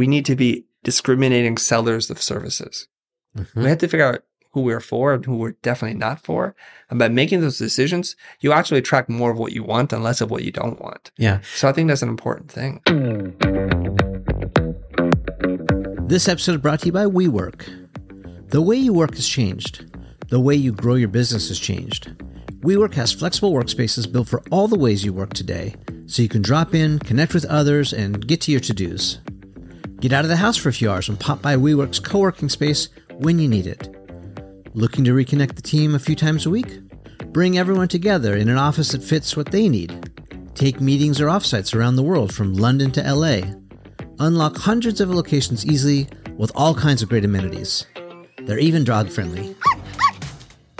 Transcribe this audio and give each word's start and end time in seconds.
we 0.00 0.06
need 0.06 0.24
to 0.24 0.34
be 0.34 0.64
discriminating 0.82 1.58
sellers 1.58 2.08
of 2.08 2.22
services. 2.22 2.88
Mhm. 3.36 3.62
We 3.62 3.68
have 3.68 3.76
to 3.78 3.88
figure 3.88 4.06
out 4.06 4.22
who 4.52 4.62
we're 4.62 4.80
for 4.80 5.12
and 5.12 5.26
who 5.26 5.36
we're 5.36 5.56
definitely 5.62 5.98
not 5.98 6.24
for. 6.24 6.56
And 6.88 6.98
by 6.98 7.08
making 7.08 7.42
those 7.42 7.58
decisions, 7.58 8.16
you 8.40 8.50
actually 8.50 8.78
attract 8.78 9.10
more 9.10 9.30
of 9.30 9.36
what 9.36 9.52
you 9.52 9.62
want 9.62 9.92
and 9.92 10.02
less 10.02 10.22
of 10.22 10.30
what 10.30 10.42
you 10.42 10.52
don't 10.52 10.80
want. 10.80 11.10
Yeah. 11.18 11.40
So 11.54 11.68
I 11.68 11.72
think 11.72 11.88
that's 11.88 12.00
an 12.00 12.08
important 12.08 12.50
thing. 12.50 12.80
This 16.08 16.28
episode 16.28 16.54
is 16.54 16.62
brought 16.62 16.80
to 16.80 16.86
you 16.86 16.92
by 16.92 17.04
WeWork. 17.04 17.58
The 18.48 18.62
way 18.62 18.76
you 18.76 18.94
work 18.94 19.14
has 19.16 19.28
changed. 19.28 19.84
The 20.30 20.40
way 20.40 20.54
you 20.54 20.72
grow 20.72 20.94
your 20.94 21.08
business 21.08 21.48
has 21.48 21.58
changed. 21.58 22.10
WeWork 22.62 22.94
has 22.94 23.12
flexible 23.12 23.52
workspaces 23.52 24.10
built 24.10 24.28
for 24.30 24.42
all 24.50 24.66
the 24.66 24.78
ways 24.78 25.04
you 25.04 25.12
work 25.12 25.34
today, 25.34 25.74
so 26.06 26.22
you 26.22 26.28
can 26.30 26.40
drop 26.40 26.74
in, 26.74 26.98
connect 27.00 27.34
with 27.34 27.44
others, 27.44 27.92
and 27.92 28.26
get 28.26 28.40
to 28.40 28.50
your 28.50 28.62
to 28.62 28.72
dos. 28.72 29.18
Get 30.00 30.14
out 30.14 30.24
of 30.24 30.30
the 30.30 30.36
house 30.36 30.56
for 30.56 30.70
a 30.70 30.72
few 30.72 30.90
hours 30.90 31.10
and 31.10 31.20
pop 31.20 31.42
by 31.42 31.56
WeWork's 31.56 32.00
co 32.00 32.20
working 32.20 32.48
space 32.48 32.88
when 33.18 33.38
you 33.38 33.46
need 33.46 33.66
it. 33.66 33.94
Looking 34.72 35.04
to 35.04 35.12
reconnect 35.12 35.56
the 35.56 35.62
team 35.62 35.94
a 35.94 35.98
few 35.98 36.16
times 36.16 36.46
a 36.46 36.50
week? 36.50 36.80
Bring 37.32 37.58
everyone 37.58 37.88
together 37.88 38.34
in 38.34 38.48
an 38.48 38.56
office 38.56 38.92
that 38.92 39.04
fits 39.04 39.36
what 39.36 39.50
they 39.50 39.68
need. 39.68 40.10
Take 40.54 40.80
meetings 40.80 41.20
or 41.20 41.26
offsites 41.26 41.74
around 41.74 41.96
the 41.96 42.02
world 42.02 42.34
from 42.34 42.54
London 42.54 42.90
to 42.92 43.14
LA. 43.14 43.42
Unlock 44.18 44.56
hundreds 44.56 45.02
of 45.02 45.10
locations 45.10 45.66
easily 45.66 46.08
with 46.38 46.50
all 46.54 46.74
kinds 46.74 47.02
of 47.02 47.10
great 47.10 47.26
amenities. 47.26 47.84
They're 48.44 48.58
even 48.58 48.84
dog 48.84 49.10
friendly. 49.10 49.54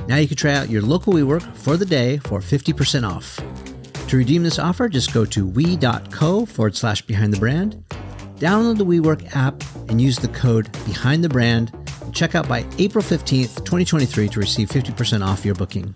Now 0.09 0.17
you 0.17 0.29
can 0.29 0.39
try 0.39 0.55
out 0.55 0.71
your 0.71 0.81
local 0.81 1.13
WeWork 1.13 1.57
for 1.57 1.77
the 1.77 1.85
day 1.85 2.17
for 2.25 2.41
50% 2.41 3.07
off. 3.07 3.39
To 4.09 4.17
redeem 4.17 4.45
this 4.45 4.59
offer, 4.59 4.89
just 4.89 5.13
go 5.13 5.27
to 5.27 5.47
we.co 5.47 6.47
forward 6.47 6.75
slash 6.75 7.03
behind 7.03 7.35
the 7.35 7.39
brand, 7.39 7.85
download 8.41 8.79
the 8.79 8.87
WeWork 8.87 9.37
app, 9.37 9.63
and 9.89 10.01
use 10.01 10.17
the 10.17 10.29
code 10.29 10.73
behind 10.87 11.23
the 11.23 11.29
brand. 11.29 11.71
And 12.01 12.15
check 12.15 12.35
out 12.35 12.49
by 12.49 12.65
April 12.79 13.05
15th, 13.05 13.57
2023 13.65 14.29
to 14.31 14.41
receive 14.41 14.69
50% 14.69 15.25
off 15.25 15.45
your 15.45 15.55
booking. 15.55 15.95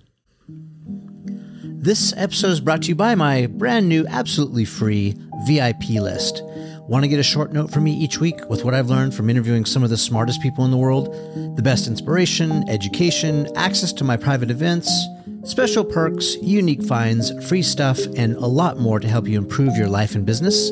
This 1.84 2.14
episode 2.16 2.48
is 2.48 2.60
brought 2.60 2.82
to 2.82 2.88
you 2.88 2.94
by 2.94 3.14
my 3.14 3.46
brand 3.46 3.88
new, 3.88 4.06
absolutely 4.06 4.64
free 4.64 5.14
VIP 5.46 5.90
list. 6.00 6.42
Want 6.86 7.02
to 7.02 7.08
get 7.08 7.18
a 7.18 7.22
short 7.22 7.52
note 7.52 7.70
from 7.70 7.84
me 7.84 7.92
each 7.92 8.20
week 8.20 8.38
with 8.48 8.64
what 8.64 8.74
I've 8.74 8.90
learned 8.90 9.14
from 9.14 9.30
interviewing 9.30 9.64
some 9.64 9.82
of 9.82 9.90
the 9.90 9.96
smartest 9.96 10.42
people 10.42 10.64
in 10.64 10.70
the 10.70 10.76
world? 10.76 11.12
The 11.56 11.62
best 11.62 11.86
inspiration, 11.86 12.68
education, 12.68 13.48
access 13.56 13.92
to 13.94 14.04
my 14.04 14.18
private 14.18 14.50
events, 14.50 14.90
special 15.44 15.84
perks, 15.84 16.36
unique 16.36 16.82
finds, 16.82 17.32
free 17.48 17.62
stuff, 17.62 17.98
and 18.16 18.36
a 18.36 18.46
lot 18.46 18.78
more 18.78 19.00
to 19.00 19.08
help 19.08 19.26
you 19.26 19.38
improve 19.38 19.76
your 19.76 19.88
life 19.88 20.14
and 20.14 20.26
business? 20.26 20.70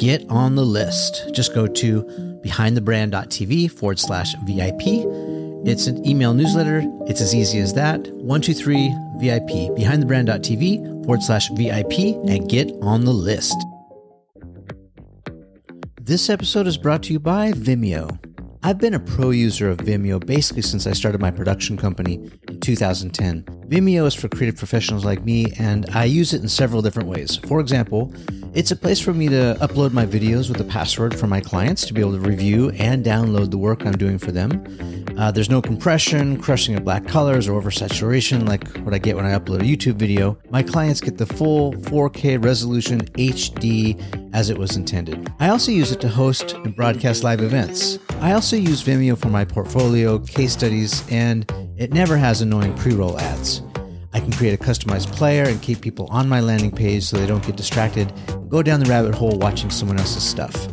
Get 0.00 0.24
on 0.30 0.54
the 0.54 0.64
list. 0.64 1.28
Just 1.34 1.54
go 1.54 1.66
to 1.66 2.02
behindthebrand.tv 2.42 3.70
forward 3.70 3.98
slash 3.98 4.34
VIP. 4.46 5.04
It's 5.66 5.88
an 5.88 6.06
email 6.08 6.32
newsletter. 6.32 6.82
It's 7.06 7.20
as 7.20 7.34
easy 7.34 7.58
as 7.58 7.74
that. 7.74 8.00
123 8.14 8.88
VIP, 9.18 9.76
behindthebrand.tv 9.76 11.04
forward 11.04 11.22
slash 11.22 11.50
VIP, 11.50 12.16
and 12.26 12.48
get 12.48 12.72
on 12.80 13.04
the 13.04 13.12
list. 13.12 13.54
This 16.00 16.30
episode 16.30 16.66
is 16.66 16.78
brought 16.78 17.02
to 17.02 17.12
you 17.12 17.20
by 17.20 17.52
Vimeo. 17.52 18.18
I've 18.62 18.76
been 18.76 18.92
a 18.92 19.00
pro 19.00 19.30
user 19.30 19.70
of 19.70 19.78
Vimeo 19.78 20.24
basically 20.24 20.60
since 20.60 20.86
I 20.86 20.92
started 20.92 21.18
my 21.18 21.30
production 21.30 21.78
company 21.78 22.16
in 22.46 22.60
2010. 22.60 23.42
Vimeo 23.70 24.04
is 24.04 24.14
for 24.14 24.28
creative 24.28 24.58
professionals 24.58 25.02
like 25.02 25.24
me, 25.24 25.46
and 25.58 25.88
I 25.94 26.04
use 26.04 26.34
it 26.34 26.42
in 26.42 26.48
several 26.48 26.82
different 26.82 27.08
ways. 27.08 27.36
For 27.46 27.58
example, 27.58 28.12
it's 28.52 28.70
a 28.70 28.76
place 28.76 29.00
for 29.00 29.14
me 29.14 29.28
to 29.28 29.56
upload 29.60 29.92
my 29.92 30.04
videos 30.04 30.50
with 30.50 30.60
a 30.60 30.64
password 30.64 31.18
for 31.18 31.26
my 31.26 31.40
clients 31.40 31.86
to 31.86 31.94
be 31.94 32.02
able 32.02 32.12
to 32.12 32.20
review 32.20 32.70
and 32.70 33.02
download 33.02 33.50
the 33.50 33.58
work 33.58 33.86
I'm 33.86 33.96
doing 33.96 34.18
for 34.18 34.30
them. 34.30 34.62
Uh, 35.16 35.30
there's 35.30 35.50
no 35.50 35.62
compression, 35.62 36.40
crushing 36.40 36.74
of 36.74 36.84
black 36.84 37.06
colors, 37.06 37.48
or 37.48 37.60
oversaturation 37.60 38.48
like 38.48 38.66
what 38.78 38.92
I 38.92 38.98
get 38.98 39.16
when 39.16 39.26
I 39.26 39.38
upload 39.38 39.60
a 39.60 39.64
YouTube 39.64 39.96
video. 39.96 40.38
My 40.50 40.62
clients 40.62 41.00
get 41.00 41.16
the 41.18 41.26
full 41.26 41.72
4K 41.74 42.42
resolution 42.42 43.00
HD 43.00 44.00
as 44.32 44.50
it 44.50 44.58
was 44.58 44.76
intended. 44.76 45.30
I 45.38 45.50
also 45.50 45.72
use 45.72 45.92
it 45.92 46.00
to 46.00 46.08
host 46.08 46.52
and 46.52 46.74
broadcast 46.74 47.22
live 47.22 47.42
events. 47.42 47.98
I 48.20 48.32
also 48.32 48.49
use 48.58 48.82
Vimeo 48.82 49.16
for 49.16 49.28
my 49.28 49.44
portfolio, 49.44 50.18
case 50.18 50.52
studies, 50.52 51.04
and 51.10 51.50
it 51.76 51.92
never 51.92 52.16
has 52.16 52.40
annoying 52.40 52.74
pre 52.74 52.94
roll 52.94 53.18
ads. 53.18 53.62
I 54.12 54.20
can 54.20 54.32
create 54.32 54.54
a 54.54 54.62
customized 54.62 55.12
player 55.12 55.44
and 55.44 55.62
keep 55.62 55.80
people 55.80 56.06
on 56.10 56.28
my 56.28 56.40
landing 56.40 56.72
page 56.72 57.04
so 57.04 57.16
they 57.16 57.26
don't 57.26 57.46
get 57.46 57.56
distracted 57.56 58.12
go 58.50 58.62
down 58.62 58.80
the 58.80 58.86
rabbit 58.86 59.14
hole 59.14 59.38
watching 59.38 59.70
someone 59.70 59.96
else's 59.96 60.24
stuff. 60.24 60.66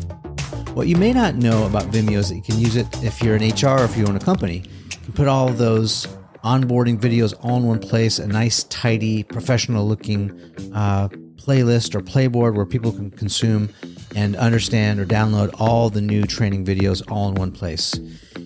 What 0.76 0.88
you 0.88 0.98
may 0.98 1.14
not 1.14 1.36
know 1.36 1.66
about 1.66 1.86
Vimeo 1.92 2.18
is 2.18 2.30
that 2.30 2.36
you 2.36 2.42
can 2.42 2.60
use 2.60 2.76
it 2.76 2.88
if 3.04 3.22
you're 3.22 3.36
an 3.36 3.48
HR 3.48 3.82
or 3.82 3.86
if 3.86 3.96
you 3.96 4.06
own 4.08 4.16
a 4.16 4.20
company. 4.20 4.64
You 4.92 4.98
can 5.04 5.14
put 5.14 5.28
all 5.28 5.50
those 5.50 6.08
onboarding 6.44 7.00
videos 7.00 7.34
all 7.42 7.58
in 7.58 7.66
one 7.66 7.80
place, 7.80 8.20
a 8.20 8.28
nice, 8.28 8.64
tidy, 8.66 9.24
professional 9.24 9.88
looking 9.88 10.32
uh, 10.74 11.08
playlist 11.36 11.94
or 11.94 12.02
playboard 12.02 12.56
where 12.56 12.66
people 12.66 12.92
can 12.92 13.12
consume 13.12 13.70
and 14.16 14.36
understand 14.36 15.00
or 15.00 15.06
download 15.06 15.54
all 15.60 15.90
the 15.90 16.02
new 16.02 16.24
training 16.24 16.66
videos 16.66 17.04
all 17.12 17.30
in 17.30 17.36
one 17.36 17.52
place. 17.52 17.94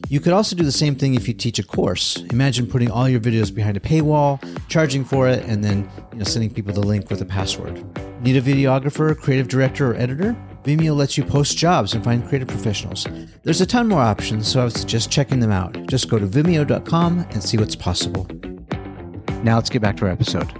You 0.09 0.19
could 0.19 0.33
also 0.33 0.55
do 0.55 0.63
the 0.63 0.71
same 0.71 0.95
thing 0.95 1.15
if 1.15 1.27
you 1.27 1.33
teach 1.33 1.59
a 1.59 1.63
course. 1.63 2.17
Imagine 2.31 2.67
putting 2.67 2.91
all 2.91 3.07
your 3.07 3.19
videos 3.19 3.53
behind 3.53 3.77
a 3.77 3.79
paywall, 3.79 4.39
charging 4.67 5.05
for 5.05 5.27
it, 5.27 5.43
and 5.45 5.63
then 5.63 5.89
you 6.11 6.19
know, 6.19 6.23
sending 6.23 6.53
people 6.53 6.73
the 6.73 6.81
link 6.81 7.09
with 7.09 7.21
a 7.21 7.25
password. 7.25 7.83
Need 8.21 8.35
a 8.35 8.41
videographer, 8.41 9.17
creative 9.17 9.47
director, 9.47 9.91
or 9.91 9.95
editor? 9.95 10.35
Vimeo 10.63 10.95
lets 10.95 11.17
you 11.17 11.23
post 11.23 11.57
jobs 11.57 11.93
and 11.93 12.03
find 12.03 12.27
creative 12.27 12.47
professionals. 12.47 13.07
There's 13.43 13.61
a 13.61 13.65
ton 13.65 13.87
more 13.87 14.01
options, 14.01 14.47
so 14.47 14.61
I 14.61 14.63
would 14.65 14.77
suggest 14.77 15.09
checking 15.09 15.39
them 15.39 15.51
out. 15.51 15.87
Just 15.87 16.09
go 16.09 16.19
to 16.19 16.27
vimeo.com 16.27 17.25
and 17.31 17.43
see 17.43 17.57
what's 17.57 17.75
possible. 17.75 18.27
Now 19.43 19.55
let's 19.55 19.69
get 19.69 19.81
back 19.81 19.97
to 19.97 20.05
our 20.05 20.11
episode. 20.11 20.51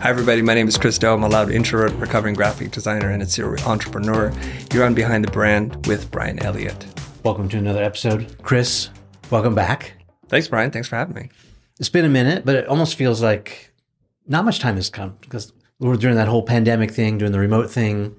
Hi, 0.00 0.10
everybody. 0.10 0.42
My 0.42 0.54
name 0.54 0.68
is 0.68 0.76
Chris 0.78 0.96
Do. 0.98 1.08
I'm 1.08 1.22
a 1.24 1.28
loud 1.28 1.50
introvert, 1.50 1.92
recovering 1.94 2.34
graphic 2.34 2.70
designer, 2.70 3.10
and 3.10 3.22
a 3.22 3.26
serial 3.26 3.62
entrepreneur. 3.66 4.32
You're 4.72 4.84
on 4.84 4.94
Behind 4.94 5.24
the 5.24 5.30
Brand 5.30 5.86
with 5.86 6.10
Bryan 6.10 6.38
Elliott. 6.42 6.86
Welcome 7.24 7.48
to 7.50 7.58
another 7.58 7.82
episode. 7.82 8.36
Chris, 8.42 8.90
welcome 9.30 9.54
back. 9.54 9.92
Thanks, 10.28 10.48
Bryan. 10.48 10.70
Thanks 10.70 10.88
for 10.88 10.96
having 10.96 11.14
me. 11.14 11.30
It's 11.80 11.88
been 11.88 12.04
a 12.04 12.08
minute, 12.08 12.44
but 12.44 12.54
it 12.54 12.66
almost 12.68 12.94
feels 12.96 13.22
like 13.22 13.72
not 14.26 14.44
much 14.44 14.60
time 14.60 14.76
has 14.76 14.88
come 14.90 15.16
because 15.20 15.52
we're 15.80 15.96
doing 15.96 16.14
that 16.16 16.28
whole 16.28 16.42
pandemic 16.42 16.90
thing, 16.92 17.18
doing 17.18 17.32
the 17.32 17.38
remote 17.38 17.70
thing. 17.70 18.14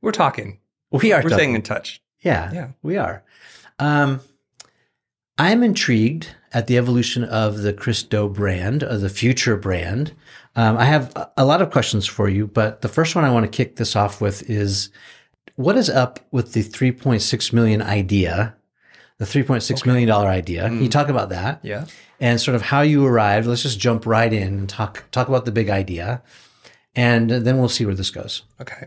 We're 0.00 0.12
talking. 0.12 0.58
We 0.90 1.12
are 1.12 1.18
We're 1.18 1.22
talking. 1.30 1.36
staying 1.38 1.54
in 1.54 1.62
touch. 1.62 2.02
Yeah, 2.20 2.52
Yeah. 2.52 2.68
we 2.82 2.96
are. 2.96 3.22
Um, 3.78 4.20
I'm 5.38 5.62
intrigued 5.62 6.28
at 6.52 6.66
the 6.66 6.76
evolution 6.76 7.24
of 7.24 7.58
the 7.62 7.72
Chris 7.72 8.02
Do 8.02 8.28
brand, 8.28 8.82
of 8.82 9.00
the 9.00 9.08
Futur 9.08 9.56
brand. 9.56 10.12
Um, 10.54 10.76
I 10.76 10.84
have 10.84 11.12
a- 11.36 11.44
lot 11.44 11.62
of 11.62 11.70
questions 11.70 12.06
for 12.06 12.28
you, 12.28 12.46
but 12.46 12.82
the 12.82 12.88
first 12.88 13.14
one 13.14 13.24
I 13.24 13.30
want 13.32 13.44
to 13.50 13.56
kick 13.56 13.76
this 13.76 13.96
off 13.96 14.20
with 14.20 14.48
is 14.50 14.90
what 15.56 15.76
is 15.76 15.88
up 15.88 16.20
with 16.30 16.52
the 16.52 16.62
3.6 16.62 17.52
million 17.52 17.80
idea, 17.82 18.54
the 19.18 19.24
3.6 19.24 19.86
million 19.86 20.08
dollar 20.08 20.28
idea? 20.28 20.64
Can 20.68 20.82
you 20.82 20.88
talk 20.88 21.08
about 21.08 21.28
that? 21.30 21.60
Yeah. 21.62 21.86
and 22.20 22.40
sort 22.40 22.54
of 22.54 22.62
how 22.62 22.82
you 22.82 23.04
arrived. 23.04 23.46
Let's 23.48 23.62
just 23.62 23.80
jump 23.80 24.06
right 24.06 24.32
in 24.32 24.54
and 24.58 24.68
talk 24.68 25.04
talk 25.10 25.28
about 25.28 25.44
the 25.44 25.50
big 25.52 25.68
idea, 25.70 26.22
and 26.94 27.28
then 27.30 27.58
we'll 27.58 27.68
see 27.68 27.84
where 27.86 27.94
this 27.96 28.10
goes. 28.10 28.42
Okay. 28.60 28.86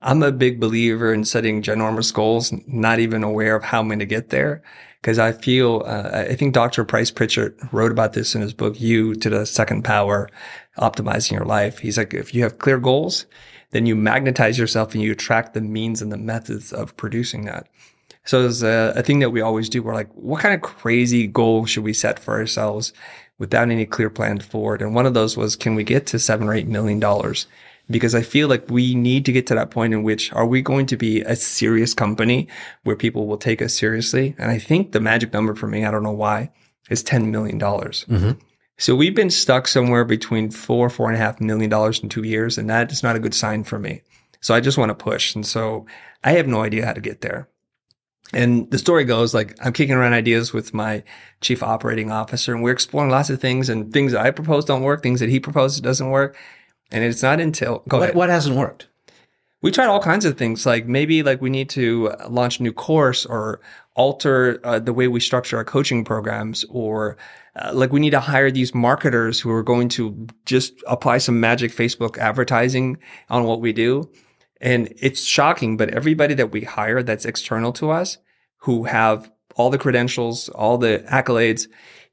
I'm 0.00 0.22
a 0.22 0.30
big 0.32 0.60
believer 0.60 1.12
in 1.14 1.24
setting 1.24 1.62
ginormous 1.62 2.12
goals, 2.12 2.52
not 2.66 2.98
even 2.98 3.22
aware 3.24 3.54
of 3.56 3.64
how 3.64 3.80
I'm 3.80 3.88
going 3.88 3.98
to 4.00 4.04
get 4.06 4.28
there. 4.30 4.62
Because 5.02 5.18
I 5.18 5.32
feel, 5.32 5.82
uh, 5.84 6.26
I 6.30 6.36
think 6.36 6.54
Dr. 6.54 6.84
Price 6.84 7.10
Pritchett 7.10 7.56
wrote 7.72 7.90
about 7.90 8.12
this 8.12 8.36
in 8.36 8.40
his 8.40 8.54
book, 8.54 8.80
You 8.80 9.16
to 9.16 9.28
the 9.28 9.44
Second 9.44 9.82
Power, 9.82 10.30
Optimizing 10.78 11.32
Your 11.32 11.44
Life. 11.44 11.80
He's 11.80 11.98
like, 11.98 12.14
if 12.14 12.32
you 12.32 12.44
have 12.44 12.58
clear 12.58 12.78
goals, 12.78 13.26
then 13.72 13.84
you 13.84 13.96
magnetize 13.96 14.58
yourself 14.58 14.94
and 14.94 15.02
you 15.02 15.10
attract 15.10 15.54
the 15.54 15.60
means 15.60 16.02
and 16.02 16.12
the 16.12 16.16
methods 16.16 16.72
of 16.72 16.96
producing 16.96 17.46
that. 17.46 17.66
So 18.24 18.46
it's 18.46 18.62
a, 18.62 18.92
a 18.94 19.02
thing 19.02 19.18
that 19.18 19.30
we 19.30 19.40
always 19.40 19.68
do. 19.68 19.82
We're 19.82 19.94
like, 19.94 20.12
what 20.14 20.40
kind 20.40 20.54
of 20.54 20.60
crazy 20.60 21.26
goal 21.26 21.66
should 21.66 21.82
we 21.82 21.92
set 21.92 22.20
for 22.20 22.34
ourselves 22.34 22.92
without 23.38 23.70
any 23.70 23.86
clear 23.86 24.08
plan 24.08 24.38
forward? 24.38 24.82
And 24.82 24.94
one 24.94 25.06
of 25.06 25.14
those 25.14 25.36
was, 25.36 25.56
can 25.56 25.74
we 25.74 25.82
get 25.82 26.06
to 26.08 26.20
seven 26.20 26.46
or 26.46 26.54
eight 26.54 26.68
million 26.68 27.00
dollars? 27.00 27.46
Because 27.92 28.14
I 28.14 28.22
feel 28.22 28.48
like 28.48 28.68
we 28.70 28.94
need 28.94 29.24
to 29.26 29.32
get 29.32 29.46
to 29.48 29.54
that 29.54 29.70
point 29.70 29.92
in 29.92 30.02
which 30.02 30.32
are 30.32 30.46
we 30.46 30.62
going 30.62 30.86
to 30.86 30.96
be 30.96 31.20
a 31.20 31.36
serious 31.36 31.94
company 31.94 32.48
where 32.82 32.96
people 32.96 33.26
will 33.26 33.36
take 33.36 33.62
us 33.62 33.74
seriously? 33.74 34.34
And 34.38 34.50
I 34.50 34.58
think 34.58 34.92
the 34.92 35.00
magic 35.00 35.32
number 35.32 35.54
for 35.54 35.68
me, 35.68 35.84
I 35.84 35.90
don't 35.90 36.02
know 36.02 36.10
why, 36.10 36.50
is 36.90 37.04
$10 37.04 37.26
million. 37.30 37.60
Mhm. 37.60 38.38
So 38.78 38.96
we've 38.96 39.14
been 39.14 39.30
stuck 39.30 39.68
somewhere 39.68 40.04
between 40.04 40.50
four, 40.50 40.90
four 40.90 41.08
and 41.08 41.16
a 41.16 41.20
half 41.20 41.40
million 41.40 41.70
dollars 41.70 42.00
in 42.00 42.08
two 42.08 42.24
years. 42.24 42.58
And 42.58 42.68
that 42.70 42.90
is 42.90 43.02
not 43.02 43.14
a 43.14 43.20
good 43.20 43.34
sign 43.34 43.62
for 43.62 43.78
me. 43.78 44.02
So 44.40 44.54
I 44.54 44.60
just 44.60 44.78
want 44.78 44.88
to 44.88 44.94
push. 44.94 45.34
And 45.36 45.46
so 45.46 45.86
I 46.24 46.32
have 46.32 46.48
no 46.48 46.62
idea 46.62 46.86
how 46.86 46.92
to 46.92 47.00
get 47.00 47.20
there. 47.20 47.48
And 48.32 48.70
the 48.70 48.78
story 48.78 49.04
goes 49.04 49.34
like 49.34 49.56
I'm 49.60 49.72
kicking 49.72 49.94
around 49.94 50.14
ideas 50.14 50.52
with 50.52 50.72
my 50.72 51.04
chief 51.40 51.62
operating 51.62 52.10
officer 52.10 52.54
and 52.54 52.62
we're 52.62 52.72
exploring 52.72 53.10
lots 53.10 53.30
of 53.30 53.40
things 53.40 53.68
and 53.68 53.92
things 53.92 54.12
that 54.12 54.24
I 54.24 54.30
propose 54.30 54.64
don't 54.64 54.82
work, 54.82 55.02
things 55.02 55.20
that 55.20 55.28
he 55.28 55.38
proposes 55.38 55.80
doesn't 55.80 56.08
work. 56.08 56.36
And 56.92 57.02
it's 57.02 57.22
not 57.22 57.40
until 57.40 57.82
go 57.88 57.98
What, 57.98 58.02
ahead. 58.04 58.14
what 58.14 58.28
hasn't 58.28 58.56
worked? 58.56 58.88
We 59.62 59.70
tried 59.70 59.86
all 59.86 60.00
kinds 60.02 60.24
of 60.24 60.36
things. 60.36 60.66
Like 60.66 60.86
maybe 60.86 61.22
like 61.22 61.40
we 61.40 61.48
need 61.50 61.70
to 61.70 62.12
launch 62.28 62.58
a 62.58 62.62
new 62.62 62.72
course 62.72 63.24
or 63.24 63.60
alter 63.94 64.60
uh, 64.64 64.78
the 64.78 64.92
way 64.92 65.08
we 65.08 65.20
structure 65.20 65.56
our 65.56 65.64
coaching 65.64 66.04
programs 66.04 66.64
or 66.68 67.16
uh, 67.56 67.70
like 67.72 67.92
we 67.92 68.00
need 68.00 68.10
to 68.10 68.20
hire 68.20 68.50
these 68.50 68.74
marketers 68.74 69.40
who 69.40 69.50
are 69.50 69.62
going 69.62 69.88
to 69.90 70.26
just 70.46 70.72
apply 70.86 71.18
some 71.18 71.38
magic 71.38 71.70
Facebook 71.70 72.18
advertising 72.18 72.98
on 73.30 73.44
what 73.44 73.60
we 73.60 73.72
do. 73.72 74.10
And 74.60 74.92
it's 74.98 75.22
shocking, 75.24 75.76
but 75.76 75.90
everybody 75.90 76.34
that 76.34 76.50
we 76.52 76.62
hire 76.62 77.02
that's 77.02 77.24
external 77.24 77.72
to 77.74 77.90
us 77.90 78.18
who 78.58 78.84
have 78.84 79.30
all 79.56 79.70
the 79.70 79.78
credentials, 79.78 80.48
all 80.50 80.78
the 80.78 81.04
accolades, 81.10 81.68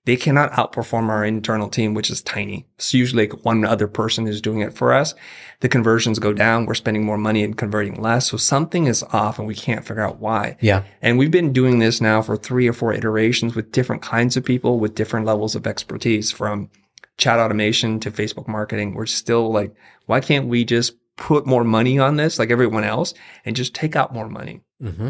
they 0.09 0.17
cannot 0.17 0.51
outperform 0.53 1.07
our 1.09 1.23
internal 1.23 1.69
team, 1.69 1.93
which 1.93 2.09
is 2.09 2.23
tiny. 2.23 2.65
It's 2.77 2.95
usually 2.95 3.27
like 3.27 3.45
one 3.45 3.63
other 3.63 3.87
person 3.87 4.25
is 4.25 4.41
doing 4.41 4.61
it 4.61 4.73
for 4.73 4.91
us. 4.91 5.13
The 5.59 5.69
conversions 5.69 6.17
go 6.17 6.33
down. 6.33 6.65
We're 6.65 6.73
spending 6.73 7.05
more 7.05 7.19
money 7.19 7.43
and 7.43 7.55
converting 7.55 8.01
less. 8.01 8.31
So 8.31 8.35
something 8.35 8.87
is 8.87 9.03
off 9.03 9.37
and 9.37 9.47
we 9.47 9.53
can't 9.53 9.85
figure 9.85 10.01
out 10.01 10.17
why. 10.17 10.57
Yeah. 10.61 10.81
And 11.03 11.19
we've 11.19 11.29
been 11.29 11.53
doing 11.53 11.77
this 11.77 12.01
now 12.01 12.23
for 12.23 12.37
three 12.37 12.67
or 12.67 12.73
four 12.73 12.91
iterations 12.91 13.53
with 13.53 13.71
different 13.71 14.01
kinds 14.01 14.35
of 14.35 14.43
people 14.43 14.79
with 14.79 14.95
different 14.95 15.27
levels 15.27 15.53
of 15.53 15.67
expertise 15.67 16.31
from 16.31 16.71
chat 17.17 17.37
automation 17.37 17.99
to 17.99 18.09
Facebook 18.09 18.47
marketing. 18.47 18.95
We're 18.95 19.05
still 19.05 19.51
like, 19.51 19.75
why 20.07 20.21
can't 20.21 20.47
we 20.47 20.65
just 20.65 20.95
put 21.17 21.45
more 21.45 21.63
money 21.63 21.99
on 21.99 22.15
this 22.15 22.39
like 22.39 22.49
everyone 22.49 22.83
else 22.83 23.13
and 23.45 23.55
just 23.55 23.75
take 23.75 23.95
out 23.95 24.11
more 24.11 24.27
money? 24.27 24.61
Mm-hmm. 24.81 25.09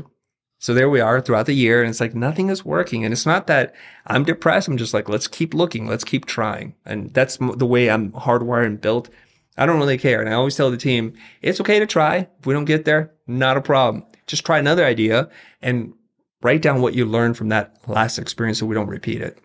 So 0.59 0.73
there 0.73 0.89
we 0.89 1.00
are 1.00 1.21
throughout 1.21 1.45
the 1.45 1.53
year. 1.53 1.81
And 1.81 1.89
it's 1.89 2.01
like 2.01 2.13
nothing 2.13 2.50
is 2.50 2.65
working. 2.65 3.03
And 3.03 3.13
it's 3.13 3.25
not 3.25 3.47
that 3.47 3.73
I'm 4.06 4.25
depressed. 4.25 4.67
I'm 4.67 4.77
just 4.77 4.94
like, 4.94 5.09
let's 5.09 5.27
keep 5.27 5.53
looking. 5.53 5.88
Let's 5.88 6.03
keep 6.03 6.25
trying. 6.25 6.75
And 6.85 7.13
that's 7.13 7.38
the 7.38 7.65
way 7.65 7.89
I'm 7.89 8.11
hardwired 8.11 8.65
and 8.65 8.79
built. 8.79 9.09
I 9.57 9.65
don't 9.65 9.79
really 9.79 9.97
care. 9.97 10.21
And 10.21 10.29
I 10.29 10.33
always 10.33 10.56
tell 10.56 10.69
the 10.69 10.77
team, 10.77 11.13
it's 11.41 11.59
okay 11.61 11.79
to 11.79 11.85
try. 11.85 12.27
If 12.39 12.45
we 12.45 12.53
don't 12.53 12.65
get 12.65 12.85
there, 12.85 13.13
not 13.25 13.57
a 13.57 13.61
problem. 13.61 14.06
Just 14.27 14.45
try 14.45 14.59
another 14.59 14.85
idea 14.85 15.29
and 15.61 15.94
write 16.41 16.61
down 16.61 16.81
what 16.81 16.94
you 16.94 17.06
learned 17.06 17.38
from 17.38 17.50
that 17.50 17.75
last 17.88 18.17
experience 18.17 18.59
so 18.59 18.65
we 18.65 18.75
don't 18.75 18.88
repeat 18.88 19.21
it. 19.21 19.38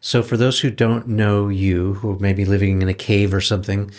So 0.00 0.22
for 0.22 0.36
those 0.36 0.60
who 0.60 0.70
don't 0.70 1.06
know 1.06 1.48
you, 1.48 1.94
who 1.94 2.18
may 2.18 2.32
be 2.32 2.44
living 2.44 2.82
in 2.82 2.88
a 2.88 2.94
cave 2.94 3.32
or 3.32 3.40
something, 3.40 3.92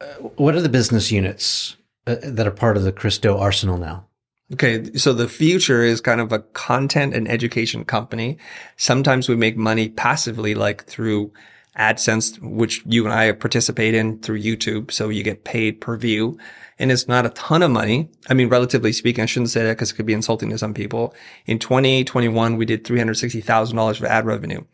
uh, 0.00 0.06
what 0.36 0.56
are 0.56 0.60
the 0.60 0.68
business 0.68 1.12
units 1.12 1.76
uh, 2.08 2.16
that 2.22 2.46
are 2.46 2.52
part 2.52 2.76
of 2.76 2.82
the 2.82 2.90
Chris 2.92 3.18
Do 3.18 3.36
arsenal 3.36 3.78
now? 3.78 4.07
Okay. 4.52 4.92
So 4.94 5.12
the 5.12 5.28
Futur 5.28 5.82
is 5.82 6.00
kind 6.00 6.20
of 6.20 6.32
a 6.32 6.38
content 6.38 7.14
and 7.14 7.28
education 7.28 7.84
company. 7.84 8.38
Sometimes 8.76 9.28
we 9.28 9.36
make 9.36 9.56
money 9.56 9.90
passively, 9.90 10.54
like 10.54 10.84
through 10.84 11.32
AdSense, 11.78 12.40
which 12.40 12.82
you 12.86 13.04
and 13.04 13.12
I 13.12 13.30
participate 13.32 13.94
in 13.94 14.18
through 14.20 14.40
YouTube. 14.40 14.90
So 14.90 15.10
you 15.10 15.22
get 15.22 15.44
paid 15.44 15.80
per 15.80 15.96
view 15.96 16.38
and 16.78 16.90
it's 16.90 17.08
not 17.08 17.26
a 17.26 17.30
ton 17.30 17.62
of 17.62 17.70
money. 17.70 18.10
I 18.28 18.34
mean, 18.34 18.48
relatively 18.48 18.92
speaking, 18.92 19.22
I 19.22 19.26
shouldn't 19.26 19.50
say 19.50 19.64
that 19.64 19.74
because 19.74 19.92
it 19.92 19.94
could 19.94 20.06
be 20.06 20.12
insulting 20.12 20.50
to 20.50 20.58
some 20.58 20.74
people. 20.74 21.14
In 21.46 21.58
2021, 21.58 22.56
we 22.56 22.64
did 22.64 22.84
$360,000 22.84 23.98
of 23.98 24.04
ad 24.04 24.26
revenue. 24.26 24.64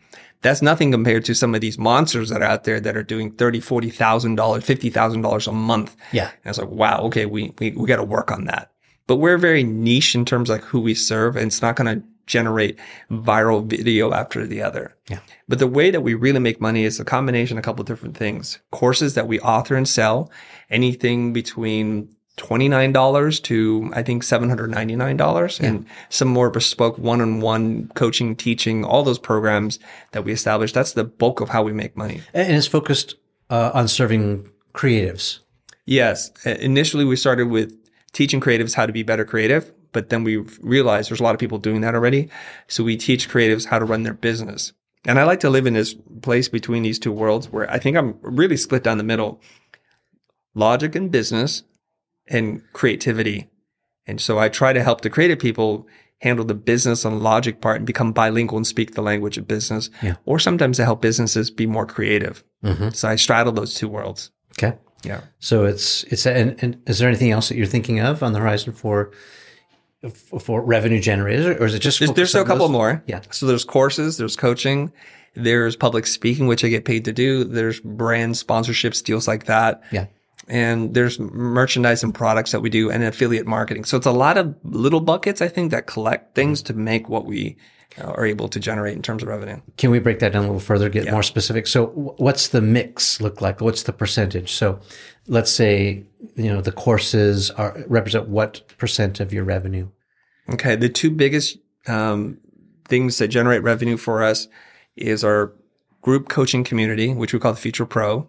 That's 0.42 0.62
nothing 0.62 0.92
compared 0.92 1.24
to 1.24 1.34
some 1.34 1.54
of 1.54 1.62
these 1.62 1.78
monsters 1.78 2.28
that 2.28 2.42
are 2.42 2.46
out 2.46 2.64
there 2.64 2.78
that 2.78 2.96
are 2.96 3.02
doing 3.02 3.32
$30, 3.32 3.56
$40,000, 3.56 4.36
$50,000 4.36 5.46
a 5.48 5.52
month. 5.52 5.96
Yeah. 6.12 6.28
And 6.28 6.46
I 6.46 6.48
was 6.50 6.58
like, 6.58 6.68
wow, 6.68 7.00
okay, 7.04 7.24
we, 7.26 7.54
we, 7.58 7.70
we 7.72 7.88
got 7.88 7.96
to 7.96 8.04
work 8.04 8.30
on 8.30 8.44
that 8.44 8.73
but 9.06 9.16
we're 9.16 9.38
very 9.38 9.64
niche 9.64 10.14
in 10.14 10.24
terms 10.24 10.50
of 10.50 10.58
like 10.58 10.64
who 10.64 10.80
we 10.80 10.94
serve 10.94 11.36
and 11.36 11.46
it's 11.46 11.62
not 11.62 11.76
going 11.76 12.00
to 12.00 12.06
generate 12.26 12.78
viral 13.10 13.64
video 13.64 14.12
after 14.12 14.46
the 14.46 14.62
other. 14.62 14.96
Yeah. 15.08 15.18
But 15.48 15.58
the 15.58 15.66
way 15.66 15.90
that 15.90 16.00
we 16.00 16.14
really 16.14 16.38
make 16.38 16.60
money 16.60 16.84
is 16.84 16.98
a 16.98 17.04
combination 17.04 17.58
of 17.58 17.62
a 17.62 17.64
couple 17.64 17.82
of 17.82 17.86
different 17.86 18.16
things. 18.16 18.58
Courses 18.70 19.14
that 19.14 19.28
we 19.28 19.40
author 19.40 19.76
and 19.76 19.88
sell, 19.88 20.30
anything 20.70 21.32
between 21.32 22.08
$29 22.36 23.42
to 23.44 23.90
I 23.94 24.02
think 24.02 24.24
$799 24.24 25.60
yeah. 25.60 25.66
and 25.66 25.86
some 26.08 26.28
more 26.28 26.50
bespoke 26.50 26.98
one-on-one 26.98 27.92
coaching, 27.94 28.34
teaching, 28.34 28.84
all 28.84 29.02
those 29.02 29.18
programs 29.18 29.78
that 30.12 30.24
we 30.24 30.32
establish. 30.32 30.72
That's 30.72 30.92
the 30.92 31.04
bulk 31.04 31.40
of 31.40 31.50
how 31.50 31.62
we 31.62 31.72
make 31.72 31.96
money. 31.96 32.22
And 32.32 32.52
it's 32.56 32.66
focused 32.66 33.14
uh, 33.50 33.70
on 33.74 33.86
serving 33.86 34.50
creatives. 34.72 35.40
Yes. 35.86 36.30
Initially 36.44 37.04
we 37.04 37.16
started 37.16 37.48
with 37.48 37.78
teaching 38.14 38.40
creatives 38.40 38.74
how 38.74 38.86
to 38.86 38.92
be 38.92 39.02
better 39.02 39.26
creative. 39.26 39.70
But 39.92 40.08
then 40.08 40.24
we 40.24 40.38
realized 40.60 41.10
there's 41.10 41.20
a 41.20 41.22
lot 41.22 41.34
of 41.34 41.40
people 41.40 41.58
doing 41.58 41.82
that 41.82 41.94
already. 41.94 42.30
So 42.66 42.82
we 42.82 42.96
teach 42.96 43.28
creatives 43.28 43.66
how 43.66 43.78
to 43.78 43.84
run 43.84 44.02
their 44.02 44.14
business. 44.14 44.72
And 45.06 45.20
I 45.20 45.24
like 45.24 45.40
to 45.40 45.50
live 45.50 45.66
in 45.66 45.74
this 45.74 45.94
place 46.22 46.48
between 46.48 46.82
these 46.82 46.98
two 46.98 47.12
worlds 47.12 47.52
where 47.52 47.70
I 47.70 47.78
think 47.78 47.96
I'm 47.96 48.18
really 48.22 48.56
split 48.56 48.82
down 48.82 48.98
the 48.98 49.04
middle. 49.04 49.40
Logic 50.54 50.94
and 50.94 51.10
business 51.10 51.62
and 52.26 52.62
creativity. 52.72 53.50
And 54.06 54.20
so 54.20 54.38
I 54.38 54.48
try 54.48 54.72
to 54.72 54.82
help 54.82 55.02
the 55.02 55.10
creative 55.10 55.38
people 55.38 55.86
handle 56.20 56.44
the 56.44 56.54
business 56.54 57.04
and 57.04 57.20
logic 57.20 57.60
part 57.60 57.76
and 57.76 57.86
become 57.86 58.12
bilingual 58.12 58.56
and 58.56 58.66
speak 58.66 58.94
the 58.94 59.02
language 59.02 59.36
of 59.36 59.46
business. 59.46 59.90
Yeah. 60.02 60.16
Or 60.24 60.38
sometimes 60.38 60.78
to 60.78 60.84
help 60.84 61.02
businesses 61.02 61.50
be 61.50 61.66
more 61.66 61.86
creative. 61.86 62.42
Mm-hmm. 62.64 62.90
So 62.90 63.08
I 63.08 63.16
straddle 63.16 63.52
those 63.52 63.74
two 63.74 63.88
worlds. 63.88 64.30
Okay. 64.58 64.76
Yeah. 65.04 65.20
So 65.38 65.64
it's 65.64 66.04
it's 66.04 66.26
and, 66.26 66.56
and 66.62 66.82
is 66.86 66.98
there 66.98 67.08
anything 67.08 67.30
else 67.30 67.48
that 67.48 67.56
you're 67.56 67.66
thinking 67.66 68.00
of 68.00 68.22
on 68.22 68.32
the 68.32 68.38
horizon 68.38 68.72
for 68.72 69.12
for 70.10 70.62
revenue 70.62 71.00
generators, 71.00 71.46
or 71.46 71.64
is 71.64 71.74
it 71.74 71.78
just 71.80 71.98
there's, 71.98 72.12
there's 72.12 72.28
still 72.30 72.42
a 72.42 72.46
couple 72.46 72.66
those? 72.66 72.72
more? 72.72 73.02
Yeah. 73.06 73.20
So 73.30 73.46
there's 73.46 73.64
courses, 73.64 74.16
there's 74.18 74.36
coaching, 74.36 74.92
there's 75.34 75.76
public 75.76 76.06
speaking, 76.06 76.46
which 76.46 76.64
I 76.64 76.68
get 76.68 76.84
paid 76.84 77.04
to 77.06 77.12
do. 77.12 77.44
There's 77.44 77.80
brand 77.80 78.34
sponsorships, 78.34 79.02
deals 79.02 79.26
like 79.26 79.46
that. 79.46 79.82
Yeah. 79.90 80.06
And 80.46 80.92
there's 80.94 81.18
merchandise 81.18 82.02
and 82.02 82.14
products 82.14 82.52
that 82.52 82.60
we 82.60 82.68
do 82.68 82.90
and 82.90 83.02
affiliate 83.02 83.46
marketing. 83.46 83.84
So 83.84 83.96
it's 83.96 84.06
a 84.06 84.12
lot 84.12 84.36
of 84.36 84.54
little 84.62 85.00
buckets, 85.00 85.40
I 85.40 85.48
think, 85.48 85.70
that 85.70 85.86
collect 85.86 86.34
things 86.34 86.60
to 86.62 86.74
make 86.74 87.08
what 87.08 87.24
we 87.24 87.56
uh, 87.98 88.08
are 88.10 88.26
able 88.26 88.48
to 88.48 88.60
generate 88.60 88.94
in 88.94 89.02
terms 89.02 89.22
of 89.22 89.28
revenue. 89.28 89.60
Can 89.78 89.90
we 89.90 90.00
break 90.00 90.18
that 90.18 90.32
down 90.32 90.44
a 90.44 90.46
little 90.46 90.60
further, 90.60 90.88
get 90.90 91.04
Yeah. 91.06 91.12
more 91.12 91.22
specific? 91.22 91.66
So 91.66 91.86
what's 92.18 92.48
the 92.48 92.60
mix 92.60 93.20
look 93.22 93.40
like? 93.40 93.60
What's 93.62 93.84
the 93.84 93.92
percentage? 93.92 94.52
So 94.52 94.80
let's 95.26 95.50
say, 95.50 96.04
you 96.34 96.52
know, 96.52 96.60
the 96.60 96.72
courses 96.72 97.50
are 97.52 97.82
represent 97.86 98.28
what 98.28 98.68
percent 98.76 99.20
of 99.20 99.32
your 99.32 99.44
revenue? 99.44 99.88
Okay. 100.50 100.76
The 100.76 100.90
two 100.90 101.10
biggest 101.10 101.56
um, 101.86 102.38
things 102.86 103.16
that 103.18 103.28
generate 103.28 103.62
revenue 103.62 103.96
for 103.96 104.22
us 104.22 104.48
is 104.96 105.24
our 105.24 105.52
group 106.02 106.28
coaching 106.28 106.64
community, 106.64 107.14
which 107.14 107.32
we 107.32 107.38
call 107.38 107.52
the 107.52 107.60
Futur 107.60 107.86
Pro, 107.86 108.28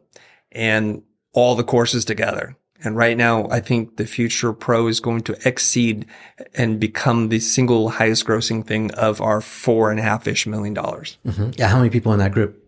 and 0.51 1.03
all 1.35 1.53
the 1.55 1.63
courses 1.63 2.03
together. 2.05 2.55
And 2.83 2.95
right 2.97 3.17
now, 3.17 3.47
I 3.49 3.61
think 3.61 3.97
the 3.97 4.05
Futur 4.05 4.51
Pro 4.53 4.87
is 4.87 4.99
going 4.99 5.21
to 5.21 5.37
exceed 5.47 6.05
and 6.53 6.79
become 6.79 7.29
the 7.29 7.39
single 7.39 7.89
highest 7.89 8.25
grossing 8.25 8.65
thing 8.65 8.91
of 8.95 9.21
our 9.21 9.39
four 9.41 9.91
and 9.91 9.99
a 9.99 10.03
half 10.03 10.27
ish 10.27 10.45
million 10.45 10.73
dollars. 10.73 11.17
Mm-hmm. 11.25 11.51
Yeah. 11.57 11.67
How 11.69 11.77
many 11.77 11.89
people 11.89 12.11
in 12.13 12.19
that 12.19 12.31
group? 12.31 12.61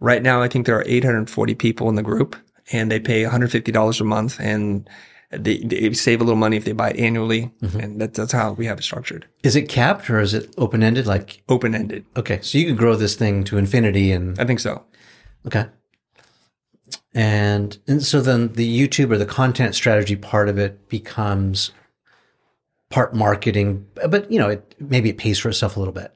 Right 0.00 0.22
now, 0.22 0.42
I 0.42 0.48
think 0.48 0.66
there 0.66 0.76
are 0.76 0.84
840 0.86 1.54
people 1.54 1.88
in 1.88 1.94
the 1.94 2.02
group 2.02 2.36
and 2.72 2.90
they 2.90 3.00
pay 3.00 3.22
$150 3.24 4.00
a 4.00 4.04
month 4.04 4.38
and 4.40 4.88
they, 5.30 5.58
they 5.58 5.92
save 5.94 6.20
a 6.20 6.24
little 6.24 6.36
money 6.38 6.56
if 6.58 6.64
they 6.66 6.72
buy 6.72 6.90
it 6.90 6.98
annually. 6.98 7.50
And 7.62 8.00
that, 8.00 8.12
that's 8.14 8.32
how 8.32 8.52
we 8.52 8.66
have 8.66 8.78
it 8.78 8.82
structured. 8.82 9.26
Is 9.42 9.56
it 9.56 9.68
capped 9.68 10.10
or 10.10 10.20
is 10.20 10.34
it 10.34 10.52
open 10.58 10.82
ended? 10.82 11.06
Like, 11.06 11.42
Open 11.48 11.74
ended. 11.74 12.04
okay, 12.16 12.38
so 12.42 12.58
you 12.58 12.66
could 12.66 12.76
grow 12.76 12.96
this 12.96 13.14
thing 13.16 13.44
to 13.44 13.56
infinity 13.58 14.12
and 14.12 14.38
I 14.38 14.44
think 14.44 14.60
so. 14.60 14.84
Okay. 15.46 15.66
And 17.14 17.78
and 17.86 18.02
so 18.02 18.20
then 18.20 18.52
the 18.54 18.88
YouTube 18.88 19.12
or 19.12 19.18
the 19.18 19.26
content 19.26 19.74
strategy 19.74 20.16
part 20.16 20.48
of 20.48 20.58
it 20.58 20.88
becomes 20.88 21.72
part 22.88 23.14
marketing, 23.14 23.86
but 24.08 24.30
you 24.30 24.38
know, 24.38 24.48
it 24.48 24.74
maybe 24.78 25.10
it 25.10 25.18
pays 25.18 25.38
for 25.38 25.48
itself 25.48 25.76
a 25.76 25.78
little 25.78 25.94
bit. 25.94 26.12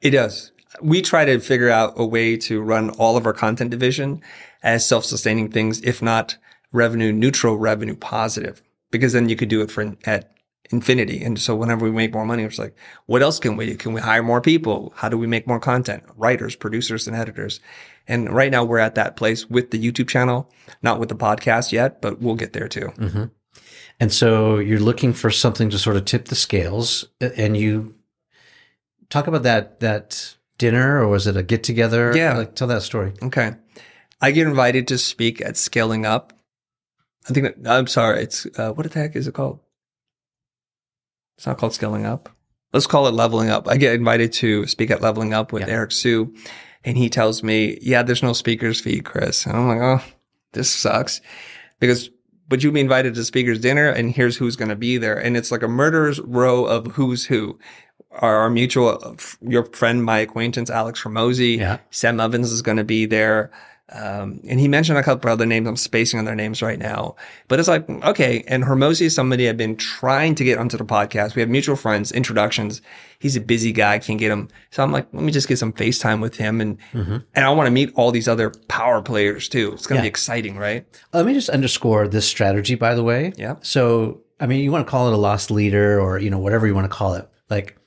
It 0.00 0.10
does. 0.10 0.52
We 0.82 1.02
try 1.02 1.24
to 1.24 1.38
figure 1.38 1.70
out 1.70 1.94
a 1.96 2.04
way 2.04 2.36
to 2.38 2.60
run 2.60 2.90
all 2.90 3.16
of 3.16 3.26
our 3.26 3.32
content 3.32 3.70
division 3.70 4.20
as 4.62 4.86
self-sustaining 4.86 5.50
things, 5.50 5.80
if 5.82 6.02
not 6.02 6.36
revenue 6.72 7.12
neutral, 7.12 7.56
revenue 7.56 7.94
positive, 7.94 8.62
because 8.90 9.12
then 9.12 9.28
you 9.28 9.36
could 9.36 9.48
do 9.48 9.62
it 9.62 9.70
for 9.70 9.96
at 10.04 10.34
infinity. 10.70 11.22
And 11.22 11.38
so 11.38 11.54
whenever 11.54 11.84
we 11.84 11.90
make 11.90 12.12
more 12.12 12.26
money, 12.26 12.42
it's 12.42 12.58
like, 12.58 12.74
what 13.06 13.22
else 13.22 13.38
can 13.38 13.56
we 13.56 13.66
do? 13.66 13.76
Can 13.76 13.92
we 13.92 14.00
hire 14.00 14.22
more 14.22 14.40
people? 14.40 14.92
How 14.96 15.08
do 15.08 15.16
we 15.16 15.26
make 15.26 15.46
more 15.46 15.60
content? 15.60 16.02
Writers, 16.16 16.56
producers, 16.56 17.06
and 17.06 17.14
editors. 17.16 17.60
And 18.06 18.30
right 18.30 18.50
now 18.50 18.64
we're 18.64 18.78
at 18.78 18.94
that 18.96 19.16
place 19.16 19.48
with 19.48 19.70
the 19.70 19.78
YouTube 19.82 20.08
channel, 20.08 20.50
not 20.82 21.00
with 21.00 21.08
the 21.08 21.14
podcast 21.16 21.72
yet, 21.72 22.02
but 22.02 22.20
we'll 22.20 22.34
get 22.34 22.52
there 22.52 22.68
too. 22.68 22.92
And 24.00 24.12
so 24.12 24.58
you're 24.58 24.80
looking 24.80 25.12
for 25.12 25.30
something 25.30 25.70
to 25.70 25.78
sort 25.78 25.96
of 25.96 26.04
tip 26.04 26.26
the 26.26 26.34
scales 26.34 27.06
and 27.20 27.56
you 27.56 27.94
talk 29.08 29.26
about 29.26 29.44
that 29.44 29.80
that 29.80 30.34
dinner 30.58 31.00
or 31.00 31.08
was 31.08 31.26
it 31.26 31.36
a 31.36 31.42
get 31.42 31.62
together? 31.62 32.14
Yeah. 32.16 32.36
Like 32.36 32.54
tell 32.54 32.68
that 32.68 32.82
story. 32.82 33.12
Okay. 33.22 33.52
I 34.20 34.30
get 34.32 34.46
invited 34.46 34.88
to 34.88 34.98
speak 34.98 35.40
at 35.40 35.56
Scaling 35.56 36.04
Up. 36.06 36.32
I 37.28 37.32
think 37.32 37.62
that, 37.62 37.70
I'm 37.70 37.86
sorry. 37.86 38.22
It's, 38.22 38.46
uh, 38.58 38.72
what 38.72 38.90
the 38.90 38.98
heck 38.98 39.16
is 39.16 39.26
it 39.26 39.34
called? 39.34 39.60
It's 41.36 41.46
not 41.46 41.58
called 41.58 41.72
Scaling 41.74 42.06
Up. 42.06 42.28
Let's 42.72 42.86
call 42.86 43.06
it 43.06 43.12
Leveling 43.14 43.50
Up. 43.50 43.68
I 43.68 43.76
get 43.76 43.94
invited 43.94 44.32
to 44.34 44.66
speak 44.66 44.90
at 44.90 45.00
Leveling 45.00 45.32
Up 45.34 45.52
with 45.52 45.62
Yeah. 45.62 45.74
Eric 45.74 45.92
Siu 45.92 46.34
and 46.84 46.96
he 46.96 47.08
tells 47.08 47.42
me, 47.42 47.78
yeah, 47.80 48.02
there's 48.02 48.22
no 48.22 48.32
speakers 48.32 48.80
fee, 48.80 49.00
Chris. 49.00 49.46
And 49.46 49.56
I'm 49.56 49.68
like, 49.68 49.80
oh, 49.80 50.04
this 50.52 50.70
sucks 50.70 51.20
because 51.80 52.10
but 52.48 52.62
you'll 52.62 52.74
be 52.74 52.80
invited 52.80 53.14
to 53.14 53.24
speaker's 53.24 53.60
dinner 53.60 53.88
and 53.88 54.10
here's 54.10 54.36
who's 54.36 54.56
going 54.56 54.68
to 54.68 54.76
be 54.76 54.98
there. 54.98 55.16
And 55.16 55.36
it's 55.36 55.50
like 55.50 55.62
a 55.62 55.68
murderer's 55.68 56.20
row 56.20 56.64
of 56.66 56.86
who's 56.88 57.24
who. 57.24 57.58
Our, 58.10 58.36
our 58.36 58.50
mutual, 58.50 59.00
uh, 59.02 59.14
your 59.40 59.64
friend, 59.64 60.04
my 60.04 60.18
acquaintance, 60.18 60.70
Alex 60.70 61.02
Hormozi, 61.02 61.58
Yeah. 61.58 61.78
Sam 61.90 62.20
Ovens 62.20 62.52
is 62.52 62.62
going 62.62 62.76
to 62.76 62.84
be 62.84 63.06
there. 63.06 63.50
Um, 63.94 64.40
and 64.48 64.58
he 64.58 64.66
mentioned 64.66 64.98
a 64.98 65.02
couple 65.04 65.30
other 65.30 65.46
names. 65.46 65.68
I'm 65.68 65.76
spacing 65.76 66.18
on 66.18 66.24
their 66.24 66.34
names 66.34 66.60
right 66.62 66.78
now, 66.78 67.14
but 67.46 67.60
it's 67.60 67.68
like, 67.68 67.88
okay. 67.88 68.42
And 68.48 68.64
Hormozi 68.64 69.02
is 69.02 69.14
somebody 69.14 69.48
I've 69.48 69.56
been 69.56 69.76
trying 69.76 70.34
to 70.34 70.44
get 70.44 70.58
onto 70.58 70.76
the 70.76 70.84
podcast. 70.84 71.36
We 71.36 71.40
have 71.42 71.48
mutual 71.48 71.76
friends, 71.76 72.10
introductions. 72.10 72.82
He's 73.20 73.36
a 73.36 73.40
busy 73.40 73.70
guy. 73.70 74.00
Can't 74.00 74.18
get 74.18 74.32
him. 74.32 74.48
So 74.70 74.82
I'm 74.82 74.90
like, 74.90 75.06
let 75.12 75.22
me 75.22 75.30
just 75.30 75.46
get 75.46 75.58
some 75.60 75.72
FaceTime 75.72 76.20
with 76.20 76.34
him. 76.36 76.60
And, 76.60 76.78
and 76.92 77.24
I 77.36 77.48
want 77.50 77.68
to 77.68 77.70
meet 77.70 77.92
all 77.94 78.10
these 78.10 78.26
other 78.26 78.50
power 78.68 79.00
players 79.00 79.48
too. 79.48 79.72
It's 79.74 79.86
going 79.86 79.98
to 79.98 80.00
Yeah. 80.00 80.06
be 80.06 80.08
exciting, 80.08 80.56
right? 80.56 80.84
Let 81.12 81.24
me 81.24 81.32
just 81.32 81.48
underscore 81.48 82.08
this 82.08 82.26
strategy, 82.26 82.74
by 82.74 82.96
the 82.96 83.04
way. 83.04 83.32
Yeah. 83.36 83.56
So, 83.62 84.22
I 84.40 84.46
mean, 84.46 84.60
you 84.64 84.72
want 84.72 84.84
to 84.86 84.90
call 84.90 85.06
it 85.06 85.14
a 85.14 85.16
lost 85.16 85.52
leader 85.52 86.00
or, 86.00 86.18
you 86.18 86.30
know, 86.30 86.38
whatever 86.38 86.66
you 86.66 86.74
want 86.74 86.86
to 86.90 86.94
call 86.96 87.14
it. 87.14 87.28
Like, 87.48 87.78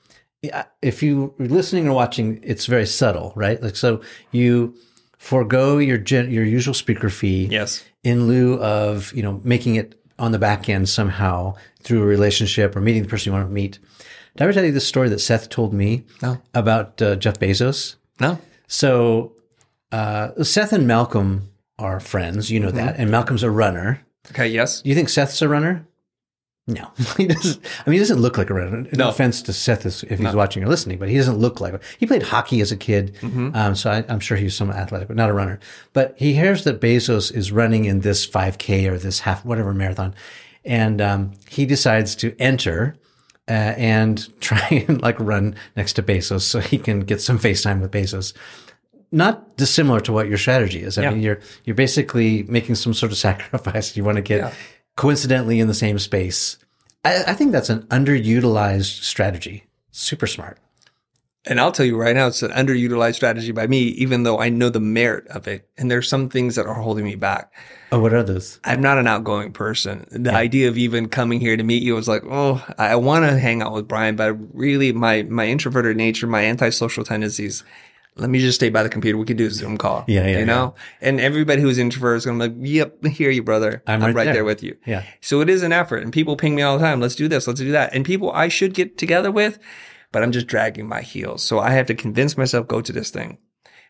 if 0.80 1.02
you 1.02 1.34
are 1.38 1.46
listening 1.46 1.86
or 1.88 1.92
watching, 1.92 2.40
it's 2.42 2.66
very 2.66 2.86
subtle, 2.86 3.32
right? 3.36 3.60
Like, 3.62 3.76
so 3.76 4.00
you 4.30 4.74
forego 5.18 5.78
your 5.78 5.98
gen- 5.98 6.30
your 6.30 6.44
usual 6.44 6.74
speaker 6.74 7.10
fee 7.10 7.48
Yes. 7.50 7.84
in 8.02 8.26
lieu 8.28 8.54
of, 8.60 9.12
you 9.12 9.22
know, 9.22 9.40
making 9.44 9.74
it 9.76 9.94
on 10.18 10.32
the 10.32 10.38
back 10.38 10.68
end 10.68 10.88
somehow 10.88 11.54
through 11.82 12.02
a 12.02 12.06
relationship 12.06 12.74
or 12.74 12.80
meeting 12.80 13.02
the 13.02 13.08
person 13.08 13.30
you 13.30 13.32
want 13.36 13.46
to 13.48 13.52
meet. 13.52 13.78
Did 14.36 14.42
I 14.42 14.44
ever 14.44 14.52
tell 14.52 14.64
you 14.64 14.72
this 14.72 14.86
story 14.86 15.08
that 15.10 15.20
Seth 15.20 15.48
told 15.48 15.72
me 15.74 16.04
No. 16.22 16.40
about 16.54 17.00
uh, 17.02 17.16
Jeff 17.16 17.38
Bezos? 17.38 17.96
No. 18.20 18.38
So, 18.68 19.32
uh, 19.92 20.42
Seth 20.44 20.72
and 20.72 20.86
Malcolm 20.86 21.48
are 21.78 22.00
friends. 22.00 22.50
You 22.50 22.60
know 22.60 22.70
that. 22.70 22.96
And 22.98 23.10
Malcolm's 23.10 23.42
a 23.42 23.50
runner. 23.50 24.00
Okay. 24.30 24.48
Yes. 24.48 24.82
Do 24.82 24.88
you 24.88 24.94
think 24.94 25.08
Seth's 25.08 25.40
a 25.42 25.48
runner? 25.48 25.86
No, 26.68 26.90
he 27.16 27.26
doesn't. 27.26 27.64
I 27.84 27.90
mean, 27.90 27.94
he 27.94 27.98
doesn't 27.98 28.20
look 28.20 28.36
like 28.38 28.50
a 28.50 28.54
runner. 28.54 28.82
No, 28.82 28.88
No. 28.92 29.08
offense 29.08 29.40
to 29.42 29.52
Seth 29.52 29.86
if 30.04 30.18
he's 30.20 30.34
watching 30.34 30.62
or 30.62 30.68
listening, 30.68 30.98
but 30.98 31.08
he 31.08 31.16
doesn't 31.16 31.38
look 31.38 31.60
like. 31.60 31.72
It. 31.74 31.82
He 31.98 32.06
played 32.06 32.22
hockey 32.22 32.60
as 32.60 32.70
a 32.70 32.76
kid, 32.76 33.16
um, 33.22 33.74
so 33.74 33.90
I, 33.90 34.04
I'm 34.08 34.20
sure 34.20 34.36
he's 34.36 34.54
somewhat 34.54 34.76
athletic, 34.76 35.08
but 35.08 35.16
not 35.16 35.30
a 35.30 35.32
runner. 35.32 35.58
But 35.94 36.14
he 36.18 36.34
hears 36.34 36.64
that 36.64 36.80
Bezos 36.80 37.32
is 37.34 37.50
running 37.50 37.86
in 37.86 38.00
this 38.02 38.26
5K 38.26 38.86
or 38.90 38.98
this 38.98 39.20
half 39.20 39.44
whatever 39.44 39.72
marathon, 39.72 40.14
and 40.64 41.00
um, 41.00 41.32
he 41.48 41.64
decides 41.66 42.14
to 42.16 42.36
enter. 42.38 42.96
Uh, 43.50 43.72
and 43.78 44.28
try 44.42 44.84
and 44.86 45.00
like 45.00 45.18
run 45.18 45.54
next 45.74 45.94
to 45.94 46.02
Bezos 46.02 46.42
so 46.42 46.60
he 46.60 46.76
can 46.76 47.00
get 47.00 47.18
some 47.22 47.38
FaceTime 47.38 47.80
with 47.80 47.90
Bezos 47.90 48.34
not 49.10 49.56
dissimilar 49.56 50.00
to 50.00 50.12
what 50.12 50.28
your 50.28 50.36
strategy 50.36 50.82
is. 50.82 50.98
I 50.98 51.02
Yeah. 51.04 51.10
mean, 51.12 51.22
you're 51.22 51.40
you're 51.64 51.74
basically 51.76 52.42
making 52.42 52.74
some 52.74 52.92
sort 52.92 53.10
of 53.10 53.16
sacrifice. 53.28 53.96
You 53.96 54.04
want 54.04 54.16
to 54.16 54.22
get 54.22 54.38
Yeah. 54.40 54.52
Coincidentally 54.98 55.60
in 55.60 55.68
the 55.68 55.74
same 55.74 55.96
space. 56.00 56.58
I, 57.04 57.22
I 57.28 57.34
think 57.34 57.52
that's 57.52 57.70
an 57.70 57.84
underutilized 57.84 59.04
strategy. 59.04 59.64
Super 59.92 60.26
smart. 60.26 60.58
And 61.46 61.60
I'll 61.60 61.70
tell 61.70 61.86
you 61.86 61.96
right 61.96 62.16
now, 62.16 62.26
it's 62.26 62.42
an 62.42 62.50
underutilized 62.50 63.14
strategy 63.14 63.52
by 63.52 63.68
me, 63.68 63.78
even 63.78 64.24
though 64.24 64.40
I 64.40 64.48
know 64.48 64.70
the 64.70 64.80
merit 64.80 65.28
of 65.28 65.46
it. 65.46 65.68
And 65.78 65.88
there's 65.88 66.08
some 66.08 66.28
things 66.28 66.56
that 66.56 66.66
are 66.66 66.74
holding 66.74 67.04
me 67.04 67.14
back. 67.14 67.52
Oh, 67.92 68.00
what 68.00 68.12
are 68.12 68.24
those? 68.24 68.58
I'm 68.64 68.80
not 68.80 68.98
an 68.98 69.06
outgoing 69.06 69.52
person. 69.52 70.04
The 70.10 70.34
idea 70.34 70.68
of 70.68 70.76
even 70.76 71.08
coming 71.08 71.38
here 71.38 71.56
to 71.56 71.62
meet 71.62 71.84
you 71.84 71.94
was 71.94 72.08
like, 72.08 72.24
oh, 72.28 72.66
I 72.76 72.96
want 72.96 73.24
to 73.24 73.38
hang 73.38 73.62
out 73.62 73.74
with 73.74 73.86
Bryan, 73.86 74.16
but 74.16 74.36
really 74.52 74.92
my, 74.92 75.22
my 75.22 75.46
introverted 75.46 75.96
nature, 75.96 76.26
my 76.26 76.44
antisocial 76.44 77.04
tendencies, 77.04 77.62
let 78.18 78.30
me 78.30 78.40
just 78.40 78.56
stay 78.56 78.68
by 78.68 78.82
the 78.82 78.88
computer. 78.88 79.16
We 79.16 79.24
could 79.24 79.36
do 79.36 79.46
a 79.46 79.50
Zoom 79.50 79.78
call. 79.78 80.04
Yeah, 80.08 80.26
yeah, 80.26 80.38
You 80.40 80.44
know? 80.44 80.74
And 81.00 81.20
everybody 81.20 81.62
who's 81.62 81.78
introvert 81.78 82.18
is 82.18 82.26
going 82.26 82.38
to 82.38 82.48
be 82.48 82.82
like, 82.82 82.92
yep, 83.02 83.04
hear 83.12 83.30
you, 83.30 83.42
brother. 83.42 83.82
I'm 83.86 84.02
I'm, 84.02 84.08
right 84.08 84.16
right, 84.16 84.24
there." 84.24 84.34
there. 84.34 84.44
with 84.44 84.62
you. 84.62 84.76
Yeah. 84.84 85.04
So 85.20 85.40
it 85.40 85.48
is 85.48 85.62
an 85.62 85.72
effort 85.72 86.02
and 86.02 86.12
people 86.12 86.36
ping 86.36 86.54
me 86.54 86.62
all 86.62 86.78
the 86.78 86.84
time. 86.84 87.00
Let's 87.00 87.14
do 87.14 87.28
this. 87.28 87.46
Let's 87.46 87.60
do 87.60 87.72
that. 87.72 87.94
And 87.94 88.04
people 88.04 88.30
I 88.32 88.48
should 88.48 88.74
get 88.74 88.98
together 88.98 89.30
with, 89.30 89.58
but 90.12 90.22
I'm 90.22 90.32
just 90.32 90.46
dragging 90.46 90.88
my 90.88 91.00
heels. 91.00 91.42
So 91.42 91.58
I 91.60 91.70
have 91.70 91.86
to 91.86 91.94
convince 91.94 92.36
myself, 92.36 92.66
go 92.66 92.80
to 92.80 92.92
this 92.92 93.10
thing. 93.10 93.38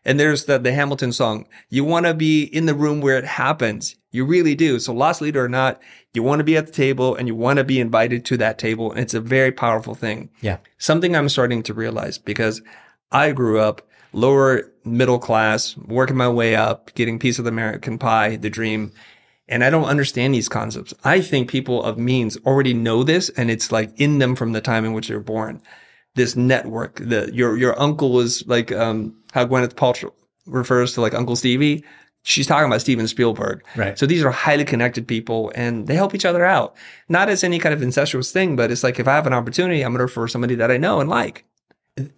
And 0.04 0.18
there's 0.18 0.44
the, 0.44 0.58
the 0.58 0.72
Hamilton 0.72 1.12
song. 1.12 1.48
You 1.68 1.84
want 1.84 2.06
to 2.06 2.14
be 2.14 2.44
in 2.44 2.66
the 2.66 2.74
room 2.74 3.00
where 3.00 3.18
it 3.18 3.24
happens. 3.24 3.96
You 4.10 4.24
really 4.24 4.54
do. 4.54 4.78
So 4.78 4.92
lost 4.92 5.20
leader 5.20 5.44
or 5.44 5.48
not, 5.48 5.80
you 6.14 6.22
want 6.22 6.40
to 6.40 6.44
be 6.44 6.56
at 6.56 6.66
the 6.66 6.72
table 6.72 7.14
and 7.14 7.26
you 7.26 7.34
want 7.34 7.58
to 7.58 7.64
be 7.64 7.80
invited 7.80 8.24
to 8.26 8.36
that 8.38 8.58
table. 8.58 8.90
And 8.90 9.00
it's 9.00 9.14
a 9.14 9.20
very 9.20 9.52
powerful 9.52 9.94
thing. 9.94 10.30
Yeah. 10.40 10.58
Something 10.78 11.16
I'm 11.16 11.28
starting 11.28 11.62
to 11.64 11.74
realize 11.74 12.16
because 12.16 12.62
I 13.10 13.32
grew 13.32 13.58
up 13.58 13.87
lower 14.18 14.72
middle 14.84 15.18
class, 15.18 15.76
working 15.76 16.16
my 16.16 16.28
way 16.28 16.56
up, 16.56 16.92
getting 16.94 17.18
piece 17.18 17.38
of 17.38 17.44
the 17.44 17.50
American 17.50 17.98
pie, 17.98 18.36
the 18.36 18.50
dream. 18.50 18.92
And 19.48 19.64
I 19.64 19.70
don't 19.70 19.84
understand 19.84 20.34
these 20.34 20.48
concepts. 20.48 20.92
I 21.04 21.20
think 21.20 21.50
people 21.50 21.82
of 21.82 21.98
means 21.98 22.36
already 22.44 22.74
know 22.74 23.02
this 23.02 23.30
and 23.30 23.50
it's 23.50 23.72
like 23.72 23.98
in 23.98 24.18
them 24.18 24.36
from 24.36 24.52
the 24.52 24.60
time 24.60 24.84
in 24.84 24.92
which 24.92 25.08
they're 25.08 25.20
born. 25.20 25.62
This 26.14 26.36
network, 26.36 26.96
the, 26.96 27.30
your, 27.32 27.56
your 27.56 27.80
uncle 27.80 28.20
is 28.20 28.46
like, 28.46 28.72
um, 28.72 29.16
how 29.32 29.46
Gwyneth 29.46 29.74
Paltrow 29.74 30.12
refers 30.46 30.94
to 30.94 31.00
like 31.00 31.14
Uncle 31.14 31.36
Stevie. 31.36 31.84
She's 32.24 32.46
talking 32.46 32.66
about 32.66 32.80
Steven 32.80 33.06
Spielberg. 33.08 33.64
Right. 33.76 33.98
So 33.98 34.04
these 34.04 34.22
are 34.22 34.30
highly 34.30 34.64
connected 34.64 35.06
people 35.06 35.52
and 35.54 35.86
they 35.86 35.94
help 35.94 36.14
each 36.14 36.24
other 36.24 36.44
out. 36.44 36.76
Not 37.08 37.30
as 37.30 37.44
any 37.44 37.58
kind 37.58 37.72
of 37.72 37.82
incestuous 37.82 38.32
thing, 38.32 38.56
but 38.56 38.70
it's 38.70 38.82
like 38.82 38.98
if 38.98 39.08
I 39.08 39.14
have 39.14 39.26
an 39.26 39.32
opportunity, 39.32 39.82
I'm 39.82 39.92
going 39.92 39.98
to 39.98 40.04
refer 40.04 40.28
somebody 40.28 40.56
that 40.56 40.70
I 40.70 40.76
know 40.76 41.00
and 41.00 41.08
like. 41.08 41.44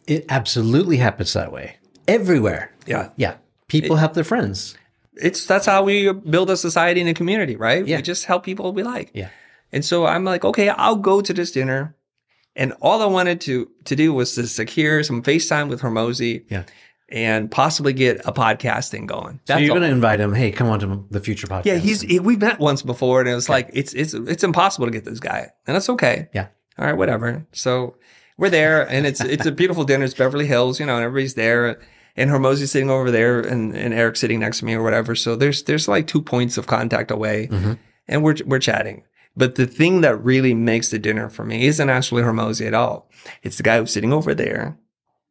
It 0.07 0.27
absolutely 0.29 0.97
happens 0.97 1.33
that 1.35 1.53
way 1.53 1.80
everywhere. 2.11 2.73
Yeah. 2.87 3.11
Yeah. 3.17 3.37
People 3.69 3.97
help 3.97 4.15
their 4.15 4.25
friends. 4.25 4.77
It's, 5.15 5.45
that's 5.47 5.67
how 5.67 5.83
we 5.85 6.13
build 6.13 6.51
a 6.51 6.57
society 6.57 7.01
and 7.01 7.11
a 7.11 7.15
community, 7.15 7.57
right? 7.57 7.87
Yeah. 7.87 7.97
We 7.97 8.03
just 8.03 8.25
help 8.25 8.45
people 8.45 8.73
we 8.73 8.83
like. 8.83 9.11
Yeah. 9.15 9.29
And 9.73 9.85
so 9.85 10.07
I'm 10.07 10.25
like, 10.25 10.45
okay, 10.45 10.69
I'll 10.69 10.97
go 10.97 11.21
to 11.21 11.33
this 11.33 11.53
dinner. 11.53 11.95
And 12.57 12.73
all 12.81 13.01
I 13.03 13.07
wanted 13.07 13.41
to, 13.43 13.71
to 13.85 13.95
do 13.97 14.13
was 14.13 14.35
to 14.35 14.47
secure 14.47 15.03
some 15.05 15.23
FaceTime 15.23 15.69
with 15.69 15.83
Hormozi 15.83 16.45
Yeah. 16.51 16.65
and 17.09 17.49
possibly 17.51 17.93
get 17.93 18.21
a 18.27 18.33
podcast 18.33 18.91
thing 18.91 19.07
going. 19.07 19.39
So 19.45 19.55
That's 19.55 19.61
you're 19.63 19.69
going 19.77 19.83
to 19.89 19.95
invite 19.95 20.19
him. 20.19 20.35
Hey, 20.35 20.51
come 20.51 20.69
on 20.69 20.81
to 20.81 21.07
the 21.11 21.21
Futur 21.21 21.47
podcast. 21.47 21.67
Yeah, 21.67 21.77
he's 21.77 22.01
he, 22.01 22.19
we 22.19 22.37
met 22.37 22.59
once 22.59 22.83
before, 22.83 23.21
and 23.21 23.29
it 23.29 23.35
was 23.37 23.49
like 23.49 23.71
it's 23.73 23.95
it's 23.95 24.15
it's 24.15 24.43
impossible 24.43 24.87
to 24.87 24.93
get 24.93 25.05
this 25.05 25.21
guy, 25.21 25.51
and 25.67 25.77
that's 25.77 25.89
okay. 25.91 26.29
Yeah. 26.35 26.49
All 26.77 26.87
right, 26.87 26.97
whatever. 26.97 27.47
So 27.53 27.97
we're 28.37 28.51
there, 28.51 28.89
and 28.91 29.07
it's 29.07 29.21
it's 29.21 29.47
a 29.47 29.53
beautiful 29.53 29.85
dinner. 29.85 30.05
It's 30.05 30.15
Beverly 30.15 30.47
Hills, 30.47 30.81
you 30.81 30.87
know, 30.87 30.97
and 30.97 31.05
everybody's 31.05 31.35
there, 31.35 31.81
and 32.17 32.31
Hormozi's 32.31 32.71
sitting 32.71 32.91
over 32.91 33.11
there, 33.11 33.41
and 33.41 33.75
and 33.77 33.95
Eric's 33.95 34.21
sitting 34.21 34.41
next 34.41 34.59
to 34.61 34.65
me 34.65 34.75
or 34.75 34.83
whatever. 34.83 35.15
So 35.15 35.37
there's 35.37 35.63
there's 35.65 35.89
like 35.89 36.07
two 36.07 36.23
points 36.23 36.59
of 36.59 36.67
contact 36.67 37.11
away, 37.11 37.49
and 38.09 38.23
we're 38.23 38.37
we're 38.47 38.59
chatting. 38.59 39.05
But 39.37 39.55
the 39.55 39.67
thing 39.67 40.01
that 40.01 40.23
really 40.23 40.55
makes 40.55 40.91
the 40.91 40.99
dinner 40.99 41.29
for 41.31 41.45
me 41.45 41.67
isn't 41.67 41.89
actually 41.89 42.23
Hormozi 42.23 42.67
at 42.67 42.75
all. 42.75 43.09
It's 43.43 43.57
the 43.57 43.63
guy 43.63 43.79
who's 43.79 43.93
sitting 43.93 44.13
over 44.13 44.35
there. 44.35 44.77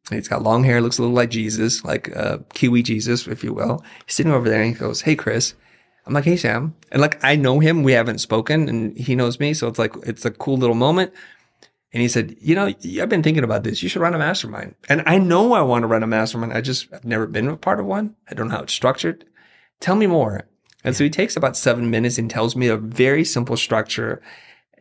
He's 0.08 0.26
got 0.28 0.42
long 0.42 0.64
hair, 0.64 0.80
looks 0.80 0.98
a 0.98 1.02
little 1.02 1.14
like 1.14 1.30
Jesus, 1.30 1.84
like 1.84 2.14
uh, 2.16 2.38
Kiwi 2.54 2.82
Jesus, 2.82 3.26
if 3.28 3.44
you 3.44 3.52
will. 3.52 3.84
He's 4.06 4.14
sitting 4.14 4.32
over 4.32 4.48
there 4.48 4.62
and 4.62 4.72
he 4.72 4.78
goes, 4.78 5.02
Hey, 5.02 5.14
Chris. 5.14 5.54
I'm 6.06 6.14
like, 6.14 6.24
Hey, 6.24 6.36
Sam. 6.36 6.74
And 6.90 7.00
like, 7.00 7.22
I 7.22 7.36
know 7.36 7.60
him. 7.60 7.82
We 7.82 7.92
haven't 7.92 8.18
spoken 8.18 8.68
and 8.68 8.96
he 8.96 9.14
knows 9.14 9.38
me. 9.38 9.54
So 9.54 9.68
it's 9.68 9.78
like, 9.78 9.94
it's 10.02 10.24
a 10.24 10.30
cool 10.30 10.56
little 10.56 10.74
moment. 10.74 11.12
And 11.92 12.00
he 12.00 12.08
said, 12.08 12.36
You 12.40 12.54
know, 12.54 12.66
I've 12.66 13.08
been 13.08 13.22
thinking 13.22 13.44
about 13.44 13.64
this. 13.64 13.82
You 13.82 13.88
should 13.88 14.02
run 14.02 14.14
a 14.14 14.18
mastermind. 14.18 14.74
And 14.88 15.02
I 15.06 15.18
know 15.18 15.52
I 15.52 15.62
want 15.62 15.82
to 15.82 15.88
run 15.88 16.02
a 16.02 16.06
mastermind. 16.06 16.52
I 16.52 16.60
just, 16.60 16.92
I've 16.92 17.04
never 17.04 17.26
been 17.26 17.48
a 17.48 17.56
part 17.56 17.80
of 17.80 17.86
one. 17.86 18.16
I 18.30 18.34
don't 18.34 18.48
know 18.48 18.56
how 18.56 18.62
it's 18.62 18.72
structured. 18.72 19.24
Tell 19.80 19.96
me 19.96 20.06
more. 20.06 20.46
And 20.84 20.96
so 20.96 21.04
he 21.04 21.10
takes 21.10 21.36
about 21.36 21.56
seven 21.56 21.90
minutes 21.90 22.18
and 22.18 22.30
tells 22.30 22.56
me 22.56 22.68
a 22.68 22.76
very 22.76 23.24
simple 23.24 23.56
structure. 23.56 24.22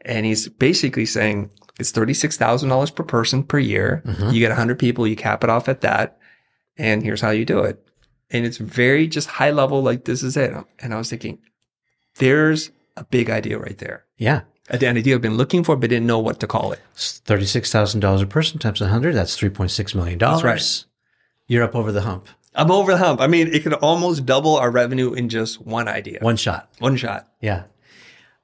And 0.05 0.25
he's 0.25 0.47
basically 0.47 1.05
saying 1.05 1.51
it's 1.79 1.91
$36,000 1.91 2.95
per 2.95 3.03
person 3.03 3.43
per 3.43 3.59
year. 3.59 4.03
Mm-hmm. 4.05 4.29
You 4.29 4.39
get 4.39 4.49
100 4.49 4.77
people, 4.77 5.07
you 5.07 5.15
cap 5.15 5.43
it 5.43 5.49
off 5.49 5.67
at 5.67 5.81
that. 5.81 6.17
And 6.77 7.03
here's 7.03 7.21
how 7.21 7.31
you 7.31 7.45
do 7.45 7.59
it. 7.59 7.85
And 8.29 8.45
it's 8.45 8.57
very 8.57 9.07
just 9.07 9.27
high 9.27 9.51
level, 9.51 9.81
like 9.81 10.05
this 10.05 10.23
is 10.23 10.37
it. 10.37 10.53
And 10.79 10.93
I 10.93 10.97
was 10.97 11.09
thinking, 11.09 11.39
there's 12.15 12.71
a 12.95 13.03
big 13.03 13.29
idea 13.29 13.57
right 13.57 13.77
there. 13.77 14.05
Yeah. 14.17 14.41
Idea 14.71 15.15
I've 15.15 15.21
been 15.21 15.37
looking 15.37 15.63
for, 15.63 15.75
but 15.75 15.89
didn't 15.89 16.07
know 16.07 16.19
what 16.19 16.39
to 16.41 16.47
call 16.47 16.71
it. 16.71 16.79
$36,000 16.95 18.21
a 18.21 18.25
person 18.27 18.59
times 18.59 18.81
100. 18.81 19.13
That's 19.13 19.37
$3.6 19.37 19.95
million. 19.95 20.17
That's 20.19 20.43
right. 20.43 20.85
You're 21.47 21.63
up 21.63 21.75
over 21.75 21.91
the 21.91 22.01
hump. 22.01 22.27
I'm 22.55 22.71
over 22.71 22.91
the 22.91 22.97
hump. 22.97 23.21
I 23.21 23.27
mean, 23.27 23.53
it 23.53 23.63
could 23.63 23.73
almost 23.73 24.25
double 24.25 24.57
our 24.57 24.69
revenue 24.71 25.13
in 25.13 25.29
just 25.29 25.61
one 25.61 25.87
idea, 25.87 26.19
One 26.21 26.35
shot. 26.37 26.69
one 26.79 26.97
shot. 26.97 27.27
Yeah. 27.41 27.63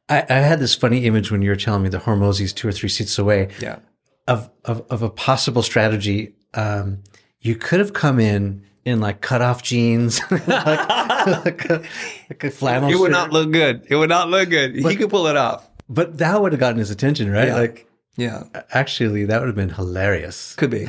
I, 0.10 0.24
I 0.29 0.34
had 0.36 0.60
this 0.60 0.75
funny 0.75 1.05
image 1.05 1.32
when 1.32 1.41
you 1.41 1.50
were 1.50 1.55
telling 1.55 1.84
me 1.84 1.89
the 1.89 1.98
Hormozi's 2.00 2.53
two 2.53 2.67
or 2.67 2.72
three 2.72 2.89
seats 2.89 3.17
away 3.17 3.50
Yeah. 3.60 3.79
of, 4.27 4.50
of, 4.63 4.86
of 4.89 5.01
a 5.01 5.10
possible 5.10 5.63
strategy. 5.63 6.34
Um, 6.53 7.00
you 7.41 7.55
could 7.55 7.79
have 7.79 7.94
come 7.94 8.20
in 8.20 8.63
in 8.86 9.00
like 9.00 9.22
cutoff 9.22 9.63
jeans, 9.63 10.22
like, 10.32 10.48
like, 10.48 11.65
a, 11.70 11.84
like 12.29 12.44
a 12.44 12.51
flannel 12.51 12.89
It 12.91 12.96
would 12.96 13.05
shirt. 13.08 13.12
not 13.12 13.32
look 13.34 13.51
good. 13.51 13.86
It 13.89 13.96
would 13.96 14.10
not 14.10 14.29
look 14.29 14.50
good. 14.50 14.75
he 14.75 14.96
could 14.96 15.10
pull 15.10 15.27
it 15.27 15.36
off. 15.36 15.67
But 15.89 16.18
that 16.20 16.42
would 16.42 16.51
have 16.51 16.60
gotten 16.60 16.80
his 16.80 16.92
attention, 16.92 17.32
right? 17.32 17.48
Yeah. 17.50 17.56
Like, 17.56 17.88
Yeah. 18.18 18.44
Actually, 18.72 19.25
that 19.25 19.39
would 19.39 19.48
have 19.48 19.56
been 19.56 19.70
hilarious. 19.70 20.56
Could 20.56 20.70
be. 20.72 20.88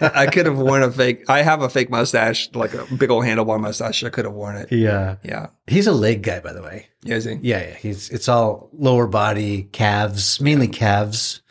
I 0.00 0.26
could 0.26 0.46
have 0.46 0.58
worn 0.58 0.82
a 0.82 0.90
fake. 0.90 1.24
I 1.28 1.42
have 1.42 1.60
a 1.62 1.68
fake 1.68 1.90
mustache, 1.90 2.48
like 2.54 2.72
a 2.74 2.84
big 2.96 3.10
old 3.10 3.24
handlebar 3.24 3.60
mustache. 3.60 4.02
I 4.04 4.08
could 4.10 4.24
have 4.24 4.34
worn 4.34 4.56
it. 4.56 4.72
Yeah. 4.72 5.16
Yeah. 5.22 5.48
He's 5.66 5.86
a 5.86 5.92
leg 5.92 6.22
guy, 6.22 6.40
by 6.40 6.52
the 6.52 6.62
way. 6.62 6.86
Yeah. 7.02 7.16
Is 7.16 7.24
he? 7.24 7.34
Yeah, 7.42 7.60
yeah. 7.68 7.74
He's 7.74 8.08
it's 8.10 8.28
all 8.28 8.70
lower 8.72 9.06
body, 9.06 9.64
calves, 9.72 10.40
mainly 10.40 10.68
calves. 10.68 11.42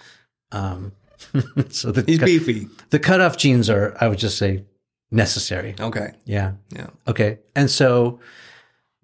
Um, 0.52 0.92
so 1.70 1.92
the 1.92 2.04
He's 2.06 2.20
cut- 2.20 2.26
beefy. 2.26 2.68
the 2.90 3.00
cutoff 3.00 3.38
jeans 3.38 3.70
are, 3.70 3.96
I 4.02 4.08
would 4.08 4.20
just 4.20 4.38
say, 4.38 4.64
necessary. 5.12 5.76
Okay. 5.80 6.14
Yeah. 6.26 6.54
Yeah. 6.70 6.88
Okay. 7.08 7.40
And 7.56 7.70
so, 7.70 8.20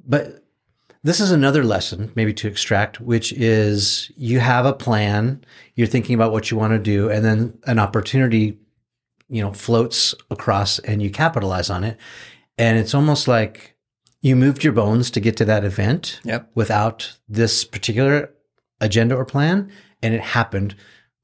but 0.06 0.41
this 1.04 1.20
is 1.20 1.32
another 1.32 1.64
lesson 1.64 2.12
maybe 2.16 2.34
to 2.36 2.48
extract, 2.48 3.02
which 3.02 3.34
is 3.34 4.12
you 4.16 4.40
have 4.40 4.66
a 4.66 4.74
plan, 4.74 5.44
you're 5.76 5.88
thinking 5.88 6.16
about 6.16 6.32
what 6.32 6.52
you 6.52 6.58
want 6.58 6.74
to 6.74 6.80
do, 6.80 7.10
and 7.10 7.26
then 7.26 7.58
an 7.66 7.80
opportunity, 7.80 8.58
you 9.30 9.42
know, 9.42 9.52
floats 9.52 10.14
across 10.30 10.80
and 10.80 11.02
you 11.02 11.10
capitalize 11.10 11.70
on 11.70 11.84
it. 11.84 11.98
And 12.58 12.78
it's 12.78 12.94
almost 12.94 13.28
like 13.28 13.76
you 14.22 14.36
moved 14.36 14.64
your 14.64 14.74
bones 14.74 15.10
to 15.12 15.20
get 15.20 15.36
to 15.38 15.46
that 15.46 15.64
event 15.64 16.20
Yep. 16.24 16.52
without 16.54 17.18
this 17.28 17.64
particular 17.66 18.30
agenda 18.80 19.16
or 19.16 19.26
plan. 19.26 19.72
And 20.04 20.14
it 20.14 20.22
happened, 20.22 20.76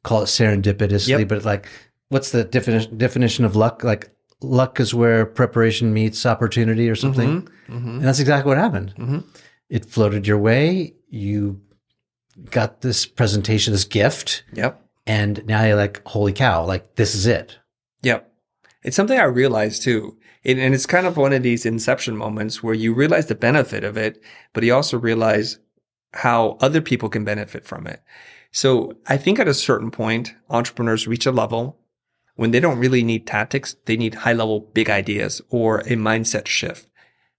call 0.04 0.24
it 0.24 0.28
serendipitously, 0.28 1.20
Yep. 1.20 1.28
but 1.28 1.46
like, 1.46 1.68
what's 2.10 2.32
the 2.32 2.44
definition, 2.44 2.98
definition 2.98 3.46
of 3.46 3.56
luck? 3.56 3.84
Like, 3.84 4.10
luck 4.42 4.80
is 4.80 4.94
where 4.96 5.26
preparation 5.26 5.94
meets 5.94 6.26
opportunity 6.26 6.90
or 6.90 6.96
something. 6.96 7.48
Mm-hmm. 7.70 7.90
And 7.90 8.02
that's 8.04 8.20
exactly 8.20 8.50
what 8.50 8.58
happened. 8.58 8.94
Mhm. 8.98 9.24
It 9.70 9.86
floated 9.86 10.28
your 10.28 10.38
way. 10.38 10.94
You 11.10 11.62
got 12.52 12.82
this 12.82 13.06
presentation, 13.06 13.74
this 13.74 13.84
gift, 13.84 14.44
Yep. 14.54 14.82
and 15.06 15.46
now 15.46 15.64
you're 15.64 15.76
like, 15.76 16.02
holy 16.08 16.34
cow, 16.34 16.66
like 16.66 16.96
this 16.96 17.16
is 17.16 17.26
it. 17.26 17.58
Yep. 18.04 18.32
It's 18.84 18.96
something 18.96 19.20
I 19.20 19.24
realized 19.24 19.84
too. 19.84 20.18
And, 20.46 20.60
and 20.60 20.74
it's 20.74 20.86
kind 20.86 21.08
of 21.08 21.18
one 21.18 21.34
of 21.34 21.44
these 21.44 21.66
inception 21.66 22.16
moments 22.16 22.62
where 22.64 22.76
you 22.76 22.94
realize 22.94 23.26
the 23.26 23.36
benefit 23.36 23.84
of 23.84 23.98
it, 23.98 24.22
but 24.54 24.64
you 24.64 24.74
also 24.74 24.98
realize 24.98 25.60
how 26.14 26.58
other 26.62 26.80
people 26.80 27.10
can 27.10 27.26
benefit 27.26 27.66
from 27.66 27.86
it. 27.88 28.02
So 28.52 28.94
I 29.08 29.18
think 29.18 29.40
at 29.40 29.48
a 29.48 29.54
certain 29.54 29.92
point, 29.92 30.34
entrepreneurs 30.50 31.08
reach 31.08 31.26
a 31.26 31.32
level 31.32 31.80
when 32.36 32.52
they 32.52 32.60
don't 32.60 32.80
really 32.80 33.04
need 33.04 33.28
tactics. 33.28 33.76
They 33.86 33.98
need 33.98 34.14
high 34.16 34.34
level 34.34 34.62
big 34.62 34.90
ideas 34.90 35.42
or 35.50 35.80
a 35.80 35.96
mindset 35.96 36.48
shift. 36.48 36.88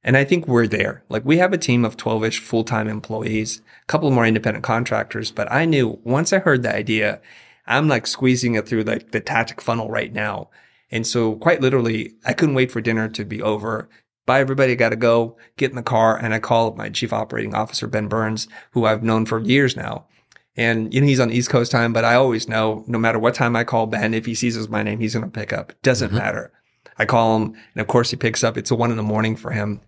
And 0.04 0.16
I 0.16 0.24
think 0.24 0.46
we're 0.46 0.66
there. 0.66 1.02
Like 1.08 1.24
we 1.24 1.38
have 1.38 1.52
a 1.52 1.58
team 1.58 1.84
of 1.84 1.96
12 1.96 2.24
ish 2.24 2.38
full 2.40 2.64
time 2.64 2.88
employees, 2.88 3.60
a 3.82 3.86
couple 3.86 4.10
more 4.10 4.26
independent 4.26 4.64
contractors, 4.64 5.30
but 5.30 5.50
I 5.50 5.64
knew 5.64 5.98
once 6.04 6.32
I 6.32 6.38
heard 6.38 6.62
the 6.62 6.74
idea, 6.74 7.20
I'm 7.66 7.88
like 7.88 8.06
squeezing 8.06 8.54
it 8.54 8.66
through 8.66 8.84
like 8.84 9.10
the 9.10 9.20
tactic 9.20 9.60
funnel 9.60 9.90
right 9.90 10.12
now. 10.12 10.50
And 10.90 11.06
so 11.06 11.36
quite 11.36 11.60
literally, 11.60 12.14
I 12.24 12.32
couldn't 12.32 12.54
wait 12.54 12.70
for 12.70 12.80
dinner 12.80 13.08
to 13.08 13.24
be 13.24 13.42
over. 13.42 13.88
Bye, 14.24 14.40
everybody. 14.40 14.76
Got 14.76 14.90
to 14.90 14.96
go 14.96 15.36
get 15.56 15.70
in 15.70 15.76
the 15.76 15.82
car. 15.82 16.16
And 16.16 16.32
I 16.32 16.38
call 16.38 16.74
my 16.74 16.88
chief 16.88 17.12
operating 17.12 17.54
officer, 17.54 17.86
Ben 17.86 18.08
Burns, 18.08 18.48
who 18.72 18.84
I've 18.84 19.02
known 19.02 19.26
for 19.26 19.40
years 19.40 19.76
now. 19.76 20.06
And 20.56 20.92
you 20.92 21.00
know, 21.00 21.06
he's 21.06 21.20
on 21.20 21.30
East 21.30 21.50
Coast 21.50 21.70
time, 21.70 21.92
but 21.92 22.04
I 22.04 22.14
always 22.14 22.48
know 22.48 22.84
no 22.88 22.98
matter 22.98 23.18
what 23.18 23.34
time 23.34 23.54
I 23.54 23.64
call 23.64 23.86
Ben, 23.86 24.12
if 24.12 24.26
he 24.26 24.34
sees 24.34 24.68
my 24.68 24.82
name, 24.82 24.98
he's 24.98 25.14
going 25.14 25.24
to 25.24 25.30
pick 25.30 25.52
up. 25.52 25.72
Doesn't 25.82 26.08
mm-hmm. 26.08 26.18
matter. 26.18 26.52
I 26.98 27.04
call 27.04 27.36
him 27.36 27.54
and 27.74 27.80
of 27.80 27.86
course 27.86 28.10
he 28.10 28.16
picks 28.16 28.42
up. 28.42 28.56
It's 28.56 28.70
a 28.70 28.74
one 28.74 28.90
in 28.90 28.96
the 28.96 29.02
morning 29.02 29.36
for 29.36 29.52
him. 29.52 29.80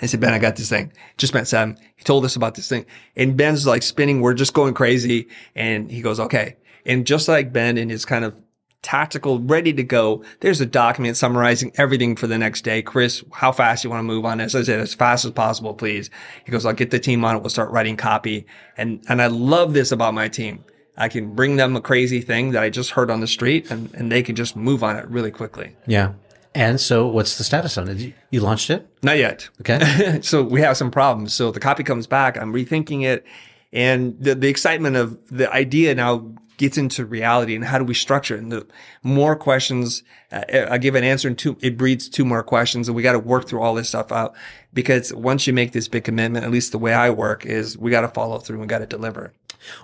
I 0.00 0.06
said, 0.06 0.20
Ben, 0.20 0.34
I 0.34 0.38
got 0.38 0.56
this 0.56 0.68
thing. 0.68 0.92
Just 1.16 1.32
met 1.32 1.48
Sam. 1.48 1.76
He 1.96 2.04
told 2.04 2.24
us 2.24 2.36
about 2.36 2.54
this 2.54 2.68
thing. 2.68 2.84
And 3.16 3.36
Ben's 3.36 3.66
like 3.66 3.82
spinning. 3.82 4.20
We're 4.20 4.34
just 4.34 4.52
going 4.52 4.74
crazy. 4.74 5.28
And 5.54 5.90
he 5.90 6.02
goes, 6.02 6.20
okay. 6.20 6.56
And 6.84 7.06
just 7.06 7.28
like 7.28 7.52
Ben 7.52 7.78
in 7.78 7.88
his 7.88 8.04
kind 8.04 8.24
of 8.24 8.40
tactical, 8.82 9.40
ready 9.40 9.72
to 9.72 9.82
go, 9.82 10.22
there's 10.40 10.60
a 10.60 10.66
document 10.66 11.16
summarizing 11.16 11.72
everything 11.76 12.14
for 12.14 12.26
the 12.26 12.38
next 12.38 12.62
day. 12.62 12.82
Chris, 12.82 13.24
how 13.32 13.52
fast 13.52 13.84
you 13.84 13.90
want 13.90 14.00
to 14.00 14.04
move 14.04 14.24
on 14.24 14.38
this? 14.38 14.54
I 14.54 14.62
said, 14.62 14.80
as 14.80 14.94
fast 14.94 15.24
as 15.24 15.32
possible, 15.32 15.74
please. 15.74 16.10
He 16.44 16.52
goes, 16.52 16.66
I'll 16.66 16.74
get 16.74 16.90
the 16.90 17.00
team 17.00 17.24
on 17.24 17.36
it. 17.36 17.40
We'll 17.40 17.50
start 17.50 17.70
writing 17.70 17.96
copy. 17.96 18.46
And, 18.76 19.02
and 19.08 19.22
I 19.22 19.28
love 19.28 19.72
this 19.72 19.92
about 19.92 20.14
my 20.14 20.28
team. 20.28 20.64
I 20.96 21.08
can 21.08 21.34
bring 21.34 21.56
them 21.56 21.74
a 21.74 21.80
crazy 21.80 22.20
thing 22.20 22.52
that 22.52 22.62
I 22.62 22.70
just 22.70 22.90
heard 22.90 23.10
on 23.10 23.20
the 23.20 23.26
street 23.26 23.70
and, 23.70 23.92
and 23.94 24.10
they 24.12 24.22
can 24.22 24.36
just 24.36 24.56
move 24.56 24.84
on 24.84 24.96
it 24.96 25.08
really 25.08 25.30
quickly. 25.30 25.74
Yeah. 25.86 26.12
And 26.56 26.80
so 26.80 27.06
what's 27.06 27.36
the 27.36 27.44
status 27.44 27.76
on 27.76 27.86
it? 27.88 28.14
You, 28.30 28.40
launched 28.40 28.70
it? 28.70 28.88
Not 29.02 29.18
yet. 29.18 29.46
Okay. 29.60 30.20
so 30.22 30.42
we 30.42 30.62
have 30.62 30.78
some 30.78 30.90
problems. 30.90 31.34
So 31.34 31.50
the 31.50 31.60
copy 31.60 31.84
comes 31.84 32.06
back. 32.06 32.38
I'm 32.38 32.50
rethinking 32.50 33.04
it. 33.04 33.26
And 33.74 34.16
the, 34.18 34.34
the 34.34 34.48
excitement 34.48 34.96
of 34.96 35.18
the 35.28 35.52
idea 35.52 35.94
now 35.94 36.34
gets 36.56 36.78
into 36.78 37.04
reality 37.04 37.54
and 37.54 37.64
how 37.64 37.78
do 37.78 37.84
we 37.84 37.94
structure 37.94 38.34
it? 38.36 38.40
And 38.42 38.50
the 38.52 38.66
more 39.02 39.36
questions, 39.36 40.02
uh, 40.32 40.42
I 40.70 40.78
give 40.78 40.94
an 40.94 41.04
answer 41.04 41.28
and 41.28 41.36
two, 41.38 41.56
it 41.60 41.76
breeds 41.76 42.08
two 42.08 42.24
more 42.24 42.42
questions 42.42 42.88
and 42.88 42.96
we 42.96 43.02
got 43.02 43.12
to 43.12 43.18
work 43.18 43.46
through 43.48 43.60
all 43.62 43.74
this 43.74 43.88
stuff 43.88 44.10
out 44.12 44.34
because 44.72 45.12
once 45.14 45.46
you 45.46 45.52
make 45.52 45.72
this 45.72 45.88
big 45.88 46.04
commitment, 46.04 46.44
at 46.44 46.50
least 46.50 46.72
the 46.72 46.78
way 46.78 46.92
I 46.94 47.10
work 47.10 47.44
is 47.46 47.76
we 47.78 47.90
got 47.90 48.02
to 48.02 48.08
follow 48.08 48.38
through 48.38 48.60
and 48.60 48.68
got 48.68 48.78
to 48.78 48.86
deliver. 48.86 49.32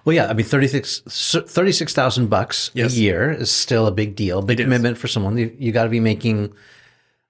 Well, 0.04 0.14
yeah. 0.14 0.26
I 0.28 0.32
mean, 0.32 0.46
36 0.46 1.00
36,000 1.46 2.28
bucks 2.28 2.70
Yes. 2.74 2.94
a 2.96 3.00
year 3.00 3.30
is 3.32 3.50
still 3.50 3.86
a 3.86 3.92
big 3.92 4.14
deal, 4.16 4.42
big 4.42 4.60
is. 4.60 4.64
commitment 4.64 4.98
for 4.98 5.08
someone. 5.08 5.36
You, 5.36 5.54
you 5.58 5.72
got 5.72 5.84
to 5.84 5.90
be 5.90 6.00
making, 6.00 6.52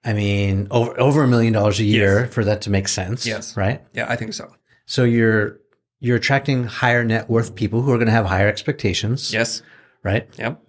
I 0.05 0.13
mean, 0.13 0.67
over, 0.69 0.99
over 0.99 1.23
a 1.23 1.27
million 1.27 1.53
dollars 1.53 1.79
a 1.79 1.83
year 1.83 2.27
for 2.27 2.43
that 2.45 2.61
to 2.63 2.69
make 2.69 2.87
sense. 2.87 3.25
Yes. 3.25 3.57
Right. 3.57 3.81
Yeah, 3.93 4.05
I 4.09 4.15
think 4.15 4.33
so. 4.33 4.53
So 4.85 5.03
you're, 5.03 5.59
you're 6.03 6.17
attracting 6.17 6.65
higher 6.65 7.01
net 7.05 7.29
worth 7.29 7.55
people 7.55 7.81
who 7.81 7.89
are 7.93 7.97
going 7.97 8.07
to 8.07 8.11
have 8.11 8.25
higher 8.25 8.49
expectations. 8.49 9.31
Yes. 9.31 9.61
Right. 10.03 10.27
Yep. 10.37 10.61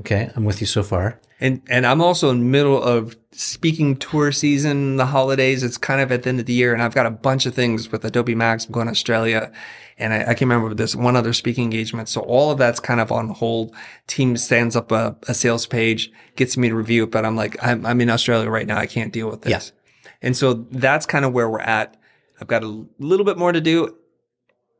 Okay. 0.00 0.30
I'm 0.36 0.44
with 0.44 0.60
you 0.60 0.66
so 0.66 0.82
far. 0.82 1.18
And 1.40 1.62
and 1.70 1.86
I'm 1.86 2.02
also 2.02 2.28
in 2.28 2.40
the 2.40 2.44
middle 2.44 2.80
of 2.80 3.16
speaking 3.32 3.96
tour 3.96 4.32
season, 4.32 4.96
the 4.96 5.06
holidays. 5.06 5.62
It's 5.62 5.78
kind 5.78 6.02
of 6.02 6.12
at 6.12 6.24
the 6.24 6.28
end 6.28 6.40
of 6.40 6.44
the 6.44 6.52
year, 6.52 6.74
and 6.74 6.82
I've 6.82 6.94
got 6.94 7.06
a 7.06 7.10
bunch 7.10 7.46
of 7.46 7.54
things 7.54 7.90
with 7.90 8.04
Adobe 8.04 8.34
Max. 8.34 8.66
I'm 8.66 8.72
going 8.72 8.86
to 8.86 8.90
Australia, 8.90 9.50
and 9.96 10.12
I, 10.12 10.32
I 10.32 10.34
can 10.34 10.46
remember 10.46 10.74
this 10.74 10.94
one 10.94 11.16
other 11.16 11.32
speaking 11.32 11.64
engagement. 11.64 12.10
So 12.10 12.20
all 12.20 12.50
of 12.50 12.58
that's 12.58 12.80
kind 12.80 13.00
of 13.00 13.10
on 13.10 13.28
hold. 13.28 13.74
Team 14.08 14.36
stands 14.36 14.76
up 14.76 14.92
a, 14.92 15.16
a 15.26 15.32
sales 15.32 15.64
page, 15.66 16.12
gets 16.36 16.58
me 16.58 16.68
to 16.68 16.74
review 16.74 17.04
it, 17.04 17.10
but 17.10 17.24
I'm 17.24 17.34
like, 17.34 17.56
I'm, 17.64 17.86
I'm 17.86 17.98
in 18.02 18.10
Australia 18.10 18.50
right 18.50 18.66
now. 18.66 18.76
I 18.76 18.86
can't 18.86 19.10
deal 19.10 19.30
with 19.30 19.40
this. 19.40 19.72
And 20.20 20.36
so 20.36 20.52
that's 20.70 21.06
kind 21.06 21.24
of 21.24 21.32
where 21.32 21.48
we're 21.48 21.60
at. 21.60 21.96
I've 22.38 22.48
got 22.48 22.62
a 22.62 22.86
little 22.98 23.24
bit 23.24 23.38
more 23.38 23.52
to 23.52 23.60
do, 23.62 23.96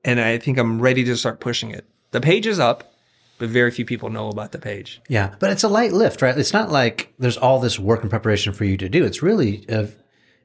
and 0.04 0.20
I 0.20 0.38
think 0.38 0.58
I'm 0.58 0.80
ready 0.80 1.04
to 1.04 1.16
start 1.16 1.40
pushing 1.40 1.70
it. 1.70 1.86
The 2.10 2.20
page 2.20 2.46
is 2.46 2.58
up, 2.58 2.92
but 3.38 3.48
very 3.48 3.70
few 3.70 3.84
people 3.84 4.10
know 4.10 4.28
about 4.28 4.52
the 4.52 4.58
page. 4.58 5.00
Yeah, 5.08 5.34
but 5.38 5.50
it's 5.50 5.62
a 5.62 5.68
light 5.68 5.92
lift, 5.92 6.22
right? 6.22 6.36
It's 6.36 6.52
not 6.52 6.70
like 6.70 7.12
there's 7.18 7.36
all 7.36 7.60
this 7.60 7.78
work 7.78 8.02
and 8.02 8.10
preparation 8.10 8.52
for 8.52 8.64
you 8.64 8.76
to 8.76 8.88
do. 8.88 9.04
It's 9.04 9.22
really, 9.22 9.64
uh, 9.68 9.86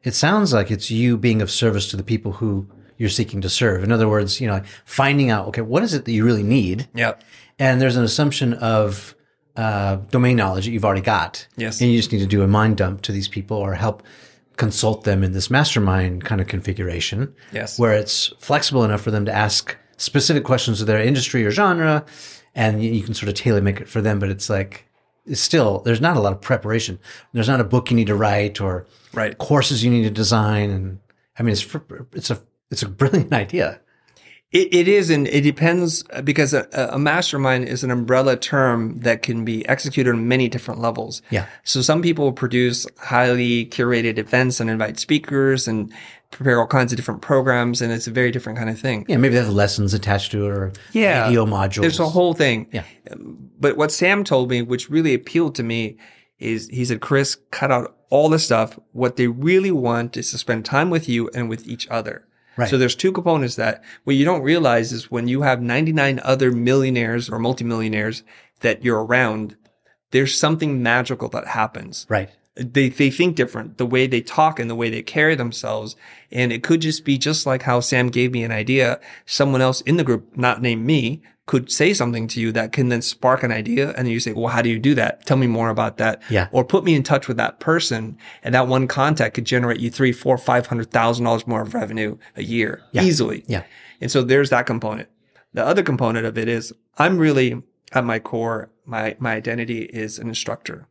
it 0.04 0.14
sounds 0.14 0.54
like 0.54 0.72
it's 0.72 0.92
you 0.92 1.18
being 1.18 1.42
of 1.42 1.52
service 1.52 1.90
to 1.90 1.98
the 1.98 2.04
people 2.04 2.34
who 2.34 2.68
you're 2.98 3.10
seeking 3.10 3.42
to 3.42 3.50
serve. 3.50 3.84
In 3.84 3.92
other 3.92 4.08
words, 4.08 4.40
you 4.40 4.48
know, 4.48 4.62
finding 4.86 5.30
out, 5.30 5.48
okay, 5.48 5.62
what 5.62 5.84
is 5.84 5.94
it 5.94 6.06
that 6.06 6.12
you 6.12 6.24
really 6.24 6.44
need? 6.44 6.88
Yep. 6.94 7.24
And 7.60 7.82
there's 7.82 7.98
an 7.98 8.04
assumption 8.04 8.54
of 8.54 9.16
uh, 9.56 9.98
domain 10.12 10.38
knowledge 10.38 10.66
that 10.66 10.72
you've 10.72 10.86
already 10.86 11.02
got. 11.02 11.48
Yes. 11.58 11.82
And 11.82 11.92
you 11.92 11.98
just 11.98 12.12
need 12.12 12.20
to 12.20 12.26
do 12.26 12.42
a 12.42 12.48
mind 12.48 12.78
dump 12.78 13.02
to 13.04 13.12
these 13.12 13.28
people 13.28 13.58
or 13.58 13.74
help 13.74 14.04
consult 14.58 15.04
them 15.04 15.24
in 15.24 15.34
this 15.34 15.50
mastermind 15.50 16.24
kind 16.24 16.40
of 16.42 16.48
configuration. 16.48 17.34
Yes. 17.52 17.78
Where 17.80 17.94
it's 17.94 18.28
flexible 18.40 18.84
enough 18.84 19.02
for 19.02 19.12
them 19.12 19.26
to 19.26 19.32
ask 19.34 19.76
specific 19.98 20.44
questions 20.44 20.82
of 20.82 20.88
their 20.88 21.02
industry 21.02 21.46
or 21.46 21.52
genre 21.52 22.06
and 22.54 22.84
you, 22.84 23.02
can 23.04 23.14
sort 23.14 23.30
of 23.30 23.36
tailor 23.36 23.62
make 23.62 23.82
it 23.82 23.90
for 23.90 24.02
them. 24.02 24.20
But 24.20 24.30
it's 24.30 24.50
like, 24.50 24.86
it's 25.26 25.42
still, 25.42 25.80
there's 25.80 26.02
not 26.02 26.18
a 26.18 26.20
lot 26.22 26.34
of 26.34 26.42
preparation. 26.42 27.00
There's 27.34 27.48
not 27.50 27.60
a 27.60 27.66
book 27.66 27.90
you 27.90 27.98
need 27.98 28.08
to 28.08 28.16
write 28.16 28.62
or 28.62 28.86
Right. 29.14 29.38
courses 29.38 29.84
you 29.84 29.92
need 29.92 30.04
to 30.04 30.10
design. 30.10 30.70
And 30.70 31.00
I 31.40 31.44
mean, 31.44 31.54
it's, 31.54 31.68
it's 32.14 32.30
a, 32.32 32.40
it's 32.72 32.84
a 32.84 32.90
brilliant 32.90 33.34
idea. 33.46 33.80
It, 34.56 34.74
it 34.74 34.88
is, 34.88 35.10
and 35.10 35.28
it 35.28 35.42
depends 35.42 36.04
uh, 36.14 36.22
because 36.22 36.54
a, 36.54 36.66
a 36.92 36.98
mastermind 36.98 37.68
is 37.68 37.84
an 37.84 37.92
umbrella 37.92 38.38
term 38.38 39.00
that 39.00 39.22
can 39.22 39.44
be 39.44 39.68
executed 39.68 40.12
on 40.12 40.30
many 40.30 40.48
different 40.48 40.80
levels. 40.80 41.22
Yeah. 41.30 41.46
So 41.64 41.82
some 41.82 42.02
people 42.02 42.32
produce 42.32 42.88
highly 42.98 43.66
curated 43.66 44.18
events 44.18 44.62
and 44.62 44.70
invite 44.70 44.98
speakers 44.98 45.68
and 45.68 45.92
prepare 46.32 46.60
all 46.60 46.68
kinds 46.68 46.94
of 46.94 46.96
different 46.96 47.22
programs, 47.22 47.82
and 47.82 47.92
it's 47.92 48.08
a 48.08 48.12
very 48.12 48.32
different 48.32 48.58
kind 48.58 48.70
of 48.70 48.80
thing. 48.80 49.06
Yeah. 49.10 49.18
Maybe 49.18 49.36
they 49.36 49.44
have 49.44 49.54
lessons 49.54 49.94
attached 49.94 50.32
to 50.32 50.46
it 50.46 50.50
or 50.50 50.72
Yeah. 50.94 51.28
video 51.28 51.46
modules. 51.46 51.82
There's 51.82 52.00
a 52.00 52.08
whole 52.08 52.34
thing. 52.34 52.68
Yeah. 52.72 52.84
But 53.60 53.76
what 53.76 53.92
Sam 53.92 54.24
told 54.24 54.50
me, 54.50 54.62
which 54.62 54.90
really 54.90 55.14
appealed 55.14 55.56
to 55.56 55.64
me, 55.64 55.98
is 56.40 56.70
he 56.70 56.86
said, 56.86 57.02
Chris, 57.02 57.38
cut 57.52 57.72
out 57.72 57.98
all 58.10 58.30
the 58.30 58.40
stuff. 58.40 58.80
What 58.94 59.18
they 59.18 59.28
really 59.28 59.72
want 59.72 60.16
is 60.16 60.32
to 60.32 60.38
spend 60.38 60.64
time 60.64 60.90
with 60.90 61.10
you 61.10 61.30
and 61.34 61.50
with 61.50 61.68
each 61.68 61.88
other. 61.90 62.26
Right. 62.58 62.70
So 62.70 62.78
there's 62.78 62.96
two 62.96 63.12
components 63.12 63.56
that. 63.56 63.84
What 64.04 64.16
you 64.16 64.26
don't 64.26 64.42
realize 64.42 64.92
is 64.92 65.12
when 65.12 65.28
you 65.28 65.42
have 65.42 65.62
99 65.62 66.20
other 66.24 66.52
millionaires 66.52 67.30
or 67.30 67.40
multimillionaires 67.40 68.24
that 68.62 68.84
you're 68.84 69.04
around, 69.04 69.58
there's 70.12 70.38
something 70.38 70.82
magical 70.82 71.30
that 71.30 71.48
happens. 71.48 72.06
Right. 72.10 72.30
They, 72.56 72.88
they 72.88 73.10
think 73.10 73.36
different, 73.36 73.78
the 73.78 73.86
way 73.86 74.08
they 74.08 74.22
talk 74.22 74.60
and 74.60 74.70
the 74.70 74.76
way 74.76 74.90
they 74.90 75.02
carry 75.02 75.36
themselves. 75.36 75.98
And 76.32 76.54
it 76.54 76.64
could 76.64 76.80
just 76.80 77.04
be 77.04 77.18
just 77.18 77.46
like 77.46 77.64
how 77.64 77.82
Sam 77.82 78.08
gave 78.08 78.32
me 78.32 78.44
an 78.44 78.52
idea. 78.52 79.02
Someone 79.26 79.62
else 79.62 79.82
in 79.82 79.98
the 79.98 80.06
group, 80.06 80.38
not 80.38 80.62
named 80.62 80.86
me, 80.86 81.22
could 81.46 81.72
say 81.72 81.94
something 81.94 82.28
to 82.28 82.42
you 82.42 82.52
that 82.52 82.72
can 82.72 82.90
then 82.90 83.02
spark 83.04 83.44
an 83.44 83.52
idea. 83.52 83.90
And 83.90 84.00
then 84.00 84.08
you 84.08 84.20
say, 84.20 84.34
well, 84.34 84.48
how 84.48 84.64
do 84.64 84.70
you 84.70 84.80
do 84.80 84.96
that? 84.96 85.26
Tell 85.28 85.38
me 85.38 85.46
more 85.46 85.70
about 85.70 85.98
that. 85.98 86.22
Yeah. 86.30 86.48
Or 86.52 86.64
put 86.66 86.84
me 86.84 86.96
in 86.96 87.04
touch 87.04 87.28
with 87.28 87.38
that 87.38 87.60
person. 87.60 88.18
And 88.42 88.56
that 88.56 88.68
one 88.68 88.88
contact 88.88 89.36
could 89.36 89.46
generate 89.46 89.80
you 89.80 89.92
three, 89.92 90.12
four, 90.12 90.38
five 90.40 90.68
hundred 90.68 90.90
thousand 90.90 91.26
dollars 91.26 91.46
more 91.46 91.62
of 91.62 91.74
revenue 91.76 92.18
a 92.36 92.44
year 92.44 92.82
Yeah. 92.92 93.04
easily. 93.04 93.44
Yeah. 93.48 93.64
And 94.02 94.10
so 94.10 94.24
there's 94.24 94.50
that 94.50 94.66
component. 94.66 95.08
The 95.54 95.64
other 95.64 95.84
component 95.84 96.26
of 96.26 96.38
it 96.38 96.50
is 96.50 96.74
I'm 96.98 97.18
really 97.18 97.62
at 97.92 98.04
my 98.04 98.18
core, 98.20 98.72
my, 98.86 99.16
my 99.20 99.34
identity 99.36 99.84
is 99.84 100.18
an 100.18 100.28
instructor 100.28 100.88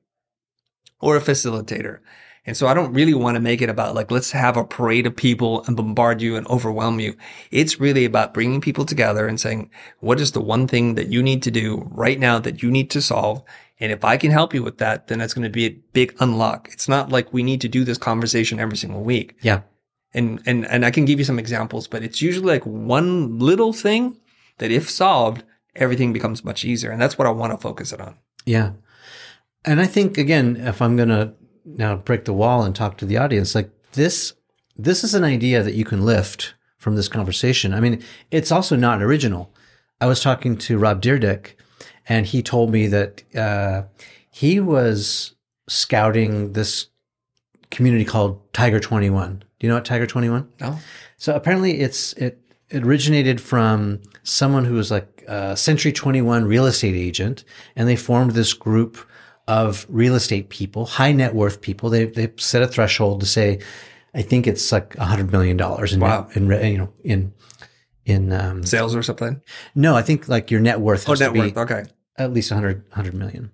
or 1.00 1.16
a 1.16 1.20
facilitator. 1.20 1.98
And 2.46 2.56
so 2.56 2.66
I 2.66 2.74
don't 2.74 2.92
really 2.92 3.14
want 3.14 3.36
to 3.36 3.40
make 3.40 3.62
it 3.62 3.70
about 3.70 3.94
like, 3.94 4.10
let's 4.10 4.30
have 4.32 4.56
a 4.56 4.64
parade 4.64 5.06
of 5.06 5.16
people 5.16 5.64
and 5.64 5.76
bombard 5.76 6.20
you 6.20 6.36
and 6.36 6.46
overwhelm 6.48 7.00
you. 7.00 7.16
It's 7.50 7.80
really 7.80 8.04
about 8.04 8.34
bringing 8.34 8.60
people 8.60 8.84
together 8.84 9.26
and 9.26 9.40
saying, 9.40 9.70
what 10.00 10.20
is 10.20 10.32
the 10.32 10.42
one 10.42 10.66
thing 10.66 10.94
that 10.96 11.08
you 11.08 11.22
need 11.22 11.42
to 11.44 11.50
do 11.50 11.88
right 11.90 12.18
now 12.18 12.38
that 12.40 12.62
you 12.62 12.70
need 12.70 12.90
to 12.90 13.00
solve? 13.00 13.42
And 13.80 13.90
if 13.90 14.04
I 14.04 14.18
can 14.18 14.30
help 14.30 14.52
you 14.52 14.62
with 14.62 14.78
that, 14.78 15.06
then 15.06 15.18
that's 15.18 15.32
going 15.32 15.44
to 15.44 15.50
be 15.50 15.64
a 15.64 15.76
big 15.94 16.14
unlock. 16.20 16.68
It's 16.70 16.88
not 16.88 17.10
like 17.10 17.32
we 17.32 17.42
need 17.42 17.62
to 17.62 17.68
do 17.68 17.82
this 17.82 17.98
conversation 17.98 18.60
every 18.60 18.76
single 18.76 19.02
week. 19.02 19.36
Yeah. 19.40 19.62
And, 20.12 20.40
and, 20.46 20.66
and 20.66 20.84
I 20.84 20.90
can 20.90 21.06
give 21.06 21.18
you 21.18 21.24
some 21.24 21.38
examples, 21.38 21.88
but 21.88 22.02
it's 22.02 22.22
usually 22.22 22.46
like 22.46 22.64
one 22.64 23.38
little 23.38 23.72
thing 23.72 24.18
that 24.58 24.70
if 24.70 24.88
solved, 24.88 25.42
everything 25.74 26.12
becomes 26.12 26.44
much 26.44 26.64
easier. 26.64 26.90
And 26.90 27.00
that's 27.00 27.18
what 27.18 27.26
I 27.26 27.30
want 27.30 27.52
to 27.52 27.58
focus 27.58 27.92
it 27.92 28.00
on. 28.00 28.16
Yeah. 28.44 28.72
And 29.64 29.80
I 29.80 29.86
think 29.86 30.18
again, 30.18 30.56
if 30.56 30.80
I'm 30.82 30.94
going 30.94 31.08
to 31.08 31.34
now 31.64 31.96
break 31.96 32.24
the 32.24 32.32
wall 32.32 32.62
and 32.62 32.74
talk 32.74 32.98
to 32.98 33.06
the 33.06 33.16
audience, 33.16 33.54
like 33.54 33.70
this, 33.92 34.34
this 34.76 35.04
is 35.04 35.14
an 35.14 35.24
idea 35.24 35.62
that 35.62 35.74
you 35.74 35.84
can 35.84 36.04
lift 36.04 36.54
from 36.78 36.96
this 36.96 37.08
conversation. 37.08 37.72
I 37.72 37.80
mean, 37.80 38.02
it's 38.30 38.52
also 38.52 38.76
not 38.76 39.02
original. 39.02 39.52
I 40.00 40.06
was 40.06 40.20
talking 40.20 40.56
to 40.58 40.78
Rob 40.78 41.00
Dyrdek 41.00 41.54
and 42.06 42.26
he 42.26 42.42
told 42.42 42.70
me 42.70 42.86
that, 42.88 43.22
uh, 43.34 43.84
he 44.30 44.58
was 44.58 45.36
scouting 45.68 46.54
this 46.54 46.88
community 47.70 48.04
called 48.04 48.40
Tiger 48.52 48.80
21. 48.80 49.38
Do 49.38 49.66
you 49.66 49.68
know 49.68 49.76
what 49.76 49.84
Tiger 49.84 50.06
21? 50.06 50.48
No? 50.60 50.78
So 51.16 51.34
apparently 51.34 51.80
it's 51.80 52.12
it, 52.14 52.40
it 52.68 52.84
originated 52.84 53.40
from 53.40 54.00
someone 54.24 54.64
who 54.64 54.74
was 54.74 54.90
like 54.90 55.24
a 55.28 55.56
Century 55.56 55.92
21 55.92 56.46
real 56.46 56.66
estate 56.66 56.96
agent 56.96 57.44
and 57.76 57.88
they 57.88 57.96
formed 57.96 58.32
this 58.32 58.52
group 58.52 58.98
of 59.46 59.86
real 59.88 60.14
estate 60.14 60.48
people, 60.48 60.86
high 60.86 61.12
net 61.12 61.34
worth 61.34 61.60
people. 61.60 61.90
They 61.90 62.04
they 62.06 62.32
set 62.36 62.62
a 62.62 62.66
threshold 62.66 63.20
to 63.20 63.26
say 63.26 63.60
I 64.14 64.22
think 64.22 64.46
it's 64.46 64.70
like 64.72 64.94
a 64.96 65.00
100 65.00 65.30
million 65.32 65.56
dollars 65.56 65.92
in, 65.92 66.00
Wow. 66.00 66.28
net- 66.34 66.36
in 66.62 66.72
you 66.72 66.78
know 66.78 66.92
in 67.02 67.32
in 68.06 68.32
um 68.32 68.64
Sales 68.64 68.94
or 68.94 69.02
something? 69.02 69.40
no, 69.74 69.96
I 69.96 70.02
think 70.02 70.28
like 70.28 70.50
your 70.50 70.60
net 70.60 70.80
worth 70.80 71.08
Oh, 71.08 71.12
has 71.12 71.18
to 71.20 71.24
net 71.26 71.32
be 71.32 71.40
worth. 71.40 71.56
Okay. 71.56 71.84
at 72.18 72.32
least 72.32 72.50
100, 72.50 72.84
100 72.90 73.14
million. 73.14 73.50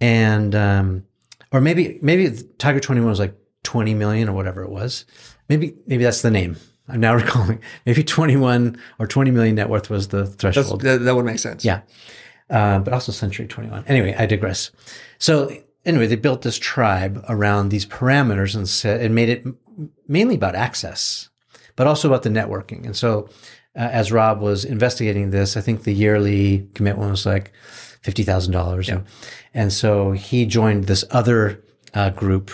And, 0.00 0.54
um, 0.54 1.04
or 1.52 1.60
maybe, 1.60 1.98
maybe 2.00 2.30
Tiger 2.58 2.80
21 2.80 3.10
was 3.10 3.18
like 3.18 3.34
20 3.64 3.92
million 3.94 4.28
or 4.28 4.32
whatever 4.32 4.62
it 4.62 4.70
was. 4.70 5.04
Maybe, 5.50 5.74
maybe 5.86 6.04
that's 6.04 6.22
the 6.22 6.30
name. 6.30 6.56
I'm 6.88 7.00
now 7.00 7.14
recalling. 7.22 7.60
Maybe 7.84 8.02
21 8.02 8.78
or 8.98 9.06
20 9.06 9.30
million 9.32 9.56
net 9.56 9.68
worth 9.68 9.90
was 9.90 10.08
the 10.08 10.22
That's, 10.22 10.36
threshold. 10.36 10.80
that, 10.82 10.98
that 11.04 11.14
would 11.14 11.26
make 11.26 11.38
sense. 11.38 11.62
Yeah. 11.64 11.82
Uh, 12.50 12.80
but 12.80 12.92
also 12.92 13.12
Century 13.12 13.46
21. 13.46 13.84
Anyway, 13.86 14.14
I 14.18 14.26
digress. 14.26 14.72
So 15.18 15.56
anyway, 15.84 16.06
they 16.06 16.16
built 16.16 16.42
this 16.42 16.58
tribe 16.58 17.24
around 17.28 17.68
these 17.68 17.86
parameters 17.86 18.54
and 18.56 18.68
said, 18.68 19.00
and 19.00 19.14
made 19.14 19.28
it 19.28 19.46
mainly 20.08 20.34
about 20.34 20.54
access, 20.54 21.28
but 21.76 21.86
also 21.86 22.08
about 22.08 22.22
the 22.22 22.28
networking. 22.28 22.84
And 22.84 22.96
so, 22.96 23.28
uh, 23.76 23.88
as 23.92 24.10
Rob 24.10 24.40
was 24.40 24.64
investigating 24.64 25.30
this, 25.30 25.56
I 25.56 25.60
think 25.60 25.84
the 25.84 25.94
yearly 25.94 26.68
commitment 26.74 27.10
was 27.10 27.24
like 27.24 27.52
$50,000. 28.02 28.92
And, 28.92 29.06
and 29.54 29.72
so 29.72 30.10
he 30.10 30.44
joined 30.44 30.84
this 30.84 31.04
other 31.10 31.62
uh, 31.94 32.10
group 32.10 32.50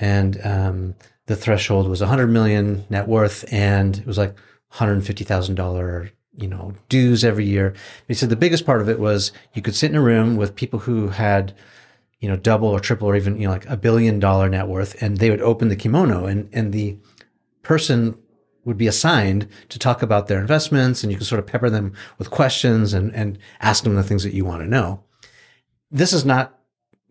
and, 0.00 0.40
um, 0.44 0.94
the 1.26 1.36
threshold 1.36 1.88
was 1.88 2.00
100 2.00 2.26
million 2.26 2.84
net 2.90 3.08
worth 3.08 3.50
and 3.52 3.98
it 3.98 4.06
was 4.06 4.18
like 4.18 4.36
$150,000 4.74 6.10
you 6.36 6.48
know, 6.48 6.74
dues 6.88 7.24
every 7.24 7.44
year. 7.44 7.74
He 8.08 8.14
said 8.14 8.28
the 8.28 8.36
biggest 8.36 8.66
part 8.66 8.80
of 8.80 8.88
it 8.88 8.98
was 8.98 9.32
you 9.54 9.62
could 9.62 9.74
sit 9.74 9.90
in 9.90 9.96
a 9.96 10.02
room 10.02 10.36
with 10.36 10.56
people 10.56 10.80
who 10.80 11.08
had, 11.08 11.54
you 12.20 12.28
know, 12.28 12.36
double 12.36 12.68
or 12.68 12.80
triple 12.80 13.08
or 13.08 13.16
even, 13.16 13.40
you 13.40 13.46
know, 13.46 13.52
like 13.52 13.66
a 13.66 13.76
billion 13.76 14.18
dollar 14.18 14.48
net 14.48 14.66
worth 14.66 15.00
and 15.02 15.18
they 15.18 15.30
would 15.30 15.40
open 15.40 15.68
the 15.68 15.76
kimono 15.76 16.26
and, 16.26 16.48
and 16.52 16.72
the 16.72 16.98
person 17.62 18.18
would 18.64 18.78
be 18.78 18.86
assigned 18.86 19.46
to 19.68 19.78
talk 19.78 20.02
about 20.02 20.26
their 20.26 20.40
investments 20.40 21.02
and 21.02 21.12
you 21.12 21.18
can 21.18 21.26
sort 21.26 21.38
of 21.38 21.46
pepper 21.46 21.70
them 21.70 21.92
with 22.18 22.30
questions 22.30 22.94
and, 22.94 23.14
and 23.14 23.38
ask 23.60 23.84
them 23.84 23.94
the 23.94 24.02
things 24.02 24.24
that 24.24 24.34
you 24.34 24.44
want 24.44 24.62
to 24.62 24.68
know. 24.68 25.02
This 25.90 26.12
is 26.12 26.24
not 26.24 26.58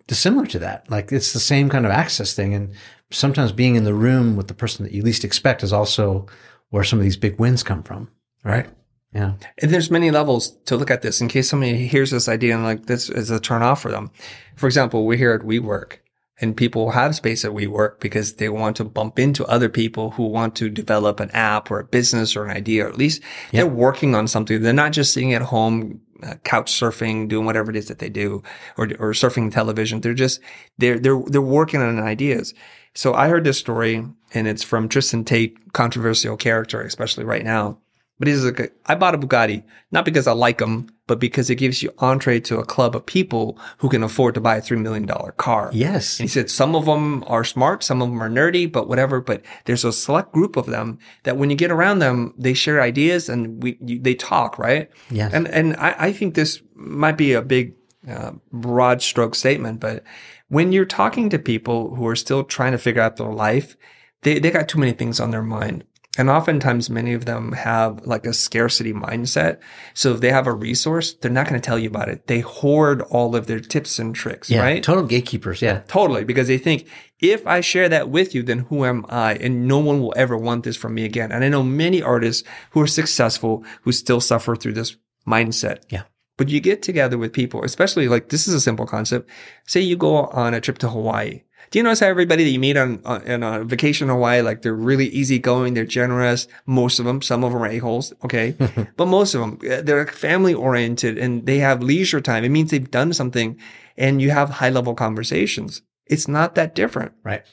dissimilar 0.07 0.47
to 0.47 0.59
that. 0.59 0.89
Like 0.89 1.12
it's 1.12 1.31
the 1.31 1.39
same 1.39 1.69
kind 1.69 1.86
of 1.86 1.91
access 1.91 2.33
thing. 2.33 2.53
And 2.53 2.73
sometimes 3.12 3.51
being 3.51 3.75
in 3.75 3.83
the 3.83 3.93
room 3.93 4.36
with 4.36 4.47
the 4.47 4.53
person 4.53 4.83
that 4.83 4.93
you 4.93 5.03
least 5.03 5.23
expect 5.23 5.63
is 5.63 5.71
also 5.71 6.25
where 6.69 6.83
some 6.83 6.99
of 6.99 7.03
these 7.03 7.17
big 7.17 7.39
wins 7.39 7.63
come 7.63 7.83
from. 7.83 8.09
Right. 8.43 8.67
Yeah. 9.13 9.34
And 9.62 9.71
there's 9.71 9.91
many 9.91 10.12
levels 10.12 10.52
to 10.65 10.76
look 10.76 10.89
at 10.89 11.02
this 11.02 11.21
in 11.21 11.28
case 11.28 11.49
somebody 11.49 11.88
hears 11.88 12.12
this 12.12 12.28
idea 12.28 12.56
and 12.56 12.63
like 12.63 12.88
this 12.88 13.10
is 13.10 13.30
a 13.30 13.39
turn 13.39 13.62
off 13.62 13.82
for 13.82 13.91
them. 13.91 14.12
For 14.56 14.65
example, 14.65 15.06
we're 15.06 15.17
here 15.17 15.34
at 15.34 15.41
WeWork 15.41 15.97
and 16.41 16.58
people 16.58 16.91
have 16.91 17.15
space 17.15 17.45
at 17.45 17.52
WeWork 17.52 17.99
because 17.99 18.34
they 18.34 18.49
want 18.49 18.76
to 18.78 18.84
bump 18.84 19.19
into 19.19 19.45
other 19.45 19.69
people 19.69 20.12
who 20.12 20.23
want 20.28 20.56
to 20.56 20.69
develop 20.69 21.19
an 21.19 21.30
app 21.32 21.69
or 21.69 21.80
a 21.80 21.84
business 21.84 22.36
or 22.36 22.45
an 22.45 22.56
idea, 22.56 22.86
or 22.86 22.89
at 22.89 22.97
least 22.97 23.21
they're 23.52 23.67
working 23.67 24.15
on 24.15 24.28
something. 24.28 24.62
They're 24.62 24.73
not 24.73 24.93
just 24.93 25.13
sitting 25.13 25.34
at 25.34 25.43
home, 25.43 26.02
uh, 26.23 26.36
couch 26.43 26.71
surfing, 26.71 27.28
doing 27.28 27.45
whatever 27.45 27.69
it 27.69 27.78
is 27.78 27.88
that 27.88 27.99
they 27.99 28.10
do 28.10 28.41
or, 28.78 28.86
or 28.99 29.12
surfing 29.12 29.52
television. 29.52 30.02
They're 30.02 30.13
just, 30.13 30.39
they're, 30.80 30.97
they're, 30.97 31.21
they're 31.28 31.41
working 31.41 31.82
on 31.82 31.99
ideas. 31.99 32.54
So 32.95 33.13
I 33.13 33.28
heard 33.28 33.43
this 33.43 33.60
story 33.60 34.04
and 34.34 34.47
it's 34.47 34.63
from 34.63 34.89
Tristan 34.89 35.23
Tate, 35.23 35.73
controversial 35.73 36.36
character, 36.36 36.82
especially 36.82 37.26
right 37.26 37.43
now. 37.43 37.78
But 38.19 38.28
he's 38.28 38.45
like, 38.45 38.73
I 38.86 38.95
bought 38.95 39.15
a 39.15 39.17
Bugatti, 39.17 39.63
not 39.91 40.06
because 40.06 40.28
I 40.28 40.34
like 40.34 40.60
them, 40.60 40.88
but 41.08 41.19
because 41.19 41.49
it 41.49 41.56
gives 41.56 41.82
you 41.82 41.93
entree 41.97 42.39
to 42.41 42.60
a 42.60 42.65
club 42.65 42.95
of 42.95 43.06
people 43.06 43.58
who 43.80 43.89
can 43.89 44.04
afford 44.04 44.36
to 44.36 44.41
buy 44.41 44.58
a 44.58 44.62
$3 44.62 44.80
million 44.80 45.08
car. 45.38 45.71
Yes. 45.73 46.19
And 46.19 46.30
he 46.30 46.32
said, 46.32 46.49
some 46.49 46.76
of 46.76 46.86
them 46.86 47.23
are 47.28 47.43
smart, 47.43 47.84
some 47.84 48.02
of 48.02 48.10
them 48.10 48.21
are 48.21 48.30
nerdy, 48.30 48.71
but 48.71 48.88
whatever. 48.88 49.19
But 49.19 49.41
there's 49.65 49.84
a 49.84 49.91
select 49.91 50.32
group 50.32 50.56
of 50.58 50.67
them 50.67 50.99
that 51.23 51.38
when 51.38 51.49
you 51.49 51.56
get 51.56 51.71
around 51.71 51.99
them, 51.99 52.34
they 52.38 52.54
share 52.54 52.82
ideas 52.82 53.30
and 53.30 53.62
we, 53.62 53.78
you, 53.82 53.99
they 53.99 54.15
talk, 54.15 54.60
right? 54.60 54.89
Yes. 55.10 55.34
And, 55.34 55.47
and 55.47 55.76
I, 55.78 55.95
I 55.97 56.13
think 56.13 56.36
this 56.36 56.62
might 56.76 57.17
be 57.17 57.34
a 57.34 57.41
big, 57.41 57.73
uh, 58.08 58.34
broad 58.52 59.02
stroke 59.02 59.34
statement, 59.34 59.80
but 59.80 60.04
when 60.49 60.71
you're 60.71 60.86
talking 60.86 61.30
to 61.30 61.39
people 61.39 61.95
who 61.95 62.06
are 62.08 62.15
still 62.15 62.43
trying 62.43 62.73
to 62.73 62.78
figure 62.78 63.02
out 63.02 63.15
their 63.17 63.32
life, 63.32 63.76
they, 64.21 64.39
they 64.39 64.52
got 64.52 64.67
too 64.67 64.80
many 64.80 64.91
things 64.91 65.19
on 65.19 65.32
their 65.32 65.41
mind. 65.41 65.84
And 66.15 66.30
oftentimes 66.30 66.91
many 66.91 67.13
of 67.13 67.26
them 67.26 67.54
have 67.54 68.06
like 68.06 68.28
a 68.28 68.34
scarcity 68.34 68.93
mindset. 68.93 69.60
So 69.95 70.13
if 70.13 70.21
they 70.21 70.30
have 70.30 70.45
a 70.45 70.54
resource, 70.54 71.15
they're 71.15 71.32
not 71.32 71.49
going 71.49 71.60
to 71.60 71.65
tell 71.65 71.80
you 71.80 71.89
about 71.89 72.10
it. 72.10 72.28
They 72.28 72.41
hoard 72.41 73.02
all 73.02 73.36
of 73.36 73.47
their 73.47 73.60
tips 73.60 73.97
and 73.97 74.13
tricks, 74.13 74.47
yeah. 74.47 74.62
right? 74.62 74.84
Total 74.84 75.04
gatekeepers. 75.04 75.62
Yeah. 75.62 75.82
Totally. 75.88 76.23
Because 76.23 76.47
they 76.47 76.60
think 76.60 76.88
if 77.19 77.47
I 77.47 77.62
share 77.62 77.89
that 77.89 78.10
with 78.10 78.36
you, 78.36 78.43
then 78.43 78.60
who 78.60 78.86
am 78.86 79.08
I? 79.10 79.34
And 79.36 79.67
no 79.67 79.80
one 79.80 80.02
will 80.02 80.13
ever 80.15 80.38
want 80.38 80.65
this 80.65 80.78
from 80.78 80.93
me 80.93 81.04
again. 81.04 81.32
And 81.32 81.43
I 81.43 81.49
know 81.49 81.63
many 81.63 82.04
artists 82.04 82.47
who 82.71 82.82
are 82.82 82.88
successful 82.88 83.65
who 83.82 83.91
still 83.91 84.21
suffer 84.21 84.56
through 84.56 84.73
this 84.73 84.95
mindset. 85.28 85.80
Yeah. 85.89 86.04
But 86.38 86.49
you 86.49 86.60
get 86.60 86.84
together 86.84 87.17
with 87.17 87.34
people, 87.34 87.63
especially 87.63 88.08
like 88.08 88.30
this 88.30 88.47
is 88.47 88.54
a 88.54 88.62
simple 88.62 88.86
concept. 88.86 89.30
Say 89.65 89.82
you 89.82 89.95
go 89.95 90.17
on 90.17 90.54
a 90.54 90.62
trip 90.62 90.78
to 90.80 90.89
Hawaii. 90.89 91.41
Do 91.71 91.80
you 91.80 91.84
notice 91.84 91.99
how 91.99 92.08
everybody 92.08 92.43
that 92.43 92.49
you 92.49 92.60
meet 92.60 92.78
on, 92.78 93.02
on, 93.06 93.43
on 93.43 93.43
a 93.43 93.63
vacation 93.63 94.10
in 94.10 94.15
Hawaii, 94.15 94.41
like 94.41 94.62
they're 94.62 94.73
really 94.73 95.08
easygoing, 95.08 95.73
they're 95.73 95.86
generous. 95.86 96.47
Most 96.65 96.99
of 96.99 97.06
them, 97.06 97.21
some 97.21 97.43
of 97.43 97.52
them 97.52 97.62
are 97.62 97.67
a-holes. 97.67 98.13
Okay. 98.23 98.56
but 98.97 99.08
most 99.08 99.34
of 99.34 99.41
them, 99.41 99.60
uh, 99.71 99.82
they're 99.82 100.08
family 100.08 100.54
oriented 100.54 101.17
and 101.17 101.45
they 101.45 101.60
have 101.60 101.82
leisure 101.82 102.21
time. 102.21 102.43
It 102.43 102.49
means 102.49 102.71
they've 102.71 102.91
done 102.91 103.13
something 103.13 103.60
and 103.97 104.21
you 104.21 104.32
have 104.32 104.49
high 104.49 104.69
level 104.69 104.95
conversations. 104.95 105.82
It's 106.06 106.28
not 106.28 106.56
that 106.56 106.76
different. 106.76 107.13
Right. 107.23 107.43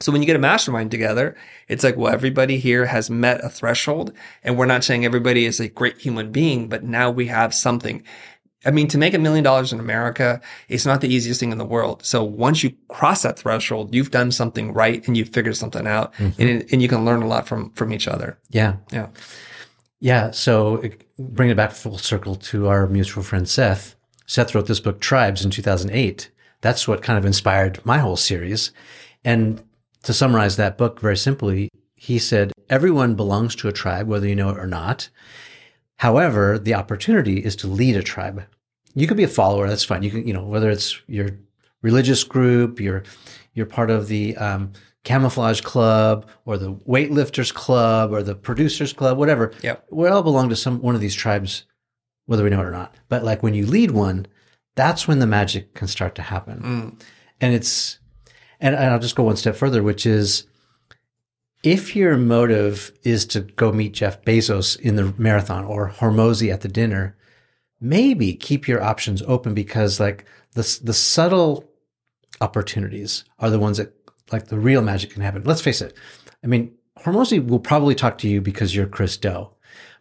So 0.00 0.12
when 0.12 0.22
you 0.22 0.26
get 0.26 0.36
a 0.36 0.40
mastermind 0.40 0.90
together, 0.90 1.36
it's 1.68 1.84
like, 1.84 1.96
well, 1.96 2.12
everybody 2.12 2.58
here 2.58 2.86
has 2.86 3.10
met 3.10 3.44
a 3.44 3.50
threshold 3.50 4.12
and 4.42 4.56
we're 4.56 4.66
not 4.66 4.82
saying 4.82 5.04
everybody 5.04 5.44
is 5.44 5.60
a 5.60 5.68
great 5.68 5.98
human 5.98 6.32
being, 6.32 6.68
but 6.68 6.82
now 6.82 7.10
we 7.10 7.26
have 7.26 7.54
something. 7.54 8.02
I 8.64 8.70
mean, 8.70 8.88
to 8.88 8.98
make 8.98 9.14
a 9.14 9.18
million 9.18 9.42
dollars 9.42 9.72
in 9.72 9.80
America, 9.80 10.40
it's 10.68 10.84
not 10.84 11.00
the 11.00 11.08
easiest 11.08 11.40
thing 11.40 11.52
in 11.52 11.58
the 11.58 11.64
world. 11.64 12.04
So 12.04 12.22
once 12.22 12.62
you 12.62 12.74
cross 12.88 13.22
that 13.22 13.38
threshold, 13.38 13.94
you've 13.94 14.10
done 14.10 14.30
something 14.32 14.72
right 14.72 15.06
and 15.06 15.16
you've 15.16 15.30
figured 15.30 15.56
something 15.56 15.86
out 15.86 16.12
mm-hmm. 16.14 16.40
and, 16.40 16.66
and 16.72 16.82
you 16.82 16.88
can 16.88 17.04
learn 17.04 17.22
a 17.22 17.26
lot 17.26 17.48
from, 17.48 17.70
from 17.70 17.92
each 17.92 18.06
other. 18.06 18.38
Yeah. 18.50 18.76
Yeah. 18.92 19.08
Yeah. 19.98 20.30
So 20.30 20.82
bring 21.18 21.50
it 21.50 21.56
back 21.56 21.72
full 21.72 21.98
circle 21.98 22.34
to 22.36 22.68
our 22.68 22.86
mutual 22.86 23.22
friend 23.22 23.48
Seth. 23.48 23.96
Seth 24.26 24.54
wrote 24.54 24.66
this 24.66 24.80
book, 24.80 25.00
Tribes, 25.00 25.44
in 25.44 25.50
2008. 25.50 26.30
That's 26.60 26.86
what 26.86 27.02
kind 27.02 27.18
of 27.18 27.24
inspired 27.24 27.84
my 27.84 27.98
whole 27.98 28.16
series. 28.16 28.72
And 29.24 29.62
to 30.02 30.12
summarize 30.12 30.56
that 30.56 30.78
book 30.78 31.00
very 31.00 31.16
simply, 31.16 31.70
he 31.94 32.18
said, 32.18 32.52
everyone 32.68 33.14
belongs 33.14 33.54
to 33.56 33.68
a 33.68 33.72
tribe, 33.72 34.06
whether 34.06 34.26
you 34.26 34.36
know 34.36 34.50
it 34.50 34.58
or 34.58 34.66
not. 34.66 35.08
However, 36.00 36.58
the 36.58 36.74
opportunity 36.74 37.44
is 37.44 37.54
to 37.56 37.66
lead 37.66 37.94
a 37.94 38.02
tribe. 38.02 38.46
You 38.94 39.06
could 39.06 39.18
be 39.18 39.24
a 39.24 39.28
follower. 39.28 39.68
That's 39.68 39.84
fine. 39.84 40.02
You 40.02 40.10
can, 40.10 40.26
you 40.26 40.32
know, 40.32 40.44
whether 40.44 40.70
it's 40.70 40.98
your 41.06 41.28
religious 41.82 42.24
group, 42.24 42.80
you're, 42.80 43.02
you're 43.52 43.66
part 43.66 43.90
of 43.90 44.08
the, 44.08 44.34
um, 44.38 44.72
camouflage 45.04 45.60
club 45.60 46.26
or 46.46 46.56
the 46.56 46.72
weightlifters 46.72 47.52
club 47.52 48.12
or 48.12 48.22
the 48.22 48.34
producers 48.34 48.94
club, 48.94 49.18
whatever. 49.18 49.52
Yep. 49.62 49.86
We 49.90 50.08
all 50.08 50.22
belong 50.22 50.48
to 50.48 50.56
some, 50.56 50.80
one 50.80 50.94
of 50.94 51.02
these 51.02 51.14
tribes, 51.14 51.64
whether 52.24 52.44
we 52.44 52.50
know 52.50 52.60
it 52.60 52.66
or 52.66 52.70
not. 52.70 52.94
But 53.10 53.22
like 53.22 53.42
when 53.42 53.54
you 53.54 53.66
lead 53.66 53.90
one, 53.90 54.26
that's 54.76 55.06
when 55.06 55.18
the 55.18 55.26
magic 55.26 55.74
can 55.74 55.88
start 55.88 56.14
to 56.14 56.22
happen. 56.22 56.60
Mm. 56.62 57.02
And 57.42 57.54
it's, 57.54 57.98
and 58.58 58.74
I'll 58.74 58.98
just 58.98 59.16
go 59.16 59.24
one 59.24 59.36
step 59.36 59.56
further, 59.56 59.82
which 59.82 60.06
is 60.06 60.46
if 61.62 61.94
your 61.94 62.16
motive 62.16 62.92
is 63.02 63.26
to 63.26 63.40
go 63.40 63.72
meet 63.72 63.92
Jeff 63.92 64.22
Bezos 64.22 64.78
in 64.80 64.96
the 64.96 65.14
marathon 65.18 65.64
or 65.64 65.90
Hormozi 65.90 66.52
at 66.52 66.62
the 66.62 66.68
dinner, 66.68 67.16
maybe 67.80 68.32
keep 68.34 68.66
your 68.66 68.82
options 68.82 69.22
open 69.22 69.54
because 69.54 70.00
like 70.00 70.24
the, 70.52 70.80
the 70.82 70.94
subtle 70.94 71.70
opportunities 72.40 73.24
are 73.38 73.50
the 73.50 73.58
ones 73.58 73.76
that 73.76 73.94
like 74.32 74.46
the 74.46 74.58
real 74.58 74.82
magic 74.82 75.10
can 75.10 75.22
happen. 75.22 75.44
Let's 75.44 75.60
face 75.60 75.80
it. 75.80 75.94
I 76.42 76.46
mean, 76.46 76.72
Hormozi 77.00 77.44
will 77.44 77.60
probably 77.60 77.94
talk 77.94 78.18
to 78.18 78.28
you 78.28 78.40
because 78.40 78.74
you're 78.74 78.86
Chris 78.86 79.16
Do, 79.16 79.50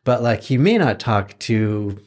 but 0.03 0.21
like 0.21 0.43
he 0.43 0.57
may 0.57 0.77
not 0.77 0.99
talk 0.99 1.37
to 1.39 1.99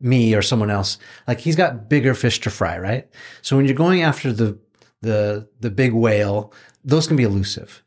me 0.00 0.34
or 0.34 0.42
someone 0.42 0.70
else. 0.70 0.98
Like 1.26 1.40
he's 1.40 1.56
got 1.56 1.88
bigger 1.88 2.14
fish 2.14 2.40
to 2.40 2.50
fry, 2.50 2.78
right? 2.78 3.08
So 3.42 3.56
when 3.56 3.66
you're 3.66 3.74
going 3.74 4.02
after 4.02 4.32
the 4.32 4.58
the 5.02 5.48
the 5.60 5.70
big 5.70 5.92
whale, 5.92 6.52
those 6.84 7.06
can 7.06 7.16
be 7.16 7.22
elusive. 7.22 7.82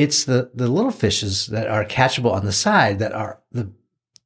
It's 0.00 0.24
the 0.24 0.50
the 0.54 0.68
little 0.68 0.90
fishes 0.90 1.46
that 1.48 1.66
are 1.68 1.84
catchable 1.84 2.32
on 2.32 2.44
the 2.46 2.52
side 2.52 2.98
that 3.00 3.12
are 3.12 3.38
the 3.52 3.70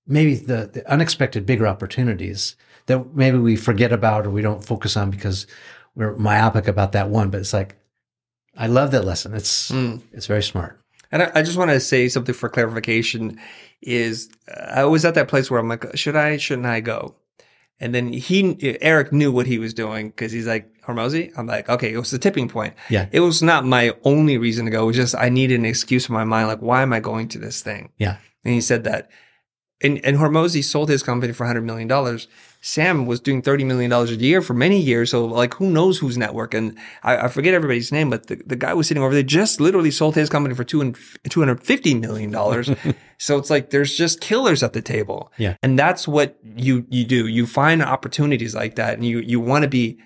maybe 0.06 0.34
the, 0.36 0.70
the 0.72 0.82
unexpected 0.92 1.46
bigger 1.46 1.66
opportunities 1.66 2.56
that 2.86 3.14
maybe 3.14 3.38
we 3.38 3.56
forget 3.56 3.92
about 3.92 4.26
or 4.26 4.30
we 4.30 4.42
don't 4.42 4.64
focus 4.64 4.96
on 4.96 5.10
because 5.10 5.46
we're 5.96 6.14
myopic 6.16 6.68
about 6.68 6.92
that 6.92 7.08
one. 7.08 7.30
But 7.30 7.40
it's 7.40 7.52
like 7.52 7.76
I 8.56 8.66
love 8.68 8.90
that 8.92 9.04
lesson. 9.04 9.34
It's 9.34 9.70
Mm. 9.72 10.00
it's 10.12 10.26
very 10.26 10.42
smart. 10.42 10.78
And 11.10 11.22
I, 11.22 11.30
I 11.36 11.42
just 11.42 11.58
want 11.58 11.70
to 11.70 11.80
say 11.80 12.08
something 12.08 12.34
for 12.34 12.48
clarification 12.48 13.40
is 13.82 14.28
uh, 14.48 14.80
I 14.80 14.84
was 14.84 15.04
at 15.04 15.14
that 15.14 15.28
place 15.28 15.50
where 15.50 15.60
I'm 15.60 15.68
like, 15.68 15.96
should 15.96 16.16
I, 16.16 16.36
shouldn't 16.38 16.66
I 16.66 16.80
go? 16.80 17.14
And 17.80 17.94
then 17.94 18.12
he, 18.12 18.78
Eric 18.80 19.12
knew 19.12 19.32
what 19.32 19.46
he 19.46 19.58
was 19.58 19.74
doing 19.74 20.08
because 20.08 20.32
he's 20.32 20.46
like, 20.46 20.70
Hormozi? 20.84 21.32
I'm 21.36 21.46
like, 21.46 21.68
okay, 21.68 21.92
it 21.92 21.98
was 21.98 22.10
the 22.10 22.18
tipping 22.18 22.48
point. 22.48 22.74
Yeah. 22.88 23.08
It 23.10 23.20
was 23.20 23.42
not 23.42 23.64
my 23.64 23.94
only 24.04 24.38
reason 24.38 24.64
to 24.66 24.70
go. 24.70 24.84
It 24.84 24.86
was 24.86 24.96
just, 24.96 25.14
I 25.14 25.28
needed 25.28 25.58
an 25.58 25.64
excuse 25.66 26.08
in 26.08 26.14
my 26.14 26.24
mind. 26.24 26.48
Like, 26.48 26.60
why 26.60 26.82
am 26.82 26.92
I 26.92 27.00
going 27.00 27.28
to 27.28 27.38
this 27.38 27.62
thing? 27.62 27.90
Yeah. 27.98 28.18
And 28.44 28.54
he 28.54 28.60
said 28.60 28.84
that. 28.84 29.10
And, 29.82 30.02
and 30.04 30.18
Hormozi 30.18 30.62
sold 30.62 30.88
his 30.88 31.02
company 31.02 31.32
for 31.32 31.46
$100 31.46 31.64
million. 31.64 31.88
Sam 32.66 33.04
was 33.04 33.20
doing 33.20 33.42
$30 33.42 33.66
million 33.66 33.92
a 33.92 34.04
year 34.06 34.40
for 34.40 34.54
many 34.54 34.80
years. 34.80 35.10
So 35.10 35.26
like, 35.26 35.52
who 35.52 35.68
knows 35.68 35.98
whose 35.98 36.16
network? 36.16 36.54
And 36.54 36.78
I, 37.02 37.18
I 37.18 37.28
forget 37.28 37.52
everybody's 37.52 37.92
name, 37.92 38.08
but 38.08 38.28
the, 38.28 38.36
the 38.46 38.56
guy 38.56 38.72
was 38.72 38.88
sitting 38.88 39.02
over 39.02 39.12
there 39.12 39.22
just 39.22 39.60
literally 39.60 39.90
sold 39.90 40.14
his 40.14 40.30
company 40.30 40.54
for 40.54 40.64
two 40.64 40.80
and 40.80 40.94
$250 41.28 42.00
million. 42.00 42.32
so 43.18 43.36
it's 43.36 43.50
like, 43.50 43.68
there's 43.68 43.94
just 43.94 44.22
killers 44.22 44.62
at 44.62 44.72
the 44.72 44.80
table. 44.80 45.30
Yeah. 45.36 45.56
And 45.62 45.78
that's 45.78 46.08
what 46.08 46.38
you, 46.56 46.86
you 46.88 47.04
do. 47.04 47.26
You 47.26 47.46
find 47.46 47.82
opportunities 47.82 48.54
like 48.54 48.76
that 48.76 48.94
and 48.94 49.04
you, 49.04 49.18
you 49.18 49.40
want 49.40 49.64
to 49.64 49.68
be 49.68 49.98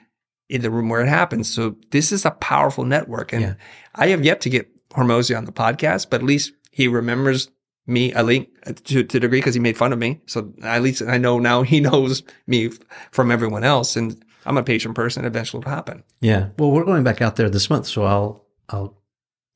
in 0.49 0.61
the 0.61 0.71
room 0.73 0.89
where 0.89 1.01
it 1.01 1.09
happens. 1.09 1.49
So 1.49 1.77
this 1.93 2.11
is 2.11 2.25
a 2.25 2.33
powerful 2.33 2.85
network. 2.85 3.33
And 3.33 3.43
Yeah. 3.43 3.55
I 3.95 4.09
have 4.09 4.25
yet 4.25 4.41
to 4.41 4.51
get 4.51 4.69
Hormozi 4.91 5.37
on 5.39 5.45
the 5.45 5.53
podcast, 5.53 6.11
but 6.11 6.23
at 6.23 6.27
least 6.27 6.55
he 6.73 6.89
remembers 6.89 7.51
me, 7.89 8.13
at 8.13 8.27
least 8.27 8.49
to, 8.85 9.03
to 9.03 9.17
a 9.17 9.21
degree 9.21 9.39
because 9.39 9.55
he 9.55 9.61
made 9.61 9.77
fun 9.77 9.93
of 9.93 9.99
me. 9.99 10.21
So 10.27 10.53
at 10.63 10.83
least 10.83 11.03
I 11.03 11.19
know 11.19 11.39
now 11.39 11.63
he 11.63 11.81
knows 11.89 12.23
me 12.47 12.71
from 13.11 13.31
everyone 13.31 13.65
else. 13.65 13.97
And 13.97 14.23
I'm 14.47 14.57
a 14.57 14.63
patient 14.63 14.95
person. 14.95 15.25
Eventually 15.25 15.61
it'll 15.61 15.71
happen. 15.71 16.05
Yeah. 16.21 16.51
Well, 16.59 16.71
we're 16.71 16.85
going 16.85 17.05
back 17.05 17.21
out 17.21 17.37
there 17.37 17.51
this 17.51 17.71
month, 17.71 17.87
so 17.87 18.05
I'll 18.05 18.45
I'll 18.69 18.99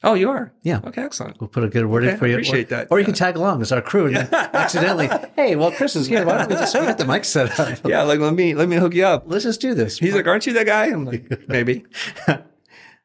Oh, 0.04 0.14
you 0.14 0.30
are? 0.30 0.52
Yeah. 0.62 0.80
Okay. 0.84 1.00
Excellent. 1.00 1.40
we'll 1.40 1.46
put 1.46 1.62
a 1.62 1.68
good 1.68 1.86
word 1.86 2.02
in 2.02 2.16
for 2.18 2.26
you. 2.26 2.34
appreciate 2.34 2.66
or, 2.72 2.76
that. 2.76 2.88
Or 2.90 2.98
you 2.98 3.04
can 3.04 3.14
tag 3.14 3.36
along 3.36 3.62
as 3.62 3.70
our 3.70 3.80
crew 3.80 4.06
and 4.06 4.16
accidentally, 4.32 5.08
hey, 5.36 5.54
well, 5.54 5.70
Chris 5.70 5.94
is 5.94 6.08
here. 6.08 6.26
Why 6.26 6.38
don't 6.38 6.48
we 6.48 6.56
just 6.56 6.74
get 6.74 6.98
the 6.98 7.04
mic 7.04 7.24
set 7.24 7.58
up? 7.60 7.78
Yeah. 7.88 8.02
Like, 8.02 8.18
let 8.18 8.34
me, 8.34 8.54
let 8.54 8.68
me 8.68 8.76
hook 8.76 8.94
you 8.94 9.04
up. 9.04 9.24
Let's 9.26 9.44
just 9.44 9.60
do 9.60 9.74
this. 9.74 9.98
He's 9.98 10.12
like, 10.14 10.26
aren't 10.26 10.44
you 10.44 10.54
that 10.54 10.66
guy? 10.66 10.86
I'm 10.86 11.04
like, 11.04 11.48
maybe. 11.48 11.84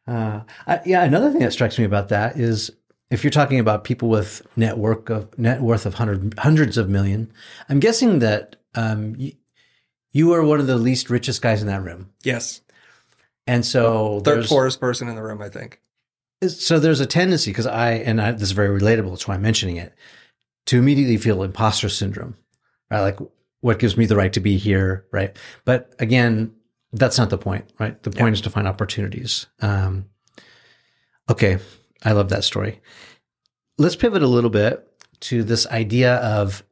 Uh, 0.07 0.41
I, 0.65 0.79
yeah, 0.85 1.03
another 1.03 1.31
thing 1.31 1.41
that 1.41 1.51
strikes 1.51 1.77
me 1.77 1.83
about 1.83 2.09
that 2.09 2.39
is 2.39 2.71
if 3.09 3.23
you're 3.23 3.31
talking 3.31 3.59
about 3.59 3.83
people 3.83 4.09
with 4.09 4.41
network 4.55 5.09
of 5.09 5.37
net 5.39 5.61
worth 5.61 5.85
of 5.85 5.95
hundred, 5.95 6.33
hundreds 6.39 6.77
of 6.77 6.89
million, 6.89 7.31
I'm 7.69 7.79
guessing 7.79 8.19
that 8.19 8.57
um, 8.75 9.15
you, 9.17 9.31
you 10.11 10.33
are 10.33 10.43
one 10.43 10.59
of 10.59 10.67
the 10.67 10.77
least 10.77 11.09
richest 11.09 11.41
guys 11.41 11.61
in 11.61 11.67
that 11.67 11.83
room, 11.83 12.09
Yes. 12.23 12.61
and 13.45 13.65
so 13.65 14.19
Third 14.21 14.45
poorest 14.45 14.79
person 14.79 15.07
in 15.07 15.15
the 15.15 15.23
room, 15.23 15.41
I 15.41 15.49
think. 15.49 15.79
so 16.47 16.79
there's 16.79 16.99
a 16.99 17.05
tendency 17.05 17.51
because 17.51 17.65
I 17.67 17.91
and 17.93 18.21
I, 18.21 18.31
this 18.31 18.43
is 18.43 18.51
very 18.51 18.79
relatable. 18.79 19.09
That's 19.11 19.27
why 19.27 19.35
I'm 19.35 19.41
mentioning 19.41 19.77
it 19.77 19.93
to 20.67 20.77
immediately 20.77 21.17
feel 21.17 21.43
imposter 21.43 21.87
syndrome, 21.89 22.35
right? 22.91 23.01
Like 23.01 23.19
what 23.61 23.79
gives 23.79 23.95
me 23.97 24.05
the 24.05 24.15
right 24.17 24.33
to 24.33 24.39
be 24.39 24.57
here, 24.57 25.05
right? 25.11 25.35
But 25.65 25.93
again, 25.99 26.53
that's 26.93 27.17
not 27.17 27.29
the 27.29 27.37
point, 27.37 27.65
right? 27.79 28.01
The 28.03 28.11
point 28.11 28.33
is 28.33 28.41
to 28.41 28.49
find 28.49 28.67
opportunities. 28.67 29.47
Um, 29.61 30.05
okay, 31.29 31.57
I 32.07 32.13
love 32.13 32.29
that 32.29 32.45
story. 32.45 32.79
Let's 33.77 33.97
pivot 33.97 34.23
a 34.23 34.27
little 34.27 34.49
bit 34.49 34.87
to 35.19 35.43
this 35.43 35.67
idea 35.67 36.15
of 36.15 36.63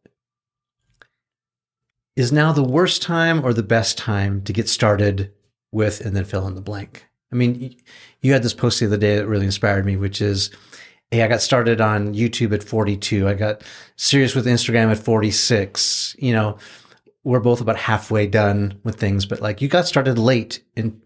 is 2.16 2.32
now 2.32 2.54
the 2.54 2.64
worst 2.64 3.02
time 3.02 3.44
or 3.44 3.52
the 3.52 3.62
best 3.62 3.98
time 3.98 4.42
to 4.44 4.54
get 4.54 4.70
started 4.70 5.34
with 5.74 6.00
and 6.00 6.16
then 6.16 6.24
fill 6.24 6.48
in 6.48 6.56
the 6.56 6.62
blank. 6.62 7.06
I 7.34 7.36
mean, 7.36 7.76
you 8.22 8.32
had 8.32 8.44
this 8.44 8.54
post 8.54 8.80
the 8.80 8.86
other 8.86 8.96
day 8.96 9.18
that 9.18 9.28
really 9.28 9.46
inspired 9.46 9.86
me, 9.86 9.98
which 9.98 10.22
is, 10.22 10.52
hey, 11.12 11.22
I 11.22 11.28
got 11.28 11.42
started 11.42 11.82
on 11.82 12.14
YouTube 12.14 12.54
at 12.54 12.64
42. 12.64 13.28
I 13.28 13.34
got 13.34 13.62
serious 13.98 14.36
with 14.36 14.46
Instagram 14.46 14.90
at 14.90 15.00
46. 15.00 16.16
You 16.18 16.32
know, 16.32 16.58
we're 17.26 17.42
both 17.42 17.60
about 17.60 17.76
halfway 17.76 18.26
done 18.26 18.80
with 18.86 18.96
things, 18.96 19.26
but 19.26 19.42
like 19.42 19.62
you 19.62 19.68
got 19.68 19.86
started 19.86 20.18
late 20.18 20.64
in 20.78 21.02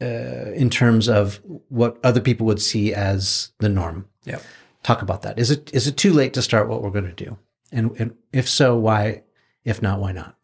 uh, 0.00 0.52
in 0.52 0.70
terms 0.70 1.08
of 1.08 1.40
what 1.68 1.98
other 2.02 2.20
people 2.20 2.46
would 2.46 2.62
see 2.62 2.94
as 2.94 3.52
the 3.58 3.68
norm. 3.68 4.06
Yeah. 4.24 4.38
Talk 4.82 5.02
about 5.02 5.22
that. 5.22 5.38
Is 5.38 5.50
it 5.50 5.70
is 5.74 5.86
it 5.86 5.96
too 5.96 6.12
late 6.12 6.32
to 6.34 6.42
start 6.42 6.68
what 6.68 6.82
we're 6.82 6.90
going 6.90 7.04
to 7.14 7.24
do? 7.24 7.38
And, 7.72 7.98
and 8.00 8.14
if 8.32 8.48
so, 8.48 8.76
why? 8.76 9.22
If 9.64 9.82
not, 9.82 10.00
why 10.00 10.12
not? 10.12 10.36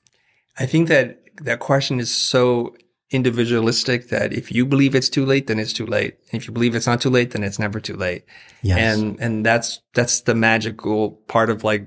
I 0.58 0.66
think 0.66 0.88
that 0.88 1.22
that 1.42 1.58
question 1.58 2.00
is 2.00 2.14
so 2.14 2.74
individualistic 3.10 4.08
that 4.08 4.32
if 4.32 4.52
you 4.52 4.66
believe 4.66 4.94
it's 4.94 5.08
too 5.08 5.24
late, 5.24 5.46
then 5.46 5.58
it's 5.58 5.72
too 5.72 5.86
late. 5.86 6.18
If 6.32 6.46
you 6.46 6.52
believe 6.52 6.74
it's 6.74 6.86
not 6.86 7.00
too 7.00 7.10
late, 7.10 7.30
then 7.30 7.42
it's 7.42 7.58
never 7.58 7.80
too 7.80 7.96
late. 7.96 8.24
Yes. 8.62 8.96
And 8.96 9.18
and 9.20 9.46
that's 9.46 9.80
that's 9.94 10.20
the 10.22 10.34
magical 10.34 11.12
part 11.28 11.50
of 11.50 11.64
like 11.64 11.86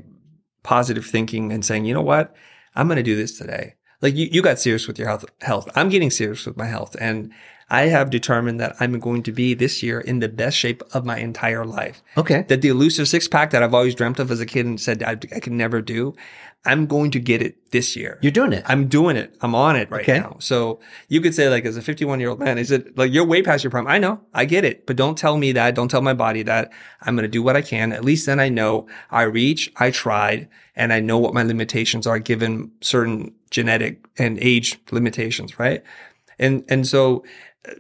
positive 0.63 1.05
thinking 1.05 1.51
and 1.51 1.63
saying, 1.63 1.86
you 1.86 1.93
know 1.93 2.01
what, 2.01 2.36
I'm 2.75 2.88
going 2.88 2.97
to 2.97 3.03
do 3.03 3.15
this 3.15 3.38
today. 3.38 3.75
Like 4.01 4.15
you, 4.15 4.27
you 4.32 4.41
got 4.41 4.60
serious 4.60 4.88
with 4.88 4.97
your 4.97 5.08
health. 5.08 5.25
Health. 5.41 5.69
I'm 5.75 5.89
getting 5.89 6.10
serious 6.10 6.45
with 6.45 6.58
my 6.58 6.65
health, 6.65 6.95
and 6.99 7.32
I 7.69 7.82
have 7.88 8.10
determined 8.10 8.60
that 8.60 8.75
I'm 8.79 8.99
going 8.99 9.23
to 9.23 9.32
be 9.32 9.53
this 9.53 9.84
year 9.84 9.99
in 9.99 10.19
the 10.19 10.27
best 10.29 10.58
shape 10.58 10.82
of 10.93 11.05
my 11.05 11.17
entire 11.17 11.65
life. 11.65 12.01
okay. 12.17 12.45
That 12.47 12.62
the 12.62 12.69
elusive 12.69 13.08
six 13.08 13.27
pack 13.27 13.51
that 13.51 13.62
I've 13.62 13.73
always 13.73 13.95
dreamt 13.95 14.19
of 14.19 14.32
as 14.32 14.39
a 14.39 14.45
kid 14.45 14.65
and 14.65 14.79
said 14.82 15.03
I, 15.03 15.12
I 15.12 15.39
could 15.39 15.53
never 15.53 15.82
do, 15.82 16.15
I'm 16.65 16.88
going 16.88 17.12
to 17.12 17.19
get 17.19 17.41
it 17.41 17.71
this 17.71 17.95
year. 17.95 18.17
You're 18.21 18.32
doing 18.34 18.51
it. 18.53 18.63
I'm 18.67 18.88
doing 18.88 19.15
it. 19.15 19.36
I'm 19.41 19.55
on 19.55 19.75
it 19.77 19.89
right 19.89 20.01
Okay. 20.01 20.19
now. 20.19 20.36
So 20.39 20.79
you 21.08 21.21
could 21.21 21.34
say 21.34 21.47
like 21.47 21.63
as 21.65 21.77
a 21.77 21.82
51 21.82 22.19
year 22.19 22.29
old 22.29 22.39
man, 22.39 22.58
is 22.58 22.71
it 22.71 22.97
like 22.97 23.13
you're 23.13 23.25
way 23.25 23.41
past 23.41 23.63
your 23.63 23.71
prime? 23.71 23.88
I 23.88 23.97
know. 23.97 24.19
I 24.34 24.43
get 24.45 24.65
it. 24.65 24.86
But 24.86 24.97
don't 24.97 25.17
tell 25.17 25.38
me 25.38 25.51
that. 25.53 25.75
Don't 25.75 25.89
tell 25.89 26.01
my 26.01 26.13
body 26.13 26.43
that. 26.43 26.71
I'm 27.03 27.15
going 27.15 27.23
to 27.23 27.29
do 27.29 27.41
what 27.43 27.55
I 27.55 27.62
can. 27.62 27.93
At 27.93 28.03
least 28.03 28.25
then 28.25 28.39
I 28.39 28.49
know 28.49 28.88
I 29.12 29.21
reach, 29.23 29.71
I 29.77 29.91
tried, 29.91 30.49
and 30.75 30.91
I 30.91 30.99
know 30.99 31.17
what 31.17 31.34
my 31.34 31.43
limitations 31.43 32.05
are 32.08 32.19
given 32.19 32.71
certain 32.82 33.34
genetic 33.51 34.03
and 34.17 34.38
age 34.41 34.79
limitations, 34.91 35.60
right? 35.60 35.82
And 36.39 36.63
and 36.69 36.86
so 36.88 37.23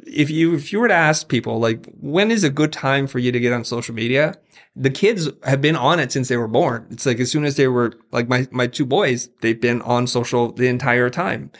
if 0.05 0.29
you 0.29 0.55
if 0.55 0.73
you 0.73 0.79
were 0.79 0.87
to 0.87 0.93
ask 0.93 1.27
people 1.27 1.59
like 1.59 1.85
when 1.99 2.31
is 2.31 2.43
a 2.43 2.49
good 2.49 2.73
time 2.73 3.07
for 3.07 3.19
you 3.19 3.31
to 3.31 3.39
get 3.39 3.53
on 3.53 3.63
social 3.63 3.95
media, 3.95 4.35
the 4.75 4.89
kids 4.89 5.29
have 5.43 5.61
been 5.61 5.75
on 5.75 5.99
it 5.99 6.11
since 6.11 6.27
they 6.27 6.37
were 6.37 6.47
born. 6.47 6.87
It's 6.91 7.05
like 7.05 7.19
as 7.19 7.31
soon 7.31 7.45
as 7.45 7.55
they 7.55 7.67
were 7.67 7.93
like 8.11 8.27
my 8.27 8.47
my 8.51 8.67
two 8.67 8.85
boys, 8.85 9.29
they've 9.41 9.59
been 9.59 9.81
on 9.83 10.07
social 10.07 10.51
the 10.51 10.67
entire 10.67 11.09
time. 11.09 11.51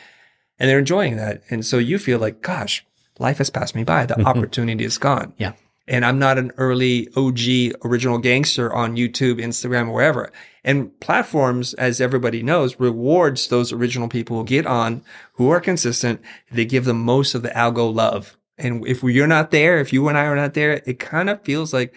And 0.58 0.68
they're 0.68 0.78
enjoying 0.78 1.16
that. 1.16 1.42
And 1.48 1.64
so 1.64 1.78
you 1.78 1.98
feel 1.98 2.18
like, 2.18 2.42
gosh, 2.42 2.84
life 3.18 3.38
has 3.38 3.48
passed 3.48 3.74
me 3.74 3.82
by. 3.82 4.04
The 4.04 4.14
mm-hmm. 4.14 4.26
opportunity 4.26 4.84
is 4.84 4.98
gone. 4.98 5.32
Yeah. 5.38 5.52
And 5.90 6.04
I'm 6.04 6.20
not 6.20 6.38
an 6.38 6.52
early 6.56 7.08
OG 7.16 7.80
original 7.84 8.18
gangster 8.18 8.72
on 8.72 8.96
YouTube, 8.96 9.42
Instagram, 9.42 9.88
or 9.88 9.94
wherever. 9.94 10.32
And 10.62 10.98
platforms, 11.00 11.74
as 11.74 12.00
everybody 12.00 12.44
knows, 12.44 12.78
rewards 12.78 13.48
those 13.48 13.72
original 13.72 14.08
people 14.08 14.38
who 14.38 14.44
get 14.44 14.66
on, 14.66 15.02
who 15.32 15.50
are 15.50 15.60
consistent. 15.60 16.20
They 16.48 16.64
give 16.64 16.84
them 16.84 17.00
most 17.04 17.34
of 17.34 17.42
the 17.42 17.48
algo 17.48 17.92
love. 17.92 18.36
And 18.56 18.86
if 18.86 19.02
you're 19.02 19.26
not 19.26 19.50
there, 19.50 19.80
if 19.80 19.92
you 19.92 20.06
and 20.06 20.16
I 20.16 20.26
are 20.26 20.36
not 20.36 20.54
there, 20.54 20.80
it 20.86 21.00
kind 21.00 21.28
of 21.28 21.42
feels 21.42 21.72
like 21.72 21.92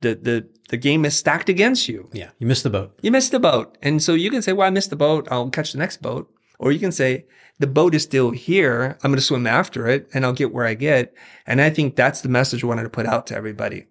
the, 0.00 0.14
the, 0.14 0.48
the 0.68 0.76
game 0.76 1.04
is 1.04 1.18
stacked 1.18 1.48
against 1.48 1.88
you. 1.88 2.08
Yeah. 2.12 2.30
You 2.38 2.46
missed 2.46 2.62
the 2.62 2.70
boat. 2.70 2.96
You 3.02 3.10
missed 3.10 3.32
the 3.32 3.40
boat. 3.40 3.76
And 3.82 4.00
so 4.00 4.14
you 4.14 4.30
can 4.30 4.42
say, 4.42 4.52
well, 4.52 4.68
I 4.68 4.70
missed 4.70 4.90
the 4.90 4.96
boat. 4.96 5.26
I'll 5.28 5.50
catch 5.50 5.72
the 5.72 5.78
next 5.78 6.00
boat. 6.00 6.32
Or 6.58 6.72
you 6.72 6.78
can 6.78 6.92
say, 6.92 7.26
the 7.58 7.66
boat 7.66 7.94
is 7.94 8.02
still 8.02 8.30
here. 8.30 8.98
I'm 9.02 9.10
going 9.10 9.16
to 9.16 9.22
swim 9.22 9.46
after 9.46 9.88
it 9.88 10.08
and 10.12 10.24
I'll 10.24 10.32
get 10.32 10.52
where 10.52 10.66
I 10.66 10.74
get. 10.74 11.14
And 11.46 11.60
I 11.60 11.70
think 11.70 11.96
that's 11.96 12.20
the 12.20 12.28
message 12.28 12.64
I 12.64 12.66
wanted 12.66 12.82
to 12.84 12.90
put 12.90 13.06
out 13.06 13.26
to 13.28 13.36
everybody, 13.36 13.86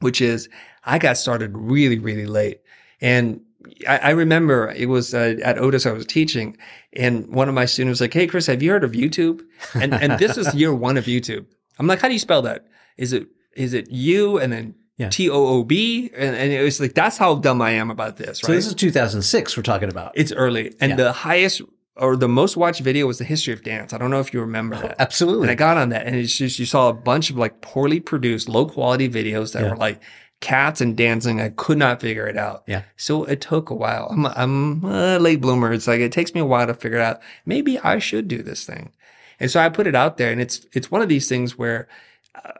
which 0.00 0.20
is 0.20 0.48
I 0.84 0.98
got 0.98 1.18
started 1.18 1.56
really, 1.56 1.98
really 1.98 2.26
late. 2.26 2.60
And 3.00 3.40
I, 3.86 3.98
I 3.98 4.10
remember 4.10 4.70
it 4.70 4.88
was 4.88 5.14
uh, 5.14 5.36
at 5.42 5.58
Otis 5.58 5.86
I 5.86 5.92
was 5.92 6.06
teaching, 6.06 6.56
and 6.94 7.26
one 7.28 7.48
of 7.48 7.54
my 7.54 7.66
students 7.66 8.00
was 8.00 8.00
like, 8.00 8.14
"Hey, 8.14 8.26
Chris, 8.26 8.46
have 8.46 8.62
you 8.62 8.70
heard 8.70 8.84
of 8.84 8.92
YouTube?" 8.92 9.42
And 9.74 9.94
and 9.94 10.18
this 10.18 10.36
is 10.36 10.54
year 10.60 10.74
one 10.74 10.96
of 10.96 11.04
YouTube. 11.04 11.46
I'm 11.78 11.86
like, 11.86 12.00
"How 12.00 12.08
do 12.08 12.14
you 12.14 12.20
spell 12.20 12.42
that? 12.42 12.66
Is 12.96 13.12
it 13.12 13.28
is 13.54 13.74
it 13.74 13.90
U 13.90 14.38
and 14.38 14.52
then 14.52 14.74
Yeah. 15.00 15.08
T 15.08 15.30
O 15.30 15.34
O 15.34 15.60
And, 15.62 16.36
and 16.36 16.52
it 16.52 16.62
was 16.62 16.78
like 16.78 16.92
that's 16.92 17.16
how 17.16 17.36
dumb 17.36 17.62
I 17.62 17.70
am 17.70 17.90
about 17.90 18.18
this. 18.18 18.42
Right? 18.42 18.46
So 18.48 18.52
this 18.52 18.66
is 18.66 18.74
2006 18.74 19.56
we're 19.56 19.62
talking 19.62 19.88
about. 19.88 20.12
it's 20.14 20.30
early, 20.32 20.74
and 20.78 20.90
Yeah. 20.90 20.96
the 20.96 21.12
highest 21.12 21.62
or 21.96 22.16
the 22.16 22.28
most 22.28 22.54
watched 22.56 22.80
video 22.82 23.06
was 23.06 23.16
the 23.18 23.24
history 23.24 23.54
of 23.54 23.62
dance. 23.62 23.94
I 23.94 23.98
don't 23.98 24.10
know 24.10 24.20
if 24.20 24.32
you 24.34 24.40
remember 24.40 24.76
oh, 24.76 24.82
that. 24.82 24.96
Absolutely. 25.00 25.44
And 25.44 25.50
I 25.50 25.54
got 25.54 25.78
on 25.78 25.88
that, 25.88 26.06
and 26.06 26.14
it's 26.16 26.36
just 26.36 26.58
you 26.58 26.66
saw 26.66 26.90
a 26.90 26.92
bunch 26.92 27.30
of 27.30 27.36
like 27.38 27.62
poorly 27.62 27.98
produced, 27.98 28.46
low 28.48 28.66
quality 28.66 29.08
videos 29.08 29.52
that 29.54 29.62
Yeah. 29.62 29.70
were 29.70 29.76
like 29.76 30.00
cats 30.40 30.82
and 30.82 30.94
dancing. 30.96 31.40
I 31.40 31.48
could 31.48 31.78
not 31.78 32.00
figure 32.02 32.26
it 32.26 32.36
out. 32.36 32.64
Yeah. 32.66 32.82
So 32.96 33.24
it 33.24 33.40
took 33.40 33.70
a 33.70 33.74
while. 33.74 34.08
I'm 34.10 34.26
I'm 34.26 34.84
a 34.84 35.18
late 35.18 35.40
bloomer. 35.40 35.72
It's 35.72 35.88
like 35.88 36.00
it 36.00 36.12
takes 36.12 36.34
me 36.34 36.40
a 36.42 36.46
while 36.46 36.66
to 36.66 36.74
figure 36.74 36.98
it 36.98 37.02
out. 37.04 37.20
Maybe 37.46 37.78
I 37.78 37.98
should 37.98 38.28
do 38.28 38.42
this 38.42 38.66
thing. 38.66 38.92
And 39.40 39.50
so 39.50 39.60
I 39.60 39.70
put 39.70 39.86
it 39.86 39.94
out 39.94 40.18
there, 40.18 40.30
and 40.30 40.40
it's 40.42 40.66
it's 40.74 40.90
one 40.90 41.00
of 41.00 41.08
these 41.08 41.26
things 41.26 41.56
where 41.56 41.88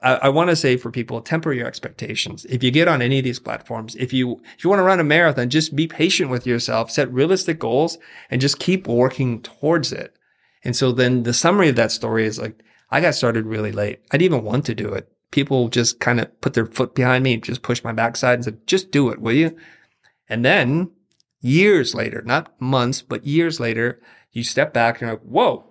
I, 0.02 0.14
I 0.14 0.28
want 0.28 0.50
to 0.50 0.56
say 0.56 0.76
for 0.76 0.90
people, 0.90 1.20
temper 1.20 1.52
your 1.52 1.66
expectations. 1.66 2.44
If 2.46 2.62
you 2.62 2.70
get 2.70 2.88
on 2.88 3.02
any 3.02 3.18
of 3.18 3.24
these 3.24 3.38
platforms, 3.38 3.94
if 3.96 4.12
you 4.12 4.40
if 4.56 4.64
you 4.64 4.70
want 4.70 4.80
to 4.80 4.84
run 4.84 5.00
a 5.00 5.04
marathon, 5.04 5.50
just 5.50 5.76
be 5.76 5.86
patient 5.86 6.30
with 6.30 6.46
yourself, 6.46 6.90
set 6.90 7.12
realistic 7.12 7.58
goals, 7.58 7.98
and 8.30 8.40
just 8.40 8.58
keep 8.58 8.86
working 8.86 9.42
towards 9.42 9.92
it. 9.92 10.16
And 10.64 10.76
so 10.76 10.92
then 10.92 11.22
the 11.22 11.34
summary 11.34 11.68
of 11.68 11.76
that 11.76 11.92
story 11.92 12.26
is 12.26 12.38
like, 12.38 12.62
I 12.90 13.00
got 13.00 13.14
started 13.14 13.46
really 13.46 13.72
late. 13.72 14.00
I 14.10 14.18
didn't 14.18 14.34
even 14.34 14.44
want 14.44 14.66
to 14.66 14.74
do 14.74 14.92
it. 14.92 15.10
People 15.30 15.68
just 15.68 16.00
kind 16.00 16.20
of 16.20 16.40
put 16.40 16.54
their 16.54 16.66
foot 16.66 16.94
behind 16.94 17.24
me, 17.24 17.36
just 17.36 17.62
pushed 17.62 17.84
my 17.84 17.92
backside 17.92 18.34
and 18.34 18.44
said, 18.44 18.66
just 18.66 18.90
do 18.90 19.10
it, 19.10 19.20
will 19.20 19.32
you? 19.32 19.56
And 20.28 20.44
then 20.44 20.90
years 21.40 21.94
later, 21.94 22.22
not 22.24 22.60
months, 22.60 23.00
but 23.00 23.26
years 23.26 23.60
later, 23.60 24.00
you 24.32 24.42
step 24.44 24.74
back 24.74 24.96
and 24.96 25.02
you're 25.02 25.10
like, 25.12 25.22
whoa, 25.22 25.64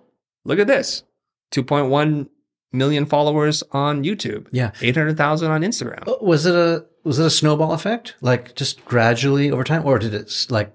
look 0.44 0.58
at 0.58 0.66
this. 0.66 1.04
2.1 1.52 2.28
million 2.72 3.06
followers 3.06 3.62
on 3.72 4.04
YouTube. 4.04 4.46
Yeah. 4.52 4.72
800,000 4.80 5.50
on 5.50 5.62
Instagram. 5.62 6.06
Uh, 6.08 6.14
Was 6.20 6.46
it 6.46 6.54
a 6.54 6.86
was 7.02 7.18
it 7.18 7.26
a 7.26 7.30
snowball 7.30 7.72
effect? 7.72 8.14
Like 8.20 8.54
just 8.54 8.84
gradually 8.84 9.50
over 9.50 9.64
time, 9.64 9.84
or 9.86 9.98
did 9.98 10.12
it 10.14 10.46
like 10.50 10.72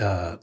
uh, 0.00 0.36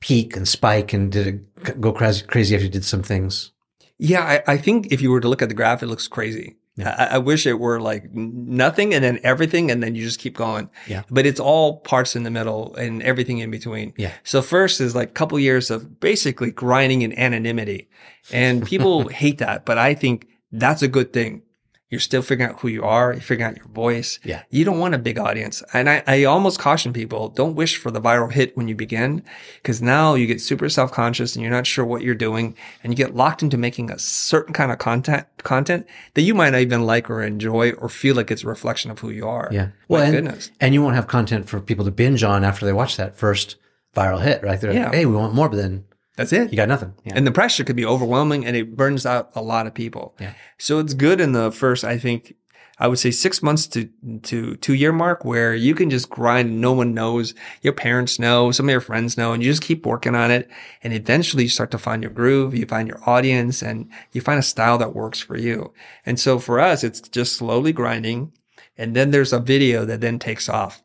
peak 0.00 0.34
and 0.36 0.48
spike, 0.48 0.92
and 0.92 1.12
did 1.12 1.26
it 1.26 1.80
go 1.80 1.92
crazy 1.92 2.24
crazy 2.26 2.54
after 2.54 2.64
you 2.64 2.70
did 2.70 2.84
some 2.84 3.02
things? 3.02 3.52
Yeah, 3.98 4.22
I, 4.22 4.52
I 4.54 4.56
think 4.56 4.92
if 4.92 5.02
you 5.02 5.10
were 5.10 5.20
to 5.20 5.28
look 5.28 5.42
at 5.42 5.48
the 5.48 5.54
graph, 5.54 5.82
it 5.82 5.86
looks 5.88 6.08
crazy. 6.08 6.56
Yeah. 6.78 6.94
I, 6.96 7.16
I 7.16 7.18
wish 7.18 7.44
it 7.44 7.54
were 7.54 7.80
like 7.80 8.14
nothing 8.14 8.94
and 8.94 9.02
then 9.02 9.18
everything, 9.24 9.70
and 9.70 9.82
then 9.82 9.94
you 9.96 10.04
just 10.04 10.20
keep 10.20 10.36
going. 10.36 10.70
Yeah. 10.86 11.02
But 11.10 11.26
it's 11.26 11.40
all 11.40 11.78
parts 11.80 12.14
in 12.14 12.22
the 12.22 12.30
middle 12.30 12.74
and 12.76 13.02
everything 13.02 13.38
in 13.38 13.50
between. 13.50 13.92
Yeah. 13.96 14.12
So 14.22 14.42
first 14.42 14.80
is 14.80 14.94
like 14.94 15.10
a 15.10 15.12
couple 15.12 15.38
years 15.40 15.70
of 15.70 15.98
basically 15.98 16.52
grinding 16.52 17.02
in 17.02 17.18
anonymity, 17.18 17.88
and 18.32 18.64
people 18.64 19.08
hate 19.22 19.38
that, 19.38 19.64
but 19.64 19.76
I 19.76 19.94
think 19.94 20.28
that's 20.52 20.82
a 20.82 20.88
good 20.88 21.12
thing. 21.12 21.42
You're 21.90 22.00
still 22.00 22.20
figuring 22.20 22.50
out 22.52 22.60
who 22.60 22.68
you 22.68 22.84
are. 22.84 23.12
You're 23.14 23.22
figuring 23.22 23.50
out 23.50 23.56
your 23.56 23.68
voice. 23.68 24.18
Yeah. 24.22 24.42
You 24.50 24.62
don't 24.64 24.78
want 24.78 24.94
a 24.94 24.98
big 24.98 25.18
audience. 25.18 25.62
And 25.72 25.88
I, 25.88 26.02
I 26.06 26.24
almost 26.24 26.58
caution 26.58 26.92
people, 26.92 27.30
don't 27.30 27.54
wish 27.54 27.76
for 27.78 27.90
the 27.90 28.00
viral 28.00 28.30
hit 28.30 28.54
when 28.58 28.68
you 28.68 28.74
begin, 28.74 29.22
because 29.62 29.80
now 29.80 30.14
you 30.14 30.26
get 30.26 30.40
super 30.42 30.68
self-conscious 30.68 31.34
and 31.34 31.42
you're 31.42 31.50
not 31.50 31.66
sure 31.66 31.86
what 31.86 32.02
you're 32.02 32.14
doing 32.14 32.54
and 32.84 32.92
you 32.92 32.96
get 32.96 33.16
locked 33.16 33.42
into 33.42 33.56
making 33.56 33.90
a 33.90 33.98
certain 33.98 34.52
kind 34.52 34.70
of 34.70 34.76
content, 34.78 35.26
content 35.38 35.86
that 36.12 36.22
you 36.22 36.34
might 36.34 36.50
not 36.50 36.60
even 36.60 36.82
like 36.84 37.08
or 37.08 37.22
enjoy 37.22 37.70
or 37.72 37.88
feel 37.88 38.14
like 38.14 38.30
it's 38.30 38.44
a 38.44 38.48
reflection 38.48 38.90
of 38.90 38.98
who 38.98 39.08
you 39.08 39.26
are. 39.26 39.48
Yeah. 39.50 39.68
My 39.88 40.04
and, 40.04 40.12
goodness. 40.12 40.50
And 40.60 40.74
you 40.74 40.82
won't 40.82 40.94
have 40.96 41.06
content 41.06 41.48
for 41.48 41.58
people 41.58 41.86
to 41.86 41.90
binge 41.90 42.22
on 42.22 42.44
after 42.44 42.66
they 42.66 42.72
watch 42.74 42.98
that 42.98 43.16
first 43.16 43.56
viral 43.96 44.22
hit, 44.22 44.42
right? 44.42 44.60
They're 44.60 44.72
Yeah. 44.72 44.84
like, 44.86 44.94
hey, 44.94 45.06
we 45.06 45.16
want 45.16 45.32
more, 45.34 45.48
but 45.48 45.56
then 45.56 45.84
That's 46.18 46.32
it. 46.32 46.50
you 46.50 46.56
got 46.56 46.68
nothing. 46.68 46.94
Yeah. 47.04 47.12
And 47.14 47.24
the 47.24 47.30
pressure 47.30 47.62
could 47.62 47.76
be 47.76 47.86
overwhelming 47.86 48.44
and 48.44 48.56
it 48.56 48.76
burns 48.76 49.06
out 49.06 49.30
a 49.36 49.40
lot 49.40 49.68
of 49.68 49.72
people. 49.72 50.16
Yeah. 50.18 50.34
So 50.58 50.80
it's 50.80 50.92
good 50.92 51.20
in 51.20 51.30
the 51.30 51.52
first, 51.52 51.84
I 51.84 51.96
think, 51.96 52.34
I 52.80 52.88
would 52.88 52.98
say 52.98 53.12
six 53.12 53.40
months 53.40 53.68
to, 53.68 53.88
to 54.24 54.56
two 54.56 54.74
year 54.74 54.90
mark 54.90 55.24
where 55.24 55.54
you 55.54 55.76
can 55.76 55.90
just 55.90 56.10
grind. 56.10 56.60
No 56.60 56.72
one 56.72 56.92
knows. 56.92 57.34
Your 57.62 57.72
parents 57.72 58.18
know. 58.18 58.50
Some 58.50 58.66
of 58.66 58.72
your 58.72 58.80
friends 58.80 59.16
know 59.16 59.32
and 59.32 59.44
you 59.44 59.48
just 59.48 59.62
keep 59.62 59.86
working 59.86 60.16
on 60.16 60.32
it. 60.32 60.50
And 60.82 60.92
eventually 60.92 61.44
you 61.44 61.48
start 61.48 61.70
to 61.70 61.78
find 61.78 62.02
your 62.02 62.12
groove. 62.12 62.52
You 62.52 62.66
find 62.66 62.88
your 62.88 63.00
audience 63.08 63.62
and 63.62 63.88
you 64.10 64.20
find 64.20 64.40
a 64.40 64.42
style 64.42 64.76
that 64.78 64.94
works 64.96 65.20
for 65.20 65.36
you. 65.36 65.72
And 66.04 66.18
so 66.18 66.40
for 66.40 66.58
us, 66.58 66.82
it's 66.82 67.00
just 67.00 67.36
slowly 67.36 67.72
grinding. 67.72 68.32
And 68.76 68.96
then 68.96 69.12
there's 69.12 69.32
a 69.32 69.38
video 69.38 69.84
that 69.84 70.00
then 70.00 70.18
takes 70.18 70.48
off 70.48 70.82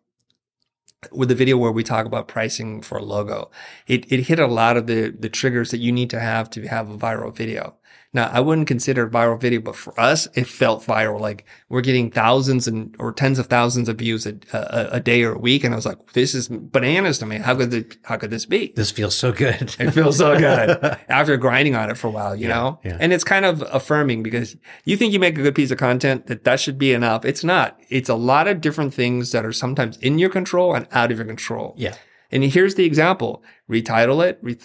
with 1.11 1.29
the 1.29 1.35
video 1.35 1.57
where 1.57 1.71
we 1.71 1.83
talk 1.83 2.05
about 2.05 2.27
pricing 2.27 2.81
for 2.81 2.97
a 2.97 3.03
logo, 3.03 3.51
it, 3.87 4.11
it 4.11 4.23
hit 4.23 4.39
a 4.39 4.47
lot 4.47 4.77
of 4.77 4.87
the, 4.87 5.09
the 5.09 5.29
triggers 5.29 5.71
that 5.71 5.79
you 5.79 5.91
need 5.91 6.09
to 6.09 6.19
have 6.19 6.49
to 6.51 6.67
have 6.67 6.89
a 6.89 6.97
viral 6.97 7.35
video. 7.35 7.75
Now, 8.15 8.29
I 8.31 8.39
wouldn't 8.41 8.67
consider 8.67 9.07
it 9.07 9.11
viral 9.11 9.39
video, 9.41 9.59
but 9.59 9.75
for 9.75 9.99
us, 9.99 10.27
it 10.35 10.45
felt 10.45 10.83
viral. 10.85 11.19
Like 11.19 11.45
we're 11.69 11.81
getting 11.81 12.11
thousands 12.11 12.67
and 12.67 12.95
or 12.99 13.11
tens 13.11 13.39
of 13.39 13.47
thousands 13.47 13.89
of 13.89 13.97
views 13.97 14.25
a, 14.27 14.35
a, 14.53 14.87
a 14.93 14.99
day 14.99 15.23
or 15.23 15.33
a 15.33 15.37
week. 15.39 15.63
And 15.63 15.73
I 15.73 15.75
was 15.75 15.85
like, 15.85 16.13
this 16.13 16.35
is 16.35 16.47
bananas 16.47 17.17
to 17.19 17.25
me. 17.25 17.37
How 17.37 17.55
could 17.55 17.71
the, 17.71 17.97
how 18.03 18.17
could 18.17 18.29
this 18.29 18.45
be? 18.45 18.71
this 18.75 18.91
feels 18.91 19.15
so 19.15 19.31
good. 19.31 19.75
It 19.79 19.91
feels 19.91 20.17
so 20.17 20.37
good 20.37 20.69
after 21.09 21.35
grinding 21.37 21.75
on 21.75 21.89
it 21.89 21.97
for 21.97 22.07
a 22.07 22.11
while, 22.11 22.35
you 22.35 22.47
Yeah, 22.47 22.53
know? 22.55 22.79
yeah. 22.85 22.97
And 22.99 23.11
it's 23.11 23.23
kind 23.23 23.45
of 23.45 23.63
affirming 23.71 24.21
because 24.21 24.55
you 24.85 24.95
think 24.95 25.11
you 25.13 25.19
make 25.19 25.37
a 25.37 25.41
good 25.41 25.55
piece 25.55 25.71
of 25.71 25.77
content 25.79 26.27
that 26.27 26.43
that 26.43 26.59
should 26.59 26.77
be 26.77 26.93
enough. 26.93 27.25
It's 27.25 27.43
not. 27.43 27.79
It's 27.89 28.09
a 28.09 28.15
lot 28.15 28.47
of 28.47 28.61
different 28.61 28.93
things 28.93 29.31
that 29.31 29.43
are 29.45 29.51
sometimes 29.53 29.97
in 29.97 30.19
your 30.19 30.29
control 30.29 30.75
and 30.75 30.87
out 30.91 31.11
of 31.11 31.17
your 31.17 31.25
control. 31.27 31.73
yeah. 31.77 31.95
And 32.31 32.43
here's 32.43 32.73
the 32.73 32.85
example. 32.85 33.43
Retitle 33.69 34.25
it, 34.27 34.39
re- 34.41 34.57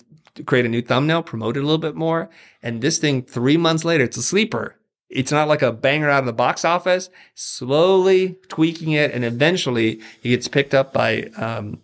create 0.44 0.66
a 0.66 0.68
new 0.68 0.83
thumbnail, 0.83 1.22
promote 1.22 1.57
it 1.57 1.61
a 1.61 1.62
little 1.62 1.79
bit 1.79 1.94
more. 1.94 2.31
And 2.62 2.81
this 2.81 2.98
thing 2.98 3.22
three 3.22 3.57
months 3.57 3.85
later, 3.85 4.05
it's 4.05 4.16
a 4.16 4.22
sleeper. 4.22 4.77
It's 5.09 5.33
not 5.33 5.48
like 5.48 5.62
a 5.62 5.72
banger 5.72 6.11
out 6.11 6.20
of 6.20 6.27
the 6.27 6.33
box 6.33 6.64
office, 6.64 7.09
slowly 7.35 8.37
tweaking 8.48 8.92
it. 8.92 9.12
And 9.12 9.24
eventually 9.24 10.01
it 10.22 10.29
gets 10.29 10.48
picked 10.48 10.74
up 10.74 10.92
by, 10.92 11.24
um, 11.37 11.81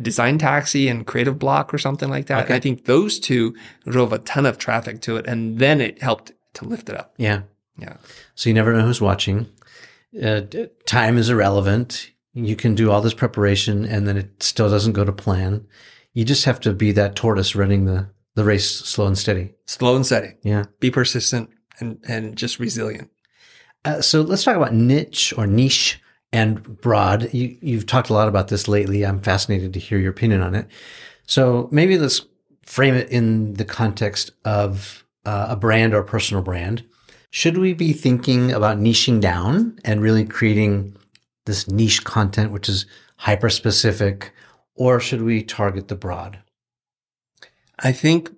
Design 0.00 0.38
Taxi 0.38 0.88
and 0.88 1.06
Creative 1.06 1.36
Bloq 1.36 1.72
or 1.72 1.78
something 1.78 2.10
like 2.10 2.26
that. 2.26 2.46
Okay. 2.46 2.56
I 2.56 2.60
think 2.60 2.86
those 2.86 3.20
two 3.20 3.54
drove 3.86 4.12
a 4.12 4.18
ton 4.18 4.44
of 4.44 4.58
traffic 4.58 5.00
to 5.02 5.16
it. 5.16 5.26
And 5.26 5.60
then 5.60 5.80
it 5.80 6.02
helped 6.02 6.32
to 6.54 6.64
lift 6.64 6.88
it 6.88 6.96
up. 6.96 7.14
Yeah. 7.16 7.42
Yeah. 7.78 7.98
So 8.34 8.50
you 8.50 8.54
never 8.54 8.72
know 8.72 8.84
who's 8.84 9.00
watching. 9.00 9.46
Uh, 10.20 10.42
time 10.86 11.16
is 11.16 11.28
irrelevant. 11.28 12.10
You 12.32 12.56
can 12.56 12.74
do 12.74 12.90
all 12.90 13.00
this 13.00 13.14
preparation 13.14 13.84
and 13.84 14.08
then 14.08 14.16
it 14.16 14.42
still 14.42 14.68
doesn't 14.68 14.92
go 14.92 15.04
to 15.04 15.12
plan. 15.12 15.64
You 16.14 16.24
just 16.24 16.44
have 16.44 16.60
to 16.60 16.72
be 16.72 16.92
that 16.92 17.16
tortoise 17.16 17.54
running 17.54 17.84
the, 17.84 18.08
the 18.34 18.44
race 18.44 18.70
slow 18.70 19.06
and 19.06 19.18
steady. 19.18 19.52
Slow 19.66 19.96
and 19.96 20.06
steady. 20.06 20.34
Yeah. 20.42 20.64
Be 20.80 20.90
persistent 20.90 21.50
and, 21.80 21.98
and 22.08 22.36
just 22.36 22.58
resilient. 22.58 23.10
Uh, 23.84 24.00
so 24.00 24.22
let's 24.22 24.44
talk 24.44 24.56
about 24.56 24.72
niche 24.72 25.34
or 25.36 25.46
niche 25.46 26.00
and 26.32 26.80
broad. 26.80 27.32
You, 27.34 27.56
you've 27.60 27.86
talked 27.86 28.10
a 28.10 28.14
lot 28.14 28.28
about 28.28 28.48
this 28.48 28.66
lately. 28.68 29.04
I'm 29.04 29.20
fascinated 29.20 29.72
to 29.74 29.80
hear 29.80 29.98
your 29.98 30.10
opinion 30.10 30.40
on 30.40 30.54
it. 30.54 30.68
So 31.26 31.68
maybe 31.70 31.98
let's 31.98 32.22
frame 32.62 32.94
it 32.94 33.08
in 33.10 33.54
the 33.54 33.64
context 33.64 34.30
of 34.44 35.04
uh, 35.26 35.46
a 35.50 35.56
brand 35.56 35.94
or 35.94 35.98
a 35.98 36.04
personal 36.04 36.42
brand. 36.42 36.84
Should 37.30 37.58
we 37.58 37.74
be 37.74 37.92
thinking 37.92 38.52
about 38.52 38.78
niching 38.78 39.20
down 39.20 39.78
and 39.84 40.00
really 40.00 40.24
creating 40.24 40.96
this 41.46 41.68
niche 41.68 42.04
content, 42.04 42.52
which 42.52 42.68
is 42.68 42.86
hyper 43.16 43.50
specific, 43.50 44.32
or 44.74 45.00
should 45.00 45.22
we 45.22 45.42
target 45.42 45.88
the 45.88 45.94
broad? 45.94 46.40
I 47.78 47.92
think 47.92 48.30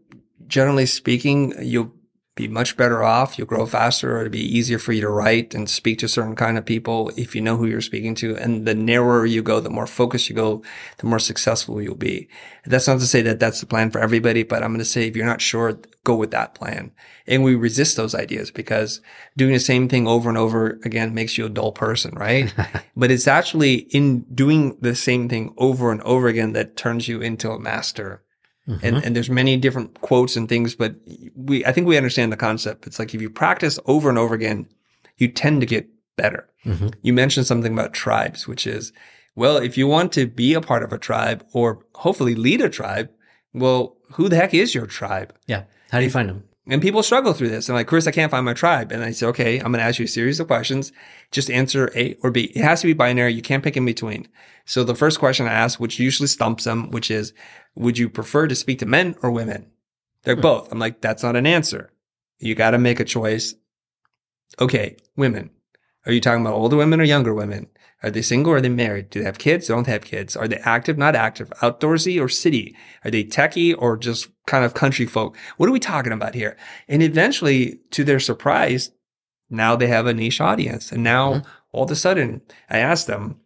generally 0.46 0.86
speaking, 0.86 1.54
you'll 1.60 1.92
be 2.36 2.46
much 2.46 2.76
better 2.76 3.02
off. 3.02 3.38
You'll 3.38 3.46
grow 3.46 3.64
faster. 3.64 4.20
It'll 4.20 4.30
be 4.30 4.56
easier 4.56 4.78
for 4.78 4.92
you 4.92 5.00
to 5.00 5.08
write 5.08 5.54
and 5.54 5.68
speak 5.68 5.98
to 6.00 6.08
certain 6.08 6.36
kind 6.36 6.58
of 6.58 6.66
people 6.66 7.10
if 7.16 7.34
you 7.34 7.40
know 7.40 7.56
who 7.56 7.66
you're 7.66 7.80
speaking 7.80 8.14
to. 8.16 8.36
And 8.36 8.66
the 8.66 8.74
narrower 8.74 9.24
you 9.24 9.42
go, 9.42 9.58
the 9.58 9.70
more 9.70 9.86
focused 9.86 10.28
you 10.28 10.36
go, 10.36 10.62
the 10.98 11.06
more 11.06 11.18
successful 11.18 11.80
you'll 11.80 11.94
be. 11.94 12.28
That's 12.66 12.86
not 12.86 13.00
to 13.00 13.06
say 13.06 13.22
that 13.22 13.40
that's 13.40 13.60
the 13.60 13.66
plan 13.66 13.90
for 13.90 14.00
everybody, 14.00 14.42
but 14.42 14.62
I'm 14.62 14.68
going 14.68 14.80
to 14.80 14.84
say 14.84 15.08
if 15.08 15.16
you're 15.16 15.24
not 15.24 15.40
sure, 15.40 15.78
go 16.04 16.14
with 16.14 16.30
that 16.32 16.54
plan. 16.54 16.92
And 17.26 17.42
we 17.42 17.54
resist 17.54 17.96
those 17.96 18.14
ideas 18.14 18.50
because 18.50 19.00
doing 19.34 19.54
the 19.54 19.58
same 19.58 19.88
thing 19.88 20.06
over 20.06 20.28
and 20.28 20.36
over 20.36 20.78
again 20.84 21.14
makes 21.14 21.38
you 21.38 21.46
a 21.46 21.50
dull 21.50 21.72
person, 21.72 22.14
right? 22.16 22.52
but 22.96 23.10
it's 23.10 23.26
actually 23.26 23.76
in 23.94 24.20
doing 24.34 24.76
the 24.82 24.94
same 24.94 25.30
thing 25.30 25.54
over 25.56 25.90
and 25.90 26.02
over 26.02 26.28
again 26.28 26.52
that 26.52 26.76
turns 26.76 27.08
you 27.08 27.22
into 27.22 27.50
a 27.50 27.58
master 27.58 28.22
and, 28.66 28.96
and 28.96 29.14
there's 29.14 29.30
many 29.30 29.56
different 29.56 30.00
quotes 30.00 30.34
and 30.36 30.48
things, 30.48 30.74
but 30.74 30.96
we, 31.36 31.64
I 31.64 31.72
think 31.72 31.86
we 31.86 31.96
understand 31.96 32.32
the 32.32 32.36
concept. 32.36 32.86
It's 32.86 32.98
like 32.98 33.14
if 33.14 33.22
you 33.22 33.30
practice 33.30 33.78
over 33.86 34.08
and 34.08 34.18
over 34.18 34.34
again, 34.34 34.68
you 35.18 35.28
tend 35.28 35.60
to 35.60 35.66
get 35.66 35.88
better. 36.16 36.48
Mhm. 36.64 36.92
You 37.02 37.12
mentioned 37.12 37.46
something 37.46 37.72
about 37.72 37.92
tribes, 37.94 38.48
which 38.48 38.66
is, 38.66 38.92
well, 39.36 39.56
if 39.56 39.78
you 39.78 39.86
want 39.86 40.12
to 40.12 40.26
be 40.26 40.54
a 40.54 40.60
part 40.60 40.82
of 40.82 40.92
a 40.92 40.98
tribe 40.98 41.44
or 41.52 41.84
hopefully 41.94 42.34
lead 42.34 42.60
a 42.60 42.68
tribe, 42.68 43.08
well, 43.54 43.96
who 44.12 44.28
the 44.28 44.36
heck 44.36 44.52
is 44.52 44.74
your 44.74 44.86
tribe? 44.86 45.32
Yeah. 45.46 45.64
How 45.90 45.98
do 45.98 46.04
you 46.04 46.10
find 46.10 46.28
them? 46.28 46.44
And 46.68 46.82
people 46.82 47.04
struggle 47.04 47.32
through 47.32 47.50
this. 47.50 47.68
And 47.68 47.76
like, 47.76 47.86
Chris, 47.86 48.08
I 48.08 48.10
can't 48.10 48.30
find 48.30 48.44
my 48.44 48.52
tribe. 48.52 48.90
And 48.90 49.04
I 49.04 49.12
say, 49.12 49.26
okay, 49.26 49.58
I'm 49.58 49.70
going 49.70 49.74
to 49.78 49.84
ask 49.84 50.00
you 50.00 50.06
a 50.06 50.08
series 50.08 50.40
of 50.40 50.48
questions. 50.48 50.90
Just 51.30 51.48
answer 51.48 51.92
A 51.94 52.16
or 52.24 52.32
B. 52.32 52.50
It 52.56 52.64
has 52.64 52.80
to 52.80 52.88
be 52.88 52.92
binary. 52.92 53.32
You 53.32 53.42
can't 53.42 53.62
pick 53.62 53.76
in 53.76 53.84
between. 53.84 54.26
So 54.64 54.82
the 54.82 54.96
first 54.96 55.20
question 55.20 55.46
I 55.46 55.52
ask, 55.52 55.78
which 55.78 56.00
usually 56.00 56.26
stumps 56.26 56.64
them, 56.64 56.90
which 56.90 57.08
is, 57.08 57.32
would 57.76 57.98
you 57.98 58.08
prefer 58.08 58.48
to 58.48 58.54
speak 58.54 58.80
to 58.80 58.86
men 58.86 59.14
or 59.22 59.30
women? 59.30 59.66
They're 60.24 60.34
both. 60.34 60.72
I'm 60.72 60.78
like, 60.80 61.00
that's 61.00 61.22
not 61.22 61.36
an 61.36 61.46
answer. 61.46 61.92
You 62.38 62.54
got 62.54 62.72
to 62.72 62.78
make 62.78 62.98
a 62.98 63.04
choice. 63.04 63.54
Okay, 64.60 64.96
women. 65.16 65.50
Are 66.04 66.12
you 66.12 66.20
talking 66.20 66.40
about 66.40 66.54
older 66.54 66.76
women 66.76 67.00
or 67.00 67.04
younger 67.04 67.34
women? 67.34 67.68
Are 68.02 68.10
they 68.10 68.22
single 68.22 68.52
or 68.52 68.56
are 68.56 68.60
they 68.60 68.68
married? 68.68 69.10
Do 69.10 69.20
they 69.20 69.24
have 69.24 69.38
kids? 69.38 69.68
Don't 69.68 69.86
have 69.86 70.04
kids? 70.04 70.36
Are 70.36 70.46
they 70.48 70.56
active, 70.58 70.98
not 70.98 71.16
active? 71.16 71.50
Outdoorsy 71.62 72.20
or 72.22 72.28
city? 72.28 72.76
Are 73.04 73.10
they 73.10 73.24
techie 73.24 73.74
or 73.76 73.96
just 73.96 74.28
kind 74.46 74.64
of 74.64 74.74
country 74.74 75.06
folk? 75.06 75.36
What 75.56 75.68
are 75.68 75.72
we 75.72 75.80
talking 75.80 76.12
about 76.12 76.34
here? 76.34 76.56
And 76.88 77.02
eventually, 77.02 77.80
to 77.92 78.04
their 78.04 78.20
surprise, 78.20 78.90
now 79.48 79.76
they 79.76 79.86
have 79.86 80.06
a 80.06 80.14
niche 80.14 80.40
audience. 80.40 80.92
And 80.92 81.02
now 81.02 81.34
Mhm. 81.34 81.46
all 81.72 81.84
of 81.84 81.90
a 81.90 81.96
sudden, 81.96 82.42
I 82.68 82.78
asked 82.78 83.06
them, 83.06 83.40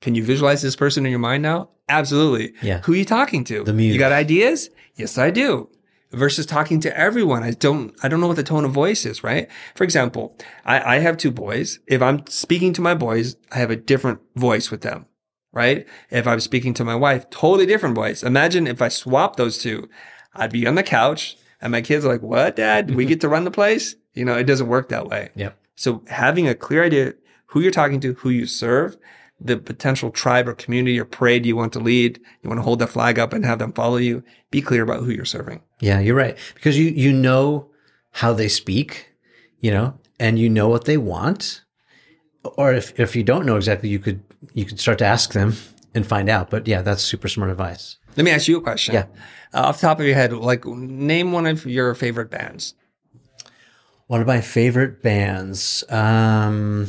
can 0.00 0.14
you 0.14 0.24
visualize 0.24 0.62
this 0.62 0.76
person 0.76 1.04
in 1.04 1.10
your 1.10 1.18
mind 1.18 1.42
now? 1.42 1.70
Absolutely. 1.88 2.54
Yeah. 2.62 2.80
Who 2.82 2.92
are 2.92 2.96
you 2.96 3.04
talking 3.04 3.44
to? 3.44 3.64
The 3.64 3.72
muse. 3.72 3.92
You 3.92 3.98
got 3.98 4.12
ideas? 4.12 4.70
Yes, 4.94 5.18
I 5.18 5.30
do. 5.30 5.68
Versus 6.12 6.46
talking 6.46 6.80
to 6.80 6.96
everyone. 6.98 7.42
I 7.42 7.52
don't, 7.52 7.94
I 8.02 8.08
don't 8.08 8.20
know 8.20 8.26
what 8.26 8.36
the 8.36 8.42
tone 8.42 8.64
of 8.64 8.72
voice 8.72 9.06
is, 9.06 9.22
right? 9.22 9.48
For 9.74 9.84
example, 9.84 10.36
I, 10.64 10.96
I 10.96 10.98
have 10.98 11.16
two 11.16 11.30
boys. 11.30 11.78
If 11.86 12.02
I'm 12.02 12.26
speaking 12.26 12.72
to 12.74 12.80
my 12.80 12.94
boys, 12.94 13.36
I 13.52 13.58
have 13.58 13.70
a 13.70 13.76
different 13.76 14.20
voice 14.34 14.70
with 14.70 14.80
them, 14.80 15.06
right? 15.52 15.86
If 16.10 16.26
I'm 16.26 16.40
speaking 16.40 16.74
to 16.74 16.84
my 16.84 16.96
wife, 16.96 17.30
totally 17.30 17.66
different 17.66 17.94
voice. 17.94 18.22
Imagine 18.22 18.66
if 18.66 18.82
I 18.82 18.88
swap 18.88 19.36
those 19.36 19.58
two, 19.58 19.88
I'd 20.34 20.52
be 20.52 20.66
on 20.66 20.74
the 20.74 20.82
couch 20.82 21.36
and 21.60 21.70
my 21.70 21.80
kids 21.80 22.04
are 22.04 22.08
like, 22.08 22.22
what, 22.22 22.56
dad? 22.56 22.94
We 22.94 23.04
get 23.04 23.20
to 23.20 23.28
run 23.28 23.44
the 23.44 23.50
place? 23.50 23.94
You 24.14 24.24
know, 24.24 24.36
it 24.36 24.44
doesn't 24.44 24.68
work 24.68 24.88
that 24.88 25.06
way. 25.06 25.30
Yep. 25.36 25.56
So 25.76 26.02
having 26.08 26.48
a 26.48 26.54
clear 26.54 26.82
idea 26.84 27.14
who 27.46 27.60
you're 27.60 27.70
talking 27.70 28.00
to, 28.00 28.14
who 28.14 28.30
you 28.30 28.46
serve, 28.46 28.96
the 29.40 29.56
potential 29.56 30.10
tribe 30.10 30.48
or 30.48 30.54
community 30.54 30.98
or 30.98 31.04
parade 31.04 31.46
you 31.46 31.56
want 31.56 31.72
to 31.72 31.80
lead, 31.80 32.20
you 32.42 32.48
want 32.48 32.58
to 32.58 32.62
hold 32.62 32.78
that 32.80 32.88
flag 32.88 33.18
up 33.18 33.32
and 33.32 33.44
have 33.44 33.58
them 33.58 33.72
follow 33.72 33.96
you. 33.96 34.22
Be 34.50 34.60
clear 34.60 34.82
about 34.82 35.02
who 35.02 35.10
you're 35.10 35.24
serving. 35.24 35.62
Yeah, 35.80 36.00
you're 36.00 36.16
right. 36.16 36.36
Because 36.54 36.78
you, 36.78 36.86
you 36.86 37.12
know 37.12 37.70
how 38.12 38.32
they 38.32 38.48
speak, 38.48 39.10
you 39.58 39.70
know, 39.70 39.98
and 40.18 40.38
you 40.38 40.50
know 40.50 40.68
what 40.68 40.84
they 40.84 40.96
want. 40.96 41.62
Or 42.44 42.72
if, 42.72 42.98
if 42.98 43.16
you 43.16 43.22
don't 43.22 43.46
know 43.46 43.56
exactly, 43.56 43.88
you 43.88 43.98
could, 43.98 44.22
you 44.52 44.64
could 44.64 44.80
start 44.80 44.98
to 44.98 45.06
ask 45.06 45.32
them 45.32 45.54
and 45.94 46.06
find 46.06 46.28
out. 46.28 46.50
But 46.50 46.66
yeah, 46.66 46.82
that's 46.82 47.02
super 47.02 47.28
smart 47.28 47.50
advice. 47.50 47.96
Let 48.16 48.24
me 48.24 48.30
ask 48.30 48.48
you 48.48 48.58
a 48.58 48.62
question. 48.62 48.94
Yeah. 48.94 49.06
Uh, 49.54 49.66
off 49.66 49.80
the 49.80 49.86
top 49.86 50.00
of 50.00 50.06
your 50.06 50.14
head, 50.14 50.32
like 50.32 50.64
name 50.66 51.32
one 51.32 51.46
of 51.46 51.64
your 51.64 51.94
favorite 51.94 52.30
bands. 52.30 52.74
One 54.06 54.20
of 54.20 54.26
my 54.26 54.40
favorite 54.40 55.02
bands. 55.02 55.84
Um, 55.88 56.88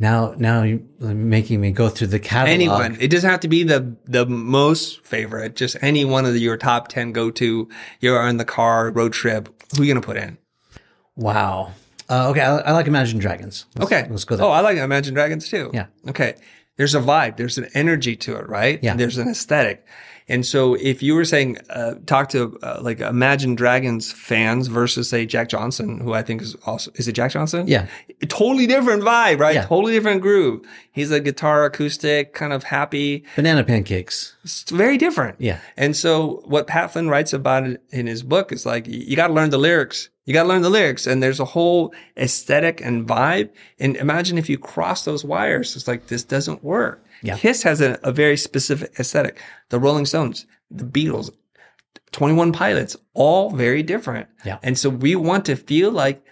now, 0.00 0.34
now 0.38 0.62
you're 0.64 0.80
making 0.98 1.60
me 1.60 1.70
go 1.70 1.88
through 1.88 2.08
the 2.08 2.18
catalog. 2.18 2.52
Anyone. 2.54 2.96
It 3.00 3.08
doesn't 3.08 3.28
have 3.30 3.40
to 3.40 3.48
be 3.48 3.62
the 3.62 3.94
the 4.06 4.26
most 4.26 5.04
favorite. 5.06 5.54
Just 5.54 5.76
any 5.82 6.04
one 6.04 6.24
of 6.26 6.32
the, 6.32 6.40
your 6.40 6.56
top 6.56 6.88
ten 6.88 7.12
go 7.12 7.30
to. 7.30 7.68
You're 8.00 8.26
in 8.26 8.38
the 8.38 8.44
car 8.44 8.90
road 8.90 9.12
trip. 9.12 9.48
Who 9.76 9.82
are 9.82 9.84
you 9.84 9.94
gonna 9.94 10.04
put 10.04 10.16
in? 10.16 10.38
Wow. 11.16 11.72
Uh, 12.08 12.30
okay, 12.30 12.40
I, 12.40 12.56
I 12.58 12.72
like 12.72 12.86
Imagine 12.88 13.18
Dragons. 13.20 13.66
Let's- 13.76 13.92
Okay. 13.92 14.08
let's 14.10 14.24
go 14.24 14.34
there. 14.36 14.46
Oh, 14.46 14.50
I 14.50 14.60
like 14.62 14.78
Imagine 14.78 15.14
Dragons 15.14 15.48
too. 15.48 15.70
Yeah. 15.72 15.86
Okay. 16.08 16.34
There's 16.76 16.94
a 16.94 17.00
vibe. 17.00 17.36
There's 17.36 17.58
an 17.58 17.68
energy 17.74 18.16
to 18.16 18.36
it, 18.36 18.48
right? 18.48 18.80
Yeah. 18.82 18.94
There's 18.96 19.18
an 19.18 19.28
aesthetic. 19.28 19.84
And 20.30 20.46
so 20.46 20.74
if 20.74 21.02
you 21.02 21.14
were 21.14 21.24
saying, 21.24 21.58
uh, 21.70 21.94
talk 22.06 22.28
to 22.30 22.56
uh, 22.62 22.78
like 22.80 23.00
Imagine 23.00 23.56
Dragons 23.56 24.12
fans 24.12 24.68
versus 24.68 25.08
say 25.08 25.26
Jack 25.26 25.48
Johnson, 25.48 25.98
who 25.98 26.14
I 26.14 26.22
think 26.22 26.40
is 26.40 26.54
also, 26.64 26.90
is 26.94 27.08
it 27.08 27.12
Jack 27.12 27.32
Johnson? 27.32 27.66
Yeah. 27.66 27.88
Totally 28.28 28.66
different 28.66 29.02
vibe, 29.02 29.40
right? 29.40 29.56
Yeah. 29.56 29.66
Totally 29.66 29.92
different 29.92 30.22
groove. 30.22 30.64
He's 30.92 31.10
a 31.10 31.20
guitar 31.20 31.64
acoustic, 31.64 32.32
kind 32.32 32.52
of 32.52 32.62
happy. 32.62 33.24
Banana 33.34 33.64
pancakes. 33.64 34.36
It's 34.44 34.70
very 34.70 34.96
different. 34.96 35.36
Yeah. 35.40 35.58
And 35.76 35.96
so 35.96 36.42
what 36.44 36.66
Pat 36.66 36.92
Flynn 36.92 37.08
writes 37.08 37.32
about 37.32 37.66
it 37.66 37.82
in 37.90 38.06
his 38.06 38.22
book 38.22 38.52
is 38.52 38.64
like, 38.64 38.86
you 38.86 39.16
got 39.16 39.28
to 39.28 39.34
learn 39.34 39.50
the 39.50 39.58
lyrics. 39.58 40.10
You 40.26 40.32
got 40.32 40.44
to 40.44 40.48
learn 40.48 40.62
the 40.62 40.70
lyrics. 40.70 41.06
And 41.08 41.20
there's 41.20 41.40
a 41.40 41.44
whole 41.44 41.92
aesthetic 42.16 42.80
and 42.80 43.06
vibe. 43.06 43.50
And 43.80 43.96
imagine 43.96 44.38
if 44.38 44.48
you 44.48 44.58
cross 44.58 45.04
those 45.04 45.24
wires, 45.24 45.74
it's 45.74 45.88
like, 45.88 46.06
this 46.06 46.22
doesn't 46.22 46.62
work. 46.62 47.04
Yeah. 47.22 47.36
Kiss 47.36 47.62
has 47.62 47.80
a, 47.80 47.98
a 48.02 48.12
very 48.12 48.36
specific 48.36 48.92
aesthetic. 48.98 49.40
The 49.68 49.78
Rolling 49.78 50.06
Stones, 50.06 50.46
the 50.70 50.84
Beatles, 50.84 51.30
21 52.12 52.52
Pilots, 52.52 52.96
all 53.14 53.50
very 53.50 53.82
different. 53.82 54.28
Yeah. 54.44 54.58
And 54.62 54.76
so 54.78 54.88
we 54.88 55.16
want 55.16 55.44
to 55.46 55.56
feel 55.56 55.90
like, 55.90 56.24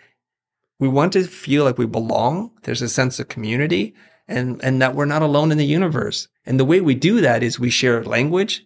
we 0.81 0.89
want 0.89 1.13
to 1.15 1.25
feel 1.25 1.65
like 1.65 1.79
we 1.79 1.87
belong. 1.87 2.53
There's 2.63 2.83
a 2.83 2.89
sense 2.89 3.19
of 3.19 3.29
community 3.29 3.95
and, 4.27 4.63
and 4.63 4.81
that 4.81 4.95
we're 4.95 5.05
not 5.05 5.23
alone 5.23 5.53
in 5.53 5.59
the 5.59 5.67
universe. 5.67 6.29
And 6.47 6.59
the 6.59 6.65
way 6.65 6.81
we 6.81 6.95
do 6.95 7.21
that 7.21 7.43
is 7.43 7.59
we 7.59 7.71
share 7.71 8.05
language, 8.05 8.65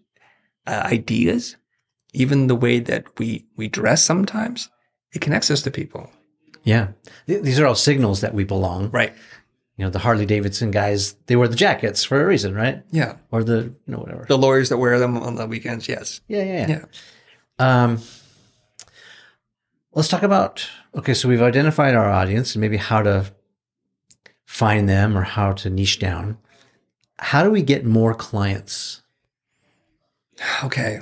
uh, 0.66 0.83
ideas, 0.85 1.57
even 2.12 2.47
the 2.47 2.55
way 2.55 2.79
that 2.81 3.18
we, 3.18 3.47
we 3.57 3.68
dress 3.68 4.03
sometimes. 4.03 4.68
It 5.12 5.20
connects 5.20 5.51
us 5.51 5.62
to 5.62 5.70
people. 5.70 6.11
Yeah. 6.64 6.89
Th- 7.27 7.43
these 7.43 7.59
are 7.59 7.66
all 7.66 7.75
signals 7.75 8.20
that 8.20 8.35
we 8.35 8.45
belong. 8.45 8.91
Right. 8.91 9.14
You 9.83 9.89
know, 9.89 9.91
the 9.91 9.99
Harley 9.99 10.26
Davidson 10.26 10.70
guys, 10.70 11.14
they 11.26 11.35
wear 11.35 11.49
the 11.49 11.57
jackets 11.57 12.05
for 12.05 12.22
a 12.22 12.24
reason, 12.24 12.55
right? 12.55 12.85
Yeah. 12.93 13.16
Or 13.33 13.43
the, 13.43 13.62
you 13.62 13.74
know, 13.89 13.99
whatever. 13.99 14.26
The 14.28 14.39
lawyers 14.39 14.68
that 14.68 14.78
wear 14.78 14.97
them 15.01 15.18
on 15.18 15.35
the 15.35 15.45
weekends. 15.45 15.89
Yes. 15.89 16.20
Yeah, 16.28 16.45
yeah, 16.45 16.68
yeah. 16.68 16.85
Yeah. 17.59 17.83
Um, 17.83 18.01
let's 19.93 20.07
talk 20.07 20.22
about, 20.22 20.64
okay, 20.95 21.14
so 21.14 21.28
we've 21.28 21.43
identified 21.43 21.97
our 21.97 22.09
audience 22.09 22.55
and 22.55 22.61
maybe 22.61 22.76
how 22.76 23.03
to 23.03 23.33
find 24.45 24.89
them 24.89 25.18
or 25.18 25.22
how 25.22 25.51
to 25.51 25.68
niche 25.68 25.99
down. 25.99 26.39
How 27.18 27.43
do 27.43 27.51
we 27.51 27.62
get 27.62 27.85
more 27.85 28.14
clients? 28.14 29.03
Okay. 30.62 31.01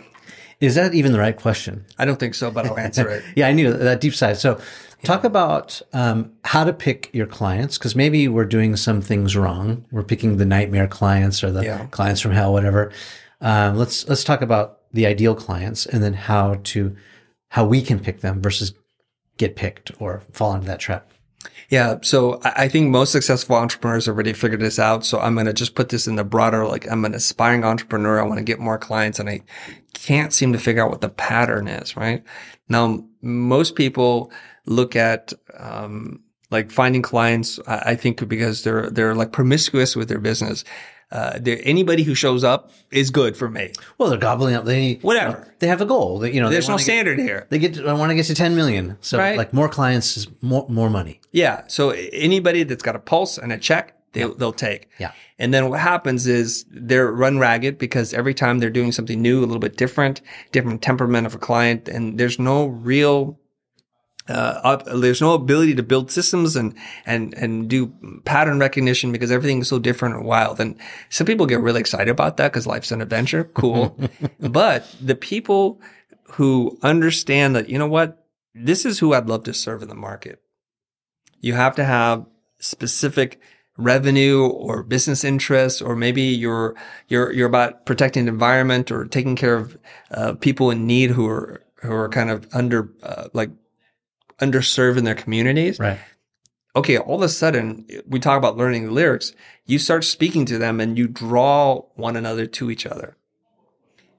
Is 0.58 0.74
that 0.76 0.94
even 0.94 1.12
the 1.12 1.18
right 1.18 1.36
question? 1.36 1.84
I 1.98 2.06
don't 2.06 2.18
think 2.18 2.34
so, 2.34 2.50
but 2.50 2.64
I'll 2.64 2.78
answer 2.78 3.06
it. 3.10 3.24
Yeah, 3.36 3.46
I 3.46 3.52
knew 3.52 3.74
that 3.74 4.00
deep 4.00 4.14
side. 4.14 4.38
So, 4.38 4.58
talk 5.04 5.24
about 5.24 5.80
um, 5.92 6.32
how 6.44 6.64
to 6.64 6.72
pick 6.72 7.10
your 7.12 7.26
clients 7.26 7.78
because 7.78 7.94
maybe 7.96 8.28
we're 8.28 8.44
doing 8.44 8.76
some 8.76 9.00
things 9.00 9.36
wrong. 9.36 9.84
We're 9.90 10.02
picking 10.02 10.36
the 10.36 10.44
nightmare 10.44 10.86
clients 10.86 11.42
or 11.44 11.50
the 11.50 11.64
Yeah. 11.64 11.86
clients 11.90 12.20
from 12.20 12.32
hell, 12.32 12.52
whatever. 12.52 12.92
Um, 13.40 13.76
let's 13.76 14.06
let's 14.08 14.24
talk 14.24 14.42
about 14.42 14.78
the 14.92 15.06
ideal 15.06 15.34
clients 15.34 15.86
and 15.86 16.02
then 16.02 16.14
how 16.14 16.60
to 16.64 16.96
how 17.48 17.64
we 17.64 17.82
can 17.82 17.98
pick 17.98 18.20
them 18.20 18.40
versus 18.42 18.74
get 19.36 19.56
picked 19.56 19.90
or 19.98 20.22
fall 20.32 20.54
into 20.54 20.66
that 20.66 20.80
trap. 20.80 21.10
Yeah. 21.70 21.98
So 22.02 22.40
I 22.44 22.64
I 22.64 22.68
think 22.68 22.90
most 22.90 23.12
successful 23.12 23.56
entrepreneurs 23.56 24.08
already 24.08 24.32
figured 24.34 24.60
this 24.60 24.78
out. 24.78 25.04
So 25.06 25.18
I'm 25.20 25.34
going 25.34 25.46
to 25.46 25.52
just 25.54 25.74
put 25.74 25.88
this 25.88 26.06
in 26.06 26.16
the 26.16 26.24
broader, 26.24 26.66
like 26.66 26.90
I'm 26.90 27.04
an 27.04 27.14
aspiring 27.14 27.64
entrepreneur. 27.64 28.20
I 28.20 28.24
want 28.24 28.38
to 28.38 28.44
get 28.44 28.58
more 28.58 28.76
clients 28.78 29.18
and 29.18 29.28
I 29.30 29.40
can't 29.94 30.32
seem 30.32 30.52
to 30.52 30.58
figure 30.58 30.82
out 30.84 30.90
what 30.90 31.00
the 31.00 31.08
pattern 31.08 31.68
is, 31.68 31.96
right? 31.96 32.22
Now, 32.68 33.04
most 33.22 33.74
people 33.74 34.30
look 34.70 34.96
at, 34.96 35.32
um, 35.58 36.22
like 36.50 36.70
finding 36.70 37.02
clients, 37.02 37.60
I 37.66 37.76
I 37.92 37.94
think 37.96 38.26
because 38.28 38.64
they're, 38.64 38.88
they're 38.90 39.14
like 39.14 39.32
promiscuous 39.32 39.94
with 39.96 40.08
their 40.08 40.20
business. 40.20 40.64
Uh, 41.12 41.40
anybody 41.44 42.04
who 42.04 42.14
shows 42.14 42.44
up 42.44 42.70
is 42.92 43.10
good 43.10 43.36
for 43.36 43.48
me. 43.50 43.72
Well, 43.98 44.10
they're 44.10 44.18
gobbling 44.18 44.54
up. 44.54 44.64
They 44.64 44.94
Whatever. 45.02 45.52
They 45.58 45.66
have 45.66 45.80
a 45.80 45.84
goal. 45.84 46.20
They, 46.20 46.32
you 46.32 46.40
know, 46.40 46.48
There's 46.48 46.68
no 46.68 46.76
get- 46.76 46.84
standard 46.84 47.18
here. 47.18 47.46
They 47.50 47.58
get. 47.58 47.74
To, 47.74 47.88
I 47.88 47.94
want 47.94 48.10
to 48.10 48.14
get 48.14 48.26
to 48.26 48.34
ten 48.34 48.54
million. 48.54 48.96
So, 49.00 49.18
Right. 49.18 49.36
like 49.36 49.52
more 49.52 49.68
clients 49.68 50.16
is 50.16 50.28
more 50.40 50.66
more 50.68 50.88
money. 50.88 51.20
Yeah. 51.32 51.64
So 51.66 51.90
anybody 51.90 52.62
that's 52.62 52.84
got 52.84 52.94
a 52.94 53.00
pulse 53.00 53.38
and 53.38 53.50
a 53.52 53.58
check, 53.58 53.96
they, 54.12 54.22
they'll 54.22 54.52
take. 54.52 54.88
Yeah. 55.00 55.10
And 55.36 55.52
then 55.52 55.68
what 55.68 55.80
happens 55.80 56.28
is 56.28 56.64
they're 56.70 57.10
run 57.10 57.38
ragged 57.40 57.76
because 57.76 58.14
every 58.14 58.34
time 58.34 58.60
they're 58.60 58.70
doing 58.70 58.92
something 58.92 59.20
new, 59.20 59.40
a 59.40 59.46
little 59.46 59.58
bit 59.58 59.76
different, 59.76 60.20
different 60.52 60.80
temperament 60.80 61.26
of 61.26 61.34
a 61.34 61.38
client, 61.38 61.88
and 61.88 62.18
there's 62.18 62.38
no 62.38 62.66
real, 62.66 63.36
uh, 64.30 64.60
up, 64.62 64.84
there's 64.86 65.20
no 65.20 65.34
ability 65.34 65.74
to 65.74 65.82
build 65.82 66.10
systems 66.10 66.56
and, 66.56 66.74
and, 67.04 67.34
and 67.34 67.68
do 67.68 67.92
pattern 68.24 68.58
recognition 68.58 69.12
because 69.12 69.30
everything 69.30 69.60
is 69.60 69.68
so 69.68 69.78
different 69.78 70.16
and 70.16 70.24
wild. 70.24 70.60
And 70.60 70.76
some 71.08 71.26
people 71.26 71.46
get 71.46 71.60
really 71.60 71.80
excited 71.80 72.08
about 72.08 72.36
that 72.36 72.52
because 72.52 72.66
life's 72.66 72.92
an 72.92 73.02
adventure. 73.02 73.44
Cool. 73.44 73.98
but 74.40 74.94
the 75.00 75.14
people 75.14 75.80
who 76.32 76.78
understand 76.82 77.56
that, 77.56 77.68
you 77.68 77.78
know 77.78 77.86
what? 77.86 78.26
This 78.54 78.86
is 78.86 78.98
who 78.98 79.14
I'd 79.14 79.28
love 79.28 79.44
to 79.44 79.54
serve 79.54 79.82
in 79.82 79.88
the 79.88 79.94
market. 79.94 80.40
You 81.40 81.54
have 81.54 81.74
to 81.76 81.84
have 81.84 82.26
specific 82.58 83.40
revenue 83.76 84.46
or 84.46 84.82
business 84.82 85.24
interests, 85.24 85.80
or 85.80 85.96
maybe 85.96 86.22
you're 86.22 86.74
you're 87.08 87.32
you're 87.32 87.48
about 87.48 87.86
protecting 87.86 88.26
the 88.26 88.32
environment 88.32 88.90
or 88.90 89.06
taking 89.06 89.36
care 89.36 89.56
of 89.56 89.78
uh, 90.10 90.34
people 90.34 90.70
in 90.70 90.86
need 90.86 91.10
who 91.10 91.26
are 91.26 91.62
who 91.76 91.92
are 91.92 92.08
kind 92.08 92.30
of 92.30 92.46
under 92.52 92.92
uh, 93.02 93.28
like 93.32 93.50
underserved 94.40 94.98
in 94.98 95.04
their 95.04 95.14
communities. 95.14 95.78
Right. 95.78 95.98
okay, 96.76 96.98
all 96.98 97.16
of 97.16 97.22
a 97.22 97.28
sudden 97.28 97.86
we 98.06 98.18
talk 98.20 98.38
about 98.38 98.56
learning 98.56 98.86
the 98.86 98.92
lyrics. 98.92 99.32
You 99.66 99.78
start 99.78 100.04
speaking 100.04 100.44
to 100.46 100.58
them 100.58 100.80
and 100.80 100.96
you 100.98 101.08
draw 101.08 101.82
one 101.94 102.16
another 102.16 102.46
to 102.46 102.70
each 102.70 102.86
other. 102.86 103.16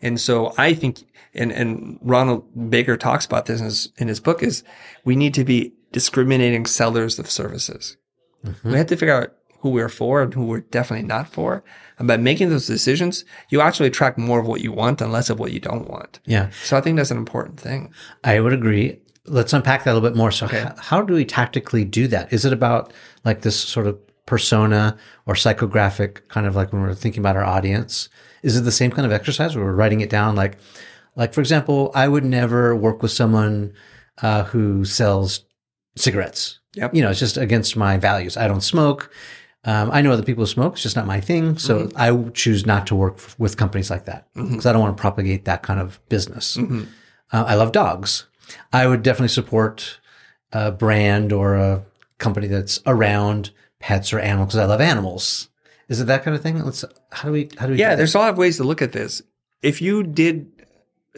And 0.01 0.19
so 0.19 0.53
I 0.57 0.73
think, 0.73 1.03
and, 1.33 1.51
and 1.51 1.99
Ronald 2.01 2.69
Baker 2.69 2.97
talks 2.97 3.25
about 3.25 3.45
this 3.45 3.59
in 3.59 3.65
his, 3.65 3.89
in 3.97 4.07
his 4.07 4.19
book 4.19 4.41
is 4.41 4.63
we 5.05 5.15
need 5.15 5.33
to 5.35 5.43
be 5.43 5.73
discriminating 5.91 6.65
sellers 6.65 7.19
of 7.19 7.29
services. 7.29 7.97
Mm-hmm. 8.45 8.71
We 8.71 8.77
have 8.77 8.87
to 8.87 8.97
figure 8.97 9.13
out 9.13 9.33
who 9.59 9.69
we're 9.69 9.89
for 9.89 10.23
and 10.23 10.33
who 10.33 10.45
we're 10.45 10.61
definitely 10.61 11.07
not 11.07 11.27
for. 11.27 11.63
And 11.99 12.07
by 12.07 12.17
making 12.17 12.49
those 12.49 12.65
decisions, 12.65 13.23
you 13.49 13.61
actually 13.61 13.87
attract 13.87 14.17
more 14.17 14.39
of 14.39 14.47
what 14.47 14.61
you 14.61 14.71
want 14.71 15.01
and 15.01 15.11
less 15.11 15.29
of 15.29 15.39
what 15.39 15.51
you 15.51 15.59
don't 15.59 15.87
want. 15.87 16.19
Yeah, 16.25 16.49
So 16.63 16.77
I 16.77 16.81
think 16.81 16.97
that's 16.97 17.11
an 17.11 17.17
important 17.17 17.59
thing. 17.59 17.93
I 18.23 18.39
would 18.39 18.53
agree. 18.53 18.99
Let's 19.25 19.53
unpack 19.53 19.83
that 19.83 19.91
a 19.91 19.93
little 19.93 20.09
bit 20.09 20.17
more. 20.17 20.31
So, 20.31 20.47
h- 20.51 20.67
how 20.77 21.01
do 21.01 21.13
we 21.13 21.25
tactically 21.25 21.85
do 21.85 22.07
that? 22.07 22.33
Is 22.33 22.43
it 22.45 22.53
about 22.53 22.91
like 23.23 23.41
this 23.41 23.55
sort 23.59 23.85
of 23.87 23.99
persona 24.25 24.97
or 25.25 25.35
psychographic 25.35 26.27
kind 26.29 26.47
of 26.47 26.55
like 26.55 26.71
when 26.73 26.81
we're 26.81 26.95
thinking 26.95 27.19
about 27.21 27.35
our 27.35 27.43
audience? 27.43 28.09
Is 28.43 28.57
it 28.57 28.61
the 28.61 28.71
same 28.71 28.91
kind 28.91 29.05
of 29.05 29.11
exercise 29.11 29.55
where 29.55 29.65
we're 29.65 29.73
writing 29.75 30.01
it 30.01 30.09
down? 30.09 30.35
Like, 30.35 30.57
like 31.15 31.33
for 31.33 31.41
example, 31.41 31.91
I 31.93 32.07
would 32.07 32.25
never 32.25 32.75
work 32.75 33.03
with 33.03 33.11
someone 33.11 33.73
uh, 34.21 34.45
who 34.45 34.85
sells 34.85 35.45
cigarettes. 35.95 36.59
Yep. 36.75 36.95
You 36.95 37.01
know, 37.03 37.09
it's 37.11 37.19
just 37.19 37.37
against 37.37 37.75
my 37.75 37.97
values. 37.97 38.37
I 38.37 38.47
don't 38.47 38.61
smoke. 38.61 39.11
Um, 39.65 39.91
I 39.91 40.01
know 40.01 40.11
other 40.11 40.23
people 40.23 40.43
who 40.43 40.47
smoke. 40.47 40.73
It's 40.73 40.81
just 40.83 40.95
not 40.95 41.05
my 41.05 41.19
thing. 41.21 41.57
So 41.59 41.85
Mm-hmm. 41.87 41.97
I 42.27 42.31
choose 42.31 42.65
not 42.65 42.87
to 42.87 42.95
work 42.95 43.15
f- 43.17 43.35
with 43.37 43.57
companies 43.57 43.91
like 43.91 44.05
that 44.05 44.27
because 44.33 44.65
I 44.65 44.71
don't 44.71 44.81
want 44.81 44.97
to 44.97 45.01
propagate 45.01 45.45
that 45.45 45.61
kind 45.61 45.79
of 45.79 45.99
business. 46.09 46.57
Mm-hmm. 46.57 46.85
Uh, 47.31 47.43
I 47.47 47.53
love 47.55 47.71
dogs. 47.71 48.25
I 48.73 48.87
would 48.87 49.03
definitely 49.03 49.29
support 49.29 49.99
a 50.51 50.71
brand 50.71 51.31
or 51.31 51.55
a 51.55 51.83
company 52.17 52.47
that's 52.47 52.79
around 52.85 53.51
pets 53.79 54.13
or 54.13 54.19
animals 54.19 54.49
because 54.49 54.59
I 54.59 54.65
love 54.65 54.81
animals. 54.81 55.49
Is 55.89 55.99
it 55.99 56.05
that 56.07 56.23
kind 56.23 56.35
of 56.35 56.41
thing? 56.41 56.63
Let's. 56.63 56.85
How 57.11 57.27
do 57.27 57.33
we? 57.33 57.49
How 57.57 57.65
do 57.67 57.73
we? 57.73 57.79
Yeah, 57.79 57.95
there's 57.95 58.15
a 58.15 58.19
lot 58.19 58.29
of 58.29 58.37
ways 58.37 58.57
to 58.57 58.63
look 58.63 58.81
at 58.81 58.93
this. 58.93 59.21
If 59.61 59.81
you 59.81 60.03
did 60.03 60.49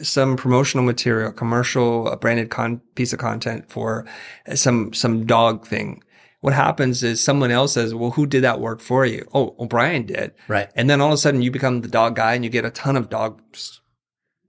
some 0.02 0.36
promotional 0.36 0.84
material, 0.84 1.30
commercial, 1.30 2.08
a 2.08 2.16
branded 2.16 2.50
con- 2.50 2.80
piece 2.96 3.12
of 3.12 3.20
content 3.20 3.70
for 3.70 4.04
some 4.54 4.92
some 4.92 5.26
dog 5.26 5.64
thing, 5.66 6.02
what 6.40 6.52
happens 6.54 7.04
is 7.04 7.22
someone 7.22 7.52
else 7.52 7.74
says, 7.74 7.94
"Well, 7.94 8.10
who 8.10 8.26
did 8.26 8.42
that 8.42 8.60
work 8.60 8.80
for 8.80 9.06
you?" 9.06 9.28
Oh, 9.32 9.54
O'Brien 9.60 10.06
did. 10.06 10.32
right. 10.48 10.68
And 10.74 10.90
then 10.90 11.00
all 11.00 11.08
of 11.08 11.14
a 11.14 11.18
sudden, 11.18 11.42
you 11.42 11.52
become 11.52 11.82
the 11.82 11.88
dog 11.88 12.16
guy, 12.16 12.34
and 12.34 12.44
you 12.44 12.50
get 12.50 12.64
a 12.64 12.70
ton 12.70 12.96
of 12.96 13.08
dog 13.08 13.40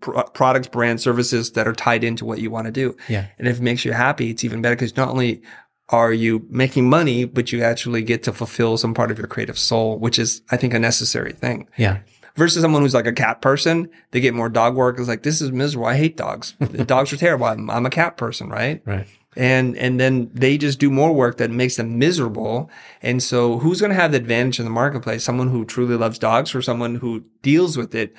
pro- 0.01 0.23
products, 0.23 0.67
brand 0.67 1.01
services 1.01 1.51
that 1.53 1.67
are 1.67 1.73
tied 1.73 2.03
into 2.03 2.25
what 2.25 2.39
you 2.39 2.49
want 2.51 2.65
to 2.65 2.71
do. 2.71 2.95
Yeah. 3.07 3.27
And 3.39 3.47
if 3.47 3.57
it 3.57 3.61
makes 3.63 3.85
you 3.85 3.93
happy, 3.93 4.29
it's 4.31 4.43
even 4.43 4.61
better 4.61 4.75
because 4.75 4.95
not 4.97 5.09
only 5.09 5.41
are 5.89 6.11
you 6.13 6.45
making 6.49 6.89
money, 6.89 7.25
but 7.25 7.51
you 7.51 7.61
actually 7.61 8.01
get 8.01 8.23
to 8.23 8.33
fulfill 8.33 8.77
some 8.77 8.93
part 8.93 9.11
of 9.11 9.17
your 9.17 9.27
creative 9.27 9.57
soul, 9.59 9.97
which 9.99 10.17
is, 10.17 10.41
I 10.49 10.57
think, 10.57 10.73
a 10.73 10.79
necessary 10.79 11.31
thing 11.33 11.67
Yeah. 11.77 11.99
versus 12.35 12.61
someone 12.63 12.81
who's 12.81 12.95
like 12.95 13.05
a 13.05 13.13
cat 13.13 13.41
person. 13.41 13.89
They 14.11 14.19
get 14.19 14.33
more 14.33 14.49
dog 14.49 14.75
work. 14.75 14.97
It's 14.97 15.07
like, 15.07 15.21
this 15.23 15.41
is 15.41 15.51
miserable. 15.51 15.85
I 15.87 15.95
hate 15.95 16.17
dogs. 16.17 16.55
The 16.59 16.83
dogs 16.95 17.13
are 17.13 17.17
terrible. 17.17 17.45
I'm, 17.45 17.69
I'm 17.69 17.85
a 17.85 17.91
cat 17.91 18.17
person, 18.17 18.49
right? 18.49 18.81
Right. 18.85 19.05
And, 19.37 19.77
and 19.77 19.99
then 19.99 20.31
they 20.33 20.57
just 20.57 20.79
do 20.79 20.89
more 20.89 21.11
work 21.13 21.37
that 21.37 21.51
makes 21.51 21.75
them 21.75 21.99
miserable. 21.99 22.69
And 23.03 23.21
so 23.21 23.59
who's 23.59 23.81
going 23.81 23.89
to 23.91 23.95
have 23.95 24.11
the 24.11 24.17
advantage 24.17 24.59
in 24.59 24.65
the 24.65 24.71
marketplace? 24.71 25.23
Someone 25.25 25.49
who 25.49 25.65
truly 25.65 25.97
loves 25.97 26.17
dogs 26.17 26.55
or 26.55 26.61
someone 26.61 26.95
who 26.95 27.25
deals 27.41 27.75
with 27.77 27.93
it, 27.93 28.15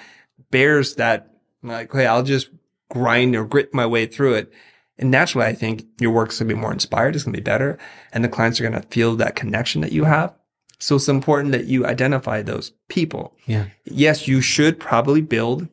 bears 0.50 0.94
that 0.96 1.30
like, 1.68 1.92
hey, 1.92 2.06
I'll 2.06 2.22
just 2.22 2.48
grind 2.90 3.34
or 3.34 3.44
grit 3.44 3.74
my 3.74 3.86
way 3.86 4.06
through 4.06 4.34
it. 4.34 4.52
And 4.98 5.10
naturally, 5.10 5.46
I 5.46 5.52
think 5.52 5.84
your 6.00 6.10
work's 6.10 6.38
going 6.38 6.48
to 6.48 6.54
be 6.54 6.60
more 6.60 6.72
inspired. 6.72 7.14
It's 7.14 7.24
going 7.24 7.34
to 7.34 7.40
be 7.40 7.44
better. 7.44 7.78
And 8.12 8.24
the 8.24 8.28
clients 8.28 8.60
are 8.60 8.68
going 8.68 8.80
to 8.80 8.88
feel 8.88 9.14
that 9.16 9.36
connection 9.36 9.82
that 9.82 9.92
you 9.92 10.04
have. 10.04 10.34
So 10.78 10.96
it's 10.96 11.08
important 11.08 11.52
that 11.52 11.66
you 11.66 11.86
identify 11.86 12.42
those 12.42 12.72
people 12.88 13.34
Yeah. 13.46 13.66
yes, 13.84 14.28
you 14.28 14.40
should 14.40 14.78
probably 14.78 15.22
build 15.22 15.68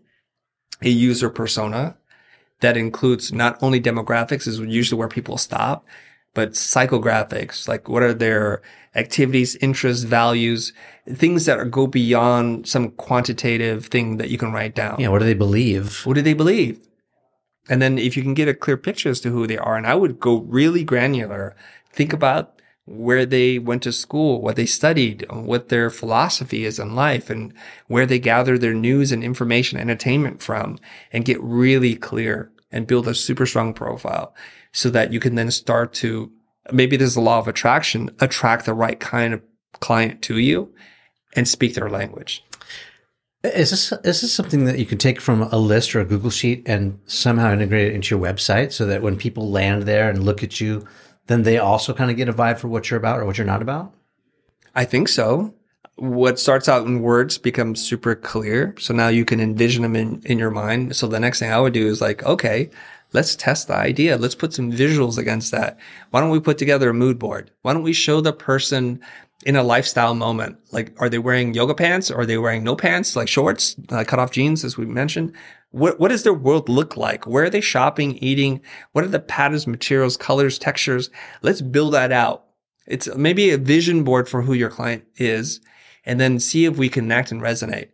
a 0.82 0.90
user 0.90 1.30
persona 1.30 1.98
that 2.62 2.78
includes 2.78 3.34
not 3.34 3.58
only 3.62 3.82
demographics 3.82 4.48
is 4.48 4.60
usually 4.60 4.98
where 4.98 5.10
people 5.10 5.38
stop, 5.38 5.86
but 6.34 6.52
psychographics, 6.52 7.68
like 7.68 7.90
what 7.90 8.02
are 8.04 8.14
their 8.14 8.62
activities, 8.96 9.56
interests, 9.58 10.04
values, 10.04 10.74
things 11.10 11.46
that 11.46 11.58
are, 11.58 11.66
go 11.66 11.88
beyond 11.88 12.68
some 12.68 12.92
quantitative 12.92 13.88
thing 13.88 14.18
that 14.18 14.30
you 14.30 14.38
can 14.38 14.52
write 14.52 14.76
down. 14.76 15.00
Yeah. 15.00 15.10
What 15.10 15.20
do 15.20 15.26
they 15.26 15.34
believe? 15.34 16.06
What 16.06 16.14
do 16.14 16.22
they 16.22 16.34
believe? 16.34 16.80
And 17.70 17.82
then 17.82 17.98
if 17.98 18.18
you 18.18 18.24
can 18.24 18.34
get 18.34 18.48
a 18.48 18.54
clear 18.54 18.78
picture 18.78 19.10
as 19.10 19.22
to 19.22 19.32
who 19.32 19.48
they 19.48 19.58
are, 19.58 19.78
and 19.78 19.88
I 19.88 19.96
would 19.96 20.20
go 20.20 20.42
really 20.42 20.84
granular, 20.84 21.56
think 21.92 22.14
about 22.14 22.62
where 22.86 23.26
they 23.26 23.60
went 23.60 23.84
to 23.84 23.94
school, 23.94 24.42
what 24.42 24.58
they 24.58 24.66
studied, 24.66 25.26
what 25.30 25.70
their 25.70 25.90
philosophy 25.90 26.66
is 26.66 26.80
in 26.80 26.96
life, 26.96 27.30
and 27.30 27.54
where 27.88 28.06
they 28.06 28.20
gather 28.20 28.58
their 28.58 28.74
news 28.74 29.12
and 29.12 29.24
information, 29.24 29.80
entertainment 29.80 30.42
from, 30.42 30.78
and 31.14 31.24
get 31.24 31.42
really 31.42 31.96
clear 31.96 32.52
and 32.72 32.88
build 32.88 33.08
a 33.08 33.16
super 33.16 33.46
strong 33.46 33.74
profile 33.74 34.36
so 34.74 34.90
that 34.90 35.14
you 35.14 35.20
can 35.20 35.36
then 35.36 35.50
start 35.50 35.94
to, 35.94 36.32
maybe 36.72 36.98
there's 36.98 37.16
a 37.16 37.22
law 37.22 37.40
of 37.40 37.48
attraction, 37.48 38.10
attract 38.20 38.66
the 38.66 38.74
right 38.74 39.00
kind 39.00 39.34
of 39.34 39.42
client 39.80 40.22
to 40.24 40.38
you 40.38 40.74
and 41.36 41.48
speak 41.48 41.74
their 41.74 41.90
language. 41.90 42.44
Is 43.44 43.72
this 43.72 43.92
is 43.92 44.22
this 44.22 44.34
something 44.34 44.64
that 44.66 44.80
you 44.80 44.86
can 44.86 44.98
take 44.98 45.20
from 45.20 45.42
a 45.42 45.58
list 45.58 45.94
or 45.96 46.00
a 46.00 46.06
Google 46.06 46.30
sheet 46.30 46.64
and 46.66 47.00
somehow 47.06 47.52
integrate 47.52 47.92
it 47.92 47.96
into 47.96 48.16
your 48.16 48.24
website 48.24 48.72
so 48.72 48.86
that 48.86 49.02
when 49.02 49.18
people 49.18 49.52
land 49.52 49.84
there 49.84 50.10
and 50.10 50.24
look 50.24 50.44
at 50.44 50.62
you, 50.62 50.88
then 51.28 51.44
they 51.44 51.58
also 51.58 51.94
kind 51.94 52.10
of 52.10 52.16
get 52.16 52.30
a 52.30 52.34
vibe 52.34 52.58
for 52.58 52.70
what 52.70 52.90
you're 52.90 53.00
about 53.00 53.20
or 53.20 53.26
what 53.26 53.38
you're 53.38 53.46
not 53.46 53.62
about? 53.62 53.94
I 54.76 54.86
think 54.86 55.10
so. 55.10 55.54
What 55.96 56.40
starts 56.40 56.70
out 56.70 56.88
in 56.88 57.02
words 57.02 57.38
becomes 57.38 57.84
super 57.84 58.16
clear. 58.16 58.76
So 58.80 58.94
now 58.94 59.10
you 59.10 59.26
can 59.26 59.42
envision 59.42 59.84
them 59.84 59.96
in, 59.96 60.22
in 60.26 60.40
your 60.40 60.50
mind. 60.50 60.96
So 60.96 61.08
the 61.08 61.20
next 61.20 61.40
thing 61.40 61.52
I 61.52 61.60
would 61.60 61.74
do 61.74 61.88
is 61.88 62.02
like, 62.02 62.24
okay, 62.24 62.72
let's 63.14 63.36
test 63.36 63.68
the 63.68 63.76
idea. 63.76 64.18
Let's 64.18 64.36
put 64.36 64.54
some 64.54 64.72
visuals 64.72 65.18
against 65.18 65.52
that. 65.52 65.80
Why 66.10 66.20
don't 66.20 66.32
we 66.32 66.40
put 66.40 66.58
together 66.58 66.90
a 66.90 66.94
mood 66.94 67.20
board? 67.20 67.52
Why 67.62 67.74
don't 67.74 67.84
we 67.84 67.94
show 67.94 68.22
the 68.22 68.34
person 68.34 69.00
in 69.46 69.56
a 69.56 69.64
lifestyle 69.64 70.16
moment? 70.16 70.58
Like, 70.72 70.94
are 71.00 71.10
they 71.10 71.20
wearing 71.20 71.54
yoga 71.54 71.76
pants? 71.76 72.12
Or 72.12 72.22
Are 72.22 72.26
they 72.26 72.38
wearing 72.38 72.64
no 72.64 72.76
pants, 72.76 73.16
like 73.16 73.28
shorts, 73.28 73.76
uh, 73.90 74.04
cut 74.04 74.20
off 74.20 74.32
jeans, 74.32 74.64
as 74.64 74.78
we 74.78 74.86
mentioned? 74.86 75.34
What, 75.72 76.00
what 76.00 76.10
does 76.10 76.24
their 76.24 76.34
world 76.34 76.70
look 76.70 76.98
like? 76.98 77.26
Where 77.26 77.46
are 77.46 77.50
they 77.50 77.62
shopping, 77.62 78.18
eating? 78.18 78.62
What 78.92 79.04
are 79.04 79.10
the 79.10 79.20
patterns, 79.20 79.66
materials, 79.66 80.18
colors, 80.18 80.60
textures? 80.60 81.10
Let's 81.42 81.62
build 81.62 81.94
that 81.94 82.12
out. 82.12 82.46
It's 82.86 83.14
maybe 83.16 83.52
a 83.52 83.58
vision 83.58 84.04
board 84.04 84.28
for 84.28 84.42
who 84.42 84.54
your 84.54 84.70
client 84.70 85.06
is 85.16 85.62
and 86.06 86.20
then 86.20 86.40
see 86.40 86.66
if 86.66 86.78
we 86.78 86.90
connect 86.90 87.32
and 87.32 87.42
resonate. 87.42 87.90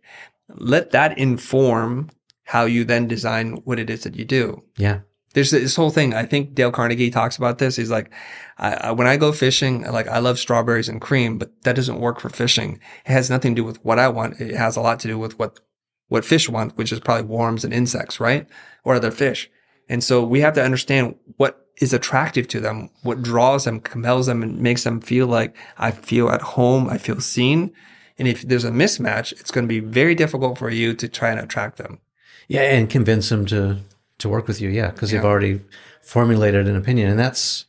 Let 0.48 0.90
that 0.90 1.16
inform 1.16 2.10
how 2.44 2.64
you 2.64 2.84
then 2.84 3.06
design 3.06 3.52
what 3.64 3.78
it 3.78 3.88
is 3.88 4.02
that 4.02 4.16
you 4.16 4.24
do. 4.24 4.64
Yeah. 4.76 5.00
There's 5.32 5.52
this 5.52 5.76
whole 5.76 5.90
thing. 5.90 6.12
I 6.12 6.24
think 6.26 6.54
Dale 6.54 6.72
Carnegie 6.72 7.10
talks 7.10 7.36
about 7.36 7.58
this. 7.58 7.76
He's 7.76 7.90
like, 7.90 8.10
I, 8.58 8.74
I, 8.74 8.90
when 8.92 9.06
I 9.06 9.16
go 9.16 9.30
fishing, 9.30 9.82
like 9.82 10.08
I 10.08 10.18
love 10.18 10.38
strawberries 10.38 10.88
and 10.88 11.00
cream, 11.00 11.38
but 11.38 11.52
that 11.62 11.76
doesn't 11.76 12.00
work 12.00 12.18
for 12.18 12.28
fishing. 12.28 12.80
It 13.06 13.12
has 13.12 13.30
nothing 13.30 13.54
to 13.54 13.62
do 13.62 13.64
with 13.64 13.84
what 13.84 14.00
I 14.00 14.08
want. 14.08 14.40
It 14.40 14.56
has 14.56 14.76
a 14.76 14.80
lot 14.80 14.98
to 15.00 15.08
do 15.08 15.18
with 15.18 15.38
what, 15.38 15.60
what 16.08 16.24
fish 16.24 16.48
want, 16.48 16.76
which 16.76 16.90
is 16.90 16.98
probably 16.98 17.26
worms 17.26 17.64
and 17.64 17.72
insects, 17.72 18.18
right? 18.18 18.48
Or 18.82 18.94
other 18.94 19.12
fish. 19.12 19.48
And 19.88 20.02
so 20.02 20.24
we 20.24 20.40
have 20.40 20.54
to 20.54 20.64
understand 20.64 21.14
what 21.36 21.68
is 21.80 21.92
attractive 21.92 22.46
to 22.48 22.60
them, 22.60 22.90
what 23.02 23.22
draws 23.22 23.64
them, 23.64 23.80
compels 23.80 24.26
them, 24.26 24.42
and 24.42 24.60
makes 24.60 24.84
them 24.84 25.00
feel 25.00 25.26
like 25.26 25.56
I 25.78 25.92
feel 25.92 26.28
at 26.28 26.42
home, 26.42 26.88
I 26.88 26.98
feel 26.98 27.20
seen. 27.20 27.72
And 28.18 28.28
if 28.28 28.42
there's 28.42 28.64
a 28.64 28.70
mismatch, 28.70 29.32
it's 29.32 29.50
going 29.50 29.64
to 29.64 29.68
be 29.68 29.80
very 29.80 30.14
difficult 30.14 30.58
for 30.58 30.70
you 30.70 30.92
to 30.94 31.08
try 31.08 31.30
and 31.30 31.40
attract 31.40 31.78
them. 31.78 32.00
Yeah, 32.48 32.62
and 32.62 32.90
convince 32.90 33.28
them 33.30 33.46
to 33.46 33.78
to 34.20 34.28
work 34.28 34.46
with 34.46 34.60
you. 34.60 34.68
Yeah, 34.70 34.90
because 34.90 35.10
they've 35.10 35.24
already 35.24 35.60
formulated 36.02 36.68
an 36.68 36.76
opinion, 36.76 37.10
and 37.10 37.18
that's 37.18 37.66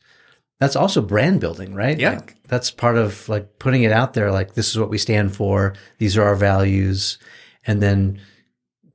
that's 0.60 0.76
also 0.76 1.02
brand 1.02 1.40
building, 1.40 1.74
right? 1.74 1.98
Yeah. 1.98 2.16
Like, 2.16 2.36
that's 2.46 2.70
part 2.70 2.96
of 2.96 3.28
like 3.28 3.58
putting 3.58 3.82
it 3.82 3.92
out 3.92 4.14
there. 4.14 4.30
Like 4.30 4.54
this 4.54 4.70
is 4.70 4.78
what 4.78 4.90
we 4.90 4.98
stand 4.98 5.34
for. 5.34 5.74
These 5.98 6.16
are 6.16 6.24
our 6.24 6.36
values, 6.36 7.18
and 7.66 7.82
then 7.82 8.20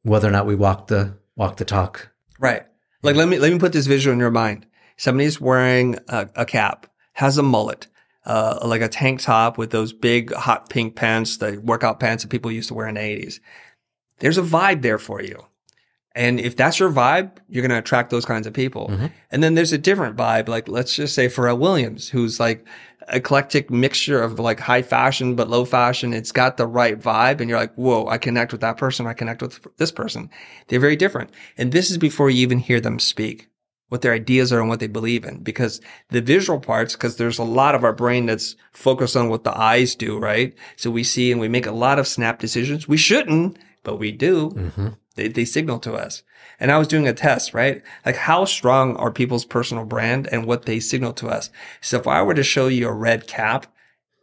whether 0.03 0.27
or 0.27 0.31
not 0.31 0.45
we 0.45 0.55
walk 0.55 0.87
the 0.87 1.17
walk 1.35 1.57
the 1.57 1.65
talk. 1.65 2.11
Right. 2.39 2.63
Like 3.03 3.15
let 3.15 3.27
me 3.27 3.39
let 3.39 3.51
me 3.51 3.59
put 3.59 3.73
this 3.73 3.87
visual 3.87 4.13
in 4.13 4.19
your 4.19 4.31
mind. 4.31 4.65
Somebody's 4.97 5.39
wearing 5.39 5.97
a, 6.07 6.29
a 6.35 6.45
cap, 6.45 6.87
has 7.13 7.37
a 7.37 7.43
mullet, 7.43 7.87
uh, 8.25 8.59
like 8.65 8.81
a 8.81 8.87
tank 8.87 9.21
top 9.21 9.57
with 9.57 9.69
those 9.69 9.93
big 9.93 10.33
hot 10.33 10.69
pink 10.69 10.95
pants, 10.95 11.37
the 11.37 11.59
workout 11.63 11.99
pants 11.99 12.23
that 12.23 12.29
people 12.29 12.51
used 12.51 12.69
to 12.69 12.73
wear 12.73 12.87
in 12.87 12.95
the 12.95 13.01
eighties. 13.01 13.39
There's 14.19 14.37
a 14.37 14.43
vibe 14.43 14.81
there 14.81 14.97
for 14.97 15.21
you. 15.21 15.45
And 16.17 16.39
if 16.39 16.55
that's 16.55 16.79
your 16.79 16.91
vibe, 16.91 17.29
you're 17.47 17.61
going 17.61 17.77
to 17.77 17.77
attract 17.77 18.09
those 18.09 18.25
kinds 18.25 18.47
of 18.47 18.53
people. 18.53 18.87
And 19.31 19.43
then 19.43 19.53
there's 19.55 19.71
a 19.73 19.77
different 19.77 20.15
vibe. 20.17 20.47
Like 20.49 20.67
let's 20.67 20.95
just 20.95 21.13
say 21.13 21.27
Pharrell 21.27 21.59
Williams, 21.59 22.09
who's 22.09 22.39
like 22.39 22.65
eclectic 23.09 23.69
mixture 23.69 24.21
of 24.21 24.39
like 24.39 24.59
high 24.59 24.81
fashion, 24.81 25.35
but 25.35 25.47
low 25.49 25.63
fashion. 25.63 26.13
It's 26.13 26.33
got 26.33 26.57
the 26.57 26.67
right 26.67 26.99
vibe. 26.99 27.39
And 27.39 27.49
you're 27.49 27.59
like, 27.59 27.75
whoa, 27.75 28.07
I 28.07 28.17
connect 28.17 28.51
with 28.51 28.61
that 28.61 28.77
person. 28.77 29.07
I 29.07 29.13
connect 29.13 29.41
with 29.41 29.55
this 29.77 29.91
person. 29.91 30.29
They're 30.67 30.87
very 30.87 30.97
different. 30.97 31.29
And 31.57 31.71
this 31.71 31.91
is 31.91 31.97
before 31.97 32.29
you 32.29 32.41
even 32.41 32.59
hear 32.59 32.81
them 32.81 32.99
speak. 32.99 33.47
what 33.89 34.01
their 34.01 34.13
ideas 34.13 34.51
are 34.51 34.59
and 34.59 34.69
what 34.69 34.79
they 34.79 34.87
believe 34.87 35.23
in 35.25 35.41
because 35.43 35.79
the 36.09 36.21
visual 36.21 36.59
parts, 36.59 36.93
because 36.93 37.17
there's 37.17 37.39
a 37.39 37.43
lot 37.43 37.75
of 37.75 37.83
our 37.83 37.93
brain 37.93 38.25
that's 38.25 38.55
focused 38.73 39.15
on 39.15 39.29
what 39.29 39.43
the 39.43 39.57
eyes 39.57 39.95
do, 39.95 40.17
right? 40.19 40.53
So 40.75 40.91
we 40.91 41.03
see 41.03 41.31
and 41.31 41.39
we 41.39 41.47
make 41.47 41.65
a 41.65 41.71
lot 41.71 41.99
of 41.99 42.07
snap 42.07 42.39
decisions. 42.39 42.87
We 42.87 42.97
shouldn't, 42.97 43.57
but 43.83 43.97
we 43.97 44.11
do. 44.11 44.49
Mm-hmm. 44.49 44.87
They, 45.17 45.27
they 45.27 45.43
signal 45.43 45.79
to 45.79 45.93
us. 45.93 46.23
And 46.59 46.71
I 46.71 46.77
was 46.77 46.87
doing 46.87 47.07
a 47.07 47.13
test, 47.13 47.53
right? 47.53 47.83
Like 48.05 48.15
how 48.15 48.45
strong 48.45 48.95
are 48.95 49.11
people's 49.11 49.45
personal 49.45 49.83
brand 49.83 50.27
and 50.31 50.45
what 50.45 50.65
they 50.65 50.79
signal 50.79 51.11
to 51.13 51.27
us? 51.27 51.49
So 51.81 51.99
if 51.99 52.07
I 52.07 52.21
were 52.21 52.33
to 52.33 52.43
show 52.43 52.67
you 52.67 52.87
a 52.87 52.93
red 52.93 53.27
cap, 53.27 53.67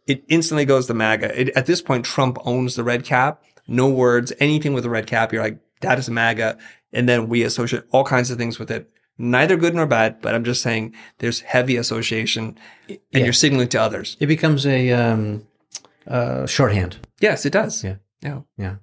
it 0.07 0.23
instantly 0.27 0.65
goes 0.65 0.87
to 0.87 0.93
MAGA. 0.93 1.39
It, 1.39 1.49
at 1.49 1.65
this 1.67 1.81
point, 1.81 2.05
Trump 2.05 2.37
owns 2.45 2.75
the 2.75 2.83
red 2.83 3.03
cap. 3.03 3.43
No 3.67 3.87
words, 3.89 4.33
anything 4.39 4.73
with 4.73 4.85
a 4.85 4.89
red 4.89 5.07
cap. 5.07 5.31
You're 5.31 5.43
like, 5.43 5.59
that 5.81 5.99
is 5.99 6.09
MAGA. 6.09 6.57
And 6.93 7.07
then 7.09 7.29
we 7.29 7.43
associate 7.43 7.83
all 7.91 8.03
kinds 8.03 8.31
of 8.31 8.37
things 8.37 8.57
with 8.59 8.71
it. 8.71 8.89
Neither 9.17 9.55
good 9.55 9.73
nor 9.73 9.85
bad, 9.85 10.21
but 10.21 10.35
I'm 10.35 10.43
just 10.43 10.61
saying 10.61 10.93
there's 11.19 11.39
heavy 11.41 11.77
association 11.77 12.57
and 12.89 12.99
Yeah. 13.11 13.23
you're 13.23 13.33
signaling 13.33 13.69
to 13.69 13.81
others. 13.81 14.17
It 14.19 14.27
becomes 14.27 14.65
a 14.65 14.91
um, 14.91 15.47
uh, 16.05 16.45
shorthand. 16.45 16.97
Yes, 17.21 17.45
it 17.45 17.53
does. 17.53 17.83
Yeah. 17.83 17.95
Yeah. 18.21 18.41
Yeah. 18.57 18.75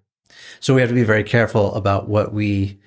So 0.60 0.74
we 0.74 0.80
have 0.80 0.90
to 0.90 0.94
be 0.94 1.02
very 1.04 1.24
careful 1.24 1.74
about 1.74 2.08
what 2.08 2.32
we, 2.32 2.78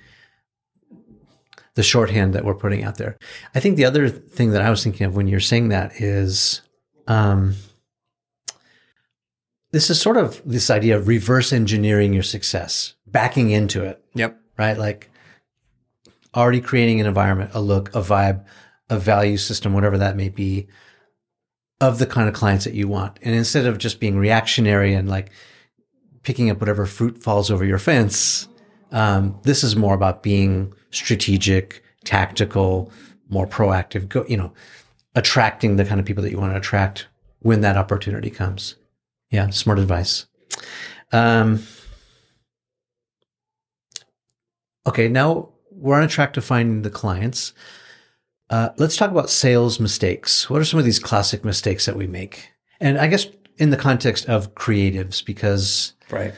the 1.76 1.84
shorthand 1.84 2.34
that 2.34 2.46
we're 2.46 2.56
putting 2.56 2.84
out 2.84 2.98
there. 2.98 3.18
I 3.54 3.60
think 3.60 3.76
the 3.78 3.86
other 3.86 4.10
thing 4.10 4.52
that 4.52 4.62
I 4.62 4.70
was 4.70 4.84
thinking 4.84 5.06
of 5.06 5.16
when 5.16 5.28
you're 5.28 5.40
saying 5.40 5.70
that 5.70 6.00
is, 6.02 6.62
um, 7.08 7.56
this 9.72 9.90
is 9.90 10.00
sort 10.00 10.18
of 10.18 10.42
this 10.46 10.70
idea 10.70 10.96
of 10.98 11.08
reverse 11.08 11.52
engineering 11.52 12.14
your 12.14 12.24
success, 12.24 12.94
backing 13.08 13.50
into 13.52 13.84
it, 13.84 14.02
Yep. 14.14 14.40
right? 14.58 14.78
Like 14.78 15.10
already 16.34 16.62
creating 16.62 17.02
an 17.02 17.08
environment, 17.08 17.52
a 17.54 17.60
look, 17.60 17.90
a 17.90 18.02
vibe, 18.02 18.46
a 18.90 18.98
value 18.98 19.38
system, 19.38 19.74
whatever 19.74 19.98
that 19.98 20.16
may 20.16 20.30
be, 20.30 20.68
of 21.82 22.00
the 22.00 22.06
kind 22.06 22.30
of 22.30 22.34
clients 22.34 22.64
that 22.64 22.74
you 22.74 22.88
want. 22.88 23.20
And 23.22 23.36
instead 23.36 23.66
of 23.66 23.78
just 23.78 24.00
being 24.00 24.18
reactionary 24.18 24.94
and 24.94 25.10
like 25.10 25.30
picking 26.26 26.50
up 26.50 26.60
whatever 26.60 26.86
fruit 26.86 27.22
falls 27.22 27.50
over 27.50 27.64
your 27.64 27.78
fence, 27.78 28.50
um, 28.92 29.40
this 29.44 29.64
is 29.64 29.76
more 29.76 29.94
about 29.94 30.24
being 30.24 30.74
strategic, 30.90 31.84
tactical, 32.04 32.92
more 33.30 33.48
proactive, 33.48 34.10
go, 34.10 34.26
you 34.28 34.36
know, 34.36 34.52
attracting 35.14 35.78
the 35.78 35.86
kind 35.86 36.00
of 36.00 36.06
people 36.06 36.24
that 36.24 36.32
you 36.32 36.40
want 36.40 36.52
to 36.52 36.58
attract 36.58 37.08
when 37.40 37.62
that 37.62 37.78
opportunity 37.78 38.30
comes. 38.30 38.76
Yeah, 39.30 39.50
smart 39.52 39.80
advice. 39.80 40.26
Um, 41.12 41.64
okay, 44.88 45.08
now 45.08 45.50
we're 45.72 45.96
on 45.96 46.04
a 46.04 46.08
track 46.08 46.34
to 46.34 46.42
finding 46.42 46.82
the 46.82 46.90
clients. 46.90 47.54
Uh, 48.50 48.70
let's 48.78 48.98
talk 48.98 49.12
about 49.12 49.30
sales 49.30 49.80
mistakes. 49.80 50.50
What 50.50 50.62
are 50.62 50.66
some 50.66 50.80
of 50.80 50.86
these 50.86 51.00
classic 51.00 51.44
mistakes 51.44 51.86
that 51.86 51.96
we 51.96 52.08
make? 52.08 52.50
And 52.80 52.98
I 52.98 53.08
guess 53.08 53.28
in 53.58 53.70
the 53.70 53.78
context 53.78 54.28
of 54.28 54.54
creatives, 54.56 55.26
because 55.26 55.94
Right. 56.12 56.34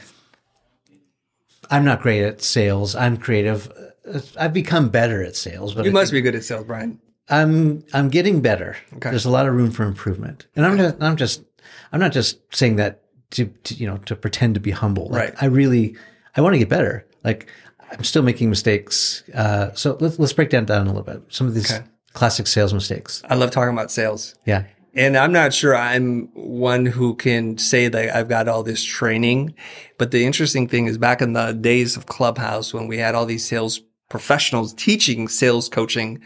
I'm 1.70 1.84
not 1.84 2.02
great 2.02 2.24
at 2.24 2.42
sales. 2.42 2.96
I'm 2.96 3.18
creative. 3.18 3.72
Uh, 4.10 4.20
I've 4.40 4.54
become 4.54 4.90
better 4.90 5.24
at 5.24 5.36
sales, 5.36 5.74
but 5.74 5.86
You 5.86 5.92
I 5.92 5.94
must 5.94 6.12
be 6.12 6.22
good 6.22 6.36
at 6.36 6.44
sales, 6.44 6.66
Bryan. 6.66 7.00
I'm 7.30 7.84
I'm 7.94 8.08
getting 8.10 8.42
better. 8.42 8.78
Okay. 8.96 9.10
There's 9.10 9.26
a 9.26 9.30
lot 9.30 9.46
of 9.48 9.54
room 9.54 9.72
for 9.72 9.84
improvement, 9.84 10.48
and 10.56 10.66
I'm 10.66 10.78
just 10.78 10.96
I'm 11.02 11.18
just 11.18 11.44
I'm 11.92 12.00
not 12.00 12.14
just 12.14 12.40
saying 12.56 12.78
that 12.78 13.02
to, 13.32 13.46
to 13.48 13.74
you 13.74 13.86
know 13.86 13.98
to 14.06 14.16
pretend 14.16 14.54
to 14.56 14.62
be 14.62 14.72
humble. 14.72 15.10
Like, 15.10 15.22
Right. 15.22 15.34
I 15.44 15.46
really 15.48 15.98
I 16.38 16.42
want 16.42 16.54
to 16.54 16.60
get 16.60 16.70
better. 16.70 17.06
Like 17.26 17.48
I'm 17.92 18.06
still 18.06 18.24
making 18.24 18.50
mistakes. 18.50 19.24
Uh, 19.34 19.74
so 19.74 19.98
let's 20.00 20.18
let's 20.20 20.32
break 20.32 20.52
that 20.52 20.66
down 20.68 20.84
a 20.88 20.90
little 20.90 21.04
bit. 21.04 21.22
Some 21.28 21.48
of 21.48 21.54
these 21.54 21.70
Okay. 21.70 21.84
classic 22.14 22.48
sales 22.48 22.74
mistakes. 22.74 23.22
I 23.30 23.36
love 23.36 23.52
talking 23.52 23.74
about 23.74 23.92
sales. 23.92 24.36
Yeah. 24.46 24.64
And 24.98 25.16
I'm 25.16 25.32
not 25.32 25.54
sure 25.54 25.76
I'm 25.76 26.28
one 26.34 26.88
who 26.88 27.14
can 27.16 27.60
say 27.60 27.88
that 27.88 28.16
I've 28.16 28.28
got 28.28 28.48
all 28.48 28.64
this 28.64 28.84
training. 28.84 29.54
But 30.00 30.10
the 30.10 30.26
interesting 30.26 30.68
thing 30.68 30.88
is 30.88 30.98
back 30.98 31.22
in 31.22 31.34
the 31.34 31.52
days 31.52 31.96
of 31.96 32.08
Clubhouse, 32.08 32.74
when 32.74 32.88
we 32.88 32.98
had 32.98 33.14
all 33.14 33.28
these 33.28 33.46
sales 33.46 33.80
professionals 34.10 34.74
teaching 34.74 35.28
sales 35.28 35.70
coaching, 35.70 36.20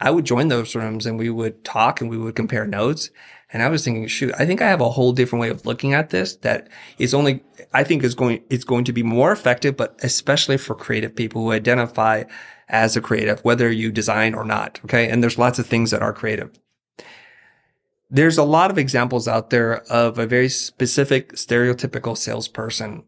I 0.00 0.10
would 0.10 0.26
join 0.26 0.48
those 0.48 0.74
rooms 0.74 1.06
and 1.06 1.18
we 1.18 1.30
would 1.30 1.64
talk 1.64 2.02
and 2.02 2.10
we 2.10 2.18
would 2.18 2.36
compare 2.36 2.66
notes. 2.66 3.08
And 3.54 3.62
I 3.62 3.70
was 3.70 3.86
thinking, 3.86 4.06
shoot, 4.06 4.34
I 4.38 4.44
think 4.44 4.60
I 4.60 4.68
have 4.68 4.82
a 4.82 4.90
whole 4.90 5.12
different 5.12 5.40
way 5.40 5.48
of 5.48 5.64
looking 5.64 5.94
at 5.94 6.10
this 6.10 6.36
that 6.36 6.68
is 6.98 7.14
only, 7.14 7.42
I 7.72 7.84
think 7.84 8.04
is 8.04 8.14
going, 8.14 8.42
it's 8.50 8.64
going 8.64 8.84
to 8.84 8.92
be 8.92 9.02
more 9.02 9.32
effective, 9.32 9.78
but 9.78 9.98
especially 10.02 10.58
for 10.58 10.74
creative 10.74 11.16
people 11.16 11.42
who 11.42 11.52
identify 11.52 12.24
as 12.68 12.98
a 12.98 13.00
creative, 13.00 13.40
whether 13.46 13.70
you 13.70 13.90
design 13.90 14.34
or 14.34 14.44
not. 14.44 14.78
Okay. 14.84 15.08
And 15.08 15.22
there's 15.22 15.38
lots 15.38 15.58
of 15.58 15.66
things 15.66 15.90
that 15.90 16.02
are 16.02 16.12
creative 16.12 16.50
there's 18.10 18.38
a 18.38 18.44
lot 18.44 18.70
of 18.70 18.78
examples 18.78 19.28
out 19.28 19.50
there 19.50 19.82
of 19.84 20.18
a 20.18 20.26
very 20.26 20.48
specific 20.48 21.32
stereotypical 21.34 22.16
salesperson 22.16 23.04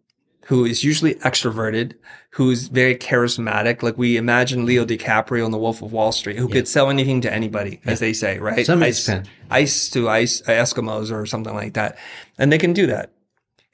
who 0.47 0.65
is 0.65 0.83
usually 0.83 1.15
extroverted, 1.17 1.95
who's 2.31 2.69
very 2.69 2.97
charismatic. 2.97 3.83
Like 3.83 3.97
we 3.97 4.17
imagine 4.17 4.67
Leo 4.67 4.85
DiCaprio 4.85 5.45
in 5.45 5.51
The 5.51 5.59
Wolf 5.59 5.83
of 5.83 5.93
Wall 5.93 6.13
Street, 6.13 6.37
who 6.37 6.49
could 6.49 6.67
sell 6.67 6.91
anything 6.91 7.21
to 7.23 7.33
anybody, 7.33 7.81
as 7.85 8.01
they 8.01 8.13
say, 8.13 8.39
right? 8.39 8.67
Some 8.67 8.83
ice, 8.83 9.09
ice 9.51 9.91
to 9.91 10.09
ice, 10.09 10.43
Eskimos 10.43 11.13
or 11.13 11.27
something 11.27 11.55
like 11.55 11.75
that. 11.75 11.97
And 12.39 12.53
they 12.53 12.59
can 12.59 12.73
do 12.73 12.87
that. 12.87 13.13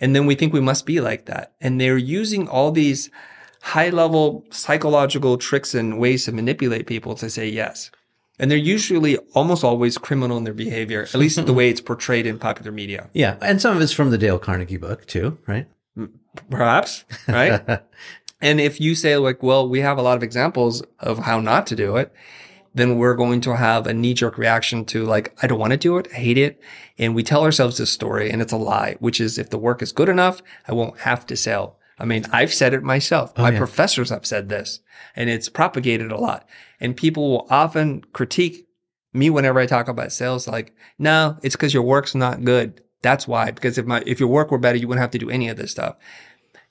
And 0.01 0.15
then 0.15 0.27
we 0.27 0.35
think 0.35 0.53
we 0.53 0.61
must 0.61 0.87
be 0.87 1.01
like 1.01 1.27
that. 1.27 1.55
And 1.61 1.81
they're 1.81 1.99
using 1.99 2.49
all 2.49 2.71
these 2.71 3.11
high 3.63 3.89
level 3.89 4.45
psychological 4.51 5.37
tricks 5.39 5.75
and 5.75 5.99
ways 5.99 6.27
to 6.27 6.33
manipulate 6.33 6.87
people 6.87 7.15
to 7.17 7.29
say 7.31 7.49
yes. 7.49 7.91
And 8.39 8.51
they're 8.51 8.59
usually 8.59 9.17
almost 9.35 9.65
always 9.65 9.99
criminal 9.99 10.37
in 10.37 10.45
their 10.45 10.55
behavior, 10.55 11.03
at 11.03 11.15
least 11.15 11.45
the 11.45 11.53
way 11.61 11.71
it's 11.71 11.81
portrayed 11.81 12.27
in 12.27 12.39
popular 12.39 12.71
media. 12.71 13.11
Yeah. 13.13 13.37
And 13.41 13.61
some 13.61 13.77
of 13.77 13.83
it's 13.83 13.93
from 13.93 14.11
the 14.11 14.19
Dale 14.19 14.39
Carnegie 14.39 14.77
book 14.77 15.07
too, 15.07 15.39
right? 15.47 15.67
Perhaps, 16.51 17.05
right? 17.27 17.81
and 18.41 18.61
if 18.61 18.81
you 18.81 18.95
say 18.95 19.17
like, 19.17 19.43
well, 19.43 19.69
we 19.69 19.81
have 19.81 19.99
a 19.99 20.03
lot 20.03 20.17
of 20.17 20.23
examples 20.23 20.83
of 21.01 21.19
how 21.19 21.41
not 21.41 21.67
to 21.69 21.77
do 21.77 21.97
it, 21.97 22.13
then 22.75 22.97
we're 22.97 23.15
going 23.15 23.41
to 23.41 23.57
have 23.57 23.87
a 23.87 23.95
knee 23.95 24.15
jerk 24.15 24.39
reaction 24.39 24.85
to 24.87 25.05
like, 25.05 25.37
I 25.43 25.47
don't 25.47 25.59
want 25.59 25.73
to 25.73 25.77
do 25.77 25.99
it. 25.99 26.09
I 26.13 26.17
hate 26.17 26.39
it. 26.39 26.61
And 26.97 27.15
we 27.15 27.23
tell 27.23 27.43
ourselves 27.43 27.79
this 27.79 27.91
story 27.91 28.31
and 28.31 28.41
it's 28.41 28.53
a 28.53 28.57
lie, 28.57 28.97
which 29.01 29.21
is 29.21 29.39
if 29.39 29.51
the 29.51 29.59
work 29.59 29.83
is 29.83 29.93
good 29.93 30.09
enough, 30.09 30.43
I 30.67 30.73
won't 30.73 31.01
have 31.01 31.27
to 31.27 31.37
sell. 31.37 31.78
I 31.99 32.05
mean, 32.05 32.25
I've 32.33 32.55
said 32.55 32.75
it 32.75 32.83
myself. 32.83 33.37
My 33.37 33.51
yeah. 33.51 33.59
professors 33.59 34.11
have 34.11 34.25
said 34.25 34.49
this 34.49 34.81
and 35.17 35.29
it's 35.29 35.49
propagated 35.49 36.13
a 36.13 36.19
lot. 36.19 36.49
And 36.81 36.97
people 36.97 37.31
will 37.31 37.47
often 37.51 38.03
critique 38.13 38.67
me 39.13 39.31
whenever 39.31 39.59
I 39.59 39.67
talk 39.67 39.89
about 39.89 40.13
sales, 40.13 40.47
like, 40.47 40.75
no, 40.99 41.39
it's 41.43 41.57
because 41.57 41.75
your 41.75 41.83
work's 41.83 42.15
not 42.15 42.45
good. 42.45 42.83
That's 43.03 43.27
why. 43.27 43.51
Because 43.51 43.79
if 43.79 43.87
my, 43.87 44.03
if 44.07 44.21
your 44.21 44.29
work 44.29 44.51
were 44.51 44.59
better, 44.59 44.79
you 44.79 44.87
wouldn't 44.87 45.03
have 45.03 45.11
to 45.13 45.19
do 45.19 45.31
any 45.31 45.49
of 45.49 45.57
this 45.57 45.71
stuff. 45.71 45.97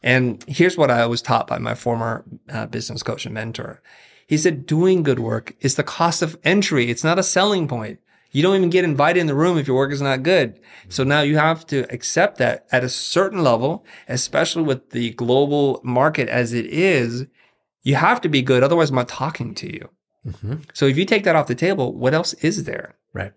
And 0.02 0.44
here's 0.48 0.78
what 0.78 0.92
I 0.92 1.06
was 1.08 1.22
taught 1.22 1.48
by 1.48 1.58
my 1.58 1.76
former 1.76 2.24
uh, 2.50 2.68
business 2.68 3.04
coach 3.04 3.26
and 3.26 3.34
mentor. 3.34 3.82
He 4.28 4.38
said, 4.38 4.66
doing 4.66 5.04
good 5.04 5.20
work 5.20 5.56
is 5.62 5.76
the 5.76 5.84
cost 5.84 6.22
of 6.22 6.38
entry. 6.44 6.90
It's 6.90 7.04
not 7.04 7.20
a 7.20 7.24
selling 7.24 7.68
point. 7.68 8.00
You 8.32 8.44
don't 8.44 8.56
even 8.56 8.70
get 8.70 8.84
invited 8.84 9.20
in 9.20 9.28
the 9.28 9.36
room 9.36 9.58
if 9.58 9.68
your 9.68 9.78
work 9.78 9.92
is 9.92 10.02
not 10.02 10.24
good. 10.24 10.60
So 10.90 11.04
now 11.04 11.22
you 11.22 11.38
have 11.38 11.66
to 11.68 11.86
accept 11.94 12.38
that 12.38 12.66
at 12.72 12.84
a 12.84 12.90
certain 12.90 13.44
level, 13.44 13.86
especially 14.08 14.64
with 14.64 14.92
the 14.92 15.12
global 15.12 15.82
market 15.84 16.30
as 16.30 16.54
it 16.54 16.66
is, 16.66 17.26
you 17.84 17.96
have 17.96 18.22
to 18.22 18.30
be 18.30 18.42
good. 18.42 18.64
Otherwise, 18.64 18.90
I'm 18.90 18.96
not 18.96 19.08
talking 19.08 19.56
to 19.56 19.74
you. 19.74 19.90
hmm 20.40 20.56
So 20.74 20.86
if 20.86 20.98
you 20.98 21.06
take 21.06 21.24
that 21.24 21.36
off 21.36 21.48
the 21.48 21.56
table, 21.56 21.94
what 21.94 22.14
else 22.14 22.34
is 22.36 22.66
there? 22.66 22.96
Right. 23.14 23.34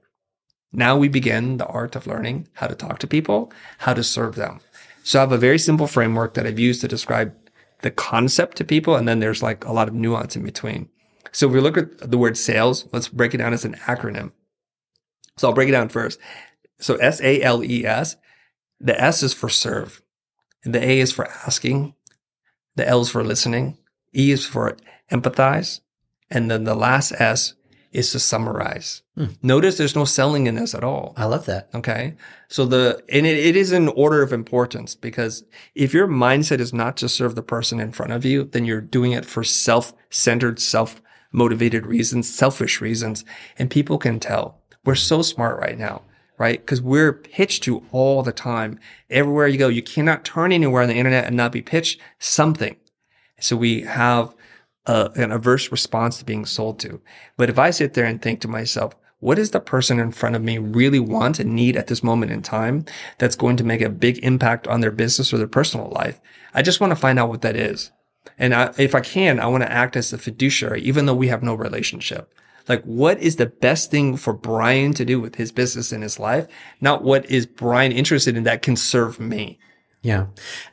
Now 0.73 0.97
we 0.97 1.09
begin 1.09 1.57
the 1.57 1.67
art 1.67 1.97
of 1.97 2.07
learning 2.07 2.49
how 2.55 2.67
to 2.67 2.75
talk 2.75 2.99
to 3.01 3.07
people, 3.07 3.53
how 3.79 3.95
to 3.95 4.05
serve 4.05 4.37
them. 4.37 4.61
So 5.03 5.19
I 5.19 5.23
have 5.23 5.33
a 5.33 5.39
very 5.39 5.59
simple 5.59 5.87
framework 5.87 6.35
that 6.35 6.47
I've 6.47 6.59
used 6.59 6.81
to 6.83 6.89
describe 6.89 7.35
the 7.83 7.91
concept 7.91 8.57
to 8.59 8.65
people. 8.65 8.95
And 8.97 9.09
then 9.09 9.21
there's 9.21 9.43
like 9.43 9.65
a 9.65 9.73
lot 9.73 9.89
of 9.89 9.95
nuance 9.95 10.37
in 10.37 10.45
between. 10.45 10.89
So 11.33 11.47
if 11.47 11.53
we 11.53 11.61
look 11.61 11.79
at 11.79 12.11
the 12.11 12.19
word 12.19 12.37
sales, 12.37 12.87
let's 12.93 13.09
break 13.09 13.35
it 13.35 13.39
down 13.39 13.53
as 13.53 13.65
an 13.65 13.75
acronym. 13.87 14.33
So 15.41 15.49
I'll 15.49 15.55
break 15.55 15.71
it 15.71 15.73
down 15.73 15.89
first. 15.89 16.21
So 16.81 16.97
S 16.97 17.19
A 17.23 17.41
L 17.41 17.65
E 17.65 17.87
S, 17.87 18.17
the 18.79 19.01
S 19.01 19.23
is 19.23 19.33
for 19.33 19.49
serve. 19.49 20.03
The 20.65 20.85
A 20.87 21.01
is 21.01 21.13
for 21.13 21.29
asking. 21.47 21.95
The 22.77 22.87
L 22.87 23.01
is 23.01 23.09
for 23.09 23.25
listening. 23.25 23.79
E 24.15 24.33
is 24.33 24.45
for 24.45 24.77
empathize. 25.11 25.81
And 26.31 26.51
then 26.51 26.65
the 26.65 26.75
last 26.75 27.13
S 27.13 27.55
is 27.91 28.13
to 28.13 28.19
summarize. 28.19 29.01
Hmm. 29.17 29.29
Notice 29.43 29.79
there's 29.79 29.97
no 29.97 30.05
selling 30.05 30.47
in 30.47 30.57
this 30.57 30.75
at 30.75 30.85
all. 30.85 31.15
I 31.17 31.25
love 31.25 31.47
that. 31.47 31.71
Okay. 31.75 32.17
So 32.49 32.67
the, 32.67 33.03
and 33.09 33.27
it, 33.27 33.39
it 33.39 33.57
is 33.57 33.73
in 33.73 33.89
order 33.89 34.23
of 34.23 34.35
importance 34.35 34.95
because 34.95 35.43
if 35.75 35.95
your 35.95 36.07
mindset 36.07 36.61
is 36.61 36.75
not 36.75 36.99
to 36.99 37.09
serve 37.09 37.35
the 37.35 37.43
person 37.43 37.81
in 37.81 37.93
front 37.93 38.13
of 38.13 38.27
you, 38.27 38.45
then 38.45 38.67
you're 38.67 38.83
doing 38.83 39.13
it 39.13 39.25
for 39.25 39.43
self-centered, 39.43 40.61
self-motivated 40.61 41.87
reasons, 41.87 42.29
selfish 42.33 42.83
reasons. 42.83 43.25
And 43.59 43.71
people 43.71 43.97
can 43.97 44.21
tell 44.21 44.60
we're 44.85 44.95
so 44.95 45.23
smart 45.23 45.61
right 45.61 45.79
now, 45.79 46.03
right? 46.39 46.65
Cause 46.67 46.81
we're 46.81 47.13
pitched 47.13 47.63
to 47.65 47.85
all 47.93 48.23
the 48.23 48.33
time. 48.33 48.79
Everywhere 49.09 49.49
you 49.49 49.59
go, 49.59 49.69
you 49.69 49.83
cannot 49.83 50.25
turn 50.25 50.53
anywhere 50.53 50.83
on 50.83 50.89
the 50.89 50.95
internet 50.95 51.27
and 51.27 51.37
not 51.37 51.53
be 51.53 51.63
pitched 51.63 52.01
something. 52.19 52.77
So 53.41 53.57
we 53.57 53.83
have 53.83 54.35
uh, 54.87 55.11
an 55.17 55.33
averse 55.33 55.71
response 55.71 56.19
to 56.19 56.25
being 56.25 56.47
sold 56.47 56.79
to. 56.81 57.01
But 57.37 57.51
if 57.51 57.59
I 57.59 57.71
sit 57.71 57.95
there 57.95 58.07
and 58.07 58.21
think 58.21 58.41
to 58.41 58.49
myself, 58.49 58.95
what 59.21 59.35
does 59.35 59.51
the 59.51 59.61
person 59.61 60.01
in 60.01 60.13
front 60.13 60.35
of 60.35 60.43
me 60.43 60.57
really 60.57 60.99
want 60.99 61.39
and 61.39 61.55
need 61.55 61.77
at 61.77 61.89
this 61.89 62.03
moment 62.03 62.33
in 62.33 62.41
time 62.41 62.87
that's 63.19 63.37
going 63.37 63.57
to 63.59 63.65
make 63.65 63.83
a 63.83 63.91
big 63.91 64.19
impact 64.25 64.67
on 64.67 64.81
their 64.81 64.91
business 64.91 65.33
or 65.33 65.39
their 65.39 65.47
personal 65.47 65.91
life? 65.91 66.21
I 66.55 66.63
just 66.63 66.81
want 66.81 66.91
to 66.91 66.97
find 66.97 67.19
out 67.19 67.29
what 67.29 67.43
that 67.43 67.55
is. 67.55 67.93
And 68.39 68.55
I, 68.55 68.73
if 68.79 68.95
I 68.95 69.01
can, 69.01 69.39
I 69.39 69.47
want 69.47 69.63
to 69.63 69.71
act 69.71 69.97
as 69.97 70.13
a 70.13 70.19
fiduciary, 70.19 70.81
even 70.83 71.07
though 71.07 71.15
we 71.15 71.29
have 71.29 71.43
no 71.43 71.55
relationship. 71.55 72.33
Like, 72.69 72.83
what 72.85 73.19
is 73.19 73.37
the 73.37 73.47
best 73.47 73.91
thing 73.91 74.17
for 74.17 74.33
Bryan 74.33 74.95
to 74.95 75.05
do 75.05 75.21
with 75.21 75.37
his 75.37 75.53
business 75.53 75.93
and 75.93 76.03
his 76.03 76.19
life? 76.19 76.47
Not 76.81 77.03
what 77.03 77.29
is 77.31 77.47
Bryan 77.47 77.93
interested 77.93 78.37
in 78.37 78.45
that 78.45 78.63
can 78.63 78.77
serve 78.77 79.19
me. 79.19 79.59
Yeah. 80.03 80.27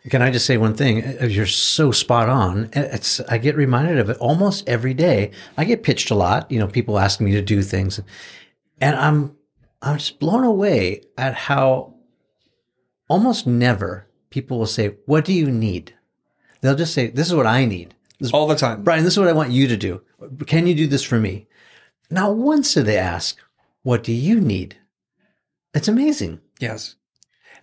Can 0.09 0.21
I 0.21 0.31
just 0.31 0.45
say 0.45 0.57
one 0.57 0.73
thing? 0.73 1.03
Uh, 1.21 1.25
you're 1.25 1.45
so 1.45 1.91
spot 1.91 2.29
on. 2.29 2.69
It's, 2.71 3.19
I 3.21 3.37
get 3.37 3.57
reminded 3.57 3.99
of 3.99 4.09
it 4.09 4.17
almost 4.19 4.67
every 4.69 4.93
day. 4.93 5.31
I 5.57 5.65
get 5.65 5.83
pitched 5.83 6.11
a 6.11 6.15
lot, 6.15 6.49
you 6.49 6.59
know, 6.59 6.67
people 6.67 6.97
ask 6.97 7.19
me 7.19 7.31
to 7.31 7.41
do 7.41 7.61
things 7.61 7.99
and 8.79 8.95
I'm, 8.95 9.35
I'm 9.81 9.97
just 9.97 10.19
blown 10.19 10.43
away 10.43 11.01
at 11.17 11.35
how 11.35 11.95
almost 13.07 13.47
never 13.47 14.07
people 14.29 14.59
will 14.59 14.65
say, 14.65 14.95
what 15.05 15.25
do 15.25 15.33
you 15.33 15.49
need? 15.49 15.95
They'll 16.61 16.75
just 16.75 16.93
say, 16.93 17.07
this 17.07 17.27
is 17.27 17.35
what 17.35 17.47
I 17.47 17.65
need. 17.65 17.95
This, 18.19 18.31
All 18.31 18.47
the 18.47 18.55
time. 18.55 18.83
Bryan, 18.83 19.03
this 19.03 19.13
is 19.13 19.19
what 19.19 19.27
I 19.27 19.33
want 19.33 19.51
you 19.51 19.67
to 19.67 19.77
do. 19.77 20.01
Can 20.47 20.65
you 20.67 20.73
do 20.73 20.87
this 20.87 21.03
for 21.03 21.19
me? 21.19 21.46
Not 22.09 22.35
once 22.35 22.73
do 22.73 22.83
they 22.83 22.97
ask, 22.97 23.37
what 23.83 24.03
do 24.03 24.13
you 24.13 24.39
need? 24.39 24.77
It's 25.73 25.87
amazing. 25.87 26.39
Yes. 26.59 26.95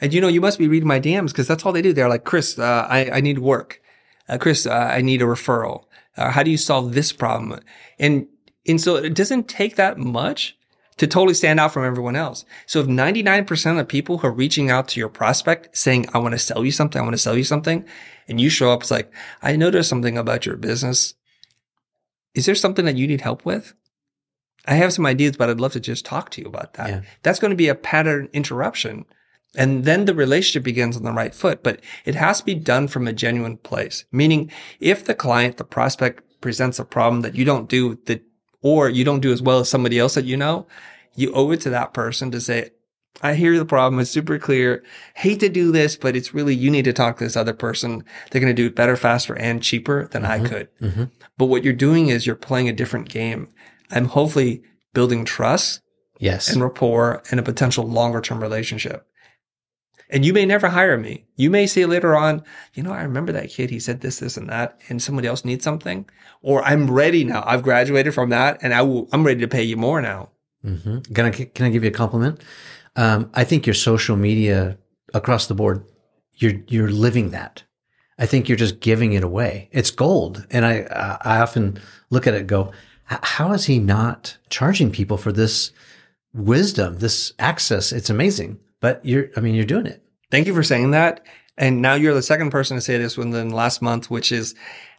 And 0.00 0.12
you 0.12 0.20
know, 0.20 0.28
you 0.28 0.40
must 0.40 0.58
be 0.58 0.68
reading 0.68 0.88
my 0.88 1.00
DMs 1.00 1.28
because 1.28 1.48
that's 1.48 1.64
all 1.64 1.72
they 1.72 1.82
do. 1.82 1.92
They're 1.92 2.08
like, 2.08 2.24
Chris, 2.24 2.58
uh, 2.58 2.86
I, 2.88 3.10
I 3.10 3.20
need 3.20 3.38
work. 3.38 3.80
Uh, 4.28 4.38
Chris, 4.38 4.66
uh, 4.66 4.72
I 4.72 5.00
need 5.00 5.22
a 5.22 5.26
referral. 5.26 5.84
Uh, 6.16 6.30
how 6.30 6.42
do 6.42 6.50
you 6.50 6.56
solve 6.56 6.94
this 6.94 7.12
problem? 7.12 7.60
And, 7.98 8.26
and 8.66 8.80
so 8.80 8.96
it 8.96 9.14
doesn't 9.14 9.48
take 9.48 9.76
that 9.76 9.98
much 9.98 10.56
to 10.96 11.06
totally 11.06 11.34
stand 11.34 11.58
out 11.58 11.72
from 11.72 11.84
everyone 11.84 12.16
else. 12.16 12.44
So 12.66 12.80
if 12.80 12.86
99% 12.86 13.80
of 13.80 13.88
people 13.88 14.18
who 14.18 14.28
are 14.28 14.32
reaching 14.32 14.70
out 14.70 14.88
to 14.88 15.00
your 15.00 15.08
prospect 15.08 15.76
saying, 15.76 16.06
I 16.14 16.18
want 16.18 16.32
to 16.32 16.38
sell 16.38 16.64
you 16.64 16.70
something, 16.70 17.00
I 17.00 17.02
want 17.02 17.14
to 17.14 17.18
sell 17.18 17.36
you 17.36 17.44
something, 17.44 17.84
and 18.28 18.40
you 18.40 18.48
show 18.48 18.70
up, 18.70 18.82
it's 18.82 18.90
like, 18.90 19.12
I 19.42 19.56
noticed 19.56 19.88
something 19.88 20.16
about 20.16 20.46
your 20.46 20.56
business. 20.56 21.14
Is 22.34 22.46
there 22.46 22.54
something 22.54 22.84
that 22.84 22.96
you 22.96 23.08
need 23.08 23.22
help 23.22 23.44
with? 23.44 23.74
I 24.66 24.74
have 24.74 24.92
some 24.92 25.06
ideas, 25.06 25.36
but 25.36 25.50
I'd 25.50 25.60
love 25.60 25.72
to 25.72 25.80
just 25.80 26.04
talk 26.04 26.30
to 26.30 26.40
you 26.40 26.46
about 26.46 26.74
that. 26.74 26.88
Yeah. 26.88 27.00
That's 27.22 27.38
going 27.38 27.50
to 27.50 27.56
be 27.56 27.68
a 27.68 27.74
pattern 27.74 28.28
interruption. 28.32 29.04
And 29.56 29.84
then 29.84 30.04
the 30.04 30.14
relationship 30.14 30.64
begins 30.64 30.96
on 30.96 31.04
the 31.04 31.12
right 31.12 31.34
foot, 31.34 31.62
but 31.62 31.80
it 32.04 32.14
has 32.14 32.40
to 32.40 32.44
be 32.44 32.54
done 32.54 32.88
from 32.88 33.06
a 33.06 33.12
genuine 33.12 33.56
place. 33.58 34.04
Meaning 34.10 34.50
if 34.80 35.04
the 35.04 35.14
client, 35.14 35.58
the 35.58 35.64
prospect 35.64 36.22
presents 36.40 36.78
a 36.78 36.84
problem 36.84 37.22
that 37.22 37.34
you 37.34 37.44
don't 37.44 37.68
do 37.68 37.98
that, 38.06 38.22
or 38.62 38.88
you 38.88 39.04
don't 39.04 39.20
do 39.20 39.32
as 39.32 39.42
well 39.42 39.60
as 39.60 39.68
somebody 39.68 39.98
else 39.98 40.14
that 40.14 40.24
you 40.24 40.36
know, 40.36 40.66
you 41.14 41.32
owe 41.34 41.50
it 41.52 41.60
to 41.60 41.70
that 41.70 41.94
person 41.94 42.30
to 42.32 42.40
say, 42.40 42.70
I 43.22 43.34
hear 43.34 43.56
the 43.56 43.64
problem. 43.64 44.00
It's 44.00 44.10
super 44.10 44.38
clear. 44.38 44.82
Hate 45.14 45.38
to 45.40 45.48
do 45.48 45.70
this, 45.70 45.96
but 45.96 46.16
it's 46.16 46.34
really, 46.34 46.54
you 46.54 46.70
need 46.70 46.84
to 46.86 46.92
talk 46.92 47.18
to 47.18 47.24
this 47.24 47.36
other 47.36 47.52
person. 47.52 48.04
They're 48.30 48.40
going 48.40 48.54
to 48.54 48.62
do 48.62 48.66
it 48.66 48.74
better, 48.74 48.96
faster, 48.96 49.34
and 49.34 49.62
cheaper 49.62 50.08
than 50.08 50.22
mm-hmm. 50.22 50.44
I 50.44 50.48
could. 50.48 50.68
Mm-hmm. 50.80 51.04
But 51.38 51.46
what 51.46 51.62
you're 51.62 51.72
doing 51.72 52.08
is 52.08 52.26
you're 52.26 52.34
playing 52.34 52.68
a 52.68 52.72
different 52.72 53.08
game. 53.08 53.48
I'm 53.90 54.06
hopefully 54.06 54.62
building 54.92 55.24
trust. 55.24 55.80
Yes. 56.20 56.48
And 56.48 56.62
rapport 56.62 57.22
and 57.30 57.40
a 57.40 57.42
potential 57.42 57.86
longer 57.86 58.20
term 58.20 58.40
relationship. 58.40 59.06
And 60.10 60.24
you 60.24 60.32
may 60.32 60.46
never 60.46 60.68
hire 60.68 60.96
me. 60.96 61.24
You 61.34 61.50
may 61.50 61.66
say 61.66 61.86
later 61.86 62.14
on, 62.14 62.44
you 62.74 62.82
know, 62.82 62.92
I 62.92 63.02
remember 63.02 63.32
that 63.32 63.50
kid. 63.50 63.70
He 63.70 63.80
said 63.80 64.00
this, 64.00 64.20
this, 64.20 64.36
and 64.36 64.48
that, 64.48 64.80
and 64.88 65.02
somebody 65.02 65.26
else 65.26 65.44
needs 65.44 65.64
something. 65.64 66.08
Or 66.40 66.62
I'm 66.62 66.90
ready 66.90 67.24
now. 67.24 67.42
I've 67.46 67.62
graduated 67.62 68.14
from 68.14 68.28
that, 68.30 68.58
and 68.62 68.72
I 68.72 68.82
will, 68.82 69.08
I'm 69.12 69.24
ready 69.24 69.40
to 69.40 69.48
pay 69.48 69.62
you 69.62 69.76
more 69.76 70.00
now. 70.00 70.30
Mm-hmm. 70.64 71.12
Can 71.12 71.26
I 71.26 71.30
can 71.30 71.66
I 71.66 71.70
give 71.70 71.84
you 71.84 71.90
a 71.90 71.92
compliment? 71.92 72.42
Um, 72.96 73.30
I 73.34 73.44
think 73.44 73.66
your 73.66 73.74
social 73.74 74.16
media 74.16 74.78
across 75.12 75.46
the 75.46 75.54
board, 75.54 75.84
you're 76.34 76.60
you're 76.68 76.90
living 76.90 77.30
that. 77.30 77.64
I 78.18 78.26
think 78.26 78.48
you're 78.48 78.56
just 78.56 78.80
giving 78.80 79.12
it 79.12 79.24
away. 79.24 79.68
It's 79.72 79.90
gold, 79.90 80.46
and 80.50 80.64
I 80.64 80.82
I 81.24 81.40
often 81.40 81.80
look 82.10 82.26
at 82.26 82.34
it 82.34 82.46
go, 82.46 82.72
how 83.04 83.52
is 83.52 83.66
he 83.66 83.78
not 83.78 84.36
charging 84.50 84.90
people 84.90 85.16
for 85.16 85.32
this 85.32 85.72
wisdom, 86.32 86.98
this 86.98 87.32
access? 87.38 87.92
It's 87.92 88.10
amazing. 88.10 88.58
But 88.80 89.04
you're, 89.04 89.28
I 89.36 89.40
mean, 89.40 89.54
you're 89.54 89.64
doing 89.64 89.86
it. 89.86 90.02
Thank 90.30 90.46
you 90.46 90.54
for 90.54 90.62
saying 90.62 90.90
that. 90.90 91.24
And 91.56 91.80
now 91.80 91.94
you're 91.94 92.14
the 92.14 92.22
second 92.22 92.50
person 92.50 92.76
to 92.76 92.80
say 92.80 92.98
this 92.98 93.16
within 93.16 93.48
the 93.48 93.54
last 93.54 93.80
month, 93.80 94.10
which 94.10 94.32
is 94.32 94.54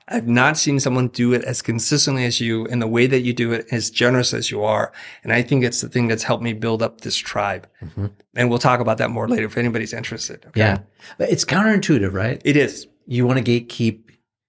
I've 0.08 0.28
not 0.28 0.58
seen 0.58 0.80
someone 0.80 1.08
do 1.08 1.34
it 1.34 1.44
as 1.44 1.62
consistently 1.62 2.26
as 2.26 2.40
you 2.40 2.66
in 2.68 2.80
the 2.80 2.88
way 2.88 3.08
that 3.08 3.22
you 3.22 3.34
do 3.34 3.52
it, 3.54 3.68
as 3.72 3.90
generous 3.90 4.34
as 4.34 4.52
you 4.52 4.64
are. 4.64 4.94
And 5.24 5.34
I 5.34 5.42
think 5.42 5.64
it's 5.64 5.82
the 5.82 5.90
thing 5.90 6.08
that's 6.08 6.24
helped 6.24 6.44
me 6.44 6.54
build 6.54 6.84
up 6.84 7.02
this 7.02 7.18
tribe. 7.18 7.68
Mm-hmm. 7.82 8.08
And 8.36 8.50
we'll 8.50 8.60
talk 8.60 8.80
about 8.80 9.00
that 9.00 9.10
more 9.10 9.28
later 9.28 9.46
if 9.46 9.58
anybody's 9.58 9.94
interested. 9.94 10.46
Okay? 10.48 10.60
Yeah. 10.60 10.80
But 11.18 11.30
it's 11.30 11.44
counterintuitive, 11.44 12.14
right? 12.14 12.40
It 12.46 12.56
is. 12.56 12.88
You 13.08 13.26
want 13.26 13.44
to 13.44 13.62
gatekeep. 13.62 14.02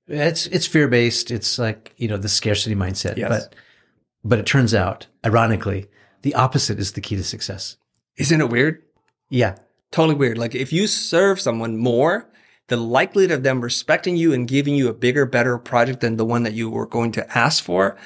It's, 0.09 0.47
it's 0.47 0.67
fear 0.67 0.89
based. 0.89 1.31
It's 1.31 1.59
like, 1.59 1.93
you 1.97 2.09
know, 2.09 2.17
the 2.17 2.29
scarcity 2.29 2.75
mindset. 2.75 3.17
Yes. 3.17 3.29
But, 3.29 3.55
but 4.25 4.39
it 4.39 4.47
turns 4.47 4.75
out, 4.75 5.07
ironically, 5.25 5.87
the 6.23 6.35
opposite 6.35 6.79
is 6.79 6.93
the 6.93 7.01
key 7.01 7.17
to 7.17 7.25
success. 7.25 7.77
Isn't 8.17 8.41
it 8.41 8.51
weird? 8.51 8.83
Yeah. 9.31 9.57
Totally 9.91 10.17
weird. 10.17 10.39
Like 10.39 10.55
if 10.55 10.73
you 10.73 10.87
serve 10.87 11.41
someone 11.41 11.77
more, 11.77 12.31
the 12.69 12.77
likelihood 12.77 13.31
of 13.31 13.43
them 13.43 13.61
respecting 13.61 14.17
you 14.17 14.33
and 14.33 14.49
giving 14.49 14.75
you 14.75 14.89
a 14.89 14.95
bigger, 14.95 15.27
better 15.27 15.59
project 15.59 16.01
than 16.01 16.17
the 16.17 16.25
one 16.25 16.43
that 16.43 16.55
you 16.55 16.69
were 16.69 16.87
going 16.87 17.13
to 17.13 17.39
ask 17.39 17.63
for 17.63 17.97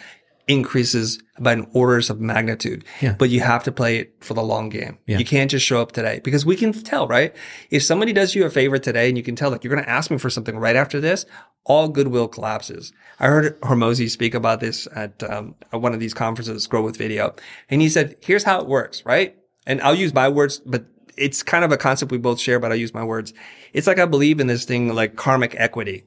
increases 0.50 1.22
by 1.38 1.52
an 1.52 1.66
orders 1.72 2.10
of 2.10 2.20
magnitude. 2.20 2.84
Yeah. 3.00 3.14
But 3.16 3.30
you 3.30 3.40
have 3.40 3.62
to 3.64 3.72
play 3.72 3.98
it 3.98 4.14
for 4.20 4.34
the 4.34 4.42
long 4.42 4.68
game. 4.68 4.98
Yeah. 5.06 5.18
You 5.18 5.24
can't 5.24 5.50
just 5.50 5.64
show 5.64 5.80
up 5.80 5.92
today 5.92 6.20
because 6.24 6.44
we 6.44 6.56
can 6.56 6.72
tell, 6.72 7.06
right? 7.06 7.34
If 7.70 7.84
somebody 7.84 8.12
does 8.12 8.34
you 8.34 8.44
a 8.44 8.50
favor 8.50 8.76
today 8.78 9.08
and 9.08 9.16
you 9.16 9.22
can 9.22 9.36
tell 9.36 9.50
like 9.50 9.62
you're 9.62 9.72
going 9.72 9.84
to 9.84 9.90
ask 9.90 10.10
me 10.10 10.18
for 10.18 10.28
something 10.28 10.58
right 10.58 10.76
after 10.76 11.00
this, 11.00 11.24
all 11.64 11.88
goodwill 11.88 12.26
collapses. 12.26 12.92
I 13.20 13.28
heard 13.28 13.60
Hormozi 13.60 14.10
speak 14.10 14.34
about 14.34 14.60
this 14.60 14.88
at, 14.94 15.22
um, 15.22 15.54
at 15.72 15.80
one 15.80 15.94
of 15.94 16.00
these 16.00 16.14
conferences, 16.14 16.66
Grow 16.66 16.82
with 16.82 16.96
Video. 16.96 17.34
And 17.68 17.80
he 17.80 17.88
said, 17.88 18.16
here's 18.20 18.44
how 18.44 18.60
it 18.60 18.66
works, 18.66 19.04
right? 19.06 19.36
And 19.66 19.80
I'll 19.82 19.94
use 19.94 20.12
my 20.12 20.28
words, 20.28 20.60
but 20.66 20.84
it's 21.16 21.42
kind 21.42 21.64
of 21.64 21.70
a 21.70 21.76
concept 21.76 22.10
we 22.10 22.18
both 22.18 22.40
share, 22.40 22.58
but 22.58 22.72
I 22.72 22.76
use 22.76 22.92
my 22.92 23.04
words. 23.04 23.32
It's 23.72 23.86
like 23.86 23.98
I 23.98 24.06
believe 24.06 24.40
in 24.40 24.46
this 24.46 24.64
thing 24.64 24.92
like 24.94 25.16
karmic 25.16 25.54
equity. 25.56 26.04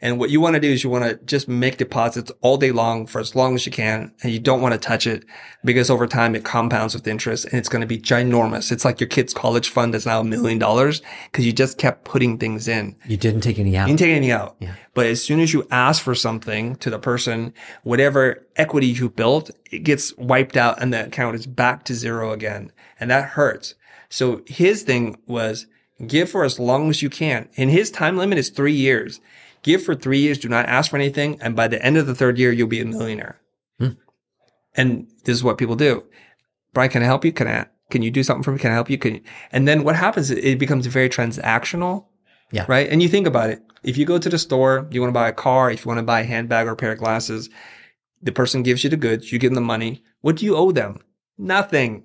And 0.00 0.18
what 0.18 0.30
you 0.30 0.40
want 0.40 0.54
to 0.54 0.60
do 0.60 0.70
is 0.70 0.82
you 0.82 0.90
want 0.90 1.04
to 1.04 1.24
just 1.24 1.48
make 1.48 1.76
deposits 1.76 2.32
all 2.40 2.56
day 2.56 2.72
long 2.72 3.06
for 3.06 3.20
as 3.20 3.34
long 3.34 3.54
as 3.54 3.66
you 3.66 3.72
can. 3.72 4.12
And 4.22 4.32
you 4.32 4.38
don't 4.38 4.60
want 4.60 4.72
to 4.74 4.78
touch 4.78 5.06
it 5.06 5.24
because 5.64 5.90
over 5.90 6.06
time 6.06 6.34
it 6.34 6.44
compounds 6.44 6.94
with 6.94 7.06
interest 7.06 7.44
and 7.46 7.54
it's 7.54 7.68
going 7.68 7.80
to 7.80 7.86
be 7.86 7.98
ginormous. 7.98 8.72
It's 8.72 8.84
like 8.84 9.00
your 9.00 9.08
kid's 9.08 9.32
college 9.32 9.68
fund 9.68 9.94
that's 9.94 10.06
now 10.06 10.20
a 10.20 10.24
million 10.24 10.58
dollars 10.58 11.02
because 11.30 11.46
you 11.46 11.52
just 11.52 11.78
kept 11.78 12.04
putting 12.04 12.38
things 12.38 12.68
in. 12.68 12.96
You 13.06 13.16
didn't 13.16 13.42
take 13.42 13.58
any 13.58 13.76
out. 13.76 13.88
You 13.88 13.96
didn't 13.96 14.00
take 14.00 14.16
any 14.16 14.32
out. 14.32 14.56
Yeah. 14.58 14.74
But 14.94 15.06
as 15.06 15.22
soon 15.22 15.40
as 15.40 15.52
you 15.52 15.66
ask 15.70 16.02
for 16.02 16.14
something 16.14 16.76
to 16.76 16.90
the 16.90 16.98
person, 16.98 17.54
whatever 17.82 18.46
equity 18.56 18.88
you 18.88 19.08
built, 19.08 19.50
it 19.70 19.80
gets 19.80 20.16
wiped 20.16 20.56
out 20.56 20.82
and 20.82 20.92
the 20.92 21.06
account 21.06 21.36
is 21.36 21.46
back 21.46 21.84
to 21.84 21.94
zero 21.94 22.32
again. 22.32 22.72
And 23.00 23.10
that 23.10 23.30
hurts. 23.30 23.74
So 24.08 24.42
his 24.46 24.82
thing 24.82 25.16
was 25.26 25.66
give 26.06 26.30
for 26.30 26.44
as 26.44 26.58
long 26.58 26.90
as 26.90 27.02
you 27.02 27.08
can. 27.08 27.48
And 27.56 27.70
his 27.70 27.90
time 27.90 28.16
limit 28.16 28.38
is 28.38 28.50
three 28.50 28.74
years. 28.74 29.20
Give 29.62 29.82
for 29.82 29.94
three 29.94 30.18
years. 30.18 30.38
Do 30.38 30.48
not 30.48 30.66
ask 30.66 30.90
for 30.90 30.96
anything. 30.96 31.38
And 31.40 31.54
by 31.54 31.68
the 31.68 31.82
end 31.84 31.96
of 31.96 32.06
the 32.06 32.14
third 32.14 32.38
year, 32.38 32.52
you'll 32.52 32.68
be 32.68 32.80
a 32.80 32.84
millionaire. 32.84 33.40
Hmm. 33.78 33.90
And 34.74 35.06
this 35.24 35.34
is 35.34 35.44
what 35.44 35.58
people 35.58 35.76
do. 35.76 36.04
Bryan, 36.72 36.90
can 36.90 37.02
I 37.02 37.06
help 37.06 37.24
you? 37.24 37.32
Can 37.32 37.46
I, 37.46 37.66
can 37.90 38.02
you 38.02 38.10
do 38.10 38.22
something 38.22 38.42
for 38.42 38.52
me? 38.52 38.58
Can 38.58 38.70
I 38.70 38.74
help 38.74 38.90
you? 38.90 38.98
Can 38.98 39.16
you? 39.16 39.20
And 39.52 39.68
then 39.68 39.84
what 39.84 39.96
happens? 39.96 40.30
It 40.30 40.58
becomes 40.58 40.86
very 40.86 41.08
transactional. 41.08 42.06
Yeah. 42.50 42.66
Right. 42.68 42.88
And 42.88 43.02
you 43.02 43.08
think 43.08 43.26
about 43.26 43.50
it. 43.50 43.62
If 43.82 43.96
you 43.96 44.04
go 44.04 44.18
to 44.18 44.28
the 44.28 44.38
store, 44.38 44.86
you 44.90 45.00
want 45.00 45.10
to 45.10 45.14
buy 45.14 45.28
a 45.28 45.32
car, 45.32 45.70
if 45.70 45.84
you 45.84 45.88
want 45.88 45.98
to 45.98 46.04
buy 46.04 46.20
a 46.20 46.24
handbag 46.24 46.66
or 46.66 46.72
a 46.72 46.76
pair 46.76 46.92
of 46.92 46.98
glasses, 46.98 47.50
the 48.22 48.32
person 48.32 48.62
gives 48.62 48.84
you 48.84 48.90
the 48.90 48.96
goods, 48.96 49.32
you 49.32 49.38
give 49.38 49.50
them 49.50 49.56
the 49.56 49.60
money. 49.60 50.02
What 50.20 50.36
do 50.36 50.46
you 50.46 50.56
owe 50.56 50.70
them? 50.70 51.00
Nothing. 51.36 52.04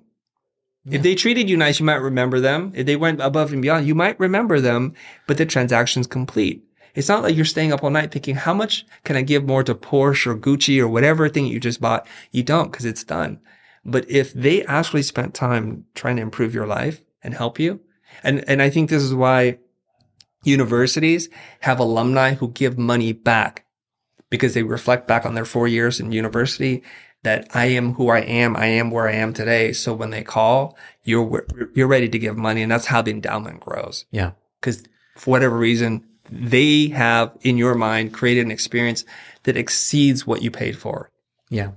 Yeah. 0.84 0.96
If 0.96 1.02
they 1.02 1.14
treated 1.14 1.48
you 1.48 1.56
nice, 1.56 1.78
you 1.78 1.86
might 1.86 1.96
remember 1.96 2.40
them. 2.40 2.72
If 2.74 2.86
they 2.86 2.96
went 2.96 3.20
above 3.20 3.52
and 3.52 3.62
beyond, 3.62 3.86
you 3.86 3.94
might 3.94 4.18
remember 4.18 4.60
them, 4.60 4.94
but 5.26 5.36
the 5.36 5.46
transaction's 5.46 6.06
complete. 6.06 6.64
It's 6.98 7.08
not 7.08 7.22
like 7.22 7.36
you're 7.36 7.44
staying 7.44 7.72
up 7.72 7.84
all 7.84 7.90
night 7.90 8.10
thinking, 8.10 8.34
how 8.34 8.52
much 8.52 8.84
can 9.04 9.14
I 9.14 9.22
give 9.22 9.44
more 9.44 9.62
to 9.62 9.72
Porsche 9.72 10.26
or 10.26 10.36
Gucci 10.36 10.80
or 10.80 10.88
whatever 10.88 11.28
thing 11.28 11.46
you 11.46 11.60
just 11.60 11.80
bought? 11.80 12.04
You 12.32 12.42
don't 12.42 12.72
because 12.72 12.84
it's 12.84 13.04
done. 13.04 13.38
But 13.84 14.10
if 14.10 14.32
they 14.32 14.64
actually 14.64 15.02
spent 15.02 15.32
time 15.32 15.84
trying 15.94 16.16
to 16.16 16.22
improve 16.22 16.56
your 16.56 16.66
life 16.66 17.00
and 17.22 17.34
help 17.34 17.60
you, 17.60 17.78
and, 18.24 18.42
and 18.48 18.60
I 18.60 18.68
think 18.68 18.90
this 18.90 19.04
is 19.04 19.14
why 19.14 19.58
universities 20.42 21.28
have 21.60 21.78
alumni 21.78 22.34
who 22.34 22.48
give 22.48 22.76
money 22.76 23.12
back 23.12 23.64
because 24.28 24.54
they 24.54 24.64
reflect 24.64 25.06
back 25.06 25.24
on 25.24 25.36
their 25.36 25.44
four 25.44 25.68
years 25.68 26.00
in 26.00 26.10
university 26.10 26.82
that 27.22 27.46
I 27.54 27.66
am 27.66 27.94
who 27.94 28.08
I 28.08 28.22
am. 28.22 28.56
I 28.56 28.66
am 28.66 28.90
where 28.90 29.06
I 29.06 29.12
am 29.12 29.32
today. 29.32 29.72
So 29.72 29.94
when 29.94 30.10
they 30.10 30.24
call, 30.24 30.76
you're, 31.04 31.46
you're 31.74 31.86
ready 31.86 32.08
to 32.08 32.18
give 32.18 32.36
money. 32.36 32.60
And 32.60 32.72
that's 32.72 32.86
how 32.86 33.02
the 33.02 33.12
endowment 33.12 33.60
grows. 33.60 34.04
Yeah. 34.10 34.32
Cause 34.62 34.82
for 35.14 35.30
whatever 35.30 35.56
reason, 35.56 36.04
they 36.30 36.88
have 36.88 37.36
in 37.42 37.56
your 37.56 37.74
mind 37.74 38.12
created 38.12 38.44
an 38.44 38.50
experience 38.50 39.04
that 39.44 39.56
exceeds 39.56 40.26
what 40.26 40.42
you 40.42 40.50
paid 40.50 40.78
for. 40.78 41.10
Yeah. 41.50 41.72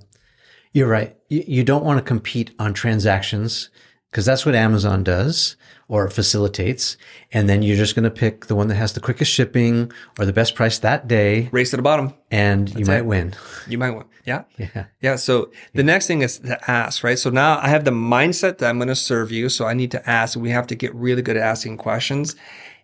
You're 0.72 0.88
right. 0.88 1.16
You, 1.28 1.64
don't 1.64 1.84
want 1.84 1.98
to 1.98 2.04
compete 2.04 2.50
on 2.58 2.72
transactions 2.72 3.68
because 4.10 4.24
that's 4.24 4.46
what 4.46 4.54
Amazon 4.54 5.04
does 5.04 5.56
or 5.88 6.08
facilitates. 6.08 6.96
And 7.32 7.48
then 7.48 7.62
you're 7.62 7.76
just 7.76 7.94
going 7.94 8.04
to 8.04 8.10
pick 8.10 8.46
the 8.46 8.54
one 8.54 8.68
that 8.68 8.76
has 8.76 8.94
the 8.94 9.00
quickest 9.00 9.30
shipping 9.30 9.92
or 10.18 10.24
the 10.24 10.32
best 10.32 10.54
price 10.54 10.78
that 10.78 11.08
day. 11.08 11.50
Race 11.52 11.70
to 11.70 11.76
the 11.76 11.82
bottom. 11.82 12.14
And 12.30 12.74
you 12.78 12.86
might 12.86 13.04
win. 13.04 13.34
You 13.68 13.76
might 13.76 13.90
win. 13.90 14.04
Yeah. 14.24 14.44
Yeah. 14.56 14.86
Yeah. 15.00 15.16
So 15.16 15.50
the 15.74 15.82
next 15.82 16.06
thing 16.06 16.22
is 16.22 16.38
to 16.38 16.70
ask, 16.70 17.04
right? 17.04 17.18
So 17.18 17.28
now 17.28 17.58
I 17.58 17.68
have 17.68 17.84
the 17.84 17.90
mindset 17.90 18.58
that 18.58 18.70
I'm 18.70 18.78
going 18.78 18.88
to 18.88 18.96
serve 18.96 19.30
you. 19.32 19.50
So 19.50 19.66
I 19.66 19.74
need 19.74 19.90
to 19.90 20.08
ask. 20.08 20.38
We 20.38 20.50
have 20.50 20.66
to 20.68 20.74
get 20.74 20.94
really 20.94 21.22
good 21.22 21.36
at 21.36 21.42
asking 21.42 21.76
questions. 21.76 22.36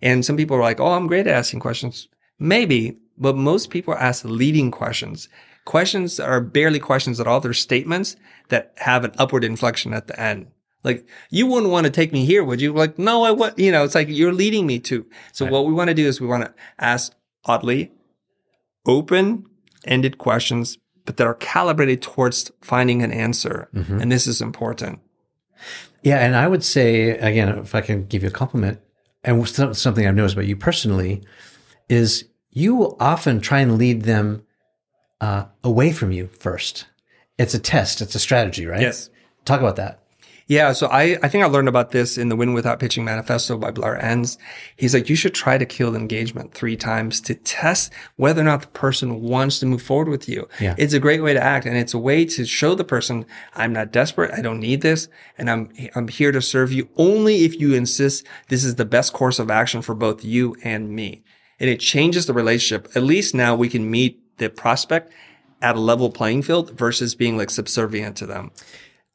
And 0.03 0.25
some 0.25 0.37
people 0.37 0.57
are 0.57 0.63
like, 0.63 0.81
Oh, 0.81 0.93
I'm 0.93 1.07
great 1.07 1.27
at 1.27 1.35
asking 1.35 1.61
questions. 1.61 2.09
Maybe, 2.39 2.99
but 3.17 3.37
most 3.37 3.71
people 3.71 3.95
ask 3.95 4.25
leading 4.25 4.71
questions. 4.71 5.29
Questions 5.65 6.19
are 6.19 6.41
barely 6.41 6.79
questions 6.79 7.21
at 7.21 7.27
all. 7.27 7.41
They're 7.41 7.53
statements 7.53 8.17
that 8.49 8.73
have 8.79 9.05
an 9.05 9.13
upward 9.19 9.45
inflection 9.45 9.93
at 9.93 10.07
the 10.07 10.19
end. 10.19 10.47
Like 10.85 11.07
you 11.31 11.47
wouldn't 11.47 11.73
want 11.73 11.85
to 11.85 11.91
take 11.91 12.13
me 12.13 12.25
here, 12.25 12.45
would 12.45 12.61
you? 12.61 12.73
Like, 12.73 12.99
no, 12.99 13.25
I 13.25 13.33
want, 13.33 13.59
you 13.59 13.73
know, 13.73 13.85
it's 13.85 13.95
like 13.95 14.09
you're 14.09 14.33
leading 14.33 14.67
me 14.67 14.79
to. 14.81 15.05
So 15.33 15.45
right. 15.45 15.53
what 15.53 15.67
we 15.67 15.73
want 15.73 15.89
to 15.89 15.95
do 15.95 16.07
is 16.07 16.21
we 16.21 16.27
want 16.27 16.45
to 16.45 16.55
ask 16.79 17.13
oddly 17.45 17.93
open 18.87 19.45
ended 19.85 20.19
questions, 20.19 20.79
but 21.05 21.17
that 21.17 21.27
are 21.27 21.35
calibrated 21.35 22.03
towards 22.03 22.51
finding 22.61 23.03
an 23.03 23.13
answer. 23.13 23.69
Mm-hmm. 23.75 24.01
And 24.01 24.13
this 24.13 24.27
is 24.27 24.41
important. 24.41 25.01
Yeah. 26.03 26.19
And 26.19 26.37
I 26.37 26.47
would 26.47 26.65
say, 26.65 27.11
again, 27.11 27.49
if 27.59 27.75
I 27.75 27.81
can 27.81 28.07
give 28.07 28.23
you 28.23 28.29
a 28.29 28.33
compliment 28.33 28.81
and 29.25 29.49
something 29.49 30.07
I've 30.07 30.15
noticed 30.15 30.35
about 30.35 30.47
you 30.47 30.57
personally 30.57 31.23
is 31.89 32.25
you 32.51 32.75
will 32.75 32.97
often 33.01 33.41
try 33.41 33.61
and 33.61 33.79
lead 33.79 34.03
them 34.03 34.45
uh, 35.21 35.47
away 35.65 35.93
from 35.93 36.13
you 36.13 36.29
first. 36.39 36.87
It's 37.39 37.55
a 37.55 37.59
test. 37.59 38.01
It's 38.01 38.15
a 38.15 38.19
strategy, 38.19 38.67
right? 38.67 38.81
Yes. 38.81 39.11
Talk 39.45 39.61
about 39.61 39.77
that. 39.77 40.03
Yeah. 40.49 40.73
So 40.73 40.87
I, 40.87 41.19
I 41.23 41.29
think 41.29 41.45
I 41.45 41.47
learned 41.47 41.69
about 41.69 41.91
this 41.91 42.17
in 42.17 42.31
the 42.31 42.37
Win 42.37 42.55
Without 42.55 42.81
Pitching 42.81 43.05
Manifesto 43.05 43.59
by 43.59 43.71
Blair 43.71 44.03
Enns. 44.03 44.39
He's 44.77 44.95
like, 44.95 45.11
you 45.11 45.15
should 45.15 45.35
try 45.35 45.59
to 45.59 45.67
kill 45.67 45.95
engagement 45.95 46.55
three 46.55 46.75
times 46.75 47.21
to 47.23 47.35
test 47.35 47.93
whether 48.17 48.41
or 48.41 48.45
not 48.45 48.63
the 48.63 48.69
person 48.69 49.21
wants 49.21 49.59
to 49.59 49.67
move 49.67 49.83
forward 49.83 50.09
with 50.09 50.27
you. 50.27 50.49
Yeah. 50.59 50.75
It's 50.79 50.95
a 50.95 50.99
great 50.99 51.23
way 51.23 51.35
to 51.35 51.43
act. 51.43 51.67
And 51.67 51.77
it's 51.77 51.93
a 51.93 51.99
way 51.99 52.25
to 52.25 52.47
show 52.47 52.75
the 52.75 52.83
person, 52.83 53.27
I'm 53.55 53.75
not 53.75 53.93
desperate. 53.93 54.33
I 54.33 54.41
don't 54.41 54.59
need 54.59 54.81
this. 54.81 55.09
And 55.37 55.51
I'm, 55.51 55.71
I'm 55.95 56.09
here 56.09 56.33
to 56.33 56.41
serve 56.41 56.73
you 56.73 56.89
only 56.97 57.45
if 57.45 57.61
you 57.61 57.75
insist 57.75 58.27
this 58.49 58.65
is 58.65 58.77
the 58.77 58.87
best 58.87 59.13
course 59.13 59.39
of 59.39 59.51
action 59.51 59.83
for 59.83 59.95
both 59.95 60.25
you 60.25 60.57
and 60.65 60.91
me. 60.91 61.23
And 61.61 61.69
it 61.69 61.79
changes 61.79 62.25
the 62.25 62.33
relationship. 62.33 62.91
At 62.97 63.03
least 63.03 63.35
now 63.35 63.55
we 63.55 63.69
can 63.69 63.91
meet 63.91 64.39
the 64.39 64.49
prospect 64.49 65.13
at 65.61 65.77
a 65.77 65.81
level 65.81 66.11
playing 66.11 66.43
field 66.43 66.71
versus 66.71 67.15
being 67.15 67.37
like 67.37 67.51
subservient 67.51 68.17
to 68.17 68.27
them. 68.27 68.51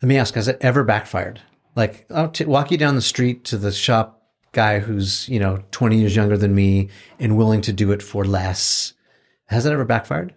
Let 0.04 0.10
me 0.10 0.18
ask, 0.18 0.34
has 0.34 0.50
it 0.50 0.58
ever 0.60 0.84
backfired? 0.84 1.40
Like, 1.78 2.06
I'll 2.14 2.28
t- 2.28 2.44
walk 2.44 2.72
you 2.72 2.78
down 2.78 2.96
the 2.96 3.02
street 3.02 3.46
to 3.46 3.58
the 3.58 3.72
shop 3.72 4.22
guy 4.52 4.80
who's, 4.80 5.30
you 5.30 5.40
know, 5.40 5.64
20 5.72 5.98
years 5.98 6.14
younger 6.14 6.36
than 6.36 6.54
me 6.54 6.90
and 7.20 7.38
willing 7.38 7.62
to 7.62 7.72
do 7.72 7.90
it 7.94 8.04
for 8.04 8.26
less. 8.26 8.96
Has 9.46 9.66
it 9.66 9.72
ever 9.72 9.86
backfired? 9.86 10.36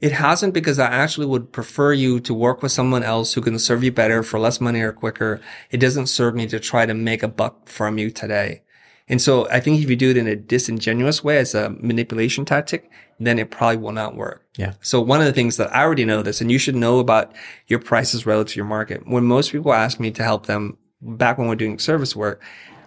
It 0.00 0.10
hasn't 0.10 0.52
because 0.52 0.80
I 0.80 0.86
actually 0.86 1.26
would 1.26 1.52
prefer 1.52 1.92
you 1.92 2.18
to 2.18 2.34
work 2.34 2.60
with 2.60 2.72
someone 2.72 3.04
else 3.04 3.34
who 3.34 3.40
can 3.40 3.56
serve 3.60 3.84
you 3.84 3.92
better 3.92 4.24
for 4.24 4.40
less 4.40 4.60
money 4.60 4.80
or 4.80 4.90
quicker. 4.90 5.40
It 5.70 5.76
doesn't 5.76 6.08
serve 6.08 6.34
me 6.34 6.48
to 6.48 6.58
try 6.58 6.84
to 6.84 6.92
make 6.92 7.22
a 7.22 7.28
buck 7.28 7.68
from 7.68 7.98
you 7.98 8.10
today. 8.10 8.62
And 9.08 9.20
so 9.20 9.48
I 9.50 9.60
think 9.60 9.82
if 9.82 9.90
you 9.90 9.96
do 9.96 10.10
it 10.10 10.16
in 10.16 10.26
a 10.26 10.36
disingenuous 10.36 11.22
way 11.22 11.38
as 11.38 11.54
a 11.54 11.70
manipulation 11.70 12.44
tactic, 12.44 12.90
then 13.20 13.38
it 13.38 13.50
probably 13.50 13.76
will 13.76 13.92
not 13.92 14.16
work. 14.16 14.46
Yeah. 14.56 14.74
So 14.80 15.00
one 15.00 15.20
of 15.20 15.26
the 15.26 15.32
things 15.32 15.56
that 15.58 15.74
I 15.74 15.82
already 15.82 16.04
know 16.04 16.22
this, 16.22 16.40
and 16.40 16.50
you 16.50 16.58
should 16.58 16.74
know 16.74 16.98
about 16.98 17.32
your 17.66 17.78
prices 17.78 18.24
relative 18.24 18.54
to 18.54 18.56
your 18.56 18.66
market. 18.66 19.06
When 19.06 19.24
most 19.24 19.52
people 19.52 19.72
ask 19.72 20.00
me 20.00 20.10
to 20.12 20.22
help 20.22 20.46
them 20.46 20.78
back 21.02 21.36
when 21.36 21.48
we're 21.48 21.54
doing 21.54 21.78
service 21.78 22.16
work, 22.16 22.42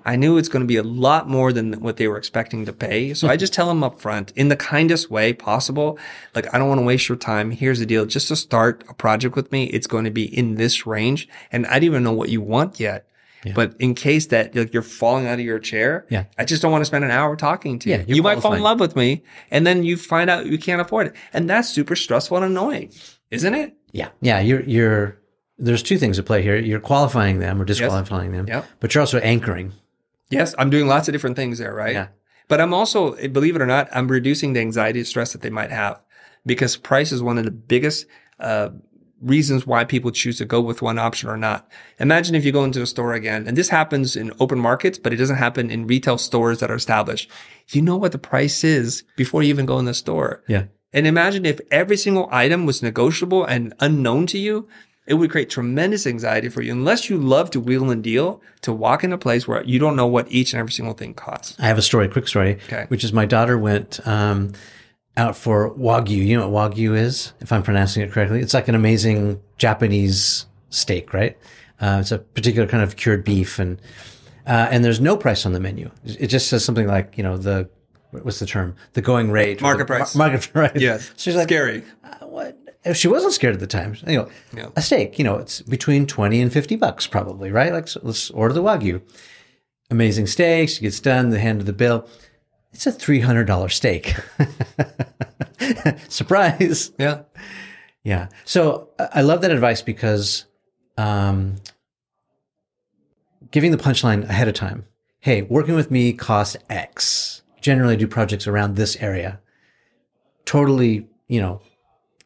I 0.05 0.15
knew 0.15 0.37
it's 0.37 0.47
going 0.47 0.63
to 0.63 0.67
be 0.67 0.77
a 0.77 0.83
lot 0.83 1.27
more 1.27 1.51
than 1.51 1.73
what 1.81 1.97
they 1.97 2.07
were 2.07 2.17
expecting 2.17 2.65
to 2.65 2.71
pay. 2.71 3.13
So 3.13 3.27
I 3.27 3.35
just 3.35 3.51
tell 3.51 3.67
them 3.67 3.83
up 3.83 3.99
front 3.99 4.31
in 4.37 4.47
the 4.47 4.55
kindest 4.55 5.11
way 5.11 5.33
possible. 5.33 5.99
Like, 6.33 6.51
I 6.53 6.57
don't 6.57 6.69
want 6.69 6.79
to 6.79 6.85
waste 6.85 7.09
your 7.09 7.17
time. 7.17 7.51
Here's 7.51 7.79
the 7.79 7.85
deal. 7.85 8.05
Just 8.05 8.29
to 8.29 8.37
start 8.37 8.85
a 8.89 8.93
project 8.93 9.35
with 9.35 9.51
me, 9.51 9.65
it's 9.65 9.85
going 9.85 10.05
to 10.05 10.09
be 10.09 10.23
in 10.23 10.55
this 10.55 10.87
range. 10.87 11.27
And 11.51 11.67
I 11.67 11.73
don't 11.73 11.83
even 11.83 12.03
know 12.03 12.13
what 12.13 12.29
you 12.29 12.39
want 12.39 12.79
yet. 12.79 13.05
Yeah. 13.47 13.53
But 13.55 13.75
in 13.79 13.95
case 13.95 14.27
that 14.27 14.55
like 14.55 14.73
you're 14.73 14.83
falling 14.83 15.27
out 15.27 15.39
of 15.39 15.45
your 15.45 15.59
chair, 15.59 16.05
yeah. 16.09 16.25
I 16.37 16.45
just 16.45 16.61
don't 16.61 16.71
want 16.71 16.81
to 16.81 16.85
spend 16.85 17.03
an 17.03 17.11
hour 17.11 17.35
talking 17.35 17.79
to 17.79 17.89
you. 17.89 17.95
Yeah, 17.95 18.03
you 18.07 18.21
might 18.21 18.41
fall 18.41 18.53
in 18.53 18.61
love 18.61 18.79
with 18.79 18.95
me 18.95 19.23
and 19.51 19.65
then 19.65 19.83
you 19.83 19.97
find 19.97 20.29
out 20.29 20.45
you 20.45 20.57
can't 20.57 20.81
afford 20.81 21.07
it. 21.07 21.15
And 21.33 21.49
that's 21.49 21.69
super 21.69 21.95
stressful 21.95 22.37
and 22.37 22.45
annoying, 22.45 22.91
isn't 23.31 23.53
it? 23.53 23.75
Yeah. 23.91 24.09
Yeah. 24.21 24.39
You're, 24.39 24.61
you're, 24.63 25.19
there's 25.57 25.81
two 25.81 25.97
things 25.97 26.19
at 26.19 26.25
play 26.25 26.41
here. 26.41 26.57
You're 26.57 26.79
qualifying 26.79 27.39
them 27.39 27.61
or 27.61 27.65
disqualifying 27.65 28.33
yes. 28.33 28.37
them, 28.37 28.47
yep. 28.47 28.65
but 28.79 28.93
you're 28.93 29.01
also 29.01 29.19
anchoring. 29.19 29.73
Yes. 30.29 30.53
I'm 30.57 30.69
doing 30.69 30.87
lots 30.87 31.07
of 31.07 31.13
different 31.13 31.35
things 31.35 31.57
there, 31.57 31.73
right? 31.73 31.93
Yeah. 31.93 32.07
But 32.47 32.61
I'm 32.61 32.73
also, 32.73 33.15
believe 33.27 33.55
it 33.55 33.61
or 33.61 33.65
not, 33.65 33.89
I'm 33.91 34.07
reducing 34.07 34.53
the 34.53 34.59
anxiety 34.59 34.99
and 34.99 35.07
stress 35.07 35.33
that 35.33 35.41
they 35.41 35.49
might 35.49 35.71
have 35.71 36.01
because 36.45 36.77
price 36.77 37.11
is 37.11 37.21
one 37.21 37.37
of 37.37 37.45
the 37.45 37.51
biggest, 37.51 38.05
uh, 38.39 38.69
reasons 39.21 39.65
why 39.65 39.83
people 39.83 40.11
choose 40.11 40.37
to 40.37 40.45
go 40.45 40.61
with 40.61 40.81
one 40.81 40.99
option 40.99 41.29
or 41.29 41.37
not. 41.37 41.69
Imagine 41.99 42.35
if 42.35 42.45
you 42.45 42.51
go 42.51 42.63
into 42.63 42.81
a 42.81 42.85
store 42.85 43.13
again, 43.13 43.47
and 43.47 43.57
this 43.57 43.69
happens 43.69 44.15
in 44.15 44.31
open 44.39 44.59
markets, 44.59 44.97
but 44.97 45.13
it 45.13 45.17
doesn't 45.17 45.37
happen 45.37 45.71
in 45.71 45.87
retail 45.87 46.17
stores 46.17 46.59
that 46.59 46.71
are 46.71 46.75
established. 46.75 47.29
You 47.69 47.81
know 47.81 47.97
what 47.97 48.11
the 48.11 48.17
price 48.17 48.63
is 48.63 49.03
before 49.15 49.43
you 49.43 49.49
even 49.49 49.65
go 49.65 49.79
in 49.79 49.85
the 49.85 49.93
store. 49.93 50.43
Yeah. 50.47 50.65
And 50.93 51.05
imagine 51.05 51.45
if 51.45 51.59
every 51.71 51.97
single 51.97 52.29
item 52.31 52.65
was 52.65 52.81
negotiable 52.81 53.43
and 53.43 53.73
unknown 53.79 54.25
to 54.27 54.37
you, 54.37 54.67
it 55.05 55.15
would 55.15 55.31
create 55.31 55.49
tremendous 55.49 56.05
anxiety 56.05 56.49
for 56.49 56.61
you 56.61 56.71
unless 56.71 57.09
you 57.09 57.17
love 57.17 57.49
to 57.51 57.59
wheel 57.59 57.89
and 57.89 58.03
deal 58.03 58.41
to 58.61 58.73
walk 58.73 59.03
in 59.03 59.13
a 59.13 59.17
place 59.17 59.47
where 59.47 59.63
you 59.63 59.79
don't 59.79 59.95
know 59.95 60.05
what 60.05 60.29
each 60.31 60.53
and 60.53 60.59
every 60.59 60.71
single 60.71 60.93
thing 60.93 61.13
costs. 61.13 61.55
I 61.59 61.67
have 61.67 61.77
a 61.77 61.81
story, 61.81 62.09
quick 62.09 62.27
story, 62.27 62.59
okay. 62.65 62.85
which 62.89 63.03
is 63.03 63.13
my 63.13 63.25
daughter 63.25 63.57
went, 63.57 64.05
um, 64.05 64.53
out 65.17 65.35
for 65.35 65.73
Wagyu. 65.75 66.25
You 66.25 66.37
know 66.37 66.47
what 66.47 66.71
Wagyu 66.71 66.95
is, 66.95 67.33
if 67.41 67.51
I'm 67.51 67.63
pronouncing 67.63 68.03
it 68.03 68.11
correctly? 68.11 68.39
It's 68.39 68.53
like 68.53 68.67
an 68.67 68.75
amazing 68.75 69.41
Japanese 69.57 70.45
steak, 70.69 71.13
right? 71.13 71.37
Uh, 71.81 71.97
it's 71.99 72.11
a 72.11 72.19
particular 72.19 72.67
kind 72.67 72.83
of 72.83 72.95
cured 72.95 73.23
beef, 73.23 73.59
and 73.59 73.81
uh, 74.45 74.67
and 74.71 74.85
there's 74.85 75.01
no 75.01 75.17
price 75.17 75.45
on 75.45 75.51
the 75.51 75.59
menu. 75.59 75.91
It 76.05 76.27
just 76.27 76.47
says 76.47 76.63
something 76.63 76.87
like, 76.87 77.17
you 77.17 77.23
know, 77.23 77.37
the 77.37 77.69
what's 78.11 78.39
the 78.39 78.45
term? 78.45 78.75
The 78.93 79.01
going 79.01 79.29
rate, 79.31 79.61
market 79.61 79.79
the, 79.79 79.85
price, 79.85 80.15
market 80.15 80.49
price. 80.53 80.71
Yes, 80.75 81.11
she's 81.17 81.35
like 81.35 81.49
scary. 81.49 81.83
Uh, 82.03 82.25
what? 82.27 82.57
She 82.93 83.09
wasn't 83.09 83.33
scared 83.33 83.53
at 83.53 83.59
the 83.59 83.67
time. 83.67 83.95
You 84.07 84.17
know, 84.19 84.29
yeah. 84.55 84.69
a 84.75 84.81
steak. 84.81 85.19
You 85.19 85.25
know, 85.25 85.37
it's 85.37 85.61
between 85.61 86.07
twenty 86.07 86.41
and 86.41 86.53
fifty 86.53 86.75
bucks, 86.75 87.05
probably, 87.05 87.51
right? 87.51 87.73
Like, 87.73 87.87
so 87.87 87.99
let's 88.03 88.29
order 88.31 88.53
the 88.53 88.63
Wagyu. 88.63 89.01
Amazing 89.89 90.27
steak. 90.27 90.69
She 90.69 90.81
gets 90.81 90.99
done. 90.99 91.29
The 91.29 91.39
hand 91.39 91.59
of 91.59 91.65
the 91.65 91.73
bill 91.73 92.07
it's 92.73 92.87
a 92.87 92.91
$300 92.91 93.71
steak. 93.71 94.15
Surprise. 96.09 96.91
Yeah. 96.99 97.23
Yeah. 98.03 98.27
So 98.45 98.89
I 98.99 99.21
love 99.21 99.41
that 99.41 99.51
advice 99.51 99.81
because 99.81 100.45
um, 100.97 101.55
giving 103.51 103.71
the 103.71 103.77
punchline 103.77 104.23
ahead 104.29 104.47
of 104.47 104.53
time. 104.53 104.85
Hey, 105.19 105.41
working 105.41 105.75
with 105.75 105.91
me 105.91 106.13
costs 106.13 106.57
X. 106.69 107.41
Generally 107.59 107.97
do 107.97 108.07
projects 108.07 108.47
around 108.47 108.75
this 108.75 108.95
area. 108.97 109.39
Totally, 110.45 111.07
you 111.27 111.41
know, 111.41 111.61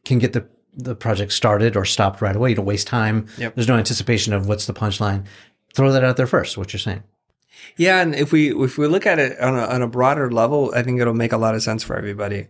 can 0.05 0.19
get 0.19 0.33
the, 0.33 0.47
the 0.73 0.95
project 0.95 1.31
started 1.31 1.75
or 1.75 1.85
stopped 1.85 2.21
right 2.21 2.35
away. 2.35 2.49
You 2.49 2.55
don't 2.55 2.65
waste 2.65 2.87
time. 2.87 3.27
Yep. 3.37 3.55
There's 3.55 3.67
no 3.67 3.77
anticipation 3.77 4.33
of 4.33 4.47
what's 4.47 4.65
the 4.65 4.73
punchline. 4.73 5.25
Throw 5.73 5.91
that 5.93 6.03
out 6.03 6.17
there 6.17 6.27
first, 6.27 6.57
what 6.57 6.73
you're 6.73 6.79
saying. 6.79 7.03
Yeah, 7.77 8.01
and 8.01 8.15
if 8.15 8.31
we 8.31 8.55
if 8.63 8.77
we 8.77 8.87
look 8.87 9.05
at 9.05 9.19
it 9.19 9.39
on 9.39 9.57
a, 9.57 9.65
on 9.65 9.81
a 9.81 9.87
broader 9.87 10.31
level, 10.31 10.71
I 10.75 10.83
think 10.83 10.99
it'll 10.99 11.13
make 11.13 11.31
a 11.31 11.37
lot 11.37 11.55
of 11.55 11.63
sense 11.63 11.83
for 11.83 11.97
everybody. 11.97 12.47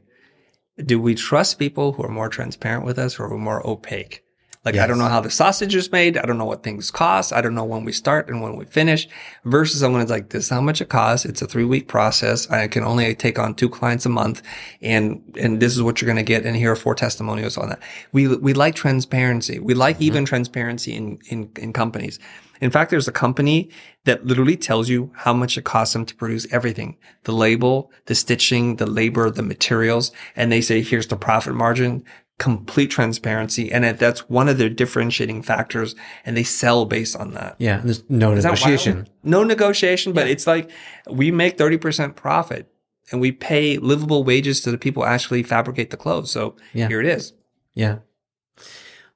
Do 0.83 0.99
we 0.99 1.15
trust 1.15 1.59
people 1.59 1.93
who 1.93 2.03
are 2.03 2.09
more 2.09 2.29
transparent 2.29 2.85
with 2.85 2.97
us 2.97 3.19
or 3.19 3.27
who 3.27 3.35
are 3.35 3.39
more 3.39 3.65
opaque? 3.67 4.23
Like, 4.63 4.75
yes. 4.75 4.83
I 4.83 4.87
don't 4.87 4.99
know 4.99 5.07
how 5.07 5.21
the 5.21 5.31
sausage 5.31 5.73
is 5.73 5.91
made. 5.91 6.17
I 6.17 6.21
don't 6.21 6.37
know 6.37 6.45
what 6.45 6.61
things 6.61 6.91
cost. 6.91 7.33
I 7.33 7.41
don't 7.41 7.55
know 7.55 7.63
when 7.63 7.83
we 7.83 7.91
start 7.91 8.29
and 8.29 8.43
when 8.43 8.57
we 8.57 8.65
finish 8.65 9.07
versus 9.43 9.79
someone 9.79 10.01
who's 10.01 10.11
like, 10.11 10.29
this 10.29 10.45
is 10.45 10.49
how 10.51 10.61
much 10.61 10.81
it 10.81 10.89
costs. 10.89 11.25
It's 11.25 11.41
a 11.41 11.47
three 11.47 11.63
week 11.63 11.87
process. 11.87 12.49
I 12.51 12.67
can 12.67 12.83
only 12.83 13.15
take 13.15 13.39
on 13.39 13.55
two 13.55 13.69
clients 13.69 14.05
a 14.05 14.09
month 14.09 14.43
and, 14.79 15.23
and 15.39 15.59
this 15.59 15.73
is 15.73 15.81
what 15.81 15.99
you're 15.99 16.07
going 16.07 16.23
to 16.23 16.23
get. 16.23 16.45
And 16.45 16.55
here 16.55 16.71
are 16.71 16.75
four 16.75 16.93
testimonials 16.93 17.57
on 17.57 17.69
that. 17.69 17.79
We, 18.11 18.27
we 18.27 18.53
like 18.53 18.75
transparency. 18.75 19.57
We 19.57 19.73
like 19.73 19.95
mm-hmm. 19.95 20.03
even 20.03 20.25
transparency 20.25 20.93
in, 20.93 21.17
in, 21.25 21.49
in 21.57 21.73
companies. 21.73 22.19
In 22.61 22.71
fact, 22.71 22.91
there's 22.91 23.07
a 23.07 23.11
company 23.11 23.69
that 24.05 24.25
literally 24.25 24.55
tells 24.55 24.87
you 24.87 25.11
how 25.15 25.33
much 25.33 25.57
it 25.57 25.63
costs 25.63 25.93
them 25.93 26.05
to 26.05 26.15
produce 26.15 26.47
everything. 26.53 26.97
The 27.23 27.31
label, 27.33 27.91
the 28.05 28.15
stitching, 28.15 28.75
the 28.77 28.85
labor, 28.85 29.29
the 29.29 29.41
materials. 29.41 30.11
And 30.35 30.51
they 30.51 30.61
say, 30.61 30.81
here's 30.81 31.07
the 31.07 31.15
profit 31.17 31.55
margin, 31.55 32.03
complete 32.37 32.91
transparency. 32.91 33.71
And 33.71 33.83
that's 33.97 34.29
one 34.29 34.47
of 34.47 34.57
their 34.59 34.69
differentiating 34.69 35.41
factors. 35.41 35.95
And 36.25 36.37
they 36.37 36.43
sell 36.43 36.85
based 36.85 37.15
on 37.15 37.33
that. 37.33 37.55
Yeah. 37.57 37.81
There's 37.83 38.03
no 38.09 38.31
Is 38.33 38.45
negotiation. 38.45 39.09
No 39.23 39.43
negotiation, 39.43 40.13
but 40.13 40.27
yeah. 40.27 40.33
it's 40.33 40.47
like 40.47 40.69
we 41.09 41.31
make 41.31 41.57
30% 41.57 42.15
profit 42.15 42.71
and 43.11 43.19
we 43.19 43.31
pay 43.31 43.77
livable 43.77 44.23
wages 44.23 44.61
to 44.61 44.71
the 44.71 44.77
people 44.77 45.03
actually 45.03 45.43
fabricate 45.43 45.89
the 45.89 45.97
clothes. 45.97 46.31
So 46.31 46.55
Yeah. 46.73 46.87
here 46.87 47.01
it 47.01 47.07
is. 47.07 47.33
Yeah. 47.73 47.97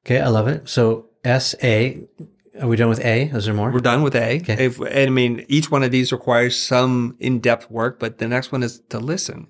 Okay, 0.06 0.20
I 0.20 0.28
love 0.28 0.48
it. 0.48 0.68
So 0.68 1.10
S 1.24 1.56
A. 1.64 2.04
Are 2.62 2.68
we 2.68 2.78
done 2.78 2.90
with 2.90 3.04
A? 3.04 3.24
Is 3.24 3.46
there 3.46 3.54
more? 3.54 3.72
We're 3.72 3.80
done 3.80 4.02
with 4.02 4.16
A. 4.16 4.38
Okay. 4.38 4.66
If, 4.66 4.82
I 4.82 5.08
mean, 5.08 5.46
each 5.48 5.72
one 5.72 5.84
of 5.84 5.92
these 5.92 6.12
requires 6.12 6.58
some 6.60 7.16
in-depth 7.20 7.70
work, 7.70 8.00
but 8.00 8.18
the 8.18 8.28
next 8.28 8.52
one 8.52 8.64
is 8.64 8.82
to 8.90 9.00
listen. 9.00 9.48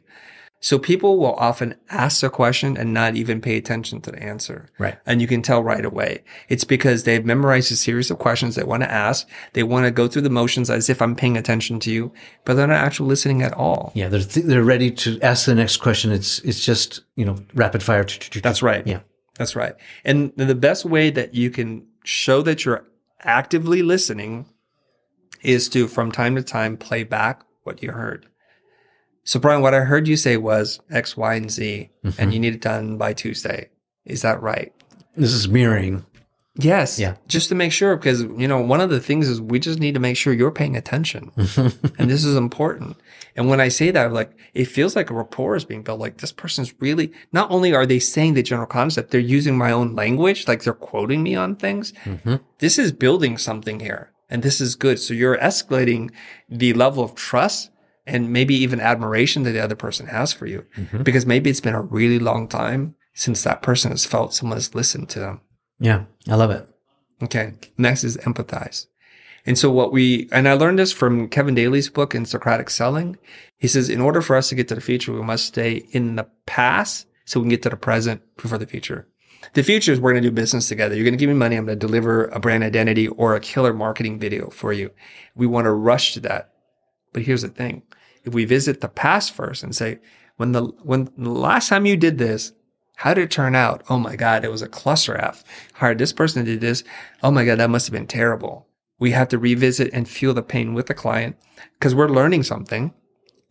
So 0.61 0.79
people 0.79 1.19
will 1.19 1.35
often 1.35 1.75
ask 1.91 2.23
a 2.23 2.29
question 2.29 2.75
and 2.75 2.91
not 2.91 3.15
even 3.15 3.39
pay 3.39 3.55
attention 3.55 4.01
to 4.01 4.11
the 4.11 4.23
answer. 4.23 4.67
Right. 4.79 4.97
And 5.05 5.21
you 5.21 5.27
can 5.27 5.43
tell 5.43 5.63
right 5.63 5.85
away. 5.85 6.23
It's 6.49 6.63
because 6.63 7.03
they've 7.03 7.23
memorized 7.23 7.71
a 7.71 7.75
series 7.75 8.09
of 8.09 8.17
questions 8.17 8.55
they 8.55 8.63
want 8.63 8.81
to 8.81 8.91
ask. 8.91 9.27
They 9.53 9.61
want 9.61 9.85
to 9.85 9.91
go 9.91 10.07
through 10.07 10.23
the 10.23 10.31
motions 10.31 10.71
as 10.71 10.89
if 10.89 11.03
I'm 11.03 11.15
paying 11.15 11.37
attention 11.37 11.79
to 11.81 11.91
you, 11.91 12.11
but 12.45 12.55
they're 12.55 12.65
not 12.65 12.83
actually 12.83 13.09
listening 13.09 13.43
at 13.43 13.53
all. 13.53 13.91
Yeah, 13.93 14.07
they're 14.07 14.21
th- 14.21 14.45
they're 14.45 14.63
ready 14.63 14.89
to 14.89 15.19
ask 15.21 15.45
the 15.45 15.53
next 15.53 15.77
question. 15.77 16.11
It's 16.11 16.39
it's 16.39 16.65
just 16.65 17.01
you 17.15 17.25
know 17.25 17.35
rapid 17.53 17.83
fire. 17.83 18.07
That's 18.41 18.63
right. 18.63 18.87
Yeah. 18.87 19.01
That's 19.37 19.55
right. 19.55 19.75
And 20.03 20.31
the 20.35 20.55
best 20.55 20.85
way 20.85 21.11
that 21.11 21.35
you 21.35 21.51
can 21.51 21.85
show 22.05 22.41
that 22.41 22.65
you're 22.65 22.87
actively 23.25 23.81
listening 23.81 24.45
is 25.41 25.67
to, 25.69 25.87
from 25.87 26.11
time 26.11 26.35
to 26.35 26.43
time, 26.43 26.77
play 26.77 27.03
back 27.03 27.43
what 27.63 27.83
you 27.83 27.91
heard. 27.91 28.27
So, 29.23 29.39
Bryan, 29.39 29.61
what 29.61 29.73
I 29.73 29.81
heard 29.81 30.07
you 30.07 30.17
say 30.17 30.37
was 30.37 30.79
X, 30.89 31.17
Y, 31.17 31.33
and 31.33 31.51
Z, 31.51 31.89
and 32.03 32.13
mm-hmm. 32.13 32.31
you 32.31 32.39
need 32.39 32.55
it 32.55 32.61
done 32.61 32.97
by 32.97 33.13
Tuesday. 33.13 33.69
Is 34.05 34.21
that 34.21 34.41
right? 34.41 34.71
This 35.17 35.33
is 35.33 35.47
mirroring. 35.47 36.05
Yes. 36.57 36.99
Yeah. 36.99 37.15
Just 37.27 37.49
to 37.49 37.55
make 37.55 37.71
sure, 37.71 37.95
because, 37.95 38.21
you 38.21 38.47
know, 38.47 38.61
one 38.61 38.81
of 38.81 38.89
the 38.89 38.99
things 38.99 39.27
is 39.27 39.41
we 39.41 39.59
just 39.59 39.79
need 39.79 39.95
to 39.95 39.99
make 39.99 40.15
sure 40.15 40.31
you're 40.31 40.51
paying 40.51 40.77
attention. 40.77 41.31
and 41.37 42.09
this 42.09 42.23
is 42.23 42.35
important. 42.35 42.97
And 43.35 43.49
when 43.49 43.59
I 43.59 43.67
say 43.67 43.91
that, 43.91 44.13
like, 44.13 44.31
it 44.53 44.65
feels 44.65 44.95
like 44.95 45.09
a 45.09 45.13
rapport 45.13 45.55
is 45.55 45.65
being 45.65 45.83
built. 45.83 45.99
Like, 45.99 46.17
this 46.17 46.31
person's 46.31 46.73
really, 46.79 47.11
not 47.33 47.51
only 47.51 47.73
are 47.73 47.85
they 47.85 47.99
saying 47.99 48.33
the 48.33 48.43
general 48.43 48.67
concept, 48.67 49.11
they're 49.11 49.19
using 49.19 49.57
my 49.57 49.71
own 49.71 49.93
language, 49.93 50.47
like 50.47 50.63
they're 50.63 50.73
quoting 50.73 51.21
me 51.21 51.35
on 51.35 51.55
things. 51.55 51.91
Mm-hmm. 52.05 52.35
This 52.59 52.79
is 52.79 52.91
building 52.91 53.37
something 53.37 53.79
here. 53.81 54.11
And 54.29 54.41
this 54.41 54.59
is 54.61 54.75
good. 54.75 54.99
So 54.99 55.13
you're 55.13 55.37
escalating 55.37 56.11
the 56.49 56.73
level 56.73 57.03
of 57.03 57.13
trust 57.13 57.71
and 58.07 58.31
maybe 58.31 58.55
even 58.55 58.79
admiration 58.79 59.43
that 59.43 59.51
the 59.51 59.63
other 59.63 59.75
person 59.75 60.07
has 60.07 60.31
for 60.31 60.45
you. 60.45 60.65
Mm-hmm. 60.77 61.03
Because 61.03 61.25
maybe 61.25 61.49
it's 61.49 61.61
been 61.61 61.75
a 61.75 61.81
really 61.81 62.19
long 62.19 62.47
time 62.47 62.95
since 63.13 63.43
that 63.43 63.61
person 63.61 63.91
has 63.91 64.05
felt 64.05 64.33
someone 64.33 64.57
has 64.57 64.73
listened 64.73 65.09
to 65.09 65.19
them. 65.19 65.41
Yeah, 65.79 66.05
I 66.27 66.35
love 66.35 66.51
it. 66.51 66.67
Okay. 67.21 67.53
Next 67.77 68.03
is 68.03 68.17
empathize. 68.17 68.87
And 69.45 69.57
so 69.57 69.69
what 69.69 69.91
we, 69.91 70.27
and 70.31 70.47
I 70.47 70.53
learned 70.53 70.79
this 70.79 70.91
from 70.91 71.29
Kevin 71.29 71.55
Daley's 71.55 71.89
book 71.89 72.15
in 72.15 72.25
Socratic 72.25 72.69
Selling. 72.69 73.17
He 73.57 73.67
says, 73.67 73.89
in 73.89 74.01
order 74.01 74.21
for 74.21 74.35
us 74.35 74.49
to 74.49 74.55
get 74.55 74.67
to 74.69 74.75
the 74.75 74.81
future, 74.81 75.13
we 75.13 75.21
must 75.21 75.45
stay 75.45 75.85
in 75.91 76.15
the 76.15 76.27
past 76.45 77.07
so 77.25 77.39
we 77.39 77.43
can 77.43 77.49
get 77.49 77.61
to 77.63 77.69
the 77.69 77.77
present 77.77 78.21
before 78.37 78.57
the 78.57 78.65
future. 78.65 79.07
The 79.53 79.63
future 79.63 79.91
is 79.91 79.99
we're 79.99 80.13
going 80.13 80.23
to 80.23 80.29
do 80.29 80.33
business 80.33 80.67
together. 80.67 80.95
You're 80.95 81.03
going 81.03 81.13
to 81.13 81.19
give 81.19 81.29
me 81.29 81.35
money. 81.35 81.55
I'm 81.55 81.65
going 81.65 81.79
to 81.79 81.87
deliver 81.87 82.25
a 82.25 82.39
brand 82.39 82.63
identity 82.63 83.07
or 83.07 83.35
a 83.35 83.39
killer 83.39 83.73
marketing 83.73 84.19
video 84.19 84.49
for 84.49 84.73
you. 84.73 84.91
We 85.35 85.45
want 85.45 85.65
to 85.65 85.71
rush 85.71 86.13
to 86.15 86.19
that. 86.21 86.51
But 87.13 87.23
here's 87.23 87.43
the 87.43 87.49
thing. 87.49 87.83
If 88.23 88.33
we 88.33 88.45
visit 88.45 88.81
the 88.81 88.87
past 88.87 89.31
first 89.31 89.61
and 89.61 89.75
say, 89.75 89.99
when 90.37 90.51
the, 90.51 90.63
when 90.83 91.09
the 91.17 91.29
last 91.29 91.69
time 91.69 91.85
you 91.85 91.95
did 91.95 92.17
this, 92.17 92.53
how 92.97 93.13
did 93.13 93.25
it 93.25 93.31
turn 93.31 93.55
out? 93.55 93.83
Oh 93.89 93.99
my 93.99 94.15
God, 94.15 94.43
it 94.43 94.51
was 94.51 94.61
a 94.61 94.67
cluster 94.67 95.15
F. 95.15 95.43
Hired 95.73 95.99
this 95.99 96.13
person 96.13 96.43
did 96.43 96.61
this. 96.61 96.83
Oh 97.21 97.31
my 97.31 97.45
God, 97.45 97.59
that 97.59 97.69
must 97.69 97.85
have 97.87 97.93
been 97.93 98.07
terrible. 98.07 98.67
We 98.99 99.11
have 99.11 99.27
to 99.29 99.37
revisit 99.37 99.91
and 99.93 100.07
feel 100.07 100.33
the 100.33 100.41
pain 100.41 100.73
with 100.73 100.87
the 100.87 100.93
client 100.93 101.37
because 101.73 101.93
we're 101.93 102.09
learning 102.09 102.43
something. 102.43 102.93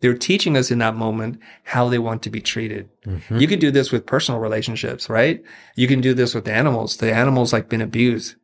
They're 0.01 0.17
teaching 0.17 0.57
us 0.57 0.71
in 0.71 0.79
that 0.79 0.95
moment 0.95 1.39
how 1.63 1.87
they 1.89 1.99
want 1.99 2.21
to 2.23 2.29
be 2.29 2.41
treated. 2.41 2.89
Mm-hmm. 3.05 3.37
You 3.37 3.47
can 3.47 3.59
do 3.59 3.71
this 3.71 3.91
with 3.91 4.05
personal 4.05 4.39
relationships, 4.39 5.09
right? 5.09 5.43
You 5.75 5.87
can 5.87 6.01
do 6.01 6.13
this 6.13 6.33
with 6.35 6.47
animals. 6.47 6.97
The 6.97 7.13
animals 7.13 7.53
like 7.53 7.69
been 7.69 7.81
abused. 7.81 8.35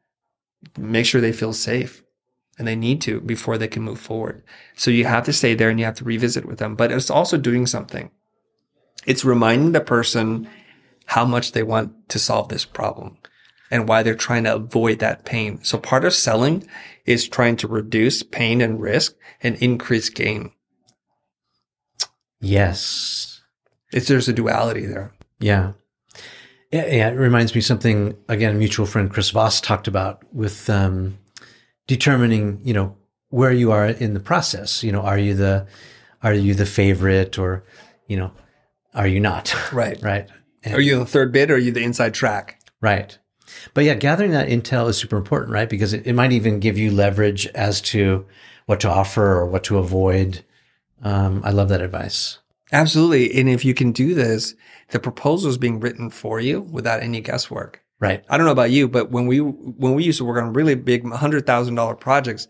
Make 0.78 1.06
sure 1.06 1.22
they 1.22 1.32
feel 1.32 1.54
safe 1.54 2.04
and 2.58 2.68
they 2.68 2.76
need 2.76 3.02
to 3.02 3.20
before 3.22 3.58
they 3.58 3.68
can 3.68 3.84
move 3.84 4.00
forward. 4.00 4.44
So 4.76 4.92
you 4.92 5.06
have 5.06 5.26
to 5.26 5.34
stay 5.34 5.56
there 5.56 5.70
and 5.70 5.80
you 5.80 5.86
have 5.86 5.96
to 5.96 6.04
revisit 6.04 6.46
with 6.46 6.60
them, 6.60 6.76
but 6.76 6.92
it's 6.92 7.10
also 7.10 7.38
doing 7.38 7.66
something. 7.66 8.12
It's 9.06 9.26
reminding 9.26 9.72
the 9.72 9.82
person 9.82 10.48
how 11.06 11.26
much 11.26 11.54
they 11.54 11.64
want 11.64 12.10
to 12.10 12.20
solve 12.20 12.50
this 12.50 12.66
problem 12.66 13.18
and 13.72 13.88
why 13.88 14.04
they're 14.04 14.14
trying 14.14 14.44
to 14.44 14.56
avoid 14.56 15.00
that 15.00 15.26
pain. 15.26 15.64
So 15.64 15.78
part 15.80 16.06
of 16.06 16.14
selling 16.14 16.68
is 17.06 17.28
trying 17.28 17.56
to 17.58 17.68
reduce 17.68 18.22
pain 18.22 18.62
and 18.62 18.80
risk 18.80 19.16
and 19.42 19.56
increase 19.56 20.10
gain. 20.10 20.52
Yes. 22.40 23.42
It's 23.92 24.08
there's 24.08 24.28
a 24.30 24.34
duality 24.34 24.86
there. 24.86 25.12
Yeah. 25.40 25.74
Yeah, 26.72 26.86
yeah, 26.86 27.10
it 27.10 27.16
reminds 27.18 27.54
me 27.54 27.60
something 27.60 28.16
again. 28.30 28.52
A 28.56 28.58
mutual 28.58 28.86
friend 28.86 29.12
Chris 29.12 29.30
Voss 29.32 29.60
talked 29.60 29.90
about 29.90 30.24
with 30.34 30.70
um, 30.70 31.18
determining, 31.86 32.62
you 32.64 32.74
know, 32.74 32.96
where 33.28 33.52
you 33.52 33.74
are 33.74 33.88
in 33.88 34.14
the 34.14 34.22
process. 34.22 34.82
You 34.82 34.94
know, 34.94 35.02
are 35.02 35.18
you 35.18 35.34
the 35.34 35.68
are 36.24 36.34
you 36.34 36.54
the 36.54 36.66
favorite, 36.66 37.38
or 37.38 37.66
you 38.08 38.16
know, 38.16 38.32
are 38.94 39.08
you 39.08 39.20
not? 39.20 39.54
Right. 39.74 40.00
right. 40.04 40.30
And- 40.64 40.76
Are 40.76 40.82
you 40.82 41.00
the 41.00 41.06
third 41.06 41.34
bid 41.34 41.52
or 41.52 41.56
are 41.56 41.58
you 41.58 41.72
the 41.74 41.84
inside 41.84 42.14
track? 42.14 42.62
Right. 42.80 43.18
But 43.74 43.84
yeah, 43.84 43.96
gathering 43.96 44.32
that 44.32 44.48
intel 44.50 44.90
is 44.90 44.98
super 44.98 45.18
important, 45.18 45.52
right? 45.52 45.70
Because 45.70 45.94
it, 45.94 46.06
it 46.06 46.14
might 46.14 46.32
even 46.32 46.60
give 46.60 46.78
you 46.78 46.92
leverage 46.92 47.48
as 47.48 47.82
to 47.82 48.26
what 48.66 48.80
to 48.82 48.90
offer 48.90 49.24
or 49.24 49.46
what 49.46 49.64
to 49.66 49.78
avoid. 49.78 50.44
Um, 51.04 51.42
I 51.44 51.52
love 51.52 51.70
that 51.70 51.82
advice. 51.82 52.40
Absolutely. 52.72 53.38
And 53.40 53.50
if 53.50 53.66
you 53.66 53.74
can 53.74 53.92
do 53.92 54.14
this, 54.14 54.56
the 54.90 55.00
proposal 55.00 55.50
is 55.50 55.58
being 55.58 55.80
written 55.80 56.10
for 56.10 56.40
you 56.40 56.62
without 56.62 57.02
any 57.02 57.22
guesswork. 57.22 57.84
Right. 58.00 58.24
I 58.30 58.38
don't 58.38 58.46
know 58.46 58.52
about 58.52 58.72
you, 58.72 58.88
but 58.88 59.12
when 59.12 59.28
we 59.28 59.40
when 59.40 59.94
we 59.94 60.04
used 60.04 60.18
to 60.18 60.26
work 60.26 60.42
on 60.42 60.54
really 60.54 60.74
big 60.74 61.08
hundred 61.08 61.46
thousand 61.46 61.76
dollar 61.76 61.94
projects, 61.94 62.48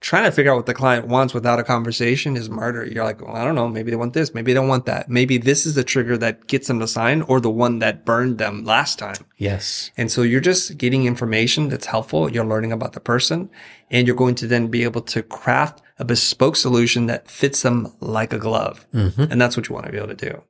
trying 0.00 0.24
to 0.24 0.30
figure 0.30 0.52
out 0.52 0.56
what 0.56 0.66
the 0.66 0.74
client 0.74 1.06
wants 1.06 1.32
without 1.32 1.58
a 1.58 1.64
conversation 1.64 2.36
is 2.36 2.50
murder. 2.50 2.84
You're 2.84 3.04
like, 3.04 3.20
well, 3.20 3.34
I 3.34 3.44
don't 3.44 3.54
know. 3.54 3.68
Maybe 3.68 3.90
they 3.90 3.96
want 3.96 4.12
this. 4.12 4.34
Maybe 4.34 4.52
they 4.52 4.60
don't 4.60 4.68
want 4.68 4.86
that. 4.86 5.08
Maybe 5.08 5.38
this 5.38 5.64
is 5.64 5.74
the 5.74 5.84
trigger 5.84 6.18
that 6.18 6.46
gets 6.46 6.68
them 6.68 6.80
to 6.80 6.86
sign, 6.86 7.22
or 7.22 7.40
the 7.40 7.50
one 7.50 7.78
that 7.78 8.04
burned 8.04 8.38
them 8.38 8.64
last 8.64 8.98
time. 8.98 9.24
Yes. 9.38 9.90
And 9.96 10.10
so 10.10 10.22
you're 10.22 10.40
just 10.40 10.76
getting 10.76 11.06
information 11.06 11.68
that's 11.68 11.86
helpful. 11.86 12.30
You're 12.30 12.44
learning 12.44 12.72
about 12.72 12.92
the 12.92 13.00
person 13.00 13.50
and 13.90 14.06
you're 14.06 14.16
going 14.16 14.34
to 14.36 14.46
then 14.46 14.68
be 14.68 14.84
able 14.84 15.02
to 15.02 15.22
craft 15.22 15.80
a 15.98 16.04
bespoke 16.04 16.56
solution 16.56 17.06
that 17.06 17.30
fits 17.30 17.62
them 17.62 17.92
like 18.00 18.32
a 18.32 18.38
glove. 18.38 18.86
Mm-hmm. 18.92 19.22
And 19.30 19.40
that's 19.40 19.56
what 19.56 19.68
you 19.68 19.74
want 19.74 19.86
to 19.86 19.92
be 19.92 19.98
able 19.98 20.08
to 20.08 20.14
do. 20.14 20.42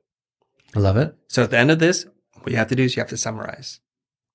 I 0.75 0.79
love 0.79 0.97
it. 0.97 1.15
So 1.27 1.43
at 1.43 1.51
the 1.51 1.57
end 1.57 1.71
of 1.71 1.79
this, 1.79 2.05
what 2.41 2.51
you 2.51 2.57
have 2.57 2.67
to 2.67 2.75
do 2.75 2.83
is 2.83 2.95
you 2.95 3.01
have 3.01 3.09
to 3.09 3.17
summarize. 3.17 3.79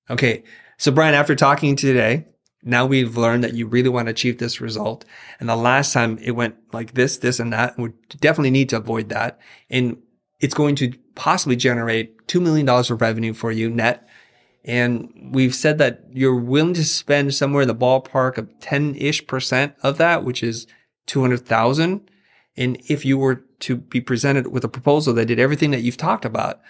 Okay. 0.09 0.43
So 0.77 0.91
Bryan, 0.91 1.13
after 1.13 1.35
talking 1.35 1.75
today, 1.75 2.25
now 2.63 2.85
we've 2.85 3.17
learned 3.17 3.43
that 3.43 3.53
you 3.53 3.67
really 3.67 3.89
want 3.89 4.07
to 4.07 4.11
achieve 4.11 4.37
this 4.37 4.61
result. 4.61 5.03
And 5.39 5.49
the 5.49 5.55
last 5.55 5.93
time 5.93 6.19
it 6.21 6.31
went 6.31 6.55
like 6.71 6.93
this, 6.93 7.17
this 7.17 7.39
and 7.39 7.51
that, 7.53 7.77
we 7.77 7.91
definitely 8.19 8.51
need 8.51 8.69
to 8.69 8.77
avoid 8.77 9.09
that. 9.09 9.39
And 9.69 9.97
it's 10.39 10.53
going 10.53 10.75
to 10.75 10.93
possibly 11.15 11.55
generate 11.55 12.27
$2 12.27 12.41
million 12.41 12.67
of 12.67 13.01
revenue 13.01 13.33
for 13.33 13.51
you 13.51 13.69
net. 13.69 14.07
And 14.63 15.31
we've 15.33 15.55
said 15.55 15.79
that 15.79 16.03
you're 16.11 16.35
willing 16.35 16.75
to 16.75 16.85
spend 16.85 17.33
somewhere 17.33 17.63
in 17.63 17.67
the 17.67 17.75
ballpark 17.75 18.37
of 18.37 18.59
10 18.59 18.95
ish 18.95 19.25
percent 19.25 19.73
of 19.81 19.97
that, 19.97 20.23
which 20.23 20.43
is 20.43 20.67
200,000. 21.07 22.09
And 22.57 22.81
if 22.87 23.05
you 23.05 23.17
were 23.17 23.43
to 23.61 23.75
be 23.75 24.01
presented 24.01 24.47
with 24.47 24.63
a 24.63 24.69
proposal 24.69 25.13
that 25.15 25.25
did 25.25 25.39
everything 25.39 25.71
that 25.71 25.81
you've 25.81 25.97
talked 25.97 26.25
about, 26.25 26.61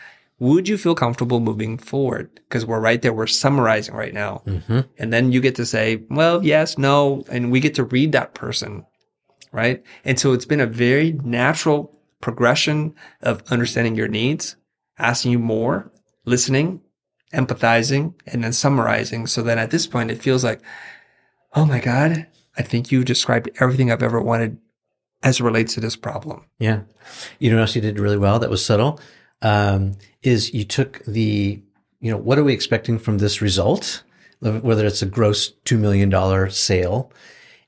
would 0.41 0.67
you 0.67 0.75
feel 0.75 0.95
comfortable 0.95 1.39
moving 1.39 1.77
forward? 1.77 2.27
Because 2.33 2.65
we're 2.65 2.79
right 2.79 2.99
there. 2.99 3.13
We're 3.13 3.27
summarizing 3.27 3.93
right 3.93 4.11
now. 4.11 4.41
Mm-hmm. 4.47 4.79
And 4.97 5.13
then 5.13 5.31
you 5.31 5.39
get 5.39 5.53
to 5.55 5.67
say, 5.67 6.01
well, 6.09 6.43
yes, 6.43 6.79
no. 6.79 7.23
And 7.29 7.51
we 7.51 7.59
get 7.59 7.75
to 7.75 7.83
read 7.83 8.11
that 8.13 8.33
person. 8.33 8.83
Right. 9.51 9.83
And 10.03 10.19
so 10.19 10.33
it's 10.33 10.45
been 10.45 10.59
a 10.59 10.65
very 10.65 11.11
natural 11.23 11.95
progression 12.21 12.95
of 13.21 13.43
understanding 13.51 13.93
your 13.93 14.07
needs, 14.07 14.55
asking 14.97 15.33
you 15.33 15.37
more, 15.37 15.91
listening, 16.25 16.81
empathizing, 17.35 18.15
and 18.25 18.43
then 18.43 18.51
summarizing. 18.51 19.27
So 19.27 19.43
then 19.43 19.59
at 19.59 19.69
this 19.69 19.85
point, 19.85 20.09
it 20.09 20.23
feels 20.23 20.43
like, 20.43 20.61
oh 21.53 21.65
my 21.65 21.79
God, 21.79 22.25
I 22.57 22.63
think 22.63 22.91
you 22.91 23.03
described 23.03 23.51
everything 23.59 23.91
I've 23.91 24.01
ever 24.01 24.19
wanted 24.19 24.57
as 25.21 25.39
it 25.39 25.43
relates 25.43 25.75
to 25.75 25.81
this 25.81 25.95
problem. 25.95 26.45
Yeah. 26.57 26.81
You 27.37 27.51
know 27.51 27.57
what 27.57 27.61
else 27.61 27.75
you 27.75 27.81
did 27.81 27.99
really 27.99 28.17
well 28.17 28.39
that 28.39 28.49
was 28.49 28.65
subtle? 28.65 28.99
Um, 29.41 29.93
is 30.23 30.53
you 30.53 30.63
took 30.63 31.03
the, 31.05 31.59
you 31.99 32.11
know, 32.11 32.17
what 32.17 32.37
are 32.37 32.43
we 32.43 32.53
expecting 32.53 32.99
from 32.99 33.17
this 33.17 33.41
result? 33.41 34.03
Whether 34.39 34.85
it's 34.85 35.01
a 35.01 35.05
gross 35.07 35.51
$2 35.65 35.77
million 35.79 36.49
sale 36.51 37.11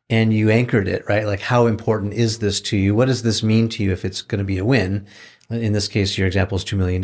and 0.10 0.34
you 0.34 0.50
anchored 0.50 0.88
it, 0.88 1.04
right? 1.08 1.26
Like 1.26 1.40
how 1.40 1.68
important 1.68 2.14
is 2.14 2.40
this 2.40 2.60
to 2.62 2.78
you? 2.78 2.96
What 2.96 3.06
does 3.06 3.22
this 3.24 3.44
mean 3.44 3.70
to 3.70 3.84
you 3.84 3.92
if 3.92 4.04
it's 4.04 4.22
going 4.22 4.40
to 4.40 4.46
be 4.46 4.58
a 4.58 4.66
win? 4.66 5.06
In 5.50 5.74
this 5.74 5.88
case, 5.88 6.18
your 6.18 6.26
example 6.28 6.56
is 6.58 6.66
$2 6.66 6.78
million. 6.78 7.02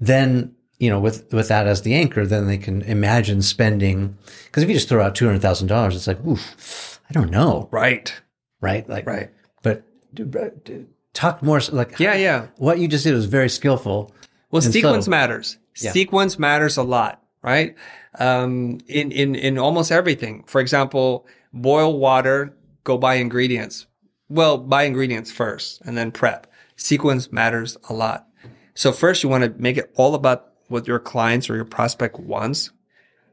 Then, 0.00 0.54
you 0.78 0.90
know, 0.90 0.98
with, 0.98 1.32
with 1.32 1.48
that 1.48 1.66
as 1.68 1.82
the 1.82 1.94
anchor, 1.94 2.26
then 2.26 2.48
they 2.48 2.58
can 2.58 2.82
imagine 2.82 3.40
spending. 3.40 4.16
Cause 4.52 4.62
if 4.64 4.68
you 4.68 4.74
just 4.74 4.88
throw 4.88 5.02
out 5.04 5.14
$200,000, 5.14 5.94
it's 5.94 6.06
like, 6.06 6.24
oof, 6.26 7.00
I 7.08 7.12
don't 7.12 7.30
know. 7.30 7.68
Right. 7.70 8.12
Right. 8.60 8.88
Like, 8.88 9.06
Right. 9.06 9.30
but 9.62 9.84
$2 10.16 10.86
talk 11.16 11.42
more 11.42 11.60
like 11.72 11.98
Yeah, 11.98 12.14
yeah. 12.14 12.46
what 12.56 12.78
you 12.78 12.86
just 12.88 13.04
did 13.04 13.14
was 13.14 13.24
very 13.24 13.48
skillful. 13.48 14.12
Well, 14.50 14.62
sequence 14.62 15.06
subtle. 15.06 15.10
matters. 15.10 15.58
Yeah. 15.80 15.92
Sequence 15.92 16.38
matters 16.38 16.76
a 16.76 16.82
lot, 16.82 17.22
right? 17.42 17.74
Um, 18.18 18.78
in, 18.86 19.10
in, 19.12 19.34
in 19.34 19.58
almost 19.58 19.90
everything. 19.90 20.44
For 20.46 20.60
example, 20.60 21.26
boil 21.52 21.98
water, 21.98 22.54
go 22.84 22.96
buy 22.98 23.14
ingredients. 23.14 23.86
Well, 24.28 24.58
buy 24.58 24.84
ingredients 24.84 25.30
first 25.32 25.80
and 25.84 25.96
then 25.96 26.12
prep. 26.12 26.46
Sequence 26.76 27.32
matters 27.32 27.76
a 27.88 27.94
lot. 27.94 28.26
So 28.74 28.92
first 28.92 29.22
you 29.22 29.28
want 29.28 29.44
to 29.44 29.54
make 29.60 29.76
it 29.78 29.90
all 29.96 30.14
about 30.14 30.52
what 30.68 30.86
your 30.86 30.98
clients 30.98 31.48
or 31.48 31.56
your 31.56 31.64
prospect 31.64 32.18
wants, 32.18 32.70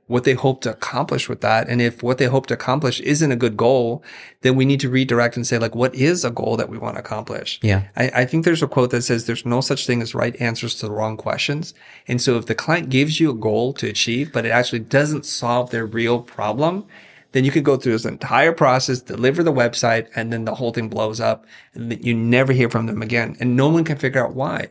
what 0.07 0.25
they 0.25 0.33
hope 0.33 0.61
to 0.61 0.71
accomplish 0.71 1.29
with 1.29 1.41
that. 1.41 1.69
And 1.69 1.81
if 1.81 2.03
what 2.03 2.17
they 2.17 2.25
hope 2.25 2.47
to 2.47 2.53
accomplish 2.53 2.99
isn't 3.01 3.31
a 3.31 3.37
good 3.37 3.55
goal, 3.55 4.03
then 4.41 4.55
we 4.55 4.65
need 4.65 4.81
to 4.81 4.89
redirect 4.89 5.37
and 5.37 5.47
say, 5.47 5.57
like, 5.57 5.75
what 5.75 5.95
is 5.95 6.25
a 6.25 6.29
goal 6.29 6.57
that 6.57 6.69
we 6.69 6.77
want 6.77 6.95
to 6.95 6.99
accomplish? 6.99 7.59
Yeah. 7.61 7.87
I, 7.95 8.11
I 8.13 8.25
think 8.25 8.43
there's 8.43 8.61
a 8.61 8.67
quote 8.67 8.91
that 8.91 9.03
says 9.03 9.25
there's 9.25 9.45
no 9.45 9.61
such 9.61 9.87
thing 9.87 10.01
as 10.01 10.13
right 10.13 10.39
answers 10.41 10.75
to 10.75 10.87
the 10.87 10.91
wrong 10.91 11.15
questions. 11.15 11.73
And 12.07 12.21
so 12.21 12.37
if 12.37 12.47
the 12.47 12.55
client 12.55 12.89
gives 12.89 13.19
you 13.19 13.31
a 13.31 13.35
goal 13.35 13.73
to 13.73 13.87
achieve, 13.87 14.33
but 14.33 14.45
it 14.45 14.49
actually 14.49 14.79
doesn't 14.79 15.25
solve 15.25 15.69
their 15.69 15.85
real 15.85 16.21
problem, 16.21 16.85
then 17.31 17.45
you 17.45 17.51
could 17.51 17.63
go 17.63 17.77
through 17.77 17.93
this 17.93 18.05
entire 18.05 18.51
process, 18.51 19.01
deliver 19.01 19.41
the 19.41 19.53
website, 19.53 20.07
and 20.15 20.31
then 20.31 20.45
the 20.45 20.55
whole 20.55 20.71
thing 20.71 20.89
blows 20.89 21.19
up 21.19 21.45
and 21.73 22.03
you 22.05 22.13
never 22.13 22.53
hear 22.53 22.69
from 22.69 22.85
them 22.85 23.01
again. 23.01 23.35
And 23.39 23.55
no 23.55 23.69
one 23.69 23.83
can 23.83 23.97
figure 23.97 24.23
out 24.23 24.35
why 24.35 24.69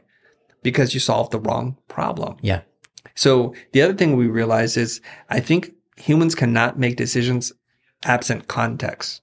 because 0.63 0.95
you 0.95 1.01
solved 1.01 1.33
the 1.33 1.41
wrong 1.41 1.77
problem. 1.89 2.37
Yeah. 2.41 2.61
So 3.15 3.55
the 3.73 3.83
other 3.83 3.95
thing 3.95 4.17
we 4.17 4.27
realize 4.27 4.77
is 4.77 5.01
I 5.29 5.41
think 5.41 5.73
humans 5.97 6.35
cannot 6.35 6.79
make 6.79 6.97
decisions 6.97 7.53
absent 8.05 8.49
context. 8.49 9.23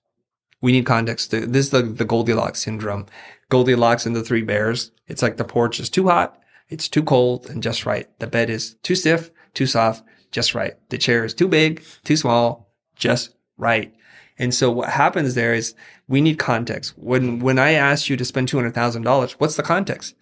We 0.62 0.72
need 0.72 0.86
context. 0.86 1.32
This 1.32 1.66
is 1.66 1.70
the, 1.70 1.82
the 1.82 2.06
Goldilocks 2.06 2.60
syndrome. 2.60 3.06
Goldilocks 3.50 4.06
and 4.06 4.16
the 4.16 4.24
three 4.24 4.44
bears. 4.44 4.92
It's 5.08 5.22
like 5.22 5.38
the 5.38 5.44
porch 5.44 5.80
is 5.80 5.90
too 5.90 6.08
hot, 6.08 6.38
it's 6.70 6.88
too 6.88 7.02
cold, 7.02 7.50
and 7.50 7.64
just 7.64 7.86
right. 7.86 8.08
The 8.20 8.28
bed 8.28 8.50
is 8.50 8.76
too 8.84 8.96
stiff, 8.96 9.32
too 9.54 9.66
soft, 9.66 10.04
just 10.32 10.54
right. 10.54 10.74
The 10.90 10.98
chair 10.98 11.26
is 11.26 11.34
too 11.34 11.48
big, 11.48 11.84
too 12.04 12.16
small, 12.16 12.72
just 12.96 13.36
right. 13.58 13.94
And 14.38 14.54
so 14.54 14.70
what 14.70 14.90
happens 14.90 15.34
there 15.34 15.54
is 15.54 15.74
we 16.08 16.22
need 16.22 16.38
context. 16.38 16.94
When 16.98 17.40
when 17.40 17.58
I 17.58 17.72
ask 17.72 18.10
you 18.10 18.18
to 18.18 18.26
spend 18.26 18.48
two 18.48 18.58
hundred 18.58 18.76
thousand 18.76 19.02
dollars, 19.02 19.34
what's 19.40 19.56
the 19.56 19.64
context? 19.64 20.16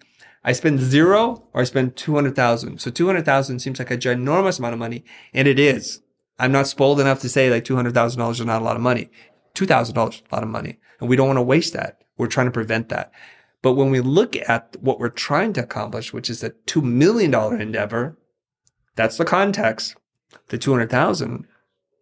I 0.44 0.52
spend 0.52 0.80
zero 0.80 1.48
or 1.52 1.62
I 1.62 1.64
spend 1.64 1.96
200,000. 1.96 2.80
So 2.80 2.90
200,000 2.90 3.58
seems 3.58 3.78
like 3.78 3.90
a 3.90 3.98
ginormous 3.98 4.58
amount 4.58 4.74
of 4.74 4.78
money. 4.78 5.04
And 5.34 5.48
it 5.48 5.58
is. 5.58 6.00
I'm 6.38 6.52
not 6.52 6.68
spoiled 6.68 7.00
enough 7.00 7.20
to 7.20 7.28
say 7.28 7.50
like 7.50 7.64
$200,000 7.64 8.30
is 8.30 8.40
not 8.44 8.62
a 8.62 8.64
lot 8.64 8.76
of 8.76 8.82
money. 8.82 9.10
$2,000 9.54 9.96
a 9.96 10.34
lot 10.34 10.42
of 10.42 10.48
money. 10.48 10.78
And 11.00 11.08
we 11.08 11.16
don't 11.16 11.26
want 11.26 11.38
to 11.38 11.42
waste 11.42 11.72
that. 11.72 12.02
We're 12.16 12.28
trying 12.28 12.46
to 12.46 12.52
prevent 12.52 12.88
that. 12.88 13.12
But 13.60 13.72
when 13.72 13.90
we 13.90 14.00
look 14.00 14.36
at 14.36 14.76
what 14.80 15.00
we're 15.00 15.08
trying 15.08 15.52
to 15.54 15.62
accomplish, 15.64 16.12
which 16.12 16.30
is 16.30 16.44
a 16.44 16.50
$2 16.50 16.82
million 16.82 17.34
endeavor, 17.60 18.16
that's 18.94 19.16
the 19.16 19.24
context. 19.24 19.96
The 20.48 20.58
200,000 20.58 21.46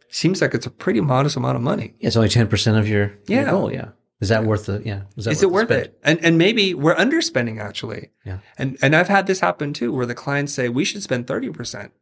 seems 0.09 0.41
like 0.41 0.55
it's 0.55 0.67
a 0.67 0.71
pretty 0.71 1.01
modest 1.01 1.37
amount 1.37 1.57
of 1.57 1.63
money. 1.63 1.95
Yeah, 1.99 2.09
it's 2.09 2.17
only 2.17 2.29
ten 2.29 2.49
percent 2.49 2.77
of 2.77 2.89
your, 2.89 3.13
your 3.27 3.45
goal. 3.45 3.73
Yeah. 3.73 3.91
Is 4.21 4.31
that 4.31 4.45
worth 4.45 4.67
the? 4.67 4.83
Yeah. 4.85 5.03
is 5.17 5.43
it 5.43 5.51
worth 5.51 5.69
spend? 5.69 5.83
it? 5.83 5.99
And 6.03 6.25
and 6.25 6.39
maybe 6.39 6.73
we're 6.73 6.95
underspending 6.95 7.61
actually. 7.61 8.11
Yeah. 8.25 8.39
And 8.57 8.79
and 8.81 8.97
I've 8.97 9.09
had 9.09 9.27
this 9.27 9.41
happen 9.41 9.73
too, 9.73 9.93
where 9.93 10.07
the 10.07 10.15
clients 10.15 10.55
say 10.55 10.69
we 10.69 10.85
should 10.85 11.03
spend 11.03 11.27
thirty 11.27 11.51
percent, 11.51 11.93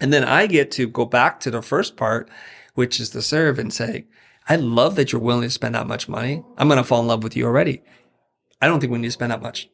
and 0.00 0.12
then 0.12 0.24
I 0.24 0.46
get 0.46 0.70
to 0.72 0.86
go 0.86 1.04
back 1.04 1.40
to 1.40 1.50
the 1.50 1.62
first 1.62 1.96
part, 1.96 2.30
which 2.74 3.00
is 3.00 3.10
the 3.10 3.22
serve, 3.22 3.58
and 3.58 3.72
say, 3.72 4.06
I 4.48 4.56
love 4.56 4.94
that 4.96 5.12
you're 5.12 5.20
willing 5.20 5.42
to 5.42 5.50
spend 5.50 5.74
that 5.74 5.88
much 5.88 6.08
money. 6.08 6.44
I'm 6.56 6.68
going 6.68 6.78
to 6.78 6.84
fall 6.84 7.00
in 7.00 7.08
love 7.08 7.24
with 7.24 7.36
you 7.36 7.46
already. 7.46 7.82
I 8.60 8.66
don't 8.66 8.80
think 8.80 8.92
we 8.92 8.98
need 8.98 9.08
to 9.08 9.12
spend 9.12 9.32
that 9.32 9.42
much. 9.42 9.68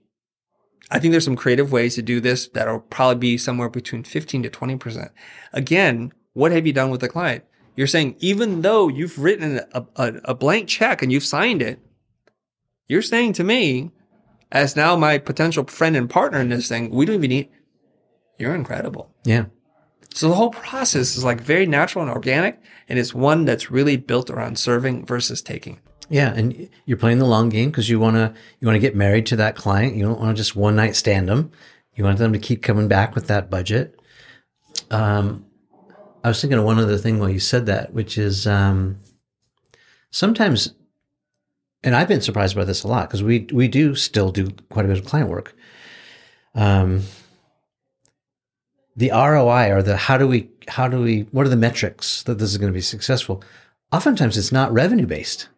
I 0.90 0.98
think 0.98 1.12
there's 1.12 1.24
some 1.24 1.36
creative 1.36 1.70
ways 1.72 1.94
to 1.94 2.02
do 2.02 2.20
this 2.20 2.48
that'll 2.48 2.80
probably 2.80 3.16
be 3.20 3.38
somewhere 3.38 3.68
between 3.68 4.02
15 4.02 4.42
to 4.44 4.50
20%. 4.50 5.10
Again, 5.52 6.12
what 6.32 6.52
have 6.52 6.66
you 6.66 6.72
done 6.72 6.90
with 6.90 7.00
the 7.00 7.08
client? 7.08 7.44
You're 7.76 7.86
saying, 7.86 8.16
even 8.18 8.62
though 8.62 8.88
you've 8.88 9.18
written 9.18 9.60
a, 9.72 9.86
a, 9.96 10.12
a 10.24 10.34
blank 10.34 10.68
check 10.68 11.02
and 11.02 11.10
you've 11.12 11.24
signed 11.24 11.62
it, 11.62 11.80
you're 12.88 13.02
saying 13.02 13.34
to 13.34 13.44
me, 13.44 13.90
as 14.52 14.76
now 14.76 14.96
my 14.96 15.18
potential 15.18 15.64
friend 15.64 15.96
and 15.96 16.10
partner 16.10 16.40
in 16.40 16.48
this 16.48 16.68
thing, 16.68 16.90
we 16.90 17.06
don't 17.06 17.16
even 17.16 17.30
need, 17.30 17.48
you're 18.38 18.54
incredible. 18.54 19.14
Yeah. 19.24 19.46
So 20.12 20.28
the 20.28 20.34
whole 20.34 20.50
process 20.50 21.16
is 21.16 21.24
like 21.24 21.40
very 21.40 21.66
natural 21.66 22.02
and 22.02 22.12
organic. 22.12 22.60
And 22.88 22.98
it's 22.98 23.14
one 23.14 23.44
that's 23.44 23.70
really 23.70 23.96
built 23.96 24.30
around 24.30 24.58
serving 24.58 25.06
versus 25.06 25.40
taking. 25.40 25.78
Yeah, 26.08 26.34
and 26.34 26.68
you're 26.86 26.98
playing 26.98 27.20
the 27.20 27.24
long 27.24 27.48
game 27.50 27.70
because 27.70 27.88
you 27.88 28.00
want 28.00 28.16
to 28.16 28.34
you 28.58 28.66
want 28.66 28.74
to 28.74 28.80
get 28.80 28.96
married 28.96 29.26
to 29.26 29.36
that 29.36 29.54
client. 29.54 29.94
You 29.94 30.02
don't 30.02 30.18
want 30.18 30.36
to 30.36 30.40
just 30.40 30.56
one 30.56 30.74
night 30.74 30.96
stand 30.96 31.28
them. 31.28 31.52
You 31.94 32.02
want 32.02 32.18
them 32.18 32.32
to 32.32 32.38
keep 32.40 32.64
coming 32.64 32.88
back 32.88 33.14
with 33.14 33.28
that 33.28 33.48
budget. 33.48 34.00
Um, 34.90 35.46
I 36.22 36.28
was 36.28 36.40
thinking 36.40 36.58
of 36.58 36.64
one 36.64 36.78
other 36.78 36.98
thing 36.98 37.18
while 37.18 37.30
you 37.30 37.40
said 37.40 37.66
that, 37.66 37.92
which 37.92 38.18
is 38.18 38.46
um, 38.46 38.98
sometimes, 40.10 40.74
and 41.82 41.94
I've 41.94 42.08
been 42.08 42.20
surprised 42.20 42.56
by 42.56 42.64
this 42.64 42.82
a 42.82 42.88
lot 42.88 43.08
because 43.08 43.22
we 43.22 43.46
we 43.52 43.68
do 43.68 43.94
still 43.94 44.30
do 44.30 44.50
quite 44.70 44.84
a 44.84 44.88
bit 44.88 44.98
of 44.98 45.06
client 45.06 45.30
work. 45.30 45.54
Um, 46.54 47.02
the 48.96 49.10
ROI 49.10 49.70
or 49.70 49.82
the 49.82 49.96
how 49.96 50.18
do 50.18 50.28
we 50.28 50.50
how 50.68 50.88
do 50.88 51.00
we 51.00 51.22
what 51.30 51.46
are 51.46 51.50
the 51.50 51.56
metrics 51.56 52.22
that 52.24 52.38
this 52.38 52.50
is 52.50 52.58
going 52.58 52.72
to 52.72 52.76
be 52.76 52.80
successful? 52.80 53.42
Oftentimes, 53.92 54.36
it's 54.36 54.52
not 54.52 54.72
revenue 54.72 55.06
based 55.06 55.48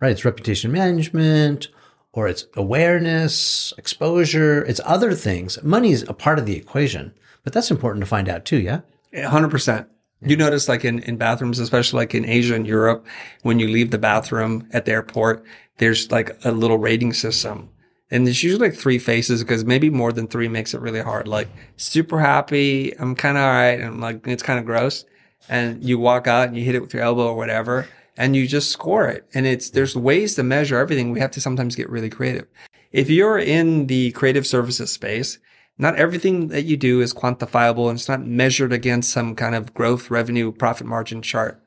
right? 0.00 0.12
It's 0.12 0.24
reputation 0.24 0.72
management 0.72 1.68
or 2.12 2.28
it's 2.28 2.46
awareness, 2.54 3.72
exposure, 3.76 4.64
it's 4.64 4.80
other 4.84 5.12
things. 5.12 5.62
Money 5.62 5.92
is 5.92 6.04
a 6.08 6.14
part 6.14 6.38
of 6.38 6.46
the 6.46 6.56
equation, 6.56 7.12
but 7.44 7.52
that's 7.52 7.70
important 7.70 8.02
to 8.02 8.08
find 8.08 8.28
out 8.28 8.44
too, 8.44 8.58
yeah? 8.58 8.80
Hundred 9.24 9.50
percent. 9.50 9.88
You 10.22 10.36
notice 10.36 10.68
like 10.68 10.84
in, 10.84 11.00
in 11.00 11.18
bathrooms, 11.18 11.58
especially 11.58 11.98
like 11.98 12.14
in 12.14 12.24
Asia 12.24 12.54
and 12.54 12.66
Europe, 12.66 13.06
when 13.42 13.58
you 13.58 13.68
leave 13.68 13.90
the 13.90 13.98
bathroom 13.98 14.66
at 14.72 14.86
the 14.86 14.92
airport, 14.92 15.44
there's 15.78 16.10
like 16.10 16.36
a 16.44 16.52
little 16.52 16.78
rating 16.78 17.12
system. 17.12 17.68
And 18.10 18.26
there's 18.26 18.42
usually 18.42 18.70
like 18.70 18.78
three 18.78 18.98
faces 18.98 19.42
because 19.42 19.64
maybe 19.64 19.90
more 19.90 20.12
than 20.12 20.26
three 20.26 20.48
makes 20.48 20.72
it 20.72 20.80
really 20.80 21.02
hard. 21.02 21.28
Like 21.28 21.48
super 21.76 22.18
happy. 22.18 22.92
I'm 22.98 23.14
kind 23.14 23.36
of 23.36 23.42
all 23.42 23.50
right. 23.50 23.80
And 23.80 24.00
like, 24.00 24.26
it's 24.26 24.42
kind 24.42 24.58
of 24.58 24.64
gross. 24.64 25.04
And 25.48 25.84
you 25.84 25.98
walk 25.98 26.26
out 26.26 26.48
and 26.48 26.56
you 26.56 26.64
hit 26.64 26.74
it 26.74 26.80
with 26.80 26.94
your 26.94 27.02
elbow 27.02 27.28
or 27.28 27.36
whatever 27.36 27.86
and 28.16 28.34
you 28.34 28.46
just 28.46 28.70
score 28.70 29.06
it. 29.08 29.28
And 29.34 29.46
it's, 29.46 29.70
there's 29.70 29.94
ways 29.94 30.34
to 30.36 30.42
measure 30.42 30.78
everything. 30.78 31.12
We 31.12 31.20
have 31.20 31.32
to 31.32 31.40
sometimes 31.40 31.76
get 31.76 31.90
really 31.90 32.08
creative. 32.08 32.46
If 32.92 33.10
you're 33.10 33.38
in 33.38 33.88
the 33.88 34.12
creative 34.12 34.46
services 34.46 34.90
space, 34.90 35.38
not 35.78 35.96
everything 35.96 36.48
that 36.48 36.64
you 36.64 36.76
do 36.76 37.00
is 37.00 37.12
quantifiable 37.12 37.88
and 37.88 37.98
it's 37.98 38.08
not 38.08 38.24
measured 38.24 38.72
against 38.72 39.10
some 39.10 39.34
kind 39.34 39.54
of 39.54 39.74
growth, 39.74 40.10
revenue, 40.10 40.52
profit 40.52 40.86
margin 40.86 41.22
chart. 41.22 41.62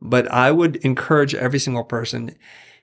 But 0.00 0.30
I 0.30 0.50
would 0.50 0.76
encourage 0.76 1.34
every 1.34 1.58
single 1.58 1.84
person, 1.84 2.36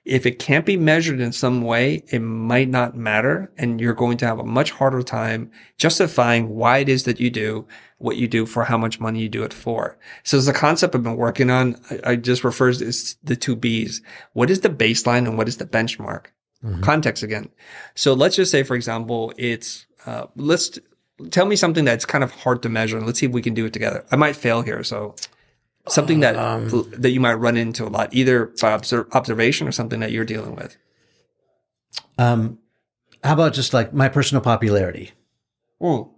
if 0.04 0.26
it 0.26 0.38
can't 0.38 0.66
be 0.66 0.76
measured 0.76 1.20
in 1.20 1.32
some 1.32 1.62
way, 1.62 2.04
it 2.08 2.18
might 2.18 2.68
not 2.68 2.96
matter. 2.96 3.52
And 3.56 3.80
you're 3.80 3.94
going 3.94 4.18
to 4.18 4.26
have 4.26 4.38
a 4.38 4.44
much 4.44 4.72
harder 4.72 5.02
time 5.02 5.50
justifying 5.78 6.50
why 6.50 6.78
it 6.78 6.88
is 6.88 7.04
that 7.04 7.20
you 7.20 7.30
do 7.30 7.66
what 7.98 8.16
you 8.16 8.28
do 8.28 8.44
for 8.44 8.64
how 8.64 8.76
much 8.76 9.00
money 9.00 9.20
you 9.20 9.28
do 9.30 9.44
it 9.44 9.54
for. 9.54 9.96
So 10.24 10.36
there's 10.36 10.48
a 10.48 10.52
concept 10.52 10.94
I've 10.94 11.02
been 11.02 11.16
working 11.16 11.50
on. 11.50 11.80
I, 12.04 12.16
just 12.16 12.44
refers 12.44 12.78
to 12.78 12.86
as 12.86 13.16
the 13.22 13.36
two 13.36 13.56
B's. 13.56 14.02
What 14.34 14.50
is 14.50 14.60
the 14.60 14.68
baseline 14.68 15.26
and 15.26 15.38
what 15.38 15.48
is 15.48 15.56
the 15.56 15.64
benchmark? 15.64 16.26
Mm-hmm. 16.62 16.82
Context 16.82 17.22
again. 17.22 17.48
So 17.94 18.12
let's 18.12 18.36
just 18.36 18.50
say, 18.50 18.62
for 18.62 18.74
example, 18.74 19.32
it's, 19.38 19.86
uh, 20.06 20.26
let's 20.36 20.78
tell 21.30 21.46
me 21.46 21.56
something 21.56 21.84
that's 21.84 22.04
kind 22.04 22.24
of 22.24 22.32
hard 22.32 22.62
to 22.62 22.68
measure 22.68 22.96
and 22.96 23.06
let's 23.06 23.18
see 23.20 23.26
if 23.26 23.32
we 23.32 23.42
can 23.42 23.54
do 23.54 23.66
it 23.66 23.72
together. 23.72 24.04
I 24.10 24.16
might 24.16 24.36
fail 24.36 24.62
here. 24.62 24.82
So 24.82 25.14
something 25.88 26.20
that, 26.20 26.34
that 26.98 27.10
you 27.10 27.20
might 27.20 27.34
run 27.34 27.56
into 27.56 27.86
a 27.86 27.88
lot, 27.88 28.12
either 28.12 28.46
by 28.60 28.72
obser- 28.72 29.08
observation 29.12 29.68
or 29.68 29.72
something 29.72 30.00
that 30.00 30.12
you're 30.12 30.24
dealing 30.24 30.56
with. 30.56 30.76
Um, 32.18 32.58
how 33.22 33.34
about 33.34 33.54
just 33.54 33.72
like 33.72 33.92
my 33.92 34.08
personal 34.08 34.42
popularity? 34.42 35.12
Ooh. 35.82 36.10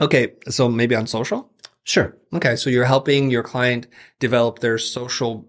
Okay. 0.00 0.32
So 0.48 0.68
maybe 0.68 0.94
on 0.94 1.06
social. 1.06 1.50
Sure. 1.84 2.16
Okay. 2.32 2.56
So 2.56 2.70
you're 2.70 2.84
helping 2.84 3.30
your 3.30 3.42
client 3.42 3.86
develop 4.18 4.60
their 4.60 4.78
social, 4.78 5.46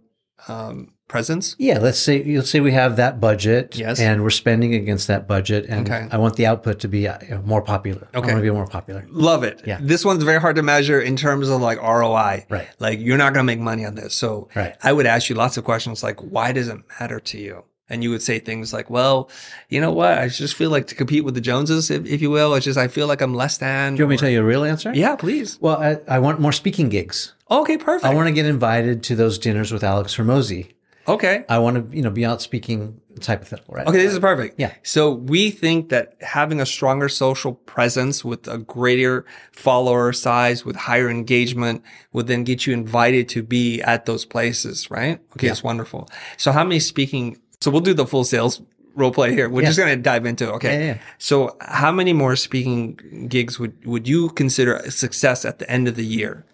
um, 0.47 0.93
presence. 1.07 1.55
Yeah, 1.59 1.79
let's 1.79 1.99
say 1.99 2.23
let's 2.23 2.49
say 2.49 2.59
we 2.59 2.71
have 2.71 2.95
that 2.97 3.19
budget, 3.19 3.75
Yes. 3.77 3.99
and 3.99 4.23
we're 4.23 4.29
spending 4.31 4.73
against 4.73 5.07
that 5.07 5.27
budget, 5.27 5.65
and 5.69 5.89
Okay. 5.89 6.07
I 6.11 6.17
want 6.17 6.35
the 6.35 6.45
output 6.45 6.79
to 6.79 6.87
be 6.87 7.07
uh, 7.07 7.17
more 7.43 7.61
popular. 7.61 8.07
I 8.13 8.17
Okay. 8.17 8.27
want 8.27 8.37
to 8.37 8.41
be 8.41 8.51
more 8.51 8.67
popular. 8.67 9.05
Love 9.09 9.43
it. 9.43 9.61
Yeah. 9.65 9.77
This 9.81 10.03
one's 10.03 10.23
very 10.23 10.39
hard 10.41 10.55
to 10.55 10.63
measure 10.63 10.99
in 10.99 11.15
terms 11.15 11.49
of 11.49 11.61
like 11.61 11.79
ROI. 11.81 12.45
Right. 12.49 12.67
Like 12.79 12.99
you're 12.99 13.17
not 13.17 13.33
going 13.33 13.45
to 13.45 13.51
make 13.53 13.59
money 13.59 13.85
on 13.85 13.95
this. 13.95 14.13
So 14.15 14.49
Right. 14.55 14.75
I 14.83 14.91
would 14.93 15.05
ask 15.05 15.29
you 15.29 15.35
lots 15.35 15.57
of 15.57 15.63
questions 15.63 16.03
like, 16.03 16.19
why 16.21 16.51
does 16.51 16.67
it 16.67 16.77
matter 16.99 17.19
to 17.19 17.37
you? 17.37 17.63
And 17.87 18.01
you 18.03 18.09
would 18.09 18.23
say 18.23 18.39
things 18.39 18.73
like, 18.73 18.89
well, 18.89 19.29
you 19.69 19.79
know 19.79 19.91
what? 19.91 20.17
I 20.17 20.27
just 20.27 20.55
feel 20.55 20.71
like 20.71 20.87
to 20.87 20.95
compete 20.95 21.23
with 21.23 21.35
the 21.35 21.41
Joneses, 21.41 21.91
if, 21.91 22.03
if 22.07 22.19
you 22.19 22.31
will. 22.31 22.55
It's 22.55 22.65
just, 22.65 22.79
I 22.79 22.87
feel 22.87 23.05
like 23.05 23.21
I'm 23.21 23.35
less 23.35 23.59
than. 23.59 23.93
Do 23.93 23.99
you 23.99 24.05
want 24.05 24.09
me 24.09 24.17
to 24.17 24.21
tell 24.21 24.29
you 24.31 24.41
a 24.41 24.43
real 24.43 24.63
answer? 24.63 24.91
Yeah, 24.91 25.15
please. 25.15 25.59
Well, 25.61 25.77
I, 25.77 25.99
I 26.07 26.17
want 26.17 26.39
more 26.39 26.51
speaking 26.51 26.89
gigs. 26.89 27.35
Okay, 27.51 27.77
perfect. 27.77 28.05
I 28.05 28.15
want 28.15 28.27
to 28.27 28.33
get 28.33 28.47
invited 28.47 29.03
to 29.03 29.15
those 29.15 29.37
dinners 29.37 29.71
with 29.71 29.83
Alex 29.83 30.17
Hormozi. 30.17 30.71
Okay. 31.07 31.45
I 31.49 31.59
want 31.59 31.91
to, 31.91 31.95
you 31.95 32.01
know, 32.03 32.09
be 32.09 32.25
out 32.25 32.41
speaking 32.41 32.99
it's 33.15 33.27
hypothetical, 33.27 33.73
right? 33.73 33.87
Okay, 33.87 33.97
this 33.99 34.11
is 34.11 34.19
perfect. 34.19 34.59
Yeah. 34.59 34.73
So 34.83 35.13
we 35.13 35.49
think 35.49 35.87
that 35.89 36.15
having 36.21 36.59
a 36.59 36.65
stronger 36.65 37.07
social 37.07 37.53
presence 37.53 38.25
with 38.25 38.45
a 38.47 38.57
greater 38.57 39.25
follower 39.53 40.11
size, 40.11 40.65
with 40.65 40.75
higher 40.75 41.09
engagement, 41.09 41.81
would 42.11 42.27
then 42.27 42.43
get 42.43 42.67
you 42.67 42.73
invited 42.73 43.29
to 43.29 43.41
be 43.41 43.81
at 43.83 44.05
those 44.05 44.25
places, 44.25 44.91
right? 44.91 45.19
Okay, 45.37 45.47
it's 45.47 45.63
wonderful. 45.63 46.09
So 46.37 46.51
how 46.51 46.63
many 46.65 46.79
speaking? 46.81 47.37
So 47.61 47.71
we'll 47.71 47.79
do 47.81 47.93
the 47.93 48.05
full 48.05 48.25
sales 48.25 48.61
role 48.95 49.11
play 49.11 49.31
here. 49.31 49.49
We're 49.49 49.61
Yeah. 49.61 49.67
just 49.69 49.79
going 49.79 49.95
to 49.95 50.01
dive 50.01 50.25
into 50.25 50.45
it. 50.49 50.51
Okay. 50.55 50.73
Yeah, 50.73 50.79
yeah, 50.79 50.93
yeah. 50.95 50.97
So 51.17 51.55
how 51.61 51.91
many 51.93 52.11
more 52.11 52.35
speaking 52.35 53.27
gigs 53.29 53.57
would, 53.59 53.85
would 53.85 54.07
you 54.09 54.29
consider 54.29 54.75
a 54.75 54.91
success 54.91 55.45
at 55.45 55.59
the 55.59 55.69
end 55.71 55.87
of 55.87 55.95
the 55.95 56.05
year? 56.05 56.45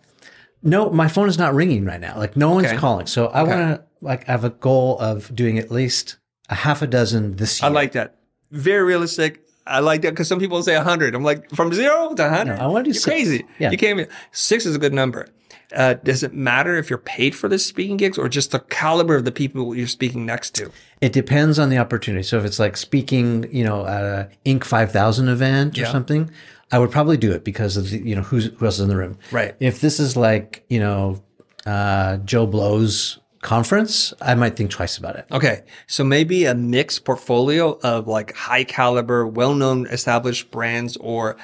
No, 0.63 0.91
my 0.91 1.07
phone 1.07 1.27
is 1.27 1.39
not 1.39 1.55
ringing 1.55 1.85
right 1.85 1.99
now. 1.99 2.17
Like 2.19 2.37
no 2.37 2.51
one's 2.51 2.67
Okay. 2.67 2.77
calling. 2.77 3.07
So 3.07 3.27
I 3.27 3.41
want 3.41 3.59
to 3.59 3.83
like 4.01 4.27
I 4.27 4.31
have 4.31 4.43
a 4.43 4.49
goal 4.49 4.97
of 4.99 5.33
doing 5.35 5.57
at 5.59 5.71
least 5.71 6.17
a 6.49 6.55
half 6.55 6.81
a 6.81 6.87
dozen 6.87 7.35
this 7.37 7.61
year. 7.61 7.69
I 7.69 7.73
like 7.73 7.93
that. 7.93 8.15
Very 8.51 8.83
realistic. 8.83 9.41
I 9.67 9.79
like 9.79 10.01
that 10.01 10.11
because 10.11 10.27
some 10.27 10.39
people 10.39 10.61
say 10.63 10.75
100. 10.75 11.13
I'm 11.15 11.23
like, 11.23 11.49
from 11.51 11.71
zero 11.71 12.13
to 12.15 12.23
100? 12.23 12.57
No, 12.57 12.61
I 12.63 12.67
wanna 12.67 12.83
do 12.83 12.89
You're 12.89 12.95
six. 12.95 13.05
crazy. 13.05 13.45
Yeah. 13.59 13.71
You 13.71 13.77
can't 13.77 13.99
even. 13.99 14.11
Six 14.31 14.65
is 14.65 14.75
a 14.75 14.79
good 14.79 14.93
number. 14.93 15.27
Uh, 15.73 15.93
does 15.93 16.21
it 16.21 16.33
matter 16.33 16.75
if 16.75 16.89
you're 16.89 16.99
paid 16.99 17.33
for 17.33 17.47
the 17.47 17.57
speaking 17.57 17.95
gigs 17.95 18.17
or 18.17 18.27
just 18.27 18.51
the 18.51 18.59
caliber 18.59 19.15
of 19.15 19.23
the 19.23 19.31
people 19.31 19.73
you're 19.73 19.87
speaking 19.87 20.25
next 20.25 20.53
to? 20.55 20.69
It 20.99 21.13
depends 21.13 21.57
on 21.59 21.69
the 21.69 21.77
opportunity. 21.77 22.23
So 22.23 22.37
if 22.37 22.43
it's 22.43 22.59
like 22.59 22.75
speaking, 22.75 23.47
you 23.55 23.63
know, 23.63 23.85
at 23.85 24.03
a 24.03 24.29
Inc. 24.45 24.65
5000 24.65 25.29
event 25.29 25.77
or 25.77 25.81
Yeah. 25.81 25.91
something, 25.91 26.29
I 26.73 26.79
would 26.79 26.91
probably 26.91 27.15
do 27.15 27.31
it 27.31 27.45
because 27.45 27.77
of 27.77 27.89
the, 27.89 27.99
you 27.99 28.15
know, 28.15 28.21
who's, 28.21 28.47
who 28.47 28.65
else 28.65 28.75
is 28.75 28.81
in 28.81 28.89
the 28.89 28.97
room. 28.97 29.17
Right. 29.31 29.55
If 29.61 29.79
this 29.79 29.97
is 30.01 30.17
like, 30.17 30.65
you 30.69 30.79
know, 30.81 31.23
uh, 31.65 32.17
Joe 32.17 32.45
Blow's 32.47 33.19
conference, 33.41 34.13
I 34.21 34.35
might 34.35 34.55
think 34.55 34.71
twice 34.71 34.97
about 34.97 35.15
it. 35.15 35.25
Okay. 35.31 35.63
So 35.87 36.03
maybe 36.03 36.45
a 36.45 36.55
mixed 36.55 37.05
portfolio 37.05 37.79
of 37.83 38.07
like 38.07 38.35
high 38.35 38.63
caliber, 38.63 39.27
well 39.27 39.55
known 39.55 39.87
established 39.87 40.51
brands 40.51 40.97
or 40.97 41.37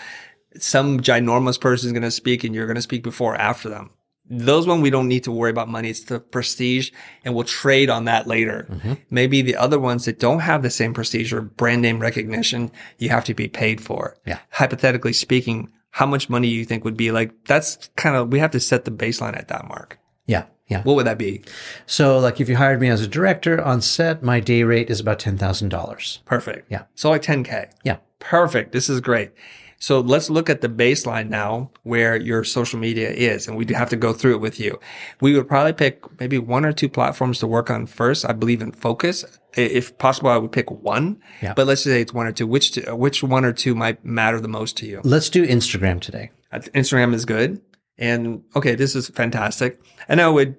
some 0.58 1.00
ginormous 1.00 1.60
person 1.60 1.88
is 1.88 1.94
going 1.94 2.04
to 2.04 2.12
speak 2.12 2.44
and 2.44 2.54
you're 2.56 2.68
going 2.68 2.76
to 2.76 2.82
speak 2.82 3.04
before 3.04 3.34
or 3.34 3.42
after 3.42 3.70
them. 3.70 3.92
Those 4.30 4.68
one 4.68 4.82
we 4.82 4.90
don't 4.90 5.08
need 5.08 5.24
to 5.24 5.32
worry 5.32 5.52
about 5.52 5.70
money. 5.70 5.90
It's 5.90 6.04
the 6.04 6.20
prestige 6.20 6.92
and 7.24 7.34
we'll 7.34 7.46
trade 7.46 7.90
on 7.90 8.06
that 8.06 8.28
later. 8.28 8.68
Mm-hmm. 8.70 8.94
Maybe 9.10 9.42
the 9.42 9.56
other 9.56 9.80
ones 9.80 10.06
that 10.06 10.20
don't 10.20 10.42
have 10.42 10.64
the 10.64 10.70
same 10.70 10.94
prestige 10.94 11.32
or 11.32 11.42
brand 11.42 11.82
name 11.82 12.00
recognition, 12.00 12.72
you 12.98 13.10
have 13.10 13.24
to 13.26 13.34
be 13.34 13.48
paid 13.48 13.80
for. 13.82 14.18
Yeah. 14.26 14.40
Hypothetically 14.52 15.14
speaking, 15.14 15.72
how 15.92 16.06
much 16.06 16.30
money 16.30 16.50
you 16.50 16.66
think 16.66 16.84
would 16.84 16.98
be 16.98 17.12
like, 17.12 17.32
that's 17.46 17.90
kind 17.96 18.16
of, 18.16 18.32
we 18.32 18.40
have 18.40 18.52
to 18.52 18.60
set 18.60 18.86
the 18.86 18.92
baseline 18.92 19.38
at 19.38 19.48
that 19.48 19.68
mark. 19.68 19.98
Yeah. 20.26 20.46
Yeah. 20.68 20.84
What 20.84 20.96
would 20.98 21.06
that 21.08 21.18
be? 21.18 21.42
So 21.86 22.20
like 22.20 22.42
if 22.42 22.50
you 22.50 22.58
hired 22.58 22.82
me 22.82 22.90
as 22.90 23.02
a 23.02 23.08
director 23.08 23.62
on 23.64 23.82
set, 23.82 24.22
my 24.24 24.40
day 24.40 24.64
rate 24.64 24.90
is 24.90 25.00
about 25.00 25.20
$10,000. 25.20 26.26
Perfect. 26.26 26.70
Yeah. 26.72 26.84
So 26.96 27.10
like 27.10 27.22
10K. 27.22 27.72
Yeah. 27.84 27.98
Perfect. 28.20 28.72
This 28.74 28.90
is 28.90 29.00
great. 29.00 29.32
So 29.80 30.00
let's 30.00 30.30
look 30.32 30.50
at 30.50 30.62
the 30.62 30.68
baseline 30.70 31.30
now 31.30 31.70
where 31.84 32.16
your 32.18 32.44
social 32.44 32.80
media 32.80 33.12
is, 33.12 33.48
and 33.48 33.56
we 33.56 33.64
do 33.64 33.76
have 33.76 33.92
to 33.92 33.96
go 33.96 34.12
through 34.12 34.34
it 34.34 34.42
with 34.42 34.60
you. 34.60 34.80
We 35.22 35.36
would 35.36 35.48
probably 35.48 35.74
pick 35.74 36.02
maybe 36.20 36.40
one 36.40 36.66
or 36.66 36.74
two 36.74 36.90
platforms 36.90 37.38
to 37.40 37.48
work 37.48 37.70
on 37.70 37.86
first. 37.86 38.26
I 38.28 38.34
believe 38.34 38.64
in 38.64 38.72
focus. 38.72 39.24
If 39.56 39.96
possible, 40.00 40.32
I 40.32 40.38
would 40.38 40.52
pick 40.52 40.72
one, 40.72 41.22
Yeah. 41.44 41.54
but 41.54 41.68
let's 41.68 41.84
say 41.84 42.02
it's 42.02 42.12
one 42.12 42.26
or 42.26 42.32
two. 42.32 42.48
Which, 42.48 42.72
two, 42.72 42.96
which 42.96 43.22
one 43.22 43.46
or 43.46 43.54
two 43.54 43.76
might 43.76 44.04
matter 44.04 44.42
the 44.42 44.48
most 44.48 44.78
to 44.78 44.88
you? 44.88 45.00
Let's 45.04 45.30
do 45.30 45.46
Instagram 45.46 46.02
today. 46.02 46.32
Instagram 46.52 47.14
is 47.14 47.26
good. 47.26 47.62
And 47.98 48.44
okay, 48.56 48.76
this 48.76 48.96
is 48.96 49.10
fantastic. 49.10 49.82
And 50.08 50.22
I 50.22 50.30
would 50.30 50.56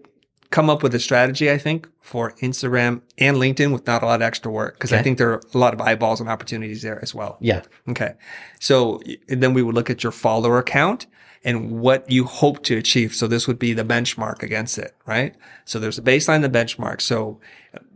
come 0.51 0.71
up 0.71 0.83
with 0.83 0.95
a 0.95 0.99
strategy, 0.99 1.51
I 1.51 1.59
think, 1.59 1.89
for 2.01 2.33
Instagram 2.41 3.03
and 3.19 3.37
LinkedIn 3.37 3.73
with 3.73 3.87
not 3.87 4.03
a 4.03 4.07
lot 4.07 4.17
of 4.17 4.23
extra 4.23 4.51
work 4.51 4.75
because 4.75 4.93
I 4.93 5.03
think 5.03 5.19
there 5.19 5.31
are 5.31 5.43
a 5.53 5.59
lot 5.59 5.75
of 5.75 5.81
eyeballs 5.81 6.21
and 6.21 6.29
opportunities 6.29 6.83
there 6.83 7.01
as 7.03 7.15
well. 7.15 7.37
Yeah. 7.41 7.63
Okay. 7.89 8.15
So 8.59 9.03
then 9.29 9.53
we 9.53 9.63
would 9.63 9.75
look 9.75 9.91
at 9.91 10.03
your 10.03 10.13
follower 10.13 10.63
count 10.63 11.07
and 11.45 11.81
what 11.81 12.11
you 12.11 12.25
hope 12.25 12.63
to 12.65 12.77
achieve. 12.77 13.15
So 13.15 13.27
this 13.27 13.47
would 13.47 13.59
be 13.59 13.73
the 13.73 13.85
benchmark 13.85 14.43
against 14.43 14.79
it, 14.79 14.97
right? 15.07 15.35
So 15.67 15.79
there's 15.79 15.99
a 15.99 16.03
baseline, 16.03 16.43
the 16.43 16.49
benchmark. 16.49 17.01
So 17.01 17.41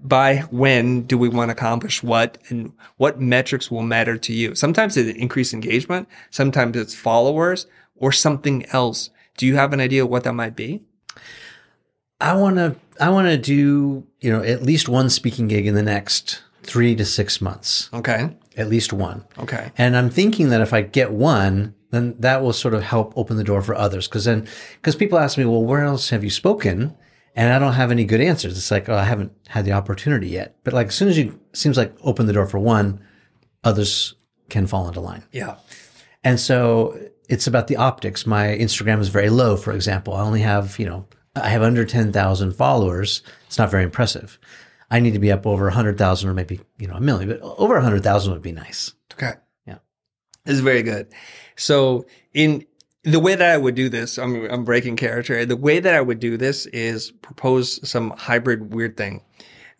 by 0.02 0.40
when 0.50 1.02
do 1.02 1.16
we 1.16 1.28
want 1.28 1.48
to 1.48 1.52
accomplish 1.52 2.02
what 2.02 2.38
and 2.50 2.72
what 2.98 3.20
metrics 3.20 3.70
will 3.70 3.82
matter 3.82 4.16
to 4.18 4.32
you? 4.32 4.54
Sometimes 4.54 4.96
it's 4.96 5.18
increased 5.18 5.54
engagement. 5.54 6.08
Sometimes 6.30 6.76
it's 6.76 6.94
followers 6.94 7.66
or 7.96 8.12
something 8.12 8.66
else. 8.66 9.10
Do 9.42 9.48
you 9.48 9.56
have 9.56 9.72
an 9.72 9.80
idea 9.80 10.06
what 10.06 10.22
that 10.22 10.34
might 10.34 10.54
be? 10.54 10.84
I 12.20 12.36
want 12.36 12.58
to 12.58 12.76
I 13.00 13.08
want 13.08 13.26
to 13.26 13.36
do, 13.36 14.06
you 14.20 14.32
know, 14.32 14.40
at 14.40 14.62
least 14.62 14.88
one 14.88 15.10
speaking 15.10 15.48
gig 15.48 15.66
in 15.66 15.74
the 15.74 15.82
next 15.82 16.44
3 16.62 16.94
to 16.94 17.04
6 17.04 17.40
months. 17.40 17.90
Okay. 17.92 18.36
At 18.56 18.68
least 18.68 18.92
one. 18.92 19.24
Okay. 19.36 19.72
And 19.76 19.96
I'm 19.96 20.10
thinking 20.10 20.50
that 20.50 20.60
if 20.60 20.72
I 20.72 20.82
get 20.82 21.10
one, 21.10 21.74
then 21.90 22.14
that 22.20 22.40
will 22.40 22.52
sort 22.52 22.72
of 22.72 22.84
help 22.84 23.14
open 23.16 23.36
the 23.36 23.42
door 23.42 23.62
for 23.62 23.74
others. 23.74 24.06
Cause 24.06 24.26
then, 24.26 24.46
cause 24.82 24.94
people 24.94 25.18
ask 25.18 25.36
me, 25.36 25.44
well, 25.44 25.64
where 25.64 25.82
else 25.82 26.10
have 26.10 26.22
you 26.22 26.30
spoken? 26.30 26.96
And 27.34 27.52
I 27.52 27.58
don't 27.58 27.72
have 27.72 27.90
any 27.90 28.04
good 28.04 28.20
answers. 28.20 28.56
It's 28.56 28.70
like, 28.70 28.88
oh, 28.88 28.94
I 28.94 29.02
haven't 29.02 29.32
had 29.48 29.64
the 29.64 29.72
opportunity 29.72 30.28
yet. 30.28 30.54
But 30.62 30.72
like, 30.72 30.86
as 30.86 30.94
soon 30.94 31.08
as 31.08 31.18
you, 31.18 31.40
seems 31.52 31.76
like 31.76 31.92
open 32.02 32.26
the 32.26 32.32
door 32.32 32.46
for 32.46 32.60
one, 32.60 33.04
others 33.64 34.14
can 34.50 34.68
fall 34.68 34.86
into 34.86 35.00
line. 35.00 35.24
Yeah. 35.32 35.56
And 36.22 36.38
so 36.38 36.96
it's 37.32 37.46
about 37.46 37.66
the 37.66 37.76
optics. 37.76 38.26
My 38.26 38.48
Instagram 38.48 39.00
is 39.00 39.08
very 39.08 39.30
low, 39.30 39.56
for 39.56 39.72
example. 39.72 40.12
I 40.12 40.20
only 40.20 40.42
have, 40.42 40.78
you 40.78 40.84
know, 40.84 41.06
I 41.34 41.48
have 41.48 41.62
under 41.62 41.82
10,000 41.82 42.52
followers. 42.52 43.22
It's 43.46 43.56
not 43.56 43.70
very 43.70 43.84
impressive. 43.84 44.38
I 44.90 45.00
need 45.00 45.14
to 45.14 45.18
be 45.18 45.32
up 45.32 45.46
over 45.46 45.64
100,000 45.64 46.28
or 46.28 46.34
maybe, 46.34 46.60
you 46.78 46.86
know, 46.86 46.94
a 46.94 47.00
million, 47.00 47.30
but 47.30 47.40
over 47.40 47.72
100,000 47.72 48.32
would 48.34 48.42
be 48.42 48.52
nice. 48.52 48.92
Okay. 49.14 49.32
Yeah. 49.66 49.78
This 50.44 50.56
is 50.56 50.60
very 50.60 50.82
good. 50.82 51.10
So 51.56 52.04
in 52.34 52.66
the 53.02 53.18
way 53.18 53.34
that 53.34 53.50
I 53.50 53.56
would 53.56 53.76
do 53.76 53.88
this, 53.88 54.18
I'm, 54.18 54.44
I'm 54.50 54.66
breaking 54.66 54.96
character. 54.96 55.46
The 55.46 55.56
way 55.56 55.80
that 55.80 55.94
I 55.94 56.02
would 56.02 56.20
do 56.20 56.36
this 56.36 56.66
is 56.66 57.12
propose 57.22 57.88
some 57.88 58.10
hybrid 58.10 58.74
weird 58.74 58.98
thing. 58.98 59.22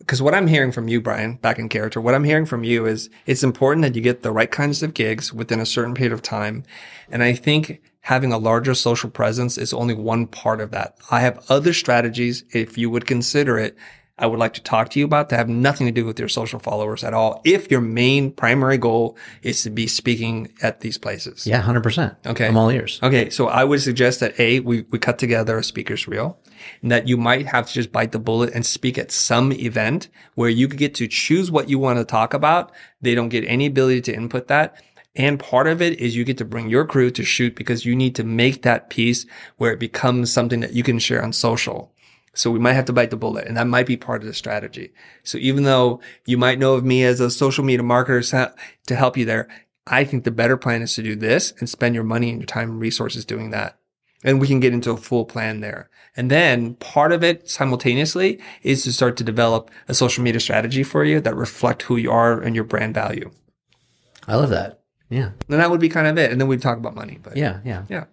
Because 0.02 0.20
what 0.20 0.34
I'm 0.34 0.48
hearing 0.48 0.72
from 0.72 0.88
you, 0.88 1.00
Bryan, 1.00 1.36
back 1.36 1.60
in 1.60 1.68
character, 1.68 2.00
what 2.00 2.14
I'm 2.14 2.24
hearing 2.24 2.44
from 2.44 2.64
you 2.64 2.86
is 2.86 3.08
it's 3.24 3.44
important 3.44 3.82
that 3.84 3.94
you 3.94 4.02
get 4.02 4.22
the 4.22 4.32
right 4.32 4.50
kinds 4.50 4.82
of 4.82 4.94
gigs 4.94 5.32
within 5.32 5.60
a 5.60 5.66
certain 5.66 5.94
period 5.94 6.12
of 6.12 6.22
time. 6.22 6.64
And 7.08 7.22
I 7.22 7.34
think 7.34 7.80
having 8.00 8.32
a 8.32 8.38
larger 8.38 8.74
social 8.74 9.08
presence 9.08 9.56
is 9.56 9.72
only 9.72 9.94
one 9.94 10.26
part 10.26 10.60
of 10.60 10.72
that. 10.72 10.96
I 11.12 11.20
have 11.20 11.44
other 11.48 11.72
strategies, 11.72 12.42
if 12.52 12.76
you 12.76 12.90
would 12.90 13.06
consider 13.06 13.58
it, 13.58 13.76
I 14.22 14.26
would 14.26 14.38
like 14.38 14.54
to 14.54 14.62
talk 14.62 14.88
to 14.90 15.00
you 15.00 15.04
about 15.04 15.30
that 15.30 15.36
have 15.36 15.48
nothing 15.48 15.84
to 15.88 15.92
do 15.92 16.04
with 16.04 16.16
your 16.16 16.28
social 16.28 16.60
followers 16.60 17.02
at 17.02 17.12
all. 17.12 17.40
If 17.44 17.72
your 17.72 17.80
main 17.80 18.30
primary 18.30 18.78
goal 18.78 19.18
is 19.42 19.64
to 19.64 19.70
be 19.70 19.88
speaking 19.88 20.52
at 20.62 20.78
these 20.78 20.96
places. 20.96 21.44
Yeah, 21.44 21.60
100%. 21.60 22.14
Okay. 22.26 22.46
I'm 22.46 22.56
all 22.56 22.70
ears. 22.70 23.00
Okay. 23.02 23.30
So 23.30 23.48
I 23.48 23.64
would 23.64 23.82
suggest 23.82 24.20
that 24.20 24.38
A, 24.38 24.60
we, 24.60 24.82
we 24.90 25.00
cut 25.00 25.18
together 25.18 25.58
a 25.58 25.64
speaker's 25.64 26.06
reel 26.06 26.38
and 26.82 26.92
that 26.92 27.08
you 27.08 27.16
might 27.16 27.46
have 27.46 27.66
to 27.66 27.72
just 27.72 27.90
bite 27.90 28.12
the 28.12 28.20
bullet 28.20 28.54
and 28.54 28.64
speak 28.64 28.96
at 28.96 29.10
some 29.10 29.52
event 29.52 30.08
where 30.36 30.48
you 30.48 30.68
could 30.68 30.78
get 30.78 30.94
to 30.94 31.08
choose 31.08 31.50
what 31.50 31.68
you 31.68 31.80
want 31.80 31.98
to 31.98 32.04
talk 32.04 32.32
about. 32.32 32.70
They 33.00 33.16
don't 33.16 33.28
get 33.28 33.44
any 33.48 33.66
ability 33.66 34.02
to 34.02 34.14
input 34.14 34.46
that. 34.46 34.80
And 35.14 35.38
part 35.38 35.66
of 35.66 35.82
it 35.82 35.98
is 36.00 36.16
you 36.16 36.24
get 36.24 36.38
to 36.38 36.44
bring 36.44 36.70
your 36.70 36.86
crew 36.86 37.10
to 37.10 37.24
shoot 37.24 37.54
because 37.54 37.84
you 37.84 37.94
need 37.94 38.14
to 38.14 38.24
make 38.24 38.62
that 38.62 38.88
piece 38.88 39.26
where 39.58 39.72
it 39.72 39.80
becomes 39.80 40.32
something 40.32 40.60
that 40.60 40.72
you 40.72 40.82
can 40.82 40.98
share 40.98 41.22
on 41.22 41.32
social. 41.32 41.91
So 42.34 42.50
we 42.50 42.58
might 42.58 42.72
have 42.72 42.86
to 42.86 42.92
bite 42.92 43.10
the 43.10 43.16
bullet 43.16 43.46
and 43.46 43.56
that 43.56 43.66
might 43.66 43.86
be 43.86 43.96
part 43.96 44.22
of 44.22 44.26
the 44.26 44.34
strategy. 44.34 44.92
So 45.22 45.38
even 45.38 45.64
though 45.64 46.00
you 46.24 46.38
might 46.38 46.58
know 46.58 46.74
of 46.74 46.84
me 46.84 47.04
as 47.04 47.20
a 47.20 47.30
social 47.30 47.64
media 47.64 47.84
marketer 47.84 48.54
to 48.86 48.96
help 48.96 49.16
you 49.16 49.24
there, 49.24 49.48
I 49.86 50.04
think 50.04 50.24
the 50.24 50.30
better 50.30 50.56
plan 50.56 50.82
is 50.82 50.94
to 50.94 51.02
do 51.02 51.16
this 51.16 51.52
and 51.58 51.68
spend 51.68 51.94
your 51.94 52.04
money 52.04 52.30
and 52.30 52.40
your 52.40 52.46
time 52.46 52.70
and 52.70 52.80
resources 52.80 53.24
doing 53.24 53.50
that. 53.50 53.78
And 54.24 54.40
we 54.40 54.46
can 54.46 54.60
get 54.60 54.72
into 54.72 54.92
a 54.92 54.96
full 54.96 55.24
plan 55.24 55.60
there. 55.60 55.90
And 56.16 56.30
then 56.30 56.74
part 56.76 57.12
of 57.12 57.24
it 57.24 57.50
simultaneously 57.50 58.38
is 58.62 58.84
to 58.84 58.92
start 58.92 59.16
to 59.16 59.24
develop 59.24 59.70
a 59.88 59.94
social 59.94 60.22
media 60.22 60.40
strategy 60.40 60.84
for 60.84 61.04
you 61.04 61.20
that 61.20 61.34
reflect 61.34 61.82
who 61.82 61.96
you 61.96 62.10
are 62.10 62.40
and 62.40 62.54
your 62.54 62.64
brand 62.64 62.94
value. 62.94 63.30
I 64.28 64.36
love 64.36 64.50
that. 64.50 64.82
Yeah. 65.08 65.30
And 65.48 65.60
that 65.60 65.70
would 65.70 65.80
be 65.80 65.88
kind 65.88 66.06
of 66.06 66.16
it. 66.18 66.30
And 66.30 66.40
then 66.40 66.48
we'd 66.48 66.62
talk 66.62 66.78
about 66.78 66.94
money, 66.94 67.18
but 67.22 67.36
Yeah. 67.36 67.60
Yeah. 67.64 67.84
yeah. 67.88 68.04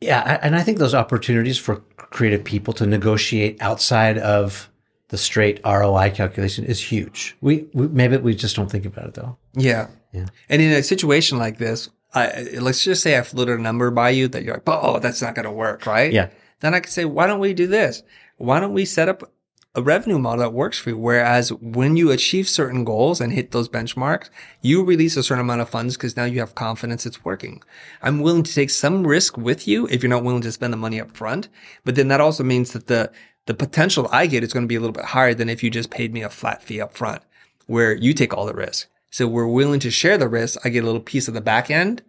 Yeah. 0.00 0.38
And 0.42 0.56
I 0.56 0.62
think 0.62 0.78
those 0.78 0.94
opportunities 0.94 1.58
for 1.58 1.76
creative 1.96 2.44
people 2.44 2.72
to 2.74 2.86
negotiate 2.86 3.60
outside 3.60 4.18
of 4.18 4.70
the 5.08 5.18
straight 5.18 5.60
ROI 5.64 6.10
calculation 6.10 6.64
is 6.64 6.80
huge. 6.82 7.36
We, 7.40 7.66
we 7.72 7.88
maybe 7.88 8.16
we 8.16 8.34
just 8.34 8.56
don't 8.56 8.70
think 8.70 8.86
about 8.86 9.06
it 9.06 9.14
though. 9.14 9.36
Yeah. 9.54 9.88
Yeah. 10.12 10.26
And 10.48 10.62
in 10.62 10.72
a 10.72 10.82
situation 10.82 11.38
like 11.38 11.58
this, 11.58 11.88
I, 12.14 12.48
let's 12.60 12.82
just 12.82 13.02
say 13.02 13.16
I 13.16 13.22
floated 13.22 13.58
a 13.58 13.62
number 13.62 13.90
by 13.90 14.10
you 14.10 14.28
that 14.28 14.42
you're 14.42 14.54
like, 14.54 14.62
oh, 14.66 14.98
that's 14.98 15.22
not 15.22 15.34
going 15.34 15.44
to 15.44 15.52
work, 15.52 15.86
right? 15.86 16.12
Yeah. 16.12 16.30
Then 16.60 16.74
I 16.74 16.80
could 16.80 16.92
say, 16.92 17.04
why 17.04 17.26
don't 17.26 17.40
we 17.40 17.54
do 17.54 17.66
this? 17.66 18.02
Why 18.36 18.58
don't 18.58 18.72
we 18.72 18.84
set 18.84 19.08
up 19.08 19.30
a 19.74 19.82
revenue 19.82 20.18
model 20.18 20.40
that 20.40 20.52
works 20.52 20.78
for 20.78 20.90
you? 20.90 20.98
Whereas 20.98 21.52
when 21.52 21.96
you 21.96 22.10
achieve 22.10 22.48
certain 22.48 22.84
goals 22.84 23.20
and 23.20 23.32
hit 23.32 23.52
those 23.52 23.68
benchmarks, 23.68 24.28
you 24.62 24.82
release 24.84 25.16
a 25.16 25.22
certain 25.22 25.42
amount 25.42 25.60
of 25.60 25.68
funds 25.70 25.96
because 25.96 26.16
now 26.16 26.24
you 26.24 26.40
have 26.40 26.54
confidence 26.54 27.06
it's 27.06 27.24
working. 27.24 27.62
I'm 28.02 28.20
willing 28.20 28.42
to 28.42 28.54
take 28.54 28.70
some 28.70 29.06
risk 29.06 29.36
with 29.36 29.68
you 29.68 29.86
if 29.86 30.02
you're 30.02 30.10
not 30.10 30.24
willing 30.24 30.42
to 30.42 30.52
spend 30.52 30.72
the 30.72 30.76
money 30.76 31.00
up 31.00 31.16
front. 31.16 31.48
But 31.84 31.94
then 31.94 32.08
that 32.08 32.20
also 32.20 32.42
means 32.42 32.72
that 32.72 32.88
the, 32.88 33.12
the 33.46 33.54
potential 33.54 34.08
I 34.10 34.26
get 34.26 34.42
is 34.42 34.52
going 34.52 34.64
to 34.64 34.68
be 34.68 34.74
a 34.74 34.80
little 34.80 34.92
bit 34.92 35.04
higher 35.06 35.34
than 35.34 35.48
if 35.48 35.62
you 35.62 35.70
just 35.70 35.90
paid 35.90 36.12
me 36.12 36.22
a 36.22 36.28
flat 36.28 36.62
fee 36.62 36.80
up 36.80 36.96
front. 36.96 37.22
where 37.70 37.94
you 37.94 38.12
take 38.12 38.34
all 38.34 38.46
the 38.46 38.54
risk. 38.54 38.88
So 39.12 39.28
we're 39.28 39.46
willing 39.46 39.78
to 39.80 39.92
share 39.92 40.18
the 40.18 40.28
risk. 40.28 40.58
I 40.64 40.70
get 40.70 40.82
a 40.82 40.86
little 40.86 41.00
piece 41.00 41.28
of 41.28 41.34
the 41.34 41.40
back 41.40 41.70
end 41.70 42.02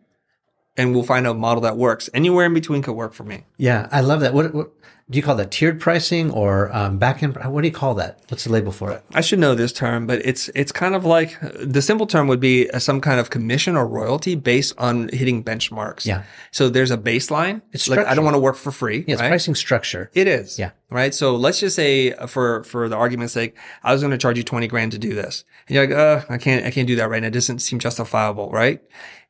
and 0.75 0.93
we'll 0.95 1.03
find 1.03 1.27
a 1.27 1.35
model 1.35 1.61
that 1.61 1.77
works. 1.77 2.09
Anywhere 2.15 2.47
in 2.47 2.53
between 2.55 2.81
could 2.81 2.93
work 2.95 3.13
for 3.13 3.23
me. 3.23 3.43
Yeah, 3.57 3.87
I 3.91 4.01
love 4.01 4.21
that. 4.21 4.33
What, 4.33 4.55
what 4.55 4.71
do 5.11 5.17
you 5.17 5.23
call 5.23 5.35
that? 5.35 5.51
Tiered 5.51 5.79
pricing 5.81 6.31
or 6.31 6.73
um, 6.75 6.97
back 6.97 7.21
end? 7.21 7.35
What 7.35 7.61
do 7.61 7.67
you 7.67 7.73
call 7.73 7.93
that? 7.95 8.19
What's 8.29 8.45
the 8.45 8.51
label 8.51 8.71
for 8.71 8.91
it? 8.91 9.03
I 9.13 9.19
should 9.19 9.39
know 9.39 9.55
this 9.55 9.73
term, 9.73 10.07
but 10.07 10.25
it's 10.25 10.49
it's 10.55 10.71
kind 10.71 10.95
of 10.95 11.03
like 11.03 11.37
the 11.41 11.81
simple 11.81 12.07
term 12.07 12.27
would 12.27 12.39
be 12.39 12.69
some 12.79 13.01
kind 13.01 13.19
of 13.19 13.29
commission 13.29 13.75
or 13.75 13.85
royalty 13.85 14.35
based 14.35 14.73
on 14.77 15.09
hitting 15.09 15.43
benchmarks. 15.43 16.05
Yeah. 16.05 16.23
So 16.51 16.69
there's 16.69 16.91
a 16.91 16.97
baseline. 16.97 17.61
It's 17.73 17.89
like 17.89 17.99
I 17.99 18.15
don't 18.15 18.23
want 18.23 18.35
to 18.35 18.39
work 18.39 18.55
for 18.55 18.71
free. 18.71 19.03
Yeah, 19.05 19.13
it's 19.13 19.21
right? 19.21 19.27
pricing 19.29 19.55
structure. 19.55 20.09
It 20.13 20.27
is. 20.27 20.57
Yeah. 20.57 20.71
Right. 20.91 21.15
So 21.15 21.37
let's 21.37 21.61
just 21.61 21.77
say 21.77 22.11
uh, 22.11 22.27
for, 22.27 22.65
for 22.65 22.89
the 22.89 22.97
argument's 22.97 23.33
sake, 23.33 23.55
I 23.81 23.93
was 23.93 24.01
going 24.01 24.11
to 24.11 24.17
charge 24.17 24.37
you 24.37 24.43
20 24.43 24.67
grand 24.67 24.91
to 24.91 24.99
do 24.99 25.13
this. 25.13 25.45
And 25.67 25.75
you're 25.75 25.87
like, 25.87 25.95
uh, 25.95 26.25
I 26.27 26.37
can't, 26.37 26.65
I 26.65 26.71
can't 26.71 26.85
do 26.85 26.97
that 26.97 27.09
right 27.09 27.21
now. 27.21 27.29
It 27.29 27.33
doesn't 27.33 27.59
seem 27.59 27.79
justifiable. 27.79 28.51
Right. 28.51 28.81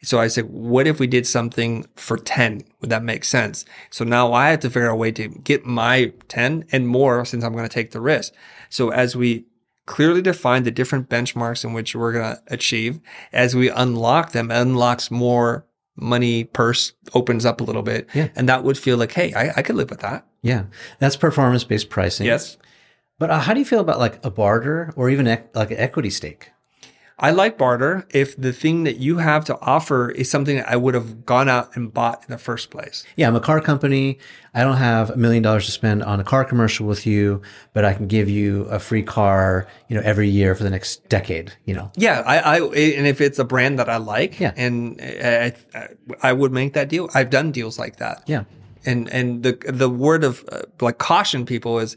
So 0.02 0.20
I 0.20 0.28
said, 0.28 0.46
what 0.50 0.88
if 0.88 1.00
we 1.00 1.06
did 1.06 1.28
something 1.28 1.86
for 1.96 2.18
10? 2.18 2.64
Would 2.82 2.90
that 2.90 3.04
make 3.04 3.24
sense? 3.24 3.64
So 3.90 4.04
now 4.04 4.34
I 4.34 4.50
have 4.50 4.60
to 4.62 4.70
figure 4.70 4.90
out 4.90 4.94
a 4.94 4.96
way 4.96 5.12
to 5.14 5.28
get 5.28 5.66
my 5.66 6.14
10 6.28 6.66
and 6.72 6.88
more 6.88 7.24
since 7.26 7.44
I'm 7.44 7.54
going 7.54 7.68
to 7.68 7.74
take 7.74 7.92
the 7.92 8.02
risk. 8.02 8.34
So 8.70 8.90
as 8.90 9.16
we 9.16 9.46
clearly 9.86 10.22
define 10.22 10.64
the 10.64 10.72
different 10.72 11.10
benchmarks 11.10 11.64
in 11.64 11.74
which 11.74 11.96
we're 11.96 12.14
going 12.14 12.36
to 12.36 12.42
achieve, 12.48 13.00
as 13.32 13.56
we 13.56 13.70
unlock 13.70 14.32
them, 14.32 14.52
it 14.52 14.58
unlocks 14.58 15.12
more 15.12 15.66
money 15.96 16.44
purse 16.46 16.94
opens 17.14 17.46
up 17.46 17.62
a 17.62 17.64
little 17.64 17.84
bit. 17.84 18.10
Yeah. 18.14 18.30
And 18.36 18.50
that 18.50 18.64
would 18.64 18.78
feel 18.78 18.98
like, 18.98 19.12
Hey, 19.12 19.34
I, 19.34 19.54
I 19.58 19.62
could 19.62 19.76
live 19.76 19.90
with 19.90 20.00
that. 20.00 20.26
Yeah, 20.42 20.66
that's 21.00 21.16
performance 21.16 21.64
based 21.64 21.90
pricing. 21.90 22.26
Yes. 22.26 22.58
But 23.20 23.30
uh, 23.30 23.40
how 23.40 23.54
do 23.54 23.60
you 23.60 23.66
feel 23.66 23.82
about 23.82 24.00
like 24.00 24.24
a 24.26 24.32
barter 24.32 24.92
or 24.96 25.10
even 25.10 25.28
ec- 25.28 25.56
like 25.56 25.70
an 25.70 25.78
equity 25.78 26.10
stake? 26.10 26.50
I 27.22 27.30
like 27.30 27.58
barter 27.58 28.08
if 28.10 28.36
the 28.36 28.52
thing 28.52 28.84
that 28.86 28.98
you 28.98 29.20
have 29.20 29.46
to 29.46 29.60
offer 29.62 30.10
is 30.10 30.30
something 30.30 30.58
that 30.58 30.68
I 30.68 30.76
would 30.76 30.96
have 30.96 31.24
gone 31.26 31.48
out 31.48 31.76
and 31.76 31.94
bought 31.94 32.24
in 32.28 32.32
the 32.32 32.40
first 32.40 32.72
place. 32.72 33.06
Yeah, 33.16 33.28
I'm 33.28 33.36
a 33.36 33.40
car 33.40 33.62
company. 33.62 34.18
I 34.56 34.62
don't 34.62 34.78
have 34.78 35.12
a 35.12 35.16
million 35.16 35.44
dollars 35.44 35.66
to 35.68 35.72
spend 35.72 36.02
on 36.04 36.20
a 36.20 36.24
car 36.24 36.44
commercial 36.44 36.88
with 36.88 37.06
you, 37.06 37.42
but 37.74 37.86
I 37.86 37.94
can 37.94 38.08
give 38.08 38.28
you 38.28 38.64
a 38.64 38.80
free 38.80 39.04
car, 39.04 39.68
you 39.88 39.96
know, 39.96 40.02
every 40.04 40.30
year 40.30 40.56
for 40.56 40.64
the 40.64 40.72
next 40.72 41.08
decade, 41.10 41.54
you 41.66 41.76
know. 41.76 41.92
Yeah, 41.96 42.22
I, 42.26 42.38
I 42.40 42.58
and 42.60 43.06
if 43.08 43.22
it's 43.22 43.38
a 43.40 43.46
brand 43.46 43.78
that 43.80 43.88
I 43.88 43.98
like, 43.98 44.40
Yeah. 44.40 44.54
and 44.58 45.00
I, 45.02 45.54
I, 45.76 45.88
I 46.24 46.34
would 46.34 46.52
make 46.52 46.74
that 46.74 46.90
deal. 46.90 47.08
I've 47.14 47.30
done 47.30 47.52
deals 47.52 47.78
like 47.78 47.98
that. 47.98 48.24
Yeah. 48.26 48.44
and 48.84 49.08
and 49.14 49.44
the 49.44 49.54
the 49.68 49.90
word 49.92 50.24
of 50.24 50.44
uh, 50.52 50.64
like 50.82 50.98
caution 50.98 51.46
people 51.46 51.78
is 51.78 51.96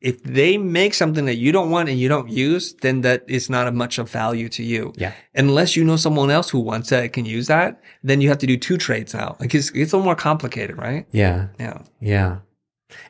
if 0.00 0.22
they 0.22 0.56
make 0.56 0.94
something 0.94 1.26
that 1.26 1.36
you 1.36 1.52
don't 1.52 1.70
want 1.70 1.88
and 1.88 1.98
you 1.98 2.08
don't 2.08 2.30
use, 2.30 2.72
then 2.80 3.02
that 3.02 3.22
is 3.28 3.50
not 3.50 3.66
a 3.66 3.72
much 3.72 3.98
of 3.98 4.10
value 4.10 4.48
to 4.48 4.62
you. 4.62 4.94
Yeah. 4.96 5.12
Unless 5.34 5.76
you 5.76 5.84
know 5.84 5.96
someone 5.96 6.30
else 6.30 6.48
who 6.48 6.58
wants 6.58 6.88
that 6.88 7.02
and 7.04 7.12
can 7.12 7.26
use 7.26 7.48
that, 7.48 7.82
then 8.02 8.22
you 8.22 8.30
have 8.30 8.38
to 8.38 8.46
do 8.46 8.56
two 8.56 8.78
trades 8.78 9.12
now. 9.12 9.36
Like 9.38 9.54
it's, 9.54 9.70
it's 9.70 9.92
a 9.92 9.96
little 9.96 10.04
more 10.04 10.16
complicated, 10.16 10.78
right? 10.78 11.06
Yeah. 11.12 11.48
Yeah. 11.58 11.82
Yeah. 12.00 12.38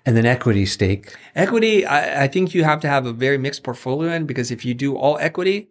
And 0.05 0.17
then 0.17 0.27
equity 0.27 0.67
stake. 0.67 1.15
Equity, 1.37 1.87
I, 1.87 2.25
I 2.25 2.29
think 2.29 2.55
you 2.55 2.65
have 2.65 2.81
to 2.81 2.89
have 2.89 3.07
a 3.07 3.13
very 3.13 3.39
mixed 3.39 3.63
portfolio 3.63 4.13
in 4.13 4.27
because 4.27 4.51
if 4.51 4.65
you 4.65 4.75
do 4.75 4.97
all 4.97 5.17
equity, 5.19 5.69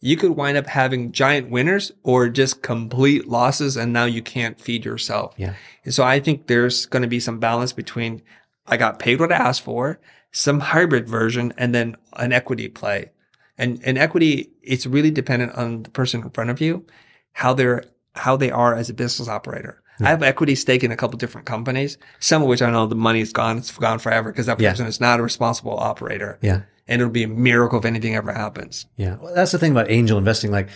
you 0.00 0.16
could 0.16 0.32
wind 0.32 0.56
up 0.56 0.68
having 0.68 1.12
giant 1.12 1.50
winners 1.50 1.92
or 2.04 2.28
just 2.28 2.62
complete 2.62 3.28
losses 3.28 3.76
and 3.76 3.92
now 3.92 4.04
you 4.04 4.22
can't 4.22 4.60
feed 4.60 4.84
yourself. 4.84 5.34
Yeah. 5.36 5.54
And 5.84 5.92
so 5.92 6.04
I 6.04 6.20
think 6.20 6.46
there's 6.46 6.86
going 6.86 7.02
to 7.02 7.08
be 7.08 7.20
some 7.20 7.40
balance 7.40 7.72
between 7.72 8.22
I 8.66 8.76
got 8.76 9.00
paid 9.00 9.18
what 9.18 9.32
I 9.32 9.36
asked 9.36 9.62
for, 9.62 10.00
some 10.32 10.60
hybrid 10.60 11.08
version, 11.08 11.52
and 11.56 11.74
then 11.74 11.96
an 12.14 12.32
equity 12.32 12.68
play. 12.68 13.10
And 13.58 13.80
and 13.84 13.96
equity, 13.98 14.50
it's 14.62 14.86
really 14.86 15.10
dependent 15.10 15.52
on 15.52 15.84
the 15.84 15.90
person 15.90 16.22
in 16.22 16.30
front 16.30 16.50
of 16.50 16.60
you, 16.60 16.84
how 17.32 17.54
they're 17.54 17.84
how 18.14 18.36
they 18.36 18.50
are 18.50 18.74
as 18.74 18.90
a 18.90 18.94
business 18.94 19.28
operator. 19.28 19.78
I 20.00 20.08
have 20.08 20.22
equity 20.24 20.56
stake 20.56 20.82
in 20.82 20.90
a 20.90 20.96
couple 20.96 21.16
different 21.16 21.46
companies, 21.46 21.96
some 22.18 22.42
of 22.42 22.48
which 22.48 22.60
I 22.60 22.70
know 22.72 22.86
the 22.88 22.96
money's 22.96 23.32
gone, 23.32 23.58
it's 23.58 23.70
gone 23.70 24.00
forever 24.00 24.32
because 24.32 24.46
that 24.46 24.58
Yeah. 24.58 24.70
person 24.70 24.86
is 24.86 25.00
not 25.00 25.20
a 25.20 25.22
responsible 25.22 25.78
operator. 25.78 26.38
Yeah. 26.42 26.62
And 26.88 27.00
it'll 27.00 27.12
be 27.12 27.22
a 27.22 27.28
miracle 27.28 27.78
if 27.78 27.84
anything 27.84 28.16
ever 28.16 28.32
happens. 28.32 28.86
Yeah. 28.96 29.18
Well, 29.20 29.32
that's 29.32 29.52
the 29.52 29.58
thing 29.60 29.70
about 29.70 29.88
angel 29.92 30.18
investing. 30.18 30.50
Like 30.50 30.68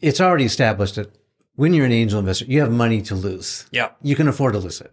it's 0.00 0.20
already 0.20 0.44
established 0.44 0.96
that 0.96 1.14
when 1.54 1.72
you're 1.72 1.86
an 1.86 1.92
angel 1.92 2.18
investor, 2.20 2.44
you 2.46 2.60
have 2.60 2.70
money 2.72 3.00
to 3.02 3.14
lose. 3.14 3.66
Yeah. 3.70 3.90
You 4.02 4.14
can 4.16 4.28
afford 4.28 4.52
to 4.54 4.58
lose 4.58 4.80
it. 4.82 4.92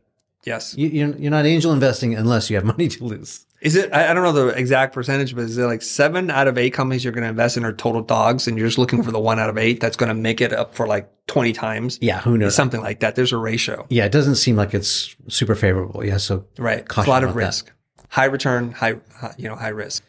Yes. 0.50 0.76
You, 0.76 0.90
you're, 0.90 1.16
you're 1.16 1.32
not 1.32 1.46
angel 1.46 1.72
investing 1.72 2.16
unless 2.16 2.50
you 2.50 2.56
have 2.56 2.66
money 2.66 2.88
to 2.90 3.04
lose. 3.04 3.46
Is 3.62 3.76
it, 3.76 3.94
I 3.94 4.14
don't 4.14 4.24
know 4.24 4.32
the 4.32 4.48
exact 4.58 4.94
percentage, 4.94 5.36
but 5.36 5.44
is 5.44 5.58
it 5.58 5.64
like 5.66 5.82
seven 5.82 6.32
out 6.32 6.48
of 6.48 6.58
eight 6.58 6.72
companies 6.72 7.04
you're 7.04 7.14
going 7.14 7.24
to 7.26 7.30
invest 7.30 7.56
in 7.58 7.66
are 7.66 7.74
total 7.74 8.02
dogs 8.02 8.48
and 8.48 8.58
you're 8.58 8.68
just 8.68 8.78
looking 8.78 9.04
for 9.04 9.12
the 9.12 9.20
one 9.20 9.38
out 9.38 9.50
of 9.50 9.58
eight 9.58 9.80
that's 9.80 9.96
going 9.98 10.08
to 10.08 10.16
make 10.16 10.42
it 10.42 10.52
up 10.54 10.74
for 10.76 10.88
like 10.88 11.08
20 11.28 11.54
times? 11.54 12.00
Yeah. 12.02 12.22
Who 12.22 12.38
knows? 12.38 12.56
Something 12.56 12.82
like 12.82 13.02
that. 13.02 13.16
There's 13.16 13.32
a 13.34 13.38
ratio. 13.38 13.86
Yeah. 13.90 14.06
It 14.06 14.12
doesn't 14.12 14.36
seem 14.36 14.56
like 14.56 14.74
it's 14.74 15.16
super 15.28 15.56
favorable. 15.56 16.04
Yeah. 16.06 16.18
So 16.18 16.46
Right. 16.58 16.80
It's 16.80 16.98
a 16.98 17.02
lot 17.02 17.24
of 17.24 17.32
about 17.32 17.40
that. 17.40 17.46
risk. 17.48 17.72
High 18.10 18.26
return, 18.26 18.72
high, 18.72 18.96
high, 19.16 19.36
you 19.38 19.48
know, 19.50 19.56
high 19.56 19.68
risk. 19.70 20.04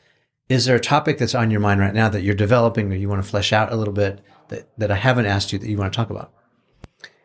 is 0.49 0.65
there 0.65 0.77
a 0.77 0.81
topic 0.81 1.19
that's 1.19 1.35
on 1.35 1.51
your 1.51 1.61
mind 1.61 1.81
right 1.81 1.93
now 1.95 2.09
that 2.09 2.23
you're 2.23 2.35
developing 2.35 2.91
or 2.93 2.97
you 2.97 3.09
want 3.09 3.23
to 3.23 3.29
flesh 3.29 3.53
out 3.53 3.73
a 3.73 3.77
little 3.77 3.93
bit 3.95 4.21
that, 4.49 4.69
that 4.79 4.91
I 4.91 4.97
haven't 4.97 5.27
asked 5.27 5.53
you 5.53 5.59
that 5.59 5.69
you 5.69 5.77
want 5.77 5.93
to 5.93 5.97
talk 5.97 6.09
about? 6.11 6.33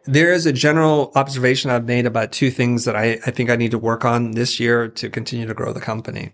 There 0.07 0.31
is 0.31 0.45
a 0.45 0.53
general 0.53 1.11
observation 1.15 1.71
I've 1.71 1.85
made 1.85 2.05
about 2.05 2.31
two 2.31 2.51
things 2.51 2.85
that 2.85 2.95
I, 2.95 3.13
I 3.25 3.31
think 3.31 3.49
I 3.49 3.55
need 3.55 3.71
to 3.71 3.79
work 3.79 4.05
on 4.05 4.31
this 4.31 4.59
year 4.59 4.87
to 4.87 5.09
continue 5.09 5.47
to 5.47 5.53
grow 5.53 5.73
the 5.73 5.81
company. 5.81 6.33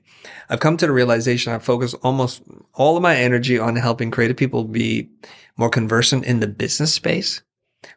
I've 0.49 0.59
come 0.59 0.75
to 0.77 0.87
the 0.87 0.91
realization 0.91 1.53
I 1.53 1.59
focus 1.59 1.93
almost 1.95 2.43
all 2.73 2.97
of 2.97 3.03
my 3.03 3.15
energy 3.15 3.57
on 3.57 3.77
helping 3.77 4.11
creative 4.11 4.37
people 4.37 4.65
be 4.65 5.09
more 5.57 5.69
conversant 5.69 6.25
in 6.25 6.41
the 6.41 6.47
business 6.47 6.93
space. 6.93 7.41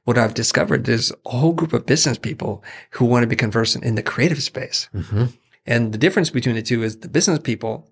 What 0.05 0.17
I've 0.17 0.35
discovered 0.35 0.89
is 0.89 1.13
a 1.27 1.31
whole 1.31 1.53
group 1.53 1.73
of 1.73 1.87
business 1.87 2.19
people 2.19 2.63
who 2.91 3.05
want 3.05 3.25
to 3.25 3.29
be 3.29 3.37
conversant 3.37 3.85
in 3.85 3.97
the 3.97 4.03
creative 4.03 4.43
space. 4.43 4.89
Mm-hmm. 4.95 5.27
And 5.67 5.93
the 5.93 5.99
difference 5.99 6.31
between 6.31 6.55
the 6.55 6.63
two 6.63 6.83
is 6.83 6.99
the 6.99 7.09
business 7.09 7.39
people, 7.39 7.91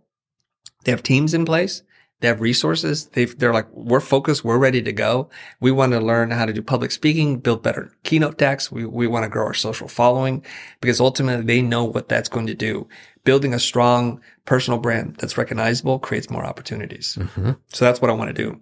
they 0.84 0.92
have 0.92 1.02
teams 1.02 1.34
in 1.34 1.44
place. 1.44 1.82
They 2.22 2.28
have 2.28 2.40
resources. 2.40 3.06
They've, 3.06 3.36
they're 3.36 3.52
like, 3.52 3.68
we're 3.72 3.98
focused. 3.98 4.44
We're 4.44 4.56
ready 4.56 4.80
to 4.80 4.92
go. 4.92 5.28
We 5.58 5.72
want 5.72 5.90
to 5.90 5.98
learn 5.98 6.30
how 6.30 6.46
to 6.46 6.52
do 6.52 6.62
public 6.62 6.92
speaking, 6.92 7.40
build 7.40 7.64
better 7.64 7.92
keynote 8.04 8.38
decks. 8.38 8.70
We, 8.70 8.86
we 8.86 9.08
want 9.08 9.24
to 9.24 9.28
grow 9.28 9.44
our 9.44 9.54
social 9.54 9.88
following 9.88 10.44
because 10.80 11.00
ultimately 11.00 11.44
they 11.44 11.62
know 11.62 11.82
what 11.82 12.08
that's 12.08 12.28
going 12.28 12.46
to 12.46 12.54
do. 12.54 12.88
Building 13.24 13.52
a 13.52 13.58
strong 13.58 14.20
personal 14.44 14.78
brand 14.78 15.16
that's 15.16 15.36
recognizable 15.36 15.98
creates 15.98 16.30
more 16.30 16.46
opportunities. 16.46 17.16
Mm-hmm. 17.18 17.52
So 17.72 17.84
that's 17.84 18.00
what 18.00 18.10
I 18.10 18.14
want 18.14 18.28
to 18.28 18.42
do. 18.42 18.60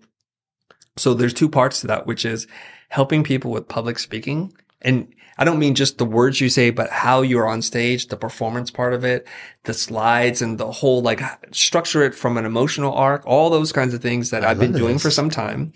So 0.97 1.13
there's 1.13 1.35
two 1.35 1.49
parts 1.51 1.83
to 1.83 1.87
that, 1.89 2.07
which 2.07 2.25
is 2.25 2.47
helping 2.89 3.23
people 3.23 3.51
with 3.51 3.69
public 3.69 3.99
speaking. 3.99 4.55
And 4.81 5.15
I 5.41 5.45
don't 5.45 5.59
mean 5.59 5.75
just 5.75 5.97
the 5.97 6.05
words 6.05 6.39
you 6.39 6.51
say, 6.51 6.69
but 6.69 6.91
how 6.91 7.23
you're 7.23 7.49
on 7.49 7.63
stage, 7.63 8.09
the 8.09 8.17
performance 8.17 8.71
part 8.71 8.93
of 8.93 9.05
it, 9.05 9.27
the 9.65 9.73
slides 9.73 10.43
and 10.43 10.59
the 10.59 10.71
whole 10.71 11.01
like 11.01 11.23
structure 11.51 12.03
it 12.03 12.15
from 12.15 12.37
an 12.37 12.45
emotional 12.45 12.93
arc, 12.93 13.25
all 13.25 13.49
those 13.49 13.73
kinds 13.73 13.95
of 13.95 14.03
things 14.03 14.29
that 14.31 14.45
I 14.45 14.51
I've 14.51 14.59
been 14.59 14.73
doing 14.73 14.95
this. 14.95 15.03
for 15.03 15.11
some 15.11 15.31
time. 15.31 15.73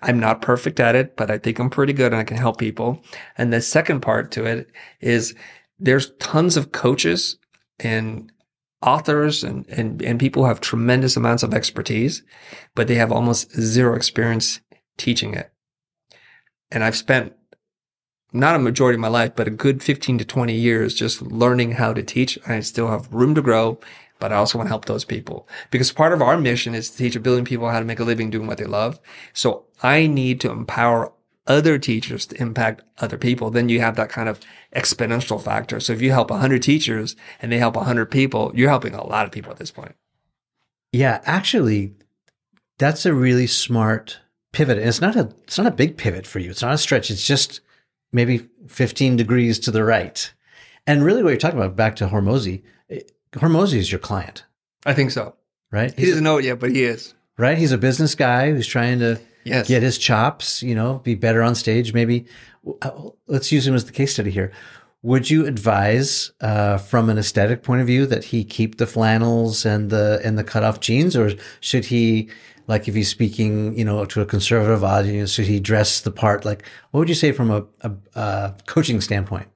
I'm 0.00 0.20
not 0.20 0.42
perfect 0.42 0.78
at 0.78 0.94
it, 0.94 1.16
but 1.16 1.28
I 1.28 1.38
think 1.38 1.58
I'm 1.58 1.70
pretty 1.70 1.92
good 1.92 2.12
and 2.12 2.20
I 2.20 2.24
can 2.24 2.36
help 2.36 2.58
people. 2.58 3.02
And 3.36 3.52
the 3.52 3.60
second 3.60 4.00
part 4.00 4.30
to 4.32 4.44
it 4.44 4.70
is 5.00 5.34
there's 5.80 6.12
tons 6.20 6.56
of 6.56 6.70
coaches 6.70 7.36
and 7.80 8.30
authors 8.80 9.42
and, 9.42 9.66
and, 9.68 10.00
and 10.02 10.20
people 10.20 10.44
who 10.44 10.48
have 10.48 10.60
tremendous 10.60 11.16
amounts 11.16 11.42
of 11.42 11.52
expertise, 11.52 12.22
but 12.76 12.86
they 12.86 12.94
have 12.94 13.10
almost 13.10 13.52
zero 13.60 13.96
experience 13.96 14.60
teaching 14.96 15.34
it. 15.34 15.52
And 16.70 16.84
I've 16.84 16.96
spent 16.96 17.34
not 18.32 18.56
a 18.56 18.60
majority 18.60 18.94
of 18.94 19.00
my 19.00 19.08
life, 19.08 19.32
but 19.34 19.48
a 19.48 19.50
good 19.50 19.82
15 19.82 20.18
to 20.18 20.24
20 20.24 20.54
years 20.54 20.94
just 20.94 21.22
learning 21.22 21.72
how 21.72 21.92
to 21.92 22.02
teach. 22.02 22.38
I 22.46 22.60
still 22.60 22.88
have 22.88 23.12
room 23.12 23.34
to 23.34 23.42
grow, 23.42 23.78
but 24.18 24.32
I 24.32 24.36
also 24.36 24.58
want 24.58 24.66
to 24.66 24.70
help 24.70 24.84
those 24.84 25.04
people 25.04 25.48
because 25.70 25.92
part 25.92 26.12
of 26.12 26.22
our 26.22 26.38
mission 26.38 26.74
is 26.74 26.90
to 26.90 26.98
teach 26.98 27.16
a 27.16 27.20
billion 27.20 27.44
people 27.44 27.68
how 27.68 27.78
to 27.78 27.84
make 27.84 28.00
a 28.00 28.04
living 28.04 28.30
doing 28.30 28.46
what 28.46 28.58
they 28.58 28.64
love. 28.64 29.00
So 29.32 29.64
I 29.82 30.06
need 30.06 30.40
to 30.42 30.50
empower 30.50 31.12
other 31.46 31.78
teachers 31.78 32.26
to 32.26 32.40
impact 32.40 32.82
other 32.98 33.18
people. 33.18 33.50
Then 33.50 33.68
you 33.68 33.80
have 33.80 33.96
that 33.96 34.10
kind 34.10 34.28
of 34.28 34.38
exponential 34.74 35.42
factor. 35.42 35.80
So 35.80 35.92
if 35.92 36.00
you 36.00 36.12
help 36.12 36.30
100 36.30 36.62
teachers 36.62 37.16
and 37.42 37.50
they 37.50 37.58
help 37.58 37.74
100 37.74 38.06
people, 38.10 38.52
you're 38.54 38.68
helping 38.68 38.94
a 38.94 39.04
lot 39.04 39.26
of 39.26 39.32
people 39.32 39.50
at 39.50 39.58
this 39.58 39.72
point. 39.72 39.96
Yeah, 40.92 41.20
actually, 41.24 41.94
that's 42.78 43.06
a 43.06 43.14
really 43.14 43.46
smart 43.46 44.20
pivot. 44.52 44.78
And 44.78 44.88
it's 44.88 45.00
not 45.00 45.16
a 45.16 45.30
it's 45.44 45.58
not 45.58 45.66
a 45.66 45.72
big 45.72 45.96
pivot 45.96 46.26
for 46.26 46.38
you. 46.38 46.50
It's 46.50 46.62
not 46.62 46.74
a 46.74 46.78
stretch. 46.78 47.10
It's 47.10 47.26
just 47.26 47.60
maybe 48.12 48.48
15 48.68 49.16
degrees 49.16 49.58
to 49.60 49.70
the 49.70 49.84
right. 49.84 50.32
And 50.86 51.04
really 51.04 51.22
what 51.22 51.30
you're 51.30 51.38
talking 51.38 51.58
about, 51.58 51.76
back 51.76 51.96
to 51.96 52.08
Hormozi, 52.08 52.62
Hormozi 53.32 53.74
is 53.78 53.92
your 53.92 53.98
client, 53.98 54.44
I 54.84 54.94
think 54.94 55.10
so. 55.10 55.36
right? 55.70 55.92
He 55.94 56.00
He's 56.02 56.08
a, 56.08 56.12
doesn't 56.12 56.24
know 56.24 56.38
it 56.38 56.44
yet, 56.46 56.58
but 56.58 56.70
he 56.70 56.82
is. 56.84 57.14
right? 57.38 57.56
He's 57.58 57.72
a 57.72 57.78
business 57.78 58.14
guy 58.14 58.50
who's 58.50 58.66
trying 58.66 58.98
to 59.00 59.20
Yes. 59.44 59.68
get 59.68 59.82
his 59.82 59.96
chops, 59.98 60.62
you 60.62 60.74
know, 60.74 60.98
be 60.98 61.14
better 61.14 61.42
on 61.42 61.54
stage. 61.54 61.94
Maybe 61.94 62.26
let's 63.26 63.50
use 63.52 63.66
him 63.66 63.74
as 63.74 63.84
the 63.84 63.92
case 63.92 64.12
study 64.12 64.30
here. 64.30 64.52
Would 65.02 65.30
you 65.30 65.46
advise, 65.46 66.30
uh, 66.42 66.76
from 66.76 67.08
an 67.08 67.16
aesthetic 67.16 67.62
point 67.62 67.80
of 67.80 67.86
view, 67.86 68.04
that 68.06 68.24
he 68.24 68.44
keep 68.44 68.76
the 68.76 68.86
flannels 68.86 69.64
and 69.64 69.88
the 69.88 70.20
and 70.22 70.38
the 70.38 70.44
cutoff 70.44 70.80
jeans, 70.80 71.16
or 71.16 71.32
should 71.60 71.86
he, 71.86 72.28
like, 72.70 72.86
if 72.86 72.94
he's 72.94 73.08
speaking, 73.08 73.76
you 73.76 73.84
know, 73.84 74.04
to 74.04 74.20
a 74.20 74.24
conservative 74.24 74.84
audience, 74.84 75.32
should 75.32 75.46
he 75.46 75.58
dress 75.58 76.00
the 76.02 76.12
part? 76.12 76.44
Like, 76.44 76.64
what 76.92 77.00
would 77.00 77.08
you 77.08 77.16
say 77.16 77.32
from 77.32 77.50
a, 77.50 77.66
a, 77.80 77.92
a 78.14 78.54
coaching 78.66 79.00
standpoint? 79.00 79.48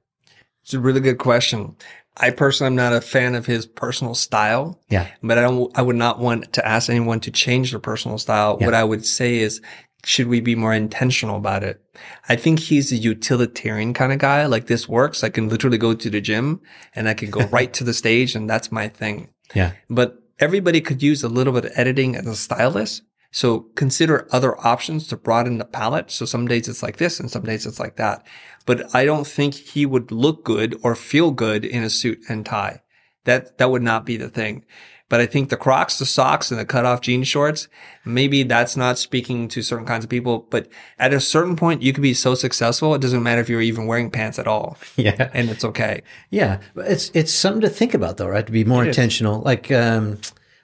It's 0.65 0.75
a 0.75 0.81
really 0.81 1.01
good 1.01 1.19
question. 1.19 1.77
I 2.17 2.31
personally 2.31 2.73
am 2.73 2.75
not 2.75 2.93
a 2.93 3.01
fan 3.01 3.37
of 3.37 3.47
his 3.47 3.67
personal 3.67 4.17
style. 4.17 4.81
Yeah. 4.89 5.07
But 5.23 5.39
I 5.39 5.43
don't, 5.43 5.71
I 5.79 5.83
would 5.83 5.95
not 5.95 6.19
want 6.19 6.53
to 6.55 6.67
ask 6.67 6.91
anyone 6.91 7.21
to 7.21 7.31
change 7.31 7.71
their 7.71 7.79
personal 7.79 8.19
style. 8.19 8.59
Yeah. 8.59 8.67
What 8.67 8.75
I 8.75 8.83
would 8.83 9.07
say 9.07 9.39
is, 9.39 9.61
should 10.05 10.27
we 10.27 10.41
be 10.41 10.57
more 10.57 10.75
intentional 10.75 11.37
about 11.37 11.63
it? 11.63 11.81
I 12.29 12.35
think 12.35 12.59
he's 12.59 12.91
a 12.91 12.97
utilitarian 12.97 13.95
kind 13.95 14.13
of 14.13 14.19
guy. 14.19 14.47
Like 14.47 14.67
this 14.67 14.89
works. 14.89 15.23
I 15.23 15.29
can 15.29 15.49
literally 15.49 15.79
go 15.79 15.95
to 15.95 16.11
the 16.11 16.21
gym 16.21 16.61
and 16.97 17.09
I 17.09 17.15
can 17.15 17.31
go 17.31 17.47
right 17.53 17.73
to 17.75 17.85
the 17.85 17.95
stage 17.95 18.35
and 18.35 18.51
that's 18.51 18.73
my 18.73 18.89
thing. 18.89 19.29
Yeah. 19.55 19.73
But 19.89 20.21
everybody 20.39 20.81
could 20.81 21.03
use 21.03 21.23
a 21.23 21.29
little 21.29 21.53
bit 21.53 21.67
of 21.67 21.73
editing 21.75 22.17
as 22.17 22.27
a 22.27 22.37
stylist. 22.37 23.03
So 23.31 23.61
consider 23.75 24.29
other 24.31 24.57
options 24.65 25.09
to 25.09 25.17
broaden 25.17 25.59
the 25.59 25.65
palette. 25.65 26.11
So 26.11 26.25
some 26.25 26.47
days 26.47 26.69
it's 26.69 26.83
like 26.83 26.99
this 26.99 27.19
and 27.19 27.31
some 27.31 27.43
days 27.43 27.67
it's 27.67 27.81
like 27.81 27.97
that. 27.97 28.25
But 28.65 28.95
I 28.95 29.05
don't 29.05 29.27
think 29.27 29.55
he 29.55 29.85
would 29.85 30.13
look 30.13 30.45
good 30.45 30.79
or 30.83 30.95
feel 30.95 31.33
good 31.33 31.65
in 31.65 31.83
a 31.83 31.91
suit 31.91 32.21
and 32.29 32.47
tie. 32.47 32.83
That, 33.25 33.59
that 33.59 33.71
would 33.71 33.83
not 33.83 34.07
be 34.07 34.17
the 34.17 34.29
thing. 34.29 34.65
But 35.11 35.21
I 35.21 35.27
think 35.27 35.51
the 35.51 35.57
Crocs, 35.59 35.99
the 35.99 36.07
socks 36.07 36.51
and 36.51 36.59
the 36.59 36.65
cutoff 36.65 37.03
jean 37.03 37.25
shorts, 37.25 37.69
maybe 38.07 38.43
that's 38.43 38.75
not 38.77 38.99
speaking 38.99 39.49
to 39.49 39.61
certain 39.63 39.85
kinds 39.87 40.03
of 40.03 40.09
people. 40.11 40.47
But 40.51 40.67
at 40.99 41.13
a 41.13 41.21
certain 41.21 41.57
point, 41.57 41.83
you 41.83 41.93
could 41.93 42.03
be 42.03 42.15
so 42.15 42.35
successful. 42.35 42.95
It 42.95 43.03
doesn't 43.03 43.23
matter 43.23 43.41
if 43.43 43.49
you're 43.51 43.61
even 43.61 43.87
wearing 43.87 44.11
pants 44.11 44.39
at 44.39 44.47
all 44.49 44.79
Yeah. 44.97 45.31
and 45.35 45.51
it's 45.51 45.65
okay. 45.65 46.03
Yeah, 46.31 46.61
it's 46.77 47.11
it's 47.15 47.33
something 47.33 47.61
to 47.61 47.69
think 47.69 47.93
about 47.93 48.17
though, 48.17 48.29
right? 48.29 48.47
To 48.47 48.51
be 48.53 48.65
more 48.65 48.83
It 48.85 48.89
is. 48.89 48.97
intentional. 48.97 49.41
Like 49.43 49.71
um, 49.71 50.19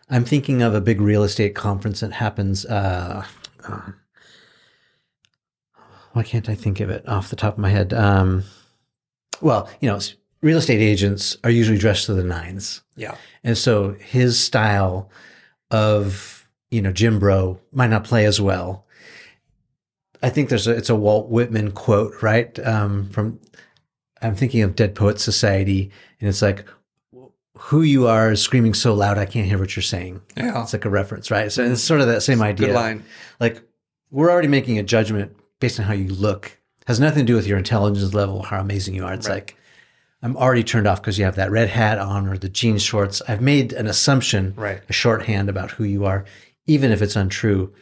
I'm 0.09 0.25
thinking 0.25 0.63
of 0.63 0.75
a 0.75 0.81
big 0.81 1.01
real 1.03 1.23
estate 1.23 1.55
conference 1.55 2.01
that 2.01 2.13
happens. 2.13 2.65
Uh, 2.65 3.25
uh, 3.69 3.81
why 6.13 6.23
can't 6.23 6.49
I 6.49 6.55
think 6.55 6.81
of 6.81 6.91
it 6.91 7.07
off 7.09 7.31
the 7.31 7.37
top 7.37 7.55
of 7.55 7.59
my 7.59 7.71
head? 7.71 7.93
Um, 7.93 8.45
well, 9.41 9.69
you 9.81 9.89
know, 9.89 9.97
s- 9.97 10.15
real 10.43 10.59
estate 10.59 10.81
agents 10.81 11.37
are 11.45 11.51
usually 11.51 11.79
dressed 11.79 12.07
to 12.07 12.15
the 12.15 12.25
nines, 12.25 12.83
Yeah. 12.97 13.15
and 13.45 13.57
so 13.59 13.95
his 14.01 14.39
style 14.39 15.11
of 15.71 16.49
you 16.71 16.81
know 16.83 16.93
Gym 16.93 17.19
Bro 17.19 17.61
might 17.73 17.91
not 17.91 18.05
play 18.05 18.25
as 18.25 18.41
well. 18.41 18.87
I 20.23 20.29
think 20.31 20.49
there's 20.49 20.67
a 20.67 20.73
it's 20.73 20.91
a 20.91 20.97
Walt 20.97 21.29
Whitman 21.31 21.73
quote, 21.73 22.23
right? 22.23 22.59
Um, 22.67 23.09
from 23.11 23.41
I'm 24.23 24.35
thinking 24.35 24.63
of 24.63 24.77
Dead 24.77 24.95
Poets 24.95 25.23
Society, 25.25 25.91
and 26.21 26.29
it's 26.29 26.43
like, 26.43 26.67
"Who 27.57 27.83
you 27.83 28.07
are 28.07 28.33
is 28.33 28.43
screaming 28.43 28.75
so 28.75 28.93
loud 28.95 29.17
I 29.19 29.25
can't 29.27 29.47
hear 29.49 29.59
what 29.59 29.75
you're 29.77 29.83
saying." 29.83 30.21
Yeah. 30.37 30.63
It's 30.63 30.73
like 30.75 30.85
a 30.85 30.91
reference, 30.91 31.31
right? 31.31 31.51
So 31.51 31.65
it's 31.65 31.83
sort 31.83 32.01
of 32.03 32.07
that 32.09 32.23
same 32.23 32.43
idea. 32.43 32.69
Good 32.69 32.75
line. 32.75 33.05
Like 33.41 33.63
we're 34.11 34.31
already 34.31 34.49
making 34.49 34.79
a 34.79 34.83
judgment 34.83 35.35
based 35.61 35.79
on 35.81 35.87
how 35.87 35.95
you 35.95 36.09
look. 36.09 36.57
has 36.87 36.99
nothing 36.99 37.25
to 37.25 37.33
do 37.33 37.37
with 37.37 37.47
your 37.47 37.57
intelligence 37.59 38.15
level, 38.15 38.43
how 38.43 38.59
amazing 38.59 38.95
you 38.97 39.05
are. 39.05 39.13
It's 39.15 39.29
Right. 39.29 39.35
like 39.37 39.57
I'm 40.23 40.37
already 40.37 40.65
turned 40.65 40.87
off 40.87 41.01
because 41.01 41.19
you 41.19 41.25
have 41.25 41.37
that 41.37 41.51
red 41.51 41.69
hat 41.71 41.99
on 41.99 42.29
or 42.29 42.37
the 42.37 42.49
jean 42.49 42.79
shorts. 42.79 43.23
I've 43.27 43.41
made 43.41 43.73
an 43.73 43.87
assumption, 43.87 44.53
Right. 44.57 44.83
a 44.89 44.93
shorthand 44.93 45.49
about 45.49 45.73
who 45.73 45.85
you 45.85 46.05
are, 46.05 46.25
even 46.67 46.91
if 46.93 47.01
it's 47.01 47.17
untrue. 47.17 47.73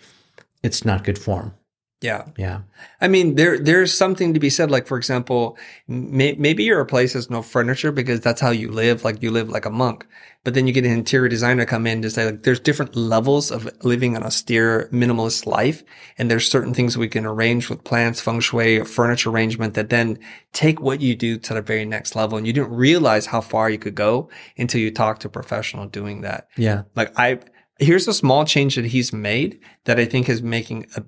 It's 0.63 0.85
not 0.85 1.05
good 1.05 1.19
form. 1.19 1.55
Yeah. 2.01 2.27
Yeah. 2.37 2.61
I 3.01 3.09
mean, 3.09 3.35
there 3.35 3.59
there's 3.59 3.93
something 3.93 4.33
to 4.35 4.41
be 4.41 4.51
said. 4.51 4.71
Like, 4.71 4.87
for 4.87 4.97
example, 4.97 5.59
may, 5.89 6.35
maybe 6.35 6.63
your 6.63 6.85
place 6.85 7.15
has 7.15 7.29
no 7.29 7.43
furniture 7.43 7.91
because 7.91 8.21
that's 8.21 8.41
how 8.41 8.51
you 8.51 8.71
live. 8.71 9.03
Like, 9.05 9.21
you 9.21 9.33
live 9.33 9.49
like 9.49 9.65
a 9.65 9.71
monk. 9.71 10.07
But 10.45 10.55
then 10.55 10.69
you 10.69 10.73
get 10.73 10.85
an 10.85 10.93
interior 10.93 11.29
designer 11.29 11.67
come 11.67 11.87
in 11.89 12.01
to 12.03 12.11
say, 12.11 12.25
like, 12.25 12.45
there's 12.45 12.61
different 12.61 12.95
levels 12.95 13.51
of 13.51 13.69
living 13.85 14.17
an 14.17 14.23
austere, 14.23 14.89
minimalist 14.93 15.45
life, 15.45 15.83
and 16.17 16.31
there's 16.31 16.49
certain 16.49 16.73
things 16.73 16.97
we 16.97 17.09
can 17.09 17.27
arrange 17.27 17.69
with 17.69 17.83
plants, 17.83 18.21
feng 18.21 18.39
shui, 18.39 18.85
furniture 18.85 19.31
arrangement 19.31 19.75
that 19.75 19.91
then 19.91 20.19
take 20.53 20.81
what 20.81 21.01
you 21.01 21.17
do 21.17 21.37
to 21.39 21.55
the 21.55 21.61
very 21.61 21.85
next 21.85 22.15
level. 22.15 22.39
And 22.39 22.47
you 22.47 22.53
didn't 22.53 22.71
realize 22.71 23.27
how 23.27 23.41
far 23.41 23.69
you 23.69 23.79
could 23.79 23.97
go 23.97 24.31
until 24.57 24.81
you 24.81 24.93
talk 24.93 25.19
to 25.19 25.27
a 25.27 25.31
professional 25.31 25.87
doing 25.87 26.21
that. 26.21 26.47
Yeah. 26.57 26.83
Like 26.95 27.13
I, 27.19 27.41
here's 27.81 28.07
a 28.07 28.15
small 28.15 28.45
change 28.45 28.77
that 28.77 28.87
he's 28.87 29.13
made 29.13 29.61
that 29.85 29.99
I 29.99 30.05
think 30.05 30.29
is 30.29 30.43
making 30.43 30.87
a, 30.97 31.03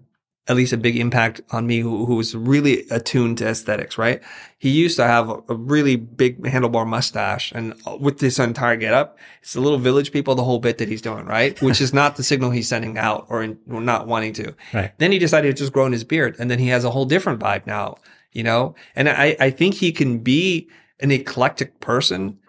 at 0.50 0.56
least 0.56 0.72
a 0.72 0.76
big 0.76 0.96
impact 0.96 1.40
on 1.52 1.64
me 1.64 1.78
who, 1.78 2.06
who 2.06 2.16
was 2.16 2.34
really 2.34 2.84
attuned 2.90 3.38
to 3.38 3.46
aesthetics, 3.46 3.96
right? 3.96 4.20
He 4.58 4.68
used 4.68 4.96
to 4.96 5.04
have 5.04 5.30
a, 5.30 5.36
a 5.48 5.54
really 5.54 5.94
big 5.94 6.42
handlebar 6.42 6.88
mustache 6.88 7.52
and 7.52 7.72
with 8.00 8.18
this 8.18 8.40
entire 8.40 8.74
get 8.74 8.92
up, 8.92 9.16
it's 9.42 9.52
the 9.52 9.60
little 9.60 9.78
village 9.78 10.10
people, 10.10 10.34
the 10.34 10.42
whole 10.42 10.58
bit 10.58 10.78
that 10.78 10.88
he's 10.88 11.00
doing, 11.00 11.24
right? 11.24 11.62
Which 11.62 11.80
is 11.80 11.94
not 11.94 12.16
the 12.16 12.24
signal 12.24 12.50
he's 12.50 12.66
sending 12.66 12.98
out 12.98 13.26
or, 13.28 13.44
in, 13.44 13.60
or 13.70 13.80
not 13.80 14.08
wanting 14.08 14.32
to. 14.34 14.52
Right. 14.74 14.92
Then 14.98 15.12
he 15.12 15.20
decided 15.20 15.54
to 15.54 15.62
just 15.62 15.72
grow 15.72 15.86
in 15.86 15.92
his 15.92 16.02
beard 16.02 16.34
and 16.40 16.50
then 16.50 16.58
he 16.58 16.66
has 16.66 16.82
a 16.82 16.90
whole 16.90 17.04
different 17.04 17.38
vibe 17.38 17.64
now, 17.64 17.98
you 18.32 18.42
know? 18.42 18.74
And 18.96 19.08
I, 19.08 19.36
I 19.38 19.50
think 19.50 19.74
he 19.74 19.92
can 19.92 20.18
be 20.18 20.68
an 20.98 21.12
eclectic 21.12 21.78
person 21.78 22.39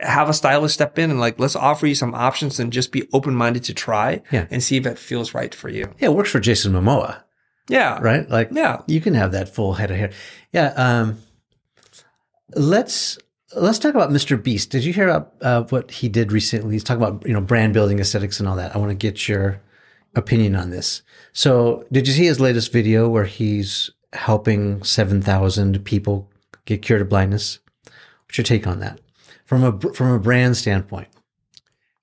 have 0.00 0.28
a 0.28 0.34
stylist 0.34 0.74
step 0.74 0.98
in 0.98 1.10
and 1.10 1.18
like 1.20 1.38
let's 1.38 1.56
offer 1.56 1.86
you 1.86 1.94
some 1.94 2.14
options 2.14 2.60
and 2.60 2.72
just 2.72 2.92
be 2.92 3.08
open 3.12 3.34
minded 3.34 3.64
to 3.64 3.74
try 3.74 4.22
Yeah. 4.30 4.46
and 4.50 4.62
see 4.62 4.76
if 4.76 4.86
it 4.86 4.98
feels 4.98 5.34
right 5.34 5.54
for 5.54 5.68
you. 5.68 5.92
Yeah. 5.98 6.08
It 6.08 6.14
works 6.14 6.30
for 6.30 6.40
Jason 6.40 6.72
Momoa, 6.72 7.22
Yeah. 7.68 7.98
right? 8.00 8.28
Like, 8.28 8.50
Yeah. 8.52 8.82
you 8.86 9.00
can 9.00 9.14
have 9.14 9.32
that 9.32 9.54
full 9.54 9.74
head 9.74 9.90
of 9.90 9.96
hair. 9.96 10.10
Yeah. 10.52 10.72
Um, 10.76 11.18
let's 12.54 13.18
let's 13.56 13.78
talk 13.78 13.94
about 13.94 14.10
Mr. 14.10 14.40
Beast. 14.42 14.70
Did 14.70 14.84
you 14.84 14.92
hear 14.92 15.08
about 15.08 15.34
uh, 15.40 15.62
what 15.64 15.90
he 15.90 16.08
did 16.08 16.32
recently? 16.32 16.74
He's 16.74 16.84
talking 16.84 17.02
about 17.02 17.26
you 17.26 17.32
know 17.32 17.40
brand 17.40 17.72
building, 17.74 17.98
aesthetics, 17.98 18.38
and 18.40 18.48
all 18.48 18.56
that. 18.56 18.74
I 18.74 18.78
want 18.78 18.90
to 18.90 18.94
get 18.94 19.28
your 19.28 19.60
opinion 20.14 20.54
on 20.56 20.70
this. 20.70 21.02
So, 21.32 21.84
did 21.92 22.06
you 22.08 22.14
see 22.14 22.24
his 22.26 22.40
latest 22.40 22.72
video 22.72 23.08
where 23.08 23.24
he's 23.24 23.90
helping 24.12 24.82
seven 24.82 25.22
thousand 25.22 25.84
people 25.84 26.30
get 26.64 26.82
cured 26.82 27.02
of 27.02 27.08
blindness? 27.08 27.58
What's 28.26 28.38
your 28.38 28.44
take 28.44 28.66
on 28.66 28.80
that 28.80 29.00
from 29.48 29.64
a 29.64 29.80
from 29.94 30.12
a 30.12 30.18
brand 30.18 30.56
standpoint? 30.58 31.08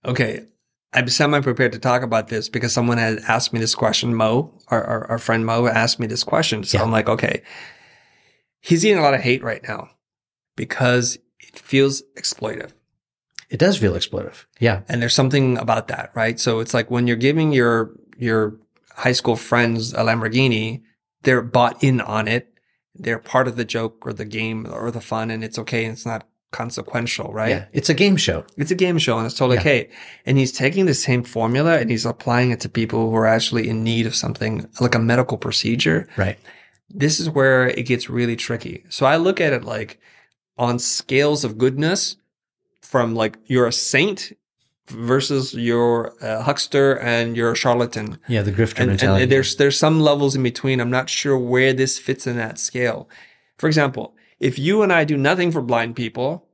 Okay. 0.03 0.47
I'm 0.93 1.07
semi 1.09 1.41
prepared 1.41 1.73
to 1.73 1.79
talk 1.79 2.01
about 2.01 2.29
this 2.29 2.49
because 2.49 2.73
someone 2.73 2.97
had 2.97 3.19
asked 3.27 3.51
me 3.53 3.59
this 3.59 3.75
question. 3.75 4.15
Mo, 4.15 4.53
our, 4.69 4.83
our, 4.83 5.11
our 5.11 5.17
friend 5.19 5.45
Mo 5.45 5.67
asked 5.67 5.99
me 5.99 6.07
this 6.07 6.23
question. 6.23 6.63
So 6.63 6.77
Yeah. 6.77 6.83
I'm 6.83 6.91
like, 6.91 7.09
okay, 7.09 7.43
he's 8.61 8.81
getting 8.81 8.97
a 8.97 9.01
lot 9.01 9.13
of 9.13 9.19
hate 9.19 9.43
right 9.43 9.61
now 9.67 9.89
because 10.55 11.17
it 11.39 11.59
feels 11.59 12.01
exploitive. 12.17 12.71
It 13.49 13.59
does 13.59 13.77
feel 13.77 13.93
exploitive. 13.93 14.45
Yeah. 14.59 14.81
And 14.87 15.01
there's 15.01 15.13
something 15.13 15.57
about 15.57 15.89
that, 15.89 16.11
right? 16.15 16.39
So 16.39 16.61
it's 16.61 16.73
like 16.73 16.89
when 16.89 17.07
you're 17.07 17.17
giving 17.17 17.51
your, 17.51 17.91
your 18.17 18.57
high 18.95 19.11
school 19.11 19.35
friends 19.35 19.93
a 19.93 19.97
Lamborghini, 19.97 20.81
they're 21.23 21.41
bought 21.41 21.83
in 21.83 21.99
on 21.99 22.27
it. 22.29 22.53
They're 22.95 23.19
part 23.19 23.49
of 23.49 23.57
the 23.57 23.65
joke 23.65 24.07
or 24.07 24.13
the 24.13 24.25
game 24.25 24.65
or 24.71 24.89
the 24.91 25.01
fun 25.01 25.29
and 25.29 25.43
it's 25.43 25.59
okay. 25.59 25.83
And 25.83 25.93
it's 25.93 26.05
not 26.05 26.25
consequential, 26.61 27.27
right? 27.41 27.49
Yeah. 27.55 27.65
It's 27.79 27.89
a 27.89 27.93
game 28.03 28.17
show. 28.17 28.39
It's 28.61 28.71
a 28.71 28.75
game 28.85 28.97
show 29.05 29.15
and 29.17 29.25
it's 29.27 29.35
totally 29.35 29.57
Yeah. 29.57 29.61
okay. 29.61 29.89
And 30.25 30.37
he's 30.37 30.51
taking 30.51 30.85
the 30.85 30.93
same 31.07 31.23
formula 31.23 31.73
and 31.79 31.89
he's 31.89 32.05
applying 32.05 32.49
it 32.51 32.59
to 32.61 32.69
people 32.69 32.99
who 33.09 33.15
are 33.21 33.27
actually 33.37 33.65
in 33.71 33.83
need 33.83 34.05
of 34.07 34.15
something 34.15 34.53
like 34.85 34.95
a 34.95 34.99
medical 34.99 35.37
procedure. 35.37 35.99
Right. 36.17 36.37
This 37.03 37.19
is 37.19 37.27
where 37.29 37.67
it 37.79 37.83
gets 37.91 38.09
really 38.09 38.35
tricky. 38.35 38.75
So 38.89 39.05
I 39.05 39.17
look 39.17 39.39
at 39.41 39.51
it 39.53 39.63
like 39.63 39.99
on 40.57 40.79
scales 40.79 41.43
of 41.43 41.57
goodness 41.57 42.15
from 42.81 43.15
like 43.15 43.37
you're 43.51 43.67
a 43.67 43.73
saint 43.73 44.31
versus 44.87 45.53
you're 45.53 46.13
a 46.21 46.43
huckster 46.43 46.93
and 46.99 47.35
you're 47.35 47.51
a 47.51 47.55
charlatan. 47.55 48.17
Yeah. 48.27 48.43
The 48.43 48.51
grifter 48.51 48.79
And, 48.81 48.89
mentality. 48.91 49.23
and 49.23 49.31
there's 49.31 49.55
there's 49.55 49.77
some 49.77 49.99
levels 49.99 50.35
in 50.35 50.43
between. 50.43 50.79
I'm 50.79 50.91
not 50.91 51.09
sure 51.09 51.37
where 51.37 51.73
this 51.73 51.97
fits 51.99 52.27
in 52.27 52.37
that 52.37 52.59
scale. 52.59 53.09
For 53.57 53.67
example, 53.67 54.13
if 54.39 54.59
you 54.59 54.83
and 54.83 54.91
I 54.93 55.03
do 55.05 55.17
nothing 55.17 55.51
for 55.51 55.61
blind 55.61 55.95
people, 55.95 56.44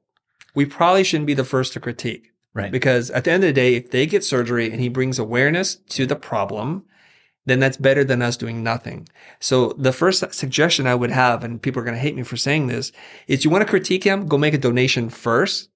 we 0.56 0.66
probably 0.66 1.04
shouldn't 1.04 1.28
be 1.28 1.34
the 1.34 1.44
first 1.44 1.74
to 1.74 1.80
critique. 1.80 2.32
right. 2.54 2.72
Because 2.72 3.10
at 3.12 3.24
the 3.24 3.32
end 3.32 3.44
of 3.44 3.50
the 3.50 3.54
day, 3.54 3.76
if 3.76 3.92
they 3.92 4.06
get 4.06 4.24
surgery 4.24 4.72
and 4.72 4.80
he 4.80 4.90
brings 4.90 5.20
awareness 5.20 5.76
to 5.76 6.06
the 6.06 6.16
problem, 6.16 6.86
then 7.46 7.60
that's 7.60 7.78
better 7.78 8.04
than 8.04 8.22
us 8.22 8.38
doing 8.38 8.62
nothing. 8.62 9.08
So 9.40 9.74
the 9.78 9.94
first 9.94 10.34
suggestion 10.34 10.86
I 10.86 10.96
would 10.96 11.12
have, 11.12 11.44
and 11.44 11.62
people 11.62 11.82
are 11.82 11.86
going 11.86 11.96
to 11.96 12.02
hate 12.02 12.16
me 12.16 12.24
for 12.24 12.38
saying 12.38 12.68
this, 12.68 12.92
is 13.28 13.44
you 13.44 13.50
want 13.50 13.64
to 13.66 13.70
critique 13.70 14.04
him, 14.04 14.28
go 14.28 14.38
make 14.38 14.54
a 14.54 14.60
donation 14.60 15.10
first, 15.10 15.70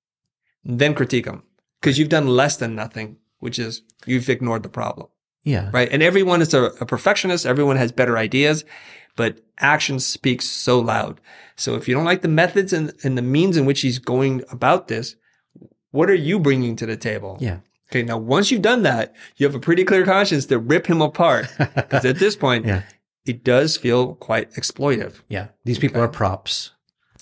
then 0.63 0.93
critique 0.93 1.25
him. 1.25 1.43
Because 1.81 1.97
you've 1.97 2.09
done 2.09 2.27
less 2.27 2.57
than 2.57 2.75
nothing, 2.75 3.17
which 3.39 3.59
is 3.59 3.81
you've 4.05 4.29
ignored 4.29 4.63
the 4.63 4.69
problem 4.69 5.07
yeah. 5.45 5.69
right? 5.71 5.87
And 5.89 6.03
everyone 6.03 6.41
is 6.41 6.53
a, 6.53 6.63
a 6.81 6.85
perfectionist. 6.85 7.45
Everyone 7.45 7.77
has 7.77 7.93
better 7.93 8.17
ideas, 8.17 8.65
but 9.15 9.39
action 9.59 9.99
speaks 9.99 10.45
so 10.45 10.79
loud. 10.79 11.21
So 11.55 11.75
if 11.75 11.87
you 11.87 11.95
don't 11.95 12.03
like 12.05 12.21
the 12.21 12.27
methods 12.27 12.73
and, 12.73 12.93
and 13.03 13.17
the 13.17 13.21
means 13.21 13.55
in 13.57 13.65
which 13.65 13.81
he's 13.81 13.99
going 13.99 14.43
about 14.51 14.87
this, 14.87 15.15
what 15.91 16.09
are 16.09 16.13
you 16.15 16.39
bringing 16.39 16.75
to 16.77 16.85
the 16.85 16.97
table? 16.97 17.37
Yeah. 17.39 17.59
Okay. 17.91 18.03
Now, 18.03 18.17
once 18.17 18.51
you've 18.51 18.61
done 18.61 18.83
that, 18.83 19.13
you 19.37 19.45
have 19.45 19.55
a 19.55 19.59
pretty 19.59 19.83
clear 19.85 20.03
conscience 20.03 20.45
to 20.47 20.59
rip 20.59 20.87
him 20.87 21.01
apart. 21.01 21.47
Because 21.75 22.03
at 22.05 22.19
this 22.19 22.35
point, 22.35 22.65
Yeah. 22.65 22.81
it 23.25 23.43
does 23.43 23.77
feel 23.77 24.15
quite 24.15 24.51
exploitive. 24.53 25.21
Yeah. 25.29 25.47
These 25.63 25.79
people 25.79 26.01
are 26.01 26.07
props. 26.09 26.71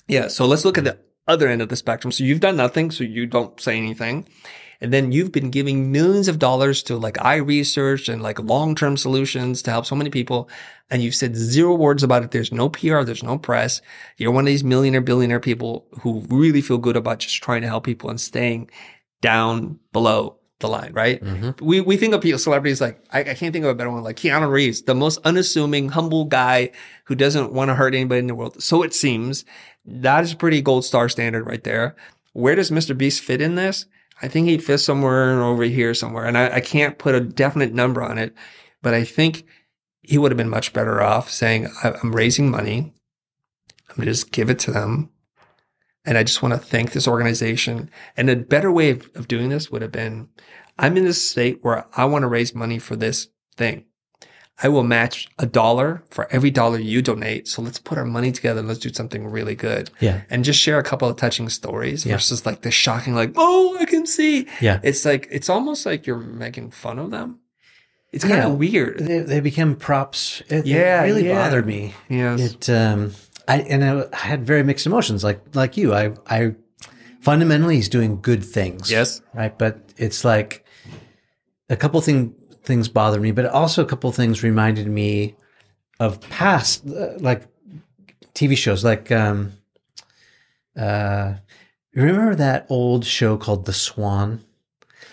Yeah. 0.08 0.26
So 0.28 0.46
let's 0.46 0.64
look 0.64 0.78
at 0.78 0.84
the 0.84 0.98
other 1.28 1.48
end 1.48 1.62
of 1.62 1.68
the 1.68 1.76
spectrum. 1.76 2.10
So 2.12 2.24
you've 2.24 2.40
done 2.40 2.56
nothing. 2.56 2.90
So 2.90 3.04
you 3.04 3.26
don't 3.26 3.60
say 3.60 3.76
anything. 3.76 4.26
And 4.80 4.92
then 4.92 5.12
you've 5.12 5.32
been 5.32 5.50
giving 5.50 5.92
millions 5.92 6.28
of 6.28 6.38
dollars 6.38 6.82
to 6.84 6.96
like 6.96 7.22
eye 7.24 7.36
research 7.36 8.08
and 8.08 8.22
like 8.22 8.38
long-term 8.38 8.96
solutions 8.96 9.62
to 9.62 9.70
help 9.70 9.86
so 9.86 9.94
many 9.94 10.10
people. 10.10 10.48
And 10.90 11.02
you've 11.02 11.14
said 11.14 11.36
zero 11.36 11.74
words 11.74 12.02
about 12.02 12.22
it. 12.22 12.30
There's 12.30 12.52
no 12.52 12.68
PR. 12.68 13.02
There's 13.02 13.22
no 13.22 13.38
press. 13.38 13.80
You're 14.16 14.32
one 14.32 14.44
of 14.44 14.46
these 14.46 14.64
millionaire, 14.64 15.00
billionaire 15.00 15.40
people 15.40 15.86
who 16.02 16.24
really 16.28 16.60
feel 16.60 16.78
good 16.78 16.96
about 16.96 17.20
just 17.20 17.42
trying 17.42 17.62
to 17.62 17.68
help 17.68 17.84
people 17.84 18.10
and 18.10 18.20
staying 18.20 18.70
down 19.20 19.78
below 19.92 20.38
the 20.60 20.68
line, 20.68 20.92
right? 20.92 21.22
Mm-hmm. 21.22 21.64
We, 21.64 21.80
we 21.80 21.96
think 21.96 22.14
of 22.14 22.20
people, 22.20 22.38
celebrities 22.38 22.80
like, 22.80 23.02
I, 23.10 23.20
I 23.20 23.34
can't 23.34 23.52
think 23.52 23.64
of 23.64 23.70
a 23.70 23.74
better 23.74 23.90
one, 23.90 24.02
like 24.02 24.16
Keanu 24.16 24.50
Reeves, 24.50 24.82
the 24.82 24.94
most 24.94 25.18
unassuming, 25.24 25.90
humble 25.90 26.24
guy 26.24 26.70
who 27.04 27.14
doesn't 27.14 27.52
want 27.52 27.68
to 27.68 27.74
hurt 27.74 27.94
anybody 27.94 28.20
in 28.20 28.26
the 28.26 28.34
world. 28.34 28.62
So 28.62 28.82
it 28.82 28.94
seems 28.94 29.44
that 29.84 30.24
is 30.24 30.32
a 30.32 30.36
pretty 30.36 30.62
gold 30.62 30.84
star 30.84 31.08
standard 31.08 31.46
right 31.46 31.62
there. 31.62 31.96
Where 32.32 32.54
does 32.54 32.70
Mr. 32.70 32.96
Beast 32.96 33.22
fit 33.22 33.40
in 33.40 33.54
this? 33.54 33.86
I 34.24 34.28
think 34.28 34.48
he 34.48 34.56
fits 34.56 34.82
somewhere 34.82 35.42
over 35.42 35.64
here 35.64 35.92
somewhere. 35.92 36.24
And 36.24 36.38
I, 36.38 36.54
I 36.54 36.60
can't 36.60 36.96
put 36.96 37.14
a 37.14 37.20
definite 37.20 37.74
number 37.74 38.02
on 38.02 38.16
it, 38.16 38.34
but 38.80 38.94
I 38.94 39.04
think 39.04 39.44
he 40.00 40.16
would 40.16 40.32
have 40.32 40.38
been 40.38 40.48
much 40.48 40.72
better 40.72 41.02
off 41.02 41.28
saying, 41.30 41.68
I'm 41.82 42.16
raising 42.16 42.50
money. 42.50 42.94
I'm 43.90 43.96
going 43.96 44.06
to 44.06 44.12
just 44.12 44.32
give 44.32 44.48
it 44.48 44.58
to 44.60 44.70
them. 44.70 45.10
And 46.06 46.16
I 46.16 46.22
just 46.22 46.42
want 46.42 46.54
to 46.54 46.58
thank 46.58 46.92
this 46.92 47.06
organization. 47.06 47.90
And 48.16 48.30
a 48.30 48.36
better 48.36 48.72
way 48.72 48.88
of, 48.92 49.10
of 49.14 49.28
doing 49.28 49.50
this 49.50 49.70
would 49.70 49.82
have 49.82 49.92
been, 49.92 50.30
I'm 50.78 50.96
in 50.96 51.04
this 51.04 51.22
state 51.22 51.58
where 51.60 51.84
I 51.94 52.06
want 52.06 52.22
to 52.22 52.28
raise 52.28 52.54
money 52.54 52.78
for 52.78 52.96
this 52.96 53.28
thing. 53.58 53.84
I 54.62 54.68
will 54.68 54.84
match 54.84 55.26
a 55.38 55.46
dollar 55.46 56.04
for 56.10 56.28
every 56.30 56.50
dollar 56.50 56.78
you 56.78 57.02
donate. 57.02 57.48
So 57.48 57.60
let's 57.60 57.78
put 57.78 57.98
our 57.98 58.04
money 58.04 58.30
together 58.30 58.60
and 58.60 58.68
let's 58.68 58.78
do 58.80 58.92
something 58.92 59.26
really 59.26 59.56
good. 59.56 59.90
Yeah. 60.00 60.20
And 60.30 60.44
just 60.44 60.60
share 60.60 60.78
a 60.78 60.82
couple 60.84 61.08
of 61.08 61.16
touching 61.16 61.48
stories 61.48 62.06
Yeah. 62.06 62.14
versus 62.14 62.46
like 62.46 62.62
the 62.62 62.70
shocking, 62.70 63.14
like, 63.16 63.32
oh, 63.36 63.76
I 63.80 63.84
can 63.84 64.06
see. 64.06 64.46
Yeah. 64.60 64.78
It's 64.84 65.04
like, 65.04 65.26
it's 65.32 65.48
almost 65.48 65.84
like 65.86 66.06
you're 66.06 66.18
making 66.18 66.70
fun 66.70 67.00
of 67.00 67.10
them. 67.10 67.40
It's 68.12 68.22
kind 68.24 68.36
Yeah. 68.36 68.46
of 68.46 68.58
weird. 68.58 69.00
They, 69.00 69.18
they 69.20 69.40
became 69.40 69.74
props. 69.74 70.40
It, 70.48 70.66
Yeah, 70.66 71.02
it 71.02 71.06
really 71.06 71.26
yeah. 71.26 71.34
bothered 71.34 71.66
me. 71.66 71.94
Yes. 72.08 72.40
It 72.40 72.70
um 72.70 73.12
I 73.48 73.58
and 73.62 73.84
I, 73.84 74.06
I 74.12 74.16
had 74.16 74.46
very 74.46 74.62
mixed 74.62 74.86
emotions 74.86 75.24
like 75.24 75.40
like 75.54 75.76
you. 75.76 75.92
I 75.92 76.12
I 76.28 76.54
fundamentally 77.20 77.74
he's 77.74 77.88
doing 77.88 78.20
good 78.20 78.44
things. 78.44 78.88
Yes. 78.88 79.20
Right, 79.34 79.58
but 79.58 79.92
it's 79.96 80.24
like 80.24 80.64
a 81.68 81.76
couple 81.76 82.00
thing 82.00 82.34
things 82.64 82.88
bothered 82.88 83.22
me, 83.22 83.30
but 83.32 83.46
also 83.46 83.82
a 83.82 83.86
couple 83.86 84.10
things 84.12 84.42
reminded 84.42 84.86
me 84.88 85.34
of 86.00 86.20
past 86.22 86.86
uh, 86.88 87.12
like 87.18 87.46
TV 88.34 88.56
shows 88.56 88.84
like 88.84 89.12
um 89.12 89.52
uh 90.76 91.34
remember 91.94 92.34
that 92.34 92.66
old 92.68 93.04
show 93.04 93.36
called 93.36 93.64
The 93.66 93.72
Swan? 93.72 94.42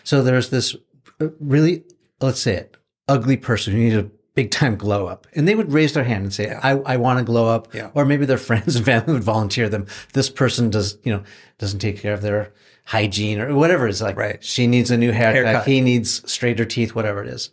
So 0.04 0.24
there's 0.24 0.50
this 0.50 0.76
uh, 1.20 1.28
really 1.40 1.84
let's 2.20 2.40
say 2.40 2.56
it 2.56 2.78
ugly 3.08 3.38
person 3.38 3.74
who 3.74 3.80
needed 3.80 4.06
a 4.06 4.10
big 4.34 4.50
time 4.50 4.76
glow 4.78 5.08
up 5.08 5.28
and 5.36 5.46
they 5.48 5.56
would 5.56 5.74
raise 5.74 5.92
their 5.94 6.06
hand 6.06 6.24
and 6.24 6.34
say 6.34 6.54
i, 6.64 6.72
I 6.72 6.96
want 6.96 7.20
to 7.20 7.26
glow 7.26 7.50
up 7.50 7.68
Yeah. 7.74 7.90
or 7.94 8.06
maybe 8.06 8.26
their 8.26 8.38
friends 8.38 8.76
and 8.78 8.86
family 8.86 9.12
would 9.14 9.24
volunteer 9.24 9.68
them 9.68 9.88
this 10.14 10.30
person 10.30 10.70
does 10.70 10.98
you 11.04 11.12
know 11.14 11.22
doesn't 11.58 11.80
take 11.80 12.00
care 12.00 12.14
of 12.14 12.22
their 12.22 12.54
hygiene 12.86 13.40
or 13.40 13.56
whatever 13.56 13.88
it's 13.88 14.02
like 14.02 14.18
Right. 14.18 14.44
she 14.44 14.68
needs 14.68 14.92
a 14.92 14.98
new 14.98 15.12
haircut, 15.12 15.46
Haircut. 15.46 15.68
he 15.68 15.82
needs 15.82 16.30
straighter 16.32 16.66
teeth 16.66 16.94
whatever 16.96 17.22
it 17.24 17.28
is 17.30 17.50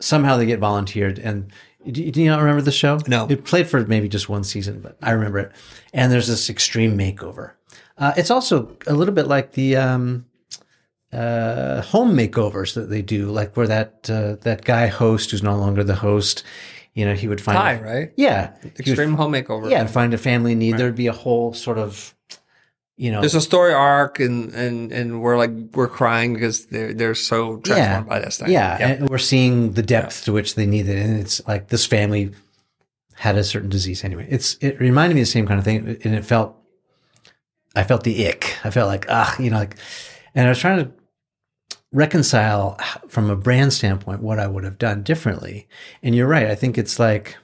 somehow 0.00 0.36
they 0.36 0.46
get 0.46 0.58
volunteered 0.60 1.18
and 1.18 1.50
do, 1.90 2.10
do 2.10 2.22
you 2.22 2.30
not 2.30 2.40
remember 2.40 2.62
the 2.62 2.72
show 2.72 2.98
No. 3.06 3.26
it 3.28 3.44
played 3.44 3.66
for 3.68 3.84
maybe 3.86 4.08
just 4.08 4.28
one 4.28 4.44
season 4.44 4.80
but 4.80 4.96
i 5.02 5.10
remember 5.10 5.38
it 5.38 5.52
and 5.92 6.10
there's 6.12 6.28
this 6.28 6.48
extreme 6.48 6.96
makeover 6.96 7.52
uh, 7.98 8.12
it's 8.16 8.30
also 8.30 8.76
a 8.86 8.92
little 8.94 9.14
bit 9.14 9.26
like 9.28 9.52
the 9.52 9.76
um, 9.76 10.26
uh, 11.12 11.80
home 11.82 12.16
makeovers 12.16 12.74
that 12.74 12.90
they 12.90 13.02
do, 13.02 13.30
like 13.30 13.56
where 13.56 13.68
that 13.68 14.10
uh, 14.10 14.34
that 14.42 14.64
guy 14.64 14.88
host 14.88 15.30
who's 15.30 15.44
no 15.44 15.56
longer 15.56 15.84
the 15.84 15.94
host, 15.94 16.42
you 16.94 17.04
know, 17.04 17.14
he 17.14 17.28
would 17.28 17.40
find 17.40 17.56
Hi, 17.56 17.80
right? 17.80 18.12
yeah, 18.16 18.52
he 18.62 18.68
would- 18.68 18.80
Extreme 18.80 19.14
home 19.14 19.32
makeover. 19.32 19.70
yeah, 19.70 19.86
find 19.86 20.12
a 20.12 20.18
family 20.18 20.56
need. 20.56 20.76
There'd 20.76 20.96
be 20.96 21.06
a 21.06 21.12
whole 21.12 21.54
sort 21.54 21.78
of, 21.78 22.16
you 22.96 23.10
know, 23.10 23.20
There's 23.20 23.34
a 23.34 23.40
story 23.40 23.72
arc 23.74 24.20
and, 24.20 24.52
and, 24.54 24.92
and 24.92 25.20
we're 25.20 25.36
like, 25.36 25.50
we're 25.74 25.88
crying 25.88 26.32
because 26.34 26.66
they're, 26.66 26.94
they're 26.94 27.14
so 27.14 27.56
transformed 27.58 28.08
by 28.08 28.20
this 28.20 28.38
thing. 28.38 28.50
yeah, 28.50 28.78
Yep. 28.78 29.00
and 29.00 29.08
we're 29.10 29.18
seeing 29.18 29.72
the 29.72 29.82
depth 29.82 30.24
to 30.26 30.32
which 30.32 30.54
they 30.54 30.64
need 30.66 30.88
it, 30.88 30.98
and 31.04 31.18
it's 31.18 31.44
like 31.48 31.68
this 31.68 31.86
family 31.86 32.30
had 33.16 33.36
a 33.36 33.44
certain 33.44 33.68
disease 33.68 34.04
anyway. 34.04 34.26
It's 34.30 34.56
it 34.60 34.78
reminded 34.80 35.14
me 35.14 35.22
of 35.22 35.26
the 35.26 35.32
same 35.32 35.46
kind 35.46 35.58
of 35.58 35.64
thing, 35.64 35.98
and 36.04 36.14
it 36.14 36.24
felt, 36.24 36.56
I 37.76 37.82
felt 37.82 38.04
the 38.04 38.28
ick. 38.28 38.56
I 38.64 38.70
felt 38.70 38.88
like 38.88 39.06
ah, 39.08 39.34
you 39.40 39.50
know, 39.50 39.58
like, 39.58 39.76
and 40.34 40.46
I 40.46 40.50
was 40.50 40.58
trying 40.58 40.84
to 40.84 40.92
reconcile 41.92 42.78
from 43.08 43.30
a 43.30 43.36
brand 43.36 43.72
standpoint 43.72 44.22
what 44.22 44.38
I 44.38 44.46
would 44.46 44.64
have 44.64 44.78
done 44.78 45.02
differently. 45.02 45.68
And 46.02 46.14
you're 46.14 46.26
right. 46.28 46.46
I 46.46 46.54
think 46.54 46.78
it's 46.78 46.98
like. 46.98 47.36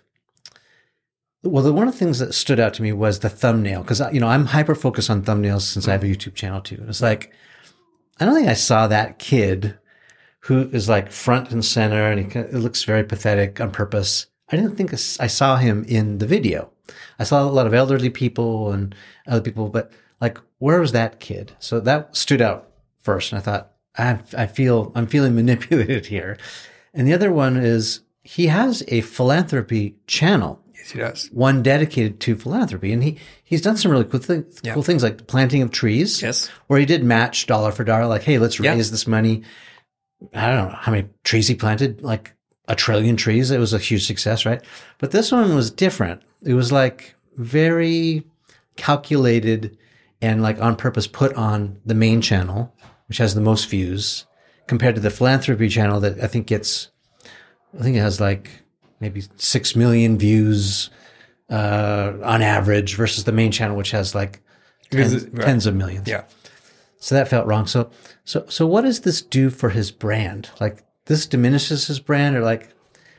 Well, 1.42 1.62
the, 1.62 1.72
one 1.72 1.88
of 1.88 1.94
the 1.94 1.98
things 1.98 2.18
that 2.18 2.34
stood 2.34 2.60
out 2.60 2.74
to 2.74 2.82
me 2.82 2.92
was 2.92 3.20
the 3.20 3.30
thumbnail 3.30 3.82
because 3.82 4.02
you 4.12 4.20
know 4.20 4.28
I'm 4.28 4.46
hyper 4.46 4.74
focused 4.74 5.08
on 5.08 5.22
thumbnails 5.22 5.62
since 5.62 5.88
I 5.88 5.92
have 5.92 6.02
a 6.02 6.06
mm. 6.06 6.14
YouTube 6.14 6.34
channel 6.34 6.60
too. 6.60 6.76
And 6.76 6.88
it's 6.88 7.00
like 7.00 7.32
I 8.18 8.26
don't 8.26 8.34
think 8.34 8.48
I 8.48 8.54
saw 8.54 8.86
that 8.86 9.18
kid 9.18 9.78
who 10.40 10.68
is 10.70 10.88
like 10.88 11.10
front 11.10 11.50
and 11.50 11.64
center 11.64 12.10
and 12.10 12.32
he, 12.32 12.38
it 12.38 12.54
looks 12.54 12.84
very 12.84 13.04
pathetic 13.04 13.60
on 13.60 13.70
purpose. 13.70 14.26
I 14.50 14.56
didn't 14.56 14.76
think 14.76 14.92
I 14.92 15.26
saw 15.26 15.56
him 15.56 15.84
in 15.84 16.18
the 16.18 16.26
video. 16.26 16.70
I 17.18 17.24
saw 17.24 17.42
a 17.42 17.44
lot 17.44 17.66
of 17.66 17.74
elderly 17.74 18.10
people 18.10 18.72
and 18.72 18.94
other 19.26 19.42
people, 19.42 19.68
but 19.68 19.92
like, 20.20 20.38
where 20.58 20.80
was 20.80 20.92
that 20.92 21.20
kid? 21.20 21.52
So 21.60 21.80
that 21.80 22.16
stood 22.16 22.42
out 22.42 22.70
first. 23.02 23.32
And 23.32 23.38
I 23.38 23.42
thought, 23.42 23.72
I, 23.96 24.18
I 24.36 24.46
feel, 24.46 24.92
I'm 24.94 25.06
feeling 25.06 25.34
manipulated 25.36 26.06
here. 26.06 26.36
And 26.92 27.06
the 27.06 27.14
other 27.14 27.32
one 27.32 27.56
is 27.56 28.00
he 28.22 28.48
has 28.48 28.82
a 28.88 29.02
philanthropy 29.02 29.96
channel 30.06 30.62
Yes, 30.94 31.22
he 31.24 31.28
does. 31.28 31.28
one 31.32 31.62
dedicated 31.62 32.20
to 32.20 32.36
philanthropy. 32.36 32.92
And 32.92 33.02
he, 33.02 33.18
he's 33.44 33.62
done 33.62 33.76
some 33.76 33.90
really 33.90 34.04
cool, 34.04 34.20
things, 34.20 34.60
Yeah. 34.62 34.74
cool 34.74 34.82
things 34.82 35.02
like 35.02 35.18
the 35.18 35.24
planting 35.24 35.62
of 35.62 35.70
trees. 35.70 36.20
Yes. 36.22 36.48
Where 36.66 36.78
he 36.80 36.86
did 36.86 37.04
match 37.04 37.46
dollar 37.46 37.72
for 37.72 37.84
dollar, 37.84 38.06
like, 38.06 38.22
hey, 38.22 38.38
let's 38.38 38.58
Yeah. 38.58 38.72
raise 38.74 38.90
this 38.90 39.06
money. 39.06 39.42
I 40.34 40.50
don't 40.50 40.68
know 40.68 40.76
how 40.78 40.92
many 40.92 41.08
trees 41.24 41.48
he 41.48 41.54
planted, 41.54 42.02
like 42.02 42.34
a 42.68 42.74
trillion 42.74 43.16
trees. 43.16 43.50
It 43.50 43.58
was 43.58 43.72
a 43.72 43.78
huge 43.78 44.06
success, 44.06 44.44
right? 44.44 44.62
But 44.98 45.10
this 45.12 45.32
one 45.32 45.54
was 45.54 45.70
different. 45.70 46.22
It 46.42 46.54
was 46.54 46.70
like 46.70 47.14
very 47.36 48.24
calculated 48.76 49.76
and 50.22 50.42
like 50.42 50.60
on 50.60 50.76
purpose 50.76 51.06
put 51.06 51.32
on 51.34 51.78
the 51.86 51.94
main 51.94 52.20
channel, 52.20 52.74
which 53.08 53.18
has 53.18 53.34
the 53.34 53.40
most 53.40 53.68
views, 53.68 54.26
compared 54.66 54.94
to 54.94 55.00
the 55.00 55.10
philanthropy 55.10 55.68
channel 55.68 56.00
that 56.00 56.22
I 56.22 56.26
think 56.26 56.46
gets, 56.46 56.88
I 57.78 57.82
think 57.82 57.96
it 57.96 58.00
has 58.00 58.20
like 58.20 58.50
maybe 59.00 59.22
six 59.36 59.74
million 59.74 60.18
views 60.18 60.90
uh, 61.50 62.12
on 62.22 62.42
average 62.42 62.96
versus 62.96 63.24
the 63.24 63.32
main 63.32 63.50
channel, 63.50 63.76
which 63.76 63.90
has 63.90 64.14
like 64.14 64.40
tens, 64.90 65.26
right. 65.28 65.44
tens 65.44 65.66
of 65.66 65.74
millions. 65.74 66.06
Yeah. 66.06 66.24
So 66.98 67.14
that 67.14 67.28
felt 67.28 67.46
wrong. 67.46 67.66
So, 67.66 67.90
so, 68.24 68.44
so 68.48 68.66
what 68.66 68.82
does 68.82 69.00
this 69.00 69.22
do 69.22 69.50
for 69.50 69.70
his 69.70 69.90
brand? 69.90 70.50
Like 70.60 70.84
this 71.06 71.26
diminishes 71.26 71.86
his 71.86 71.98
brand 71.98 72.36
or 72.36 72.42
like, 72.42 72.74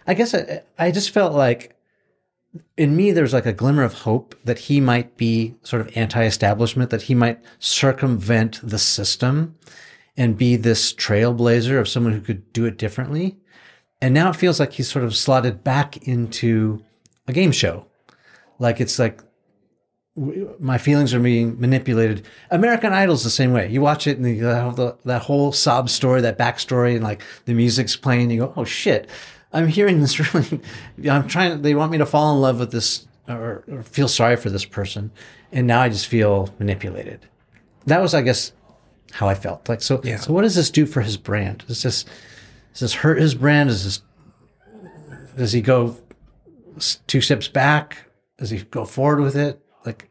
I 0.06 0.14
guess 0.14 0.34
I, 0.34 0.62
I 0.78 0.91
just 0.91 1.10
felt 1.10 1.34
like 1.34 1.76
in 2.78 2.95
me, 2.95 3.12
there's 3.12 3.34
like 3.34 3.45
a 3.45 3.53
glimmer 3.53 3.84
of 3.84 3.94
hope 3.94 4.36
that 4.44 4.60
he 4.60 4.82
might 4.82 5.18
be 5.18 5.56
sort 5.64 5.82
of 5.82 5.95
anti-establishment, 5.95 6.90
that 6.90 7.03
he 7.03 7.16
might 7.16 7.40
circumvent 7.60 8.60
the 8.62 8.80
system 8.80 9.58
and 10.18 10.38
be 10.38 10.58
this 10.58 10.94
trailblazer 10.94 11.80
of 11.80 11.88
someone 11.88 12.14
who 12.14 12.22
could 12.22 12.52
do 12.52 12.66
it 12.66 12.78
differently. 12.78 13.38
And 14.02 14.14
now 14.14 14.30
it 14.30 14.36
feels 14.36 14.60
like 14.60 14.73
he's 14.73 14.90
sort 14.90 15.06
of 15.06 15.15
slotted 15.15 15.64
back 15.64 16.07
into 16.07 16.84
a 17.28 17.34
game 17.34 17.52
show. 17.52 17.86
Like 18.57 18.82
it's 18.82 18.98
like 18.98 19.22
my 20.15 20.78
feelings 20.78 21.14
are 21.14 21.19
being 21.19 21.60
manipulated. 21.60 22.26
American 22.49 22.91
Idol's 22.94 23.23
the 23.23 23.30
same 23.30 23.53
way. 23.53 23.69
You 23.69 23.82
watch 23.82 24.07
it 24.07 24.18
and 24.18 24.28
you 24.28 24.45
have 24.45 24.80
oh, 24.80 24.86
the, 24.86 24.98
that 25.06 25.22
whole 25.22 25.52
sob 25.52 25.90
story, 25.90 26.22
that 26.22 26.38
backstory, 26.38 26.95
and 26.95 27.03
like 27.03 27.22
the 27.45 27.53
music's 27.53 27.95
playing. 27.95 28.23
And 28.23 28.32
You 28.34 28.40
go, 28.41 28.53
oh 28.57 28.65
shit, 28.65 29.10
I'm 29.53 29.68
hearing 29.68 30.02
this 30.02 30.19
really. 30.34 30.61
I'm 31.10 31.28
trying. 31.28 31.61
They 31.61 31.76
want 31.76 31.91
me 31.91 31.98
to 31.99 32.06
fall 32.06 32.34
in 32.36 32.41
love 32.41 32.60
with 32.60 32.72
this 32.72 33.07
or, 33.28 33.64
or 33.72 33.84
feel 33.84 34.07
sorry 34.07 34.36
for 34.36 34.49
this 34.49 34.65
person, 34.65 35.11
and 35.52 35.65
now 35.65 35.82
I 35.82 35.90
just 35.90 36.07
feel 36.07 36.53
manipulated. 36.60 37.28
That 37.86 38.02
was, 38.02 38.14
I 38.14 38.22
guess, 38.22 38.52
how 39.14 39.28
I 39.28 39.36
felt. 39.36 39.69
Like 39.69 39.82
so. 39.82 40.02
Yeah. 40.03 40.18
So 40.18 40.34
what 40.34 40.41
does 40.41 40.56
this 40.56 40.69
do 40.69 40.86
for 40.86 41.02
his 41.02 41.18
brand? 41.18 41.64
Does 41.68 41.84
this 41.84 42.06
does 42.72 42.80
this 42.80 42.93
hurt 42.93 43.19
his 43.19 43.35
brand? 43.35 43.69
Does 43.69 43.84
this 43.84 44.02
does 45.38 45.52
he 45.53 45.61
go 45.61 45.98
two 47.07 47.22
steps 47.22 47.48
back? 47.48 48.10
Does 48.38 48.49
he 48.49 48.60
go 48.60 48.85
forward 48.85 49.22
with 49.22 49.35
it? 49.35 49.61
Like 49.85 50.10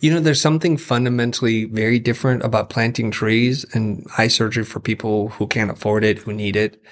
You 0.00 0.12
know, 0.12 0.20
there's 0.20 0.40
something 0.40 0.76
fundamentally 0.76 1.64
very 1.64 1.98
different 1.98 2.42
about 2.42 2.70
planting 2.70 3.10
trees 3.10 3.64
and 3.74 4.06
eye 4.16 4.28
surgery 4.28 4.64
for 4.64 4.80
people 4.80 5.28
who 5.30 5.46
can't 5.46 5.70
afford 5.70 6.04
it, 6.04 6.18
who 6.18 6.32
need 6.32 6.56
it. 6.56 6.82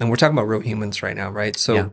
And 0.00 0.10
we're 0.10 0.16
talking 0.16 0.36
about 0.36 0.48
real 0.48 0.60
humans 0.60 1.02
right 1.02 1.16
now, 1.16 1.30
right? 1.30 1.56
So 1.56 1.74
Yeah. 1.74 1.88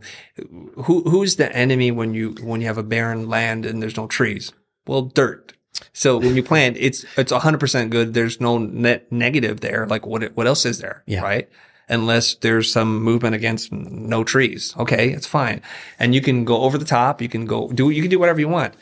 who 0.84 1.01
who's 1.03 1.35
the 1.35 1.51
enemy 1.56 1.91
when 1.91 2.14
you 2.14 2.35
when 2.41 2.61
you 2.61 2.68
have 2.68 2.77
a 2.80 2.84
barren 2.84 3.30
land 3.30 3.65
and 3.65 3.81
there's 3.81 3.97
no 3.97 4.07
trees? 4.07 4.51
Well, 4.88 5.03
dirt. 5.03 5.53
So 5.93 6.18
when 6.18 6.35
you 6.35 6.41
plant, 6.43 6.77
it's 6.80 7.06
it's 7.18 7.31
100% 7.31 7.89
good. 7.91 8.14
There's 8.15 8.41
no 8.41 8.57
net 8.57 9.11
negative 9.11 9.60
there. 9.60 9.85
Like 9.85 10.07
what 10.07 10.23
what 10.35 10.47
else 10.47 10.65
is 10.65 10.80
there? 10.80 11.03
Yeah. 11.06 11.22
Right? 11.22 11.49
Unless 11.90 12.36
there's 12.36 12.72
some 12.72 13.02
movement 13.02 13.36
against 13.36 13.72
no 13.72 14.24
trees. 14.24 14.76
Okay, 14.78 15.11
it's 15.11 15.26
fine. 15.28 15.61
And 15.98 16.14
you 16.14 16.22
can 16.22 16.45
go 16.45 16.61
over 16.61 16.78
the 16.78 16.86
top. 16.86 17.22
You 17.22 17.30
can 17.30 17.45
go 17.45 17.70
do 17.70 17.90
you 17.90 18.02
can 18.02 18.11
do 18.11 18.20
whatever 18.20 18.40
you 18.40 18.48
want. 18.48 18.76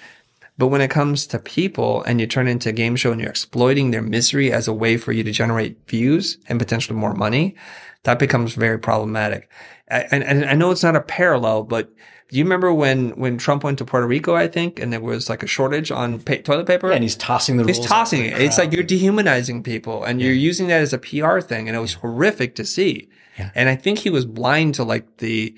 But 0.57 0.67
when 0.67 0.81
it 0.81 0.89
comes 0.89 1.27
to 1.27 1.39
people 1.39 2.03
and 2.03 2.19
you 2.19 2.27
turn 2.27 2.47
into 2.47 2.69
a 2.69 2.73
game 2.73 2.95
show 2.95 3.11
and 3.11 3.21
you're 3.21 3.29
exploiting 3.29 3.91
their 3.91 4.01
misery 4.01 4.51
as 4.51 4.67
a 4.67 4.73
way 4.73 4.97
for 4.97 5.11
you 5.11 5.23
to 5.23 5.31
generate 5.31 5.88
views 5.88 6.38
and 6.47 6.57
potentially 6.59 6.97
more 6.97 7.13
money, 7.13 7.55
that 8.03 8.17
becomes 8.17 8.55
very 8.55 8.79
problematic. 8.79 9.49
And, 9.88 10.23
and 10.23 10.45
I 10.45 10.53
know 10.53 10.71
it's 10.71 10.84
not 10.84 10.95
a 10.95 11.01
parallel, 11.01 11.63
but 11.63 11.91
do 12.29 12.37
you 12.37 12.43
remember 12.43 12.73
when, 12.73 13.11
when 13.11 13.37
Trump 13.37 13.63
went 13.63 13.77
to 13.77 13.85
Puerto 13.85 14.05
Rico, 14.05 14.35
I 14.35 14.47
think, 14.47 14.79
and 14.79 14.91
there 14.91 14.99
was 14.99 15.29
like 15.29 15.43
a 15.43 15.47
shortage 15.47 15.91
on 15.91 16.19
pa- 16.19 16.41
toilet 16.43 16.67
paper? 16.67 16.89
Yeah, 16.89 16.95
and 16.95 17.03
he's 17.03 17.15
tossing 17.15 17.55
the 17.55 17.63
He's 17.63 17.79
tossing 17.79 18.25
it. 18.25 18.41
It's 18.41 18.57
like 18.57 18.73
you're 18.73 18.83
dehumanizing 18.83 19.63
people 19.63 20.03
and 20.03 20.21
you're 20.21 20.33
using 20.33 20.67
that 20.67 20.81
as 20.81 20.91
a 20.91 20.97
PR 20.97 21.39
thing. 21.39 21.69
And 21.69 21.77
it 21.77 21.79
was 21.79 21.93
horrific 21.93 22.55
to 22.55 22.65
see. 22.65 23.09
Yeah. 23.39 23.51
And 23.55 23.69
I 23.69 23.75
think 23.75 23.99
he 23.99 24.09
was 24.09 24.25
blind 24.25 24.75
to 24.75 24.83
like 24.83 25.17
the, 25.17 25.55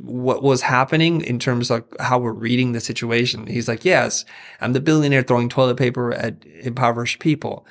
what 0.00 0.42
was 0.42 0.62
happening 0.62 1.20
in 1.20 1.38
terms 1.38 1.70
of 1.70 1.84
how 2.00 2.18
we're 2.18 2.32
reading 2.32 2.72
the 2.72 2.80
situation. 2.80 3.46
He's 3.46 3.68
like, 3.68 3.84
yes, 3.84 4.24
I'm 4.62 4.72
the 4.72 4.80
billionaire 4.80 5.22
throwing 5.22 5.50
toilet 5.50 5.76
paper 5.76 6.14
at 6.14 6.46
impoverished 6.60 7.18
people. 7.18 7.66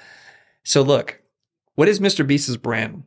So 0.64 0.84
look, 0.84 1.20
what 1.74 1.88
is 1.88 2.00
Mr. 2.00 2.26
Beast's 2.26 2.58
brand? 2.58 3.04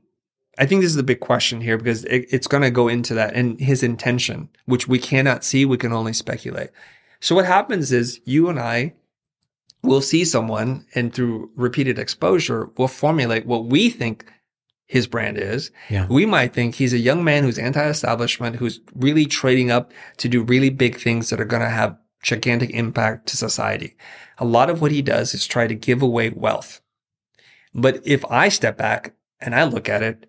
I 0.59 0.67
think 0.67 0.83
this 0.83 0.91
is 0.91 0.97
the 0.97 1.03
big 1.03 1.21
question 1.21 1.61
here 1.61 1.79
because 1.79 2.05
it, 2.05 2.27
it's 2.31 2.49
going 2.49 2.65
to 2.65 2.71
go 2.71 2.89
into 2.89 3.15
that 3.15 3.35
and 3.35 3.59
his 3.61 3.83
intention, 3.83 4.49
which 4.67 4.89
we 4.89 4.99
cannot 4.99 5.45
see. 5.45 5.65
We 5.65 5.77
can 5.77 5.93
only 5.93 6.13
speculate. 6.13 6.71
So 7.21 7.35
what 7.35 7.47
happens 7.47 7.93
is 7.93 8.21
you 8.25 8.49
and 8.49 8.59
I 8.59 8.95
will 9.83 10.01
see 10.01 10.25
someone 10.25 10.87
and 10.95 11.15
through 11.15 11.51
repeated 11.55 11.99
exposure, 11.99 12.71
we'll 12.77 12.89
formulate 12.89 13.47
what 13.47 13.67
we 13.67 13.89
think 13.89 14.27
his 14.87 15.07
brand 15.07 15.39
is. 15.39 15.71
Yeah. 15.91 16.07
We 16.09 16.27
might 16.27 16.55
think 16.55 16.75
he's 16.75 16.95
a 16.95 16.99
young 16.99 17.23
man 17.23 17.45
who's 17.45 17.59
anti-establishment, 17.59 18.57
who's 18.57 18.81
really 18.95 19.27
trading 19.27 19.71
up 19.71 19.93
to 20.17 20.29
do 20.29 20.43
really 20.43 20.71
big 20.71 20.99
things 20.99 21.31
that 21.31 21.41
are 21.41 21.45
going 21.45 21.63
to 21.63 21.69
have 21.69 21.99
gigantic 22.23 22.71
impact 22.71 23.29
to 23.29 23.37
society. 23.37 23.97
A 24.39 24.45
lot 24.45 24.71
of 24.71 24.81
what 24.81 24.91
he 24.91 25.03
does 25.03 25.35
is 25.35 25.47
try 25.47 25.67
to 25.67 25.75
give 25.75 26.03
away 26.03 26.31
wealth. 26.31 26.81
But 27.75 28.01
if 28.05 28.25
I 28.27 28.49
step 28.49 28.77
back 28.77 29.15
and 29.41 29.55
I 29.55 29.65
look 29.65 29.89
at 29.89 30.03
it, 30.03 30.29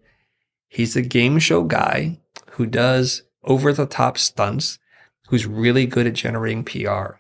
he's 0.70 0.96
a 0.96 1.02
game 1.02 1.40
show 1.40 1.64
guy 1.64 2.20
who 2.52 2.66
does 2.66 3.24
over 3.44 3.74
the 3.74 3.86
top 3.86 4.18
stunts, 4.18 4.80
who's 5.28 5.46
really 5.46 5.86
good 5.86 6.08
at 6.08 6.14
generating 6.14 6.64
PR. 6.64 7.18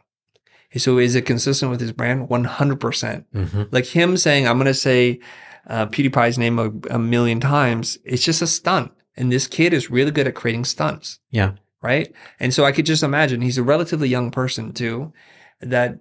So 0.78 0.98
is 1.00 1.16
it 1.16 1.26
consistent 1.26 1.72
with 1.72 1.82
his 1.82 1.92
brand? 1.92 2.30
100%. 2.30 3.26
Mhm. 3.34 3.68
Like 3.72 3.86
him 3.88 4.18
saying, 4.18 4.48
I'm 4.48 4.58
going 4.58 4.66
to 4.68 4.74
say 4.74 5.20
uh, 5.68 5.88
PewDiePie's 5.88 6.38
name 6.38 6.60
a, 6.60 6.72
a 6.94 7.00
million 7.00 7.40
times. 7.40 7.98
It's 8.06 8.24
just 8.24 8.42
a 8.42 8.48
stunt. 8.48 8.92
And 9.18 9.32
this 9.32 9.48
kid 9.48 9.74
is 9.74 9.90
really 9.92 10.12
good 10.12 10.28
at 10.28 10.36
creating 10.36 10.66
stunts 10.66 11.20
Yeah. 11.32 11.54
right? 11.82 12.14
And 12.40 12.54
so 12.54 12.66
I 12.66 12.72
could 12.72 12.86
just 12.86 13.04
imagine 13.04 13.42
he's 13.42 13.58
a 13.58 13.64
relatively 13.64 14.08
young 14.10 14.32
person 14.32 14.72
too, 14.74 15.12
that 15.62 16.00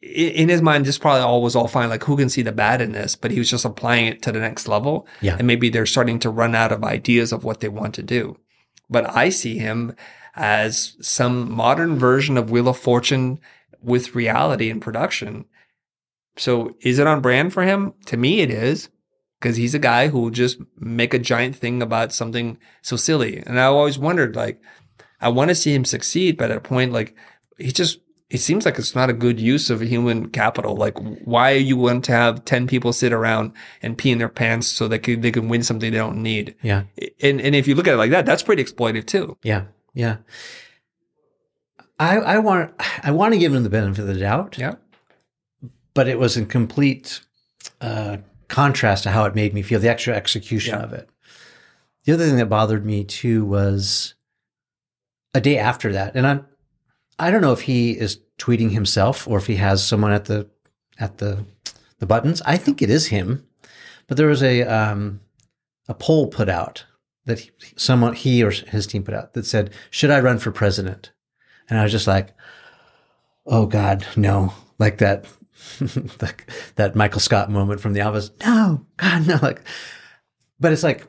in 0.00 0.48
his 0.48 0.62
mind, 0.62 0.86
this 0.86 0.98
probably 0.98 1.22
all 1.22 1.42
was 1.42 1.56
all 1.56 1.68
fine. 1.68 1.88
Like 1.88 2.04
who 2.04 2.16
can 2.16 2.28
see 2.28 2.42
the 2.42 2.52
bad 2.52 2.80
in 2.80 2.92
this? 2.92 3.16
But 3.16 3.30
he 3.30 3.38
was 3.38 3.50
just 3.50 3.64
applying 3.64 4.06
it 4.06 4.22
to 4.22 4.32
the 4.32 4.40
next 4.40 4.68
level. 4.68 5.06
Yeah. 5.20 5.36
And 5.38 5.46
maybe 5.46 5.68
they're 5.68 5.86
starting 5.86 6.18
to 6.20 6.30
run 6.30 6.54
out 6.54 6.72
of 6.72 6.84
ideas 6.84 7.32
of 7.32 7.44
what 7.44 7.60
they 7.60 7.68
want 7.68 7.94
to 7.94 8.02
do. 8.02 8.36
But 8.88 9.14
I 9.14 9.28
see 9.28 9.58
him 9.58 9.94
as 10.34 10.96
some 11.00 11.50
modern 11.50 11.98
version 11.98 12.36
of 12.38 12.50
Wheel 12.50 12.68
of 12.68 12.78
Fortune 12.78 13.40
with 13.82 14.14
reality 14.14 14.70
and 14.70 14.80
production. 14.80 15.46
So 16.36 16.76
is 16.80 16.98
it 16.98 17.06
on 17.06 17.20
brand 17.20 17.52
for 17.52 17.64
him? 17.64 17.94
To 18.06 18.16
me, 18.16 18.40
it 18.40 18.50
is 18.50 18.88
because 19.40 19.56
he's 19.56 19.74
a 19.74 19.80
guy 19.80 20.08
who 20.08 20.20
will 20.20 20.30
just 20.30 20.58
make 20.78 21.12
a 21.12 21.18
giant 21.18 21.56
thing 21.56 21.82
about 21.82 22.12
something 22.12 22.58
so 22.82 22.96
silly. 22.96 23.42
And 23.46 23.58
I 23.58 23.64
always 23.64 23.98
wondered, 23.98 24.36
like, 24.36 24.60
I 25.20 25.28
want 25.28 25.48
to 25.48 25.54
see 25.54 25.74
him 25.74 25.84
succeed, 25.84 26.36
but 26.36 26.50
at 26.50 26.56
a 26.56 26.60
point, 26.60 26.92
like, 26.92 27.16
he 27.56 27.72
just, 27.72 27.98
it 28.30 28.38
seems 28.38 28.64
like 28.66 28.78
it's 28.78 28.94
not 28.94 29.08
a 29.08 29.14
good 29.14 29.40
use 29.40 29.70
of 29.70 29.80
human 29.80 30.28
capital. 30.28 30.76
Like, 30.76 30.98
why 31.24 31.52
you 31.52 31.76
want 31.78 32.04
to 32.06 32.12
have 32.12 32.44
10 32.44 32.66
people 32.66 32.92
sit 32.92 33.12
around 33.12 33.52
and 33.82 33.96
pee 33.96 34.10
in 34.10 34.18
their 34.18 34.28
pants 34.28 34.66
so 34.66 34.86
they 34.86 34.98
can, 34.98 35.22
they 35.22 35.30
can 35.30 35.48
win 35.48 35.62
something 35.62 35.90
they 35.90 35.96
don't 35.96 36.22
need. 36.22 36.54
Yeah. 36.62 36.82
And, 37.22 37.40
and 37.40 37.54
if 37.54 37.66
you 37.66 37.74
look 37.74 37.88
at 37.88 37.94
it 37.94 37.98
like 37.98 38.10
that, 38.10 38.26
that's 38.26 38.42
pretty 38.42 38.62
exploitive 38.62 39.06
too. 39.06 39.36
Yeah. 39.42 39.64
Yeah. 39.94 40.18
I, 41.98 42.18
I 42.18 42.38
want 42.38 42.72
I 43.02 43.10
want 43.10 43.32
to 43.34 43.38
give 43.40 43.52
him 43.52 43.64
the 43.64 43.70
benefit 43.70 44.02
of 44.02 44.06
the 44.06 44.14
doubt. 44.20 44.56
Yeah. 44.58 44.74
But 45.94 46.06
it 46.06 46.18
was 46.18 46.36
in 46.36 46.46
complete 46.46 47.20
uh, 47.80 48.18
contrast 48.46 49.02
to 49.04 49.10
how 49.10 49.24
it 49.24 49.34
made 49.34 49.52
me 49.52 49.62
feel, 49.62 49.80
the 49.80 49.88
extra 49.88 50.14
execution 50.14 50.74
Yeah. 50.78 50.84
of 50.84 50.92
it. 50.92 51.08
The 52.04 52.12
other 52.12 52.24
thing 52.26 52.36
that 52.36 52.46
bothered 52.48 52.86
me 52.86 53.04
too 53.04 53.44
was 53.44 54.14
a 55.34 55.40
day 55.40 55.58
after 55.58 55.92
that, 55.92 56.14
and 56.14 56.26
I'm 56.26 56.46
I 57.18 57.30
don't 57.30 57.42
know 57.42 57.52
if 57.52 57.62
he 57.62 57.92
is 57.92 58.20
tweeting 58.38 58.70
himself 58.70 59.26
or 59.26 59.38
if 59.38 59.46
he 59.46 59.56
has 59.56 59.84
someone 59.84 60.12
at 60.12 60.26
the 60.26 60.48
at 60.98 61.18
the 61.18 61.44
the 61.98 62.06
buttons. 62.06 62.40
I 62.42 62.56
think 62.56 62.80
it 62.80 62.90
is 62.90 63.08
him, 63.08 63.46
but 64.06 64.16
there 64.16 64.28
was 64.28 64.42
a 64.42 64.62
um, 64.62 65.20
a 65.88 65.94
poll 65.94 66.28
put 66.28 66.48
out 66.48 66.84
that 67.24 67.40
he, 67.40 67.50
someone 67.76 68.14
he 68.14 68.42
or 68.42 68.50
his 68.50 68.86
team 68.86 69.02
put 69.02 69.14
out 69.14 69.34
that 69.34 69.46
said, 69.46 69.72
"Should 69.90 70.10
I 70.10 70.20
run 70.20 70.38
for 70.38 70.50
president?" 70.50 71.12
And 71.68 71.78
I 71.78 71.82
was 71.82 71.92
just 71.92 72.06
like, 72.06 72.34
"Oh 73.46 73.66
God, 73.66 74.06
no!" 74.16 74.52
Like 74.78 74.98
that, 74.98 75.26
like 76.20 76.50
that 76.76 76.94
Michael 76.94 77.20
Scott 77.20 77.50
moment 77.50 77.80
from 77.80 77.92
The 77.92 78.02
Office. 78.02 78.30
No, 78.44 78.86
God, 78.96 79.26
no! 79.26 79.38
Like, 79.42 79.62
but 80.60 80.72
it's 80.72 80.84
like 80.84 81.06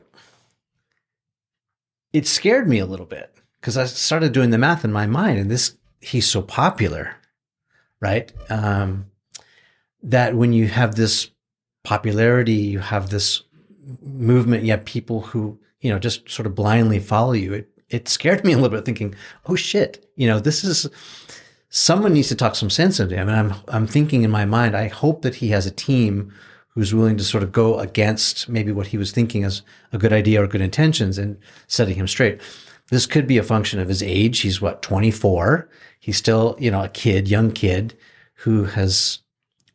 it 2.12 2.26
scared 2.26 2.68
me 2.68 2.80
a 2.80 2.86
little 2.86 3.06
bit 3.06 3.32
because 3.60 3.76
I 3.76 3.84
started 3.86 4.32
doing 4.32 4.50
the 4.50 4.58
math 4.58 4.84
in 4.84 4.92
my 4.92 5.06
mind, 5.06 5.38
and 5.38 5.50
this 5.50 5.76
he's 6.00 6.28
so 6.28 6.42
popular, 6.42 7.16
right? 8.00 8.32
Um, 8.50 9.06
that 10.02 10.34
when 10.34 10.52
you 10.52 10.68
have 10.68 10.94
this 10.94 11.30
popularity, 11.84 12.52
you 12.52 12.78
have 12.78 13.10
this 13.10 13.42
movement, 14.02 14.64
you 14.64 14.70
have 14.70 14.84
people 14.84 15.20
who 15.20 15.58
you 15.80 15.90
know 15.90 15.98
just 15.98 16.28
sort 16.28 16.46
of 16.46 16.54
blindly 16.54 16.98
follow 16.98 17.32
you. 17.32 17.52
It 17.52 17.68
it 17.88 18.08
scared 18.08 18.44
me 18.44 18.52
a 18.52 18.56
little 18.56 18.76
bit, 18.76 18.84
thinking, 18.84 19.14
"Oh 19.46 19.56
shit!" 19.56 20.10
You 20.16 20.26
know, 20.26 20.40
this 20.40 20.64
is 20.64 20.88
someone 21.70 22.12
needs 22.12 22.28
to 22.28 22.34
talk 22.34 22.56
some 22.56 22.70
sense 22.70 23.00
into 23.00 23.16
him. 23.16 23.28
And 23.28 23.36
I'm 23.36 23.54
I'm 23.68 23.86
thinking 23.86 24.22
in 24.22 24.30
my 24.30 24.44
mind, 24.44 24.76
I 24.76 24.88
hope 24.88 25.22
that 25.22 25.36
he 25.36 25.48
has 25.48 25.66
a 25.66 25.70
team 25.70 26.32
who's 26.74 26.94
willing 26.94 27.16
to 27.16 27.24
sort 27.24 27.42
of 27.42 27.52
go 27.52 27.78
against 27.78 28.48
maybe 28.48 28.70
what 28.72 28.88
he 28.88 28.96
was 28.96 29.10
thinking 29.10 29.44
as 29.44 29.62
a 29.92 29.98
good 29.98 30.12
idea 30.12 30.42
or 30.42 30.46
good 30.46 30.60
intentions 30.60 31.18
and 31.18 31.36
setting 31.66 31.96
him 31.96 32.06
straight. 32.06 32.40
This 32.90 33.06
could 33.06 33.26
be 33.26 33.38
a 33.38 33.42
function 33.42 33.78
of 33.80 33.88
his 33.88 34.02
age. 34.02 34.40
He's 34.40 34.60
what, 34.60 34.82
24? 34.82 35.68
He's 36.00 36.16
still, 36.16 36.56
you 36.58 36.70
know, 36.70 36.82
a 36.82 36.88
kid, 36.88 37.28
young 37.28 37.52
kid 37.52 37.96
who 38.34 38.64
has 38.64 39.20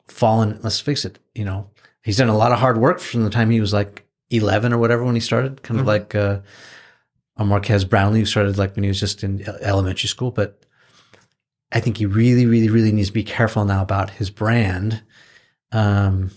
fallen, 0.08 0.60
let's 0.64 0.80
fix 0.80 1.06
it, 1.06 1.20
you 1.34 1.46
know, 1.46 1.70
he's 2.04 2.18
done 2.18 2.30
a 2.30 2.38
lot 2.38 2.52
of 2.52 2.60
hard 2.60 2.78
work 2.78 3.00
from 3.00 3.24
the 3.24 3.30
time 3.30 3.50
he 3.50 3.60
was 3.62 3.74
like 3.74 4.06
11 4.32 4.74
or 4.74 4.78
whatever 4.78 5.04
when 5.04 5.16
he 5.16 5.22
started, 5.22 5.62
kind 5.64 5.80
of 5.80 5.86
Mhm. 5.86 5.90
like 5.90 6.16
uh, 6.16 6.40
a 7.38 7.46
Marques 7.46 7.84
Brownlee 7.84 8.20
who 8.20 8.26
started 8.26 8.58
like 8.58 8.76
when 8.76 8.84
he 8.84 8.90
was 8.90 9.00
just 9.00 9.24
in 9.24 9.48
elementary 9.62 10.08
school. 10.10 10.32
But 10.32 10.66
I 11.72 11.80
think 11.80 11.98
he 11.98 12.06
really, 12.06 12.46
really, 12.46 12.70
really 12.70 12.92
needs 12.92 13.10
to 13.10 13.14
be 13.14 13.24
careful 13.24 13.66
now 13.66 13.82
about 13.82 14.10
his 14.12 14.30
brand. 14.30 15.02
Um, 15.72 16.32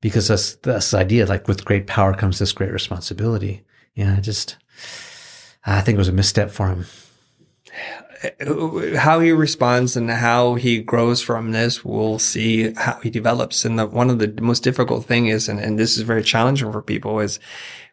because 0.00 0.28
that's 0.28 0.54
this 0.56 0.94
idea, 0.94 1.26
like 1.26 1.46
with 1.46 1.64
great 1.64 1.86
power 1.86 2.12
comes 2.14 2.38
this 2.38 2.52
great 2.52 2.72
responsibility. 2.72 3.62
Yeah, 3.94 4.14
I 4.16 4.20
just, 4.20 4.56
I 5.64 5.80
think 5.80 5.96
it 5.96 5.98
was 5.98 6.08
a 6.08 6.12
misstep 6.12 6.50
for 6.50 6.68
him. 6.68 6.86
Uh, 8.40 8.96
how 8.96 9.18
he 9.20 9.32
responds 9.32 9.96
and 9.96 10.10
how 10.10 10.54
he 10.54 10.80
grows 10.80 11.22
from 11.22 11.52
this, 11.52 11.84
we'll 11.84 12.18
see 12.18 12.72
how 12.74 12.98
he 13.02 13.10
develops. 13.10 13.64
And 13.64 13.78
the, 13.78 13.86
one 13.86 14.10
of 14.10 14.18
the 14.18 14.40
most 14.40 14.62
difficult 14.62 15.06
thing 15.06 15.26
is, 15.26 15.48
and, 15.48 15.58
and 15.58 15.78
this 15.78 15.96
is 15.96 16.02
very 16.02 16.22
challenging 16.22 16.70
for 16.70 16.82
people 16.82 17.18
is 17.18 17.40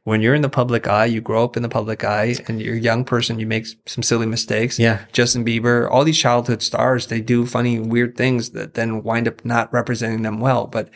when 0.04 0.22
you're 0.22 0.36
in 0.36 0.42
the 0.42 0.50
public 0.50 0.88
eye, 0.88 1.06
you 1.06 1.22
grow 1.22 1.44
up 1.44 1.58
in 1.58 1.64
the 1.64 1.70
public 1.70 2.04
eye 2.04 2.36
and 2.48 2.62
you're 2.62 2.76
a 2.76 2.80
young 2.80 3.06
person, 3.06 3.40
you 3.40 3.48
make 3.48 3.66
some 3.86 4.04
silly 4.04 4.26
mistakes. 4.26 4.80
Yeah. 4.80 5.06
Justin 5.12 5.46
Bieber, 5.46 5.90
all 5.90 6.04
these 6.04 6.18
childhood 6.18 6.62
stars, 6.62 7.08
they 7.08 7.22
do 7.22 7.46
funny, 7.46 7.80
weird 7.80 8.16
things 8.16 8.52
that 8.52 8.76
then 8.76 9.04
wind 9.04 9.28
up 9.28 9.44
not 9.44 9.72
representing 9.74 10.22
them 10.22 10.40
well. 10.40 10.68
But 10.68 10.90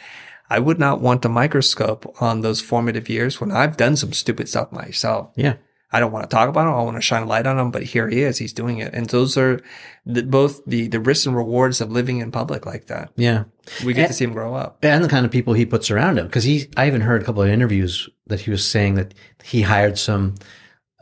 I 0.50 0.60
would 0.60 0.80
not 0.80 1.02
want 1.02 1.26
a 1.26 1.30
microscope 1.30 2.22
on 2.22 2.42
those 2.42 2.62
formative 2.62 3.10
years 3.10 3.42
when 3.42 3.52
I've 3.52 3.78
done 3.78 3.96
some 3.96 4.14
stupid 4.14 4.48
stuff 4.48 4.72
myself. 4.72 5.32
Yeah. 5.36 5.56
I 5.94 6.00
don't 6.00 6.12
want 6.12 6.28
to 6.30 6.36
talk 6.36 6.50
about 6.50 6.68
him. 6.68 6.74
I 6.74 6.82
want 6.82 6.98
to 6.98 7.02
shine 7.02 7.22
a 7.24 7.26
light 7.28 7.46
on 7.46 7.58
him, 7.60 7.70
but 7.72 7.84
here 7.84 8.10
he 8.10 8.22
is. 8.24 8.40
He's 8.40 8.52
doing 8.52 8.80
it. 8.80 8.94
And 8.94 9.08
those 9.10 9.38
are 9.38 9.62
the, 10.06 10.24
both 10.24 10.66
the, 10.66 10.88
the 10.88 11.00
risks 11.00 11.26
and 11.28 11.36
rewards 11.36 11.80
of 11.82 11.92
living 11.92 12.18
in 12.18 12.32
public 12.32 12.66
like 12.66 12.88
that. 12.88 13.12
Yeah. 13.16 13.44
We 13.86 13.94
get 13.94 14.02
And- 14.02 14.08
to 14.10 14.14
see 14.14 14.26
him 14.26 14.34
grow 14.34 14.56
up. 14.56 14.84
And 14.84 15.04
the 15.04 15.08
kind 15.10 15.26
of 15.26 15.32
people 15.32 15.54
he 15.54 15.66
puts 15.66 15.92
around 15.92 16.18
him. 16.18 16.28
Cause 16.30 16.44
he, 16.44 16.68
I 16.76 16.88
even 16.88 17.02
heard 17.02 17.22
a 17.22 17.26
couple 17.26 17.44
of 17.44 17.50
interviews 17.50 18.10
that 18.28 18.42
he 18.42 18.50
was 18.52 18.68
saying 18.68 18.96
that 18.96 19.14
he 19.44 19.62
hired 19.62 19.98
some, 20.00 20.36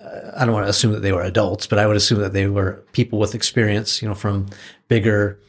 uh, 0.04 0.32
I 0.36 0.44
don't 0.46 0.54
want 0.54 0.66
to 0.66 0.70
assume 0.70 0.92
that 0.92 1.02
they 1.02 1.14
were 1.14 1.24
adults, 1.24 1.68
but 1.68 1.80
I 1.80 1.88
would 1.88 1.96
assume 1.98 2.20
that 2.20 2.34
they 2.34 2.48
were 2.48 2.84
people 2.92 3.18
with 3.18 3.34
experience, 3.34 4.02
you 4.02 4.08
know, 4.10 4.16
from 4.16 4.48
bigger 4.90 5.40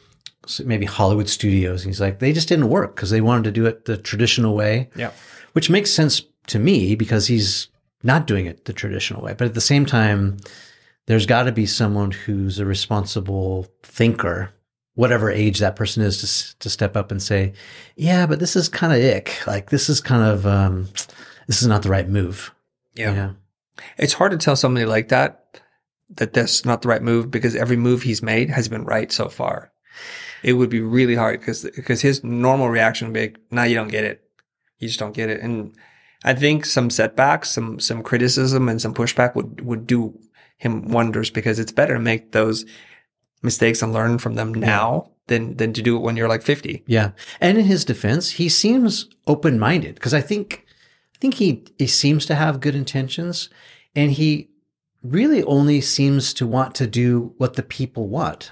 maybe 0.63 0.85
Hollywood 0.85 1.27
studios. 1.29 1.83
And 1.83 1.89
he's 1.89 2.01
like, 2.01 2.19
they 2.19 2.31
just 2.33 2.47
didn't 2.47 2.69
work 2.69 2.95
because 2.95 3.09
they 3.09 3.21
wanted 3.21 3.43
to 3.45 3.51
do 3.51 3.65
it 3.65 3.85
the 3.85 3.97
traditional 3.97 4.55
way. 4.55 4.89
Yeah. 4.95 5.11
Which 5.53 5.69
makes 5.69 5.91
sense 5.91 6.21
to 6.47 6.59
me 6.59 6.95
because 6.95 7.27
he's 7.27 7.67
not 8.03 8.27
doing 8.27 8.45
it 8.45 8.65
the 8.65 8.73
traditional 8.73 9.21
way. 9.21 9.33
But 9.33 9.47
at 9.47 9.53
the 9.53 9.61
same 9.61 9.85
time, 9.85 10.37
there's 11.05 11.25
got 11.25 11.43
to 11.43 11.51
be 11.51 11.65
someone 11.65 12.11
who's 12.11 12.59
a 12.59 12.65
responsible 12.65 13.67
thinker, 13.81 14.51
whatever 14.95 15.31
age 15.31 15.59
that 15.59 15.75
person 15.75 16.03
is, 16.03 16.53
to, 16.53 16.59
to 16.59 16.69
step 16.69 16.95
up 16.95 17.11
and 17.11 17.21
say, 17.21 17.53
yeah, 17.95 18.25
but 18.25 18.39
this 18.39 18.55
is 18.55 18.69
kind 18.69 18.93
of 18.93 19.03
ick. 19.03 19.45
Like, 19.47 19.69
this 19.69 19.89
is 19.89 19.99
kind 20.01 20.23
of, 20.23 20.45
um, 20.45 20.89
this 21.47 21.61
is 21.61 21.67
not 21.67 21.83
the 21.83 21.89
right 21.89 22.07
move. 22.07 22.53
Yeah. 22.93 23.13
yeah. 23.13 23.31
It's 23.97 24.13
hard 24.13 24.31
to 24.31 24.37
tell 24.37 24.55
somebody 24.55 24.85
like 24.85 25.09
that 25.09 25.43
that 26.17 26.33
that's 26.33 26.65
not 26.65 26.81
the 26.81 26.87
right 26.87 27.01
move 27.01 27.31
because 27.31 27.55
every 27.55 27.77
move 27.77 28.03
he's 28.03 28.21
made 28.21 28.49
has 28.49 28.67
been 28.67 28.83
right 28.83 29.11
so 29.11 29.29
far. 29.29 29.71
It 30.43 30.53
would 30.53 30.69
be 30.69 30.81
really 30.81 31.15
hard 31.15 31.39
because 31.39 31.63
because 31.63 32.01
his 32.01 32.23
normal 32.23 32.69
reaction 32.69 33.07
would 33.07 33.13
be, 33.13 33.21
like, 33.21 33.37
"No, 33.49 33.63
you 33.63 33.75
don't 33.75 33.87
get 33.87 34.03
it. 34.03 34.21
You 34.77 34.87
just 34.87 34.99
don't 34.99 35.13
get 35.13 35.29
it." 35.29 35.41
And 35.41 35.75
I 36.23 36.33
think 36.33 36.65
some 36.65 36.89
setbacks, 36.89 37.49
some 37.51 37.79
some 37.79 38.03
criticism, 38.03 38.69
and 38.69 38.81
some 38.81 38.93
pushback 38.93 39.35
would 39.35 39.61
would 39.61 39.85
do 39.87 40.19
him 40.57 40.89
wonders 40.89 41.29
because 41.29 41.59
it's 41.59 41.71
better 41.71 41.95
to 41.95 41.99
make 41.99 42.31
those 42.31 42.65
mistakes 43.41 43.81
and 43.81 43.93
learn 43.93 44.17
from 44.17 44.35
them 44.35 44.53
now 44.53 45.11
than 45.27 45.57
than 45.57 45.73
to 45.73 45.81
do 45.81 45.97
it 45.97 46.01
when 46.01 46.15
you're 46.15 46.29
like 46.29 46.43
50. 46.43 46.83
Yeah. 46.87 47.11
And 47.41 47.57
in 47.57 47.65
his 47.65 47.85
defense, 47.85 48.31
he 48.31 48.49
seems 48.49 49.09
open-minded 49.27 49.95
because 49.95 50.13
I 50.13 50.21
think 50.21 50.65
I 51.15 51.17
think 51.19 51.35
he 51.35 51.65
he 51.77 51.87
seems 51.87 52.25
to 52.27 52.35
have 52.35 52.59
good 52.59 52.75
intentions 52.75 53.49
and 53.95 54.11
he 54.11 54.49
really 55.03 55.43
only 55.43 55.81
seems 55.81 56.33
to 56.33 56.47
want 56.47 56.73
to 56.75 56.87
do 56.87 57.33
what 57.37 57.55
the 57.55 57.63
people 57.63 58.07
want. 58.07 58.51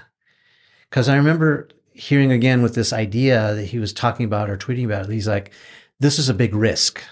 Because 0.90 1.08
I 1.08 1.16
remember 1.16 1.68
hearing 1.94 2.30
again 2.30 2.62
with 2.62 2.74
this 2.74 2.92
idea 2.92 3.54
that 3.54 3.64
he 3.64 3.78
was 3.78 3.92
talking 3.92 4.26
about 4.26 4.50
or 4.50 4.58
tweeting 4.58 4.84
about, 4.84 5.08
he's 5.08 5.28
like, 5.28 5.52
this 5.98 6.18
is 6.18 6.28
a 6.28 6.34
big 6.34 6.54
risk. 6.54 7.02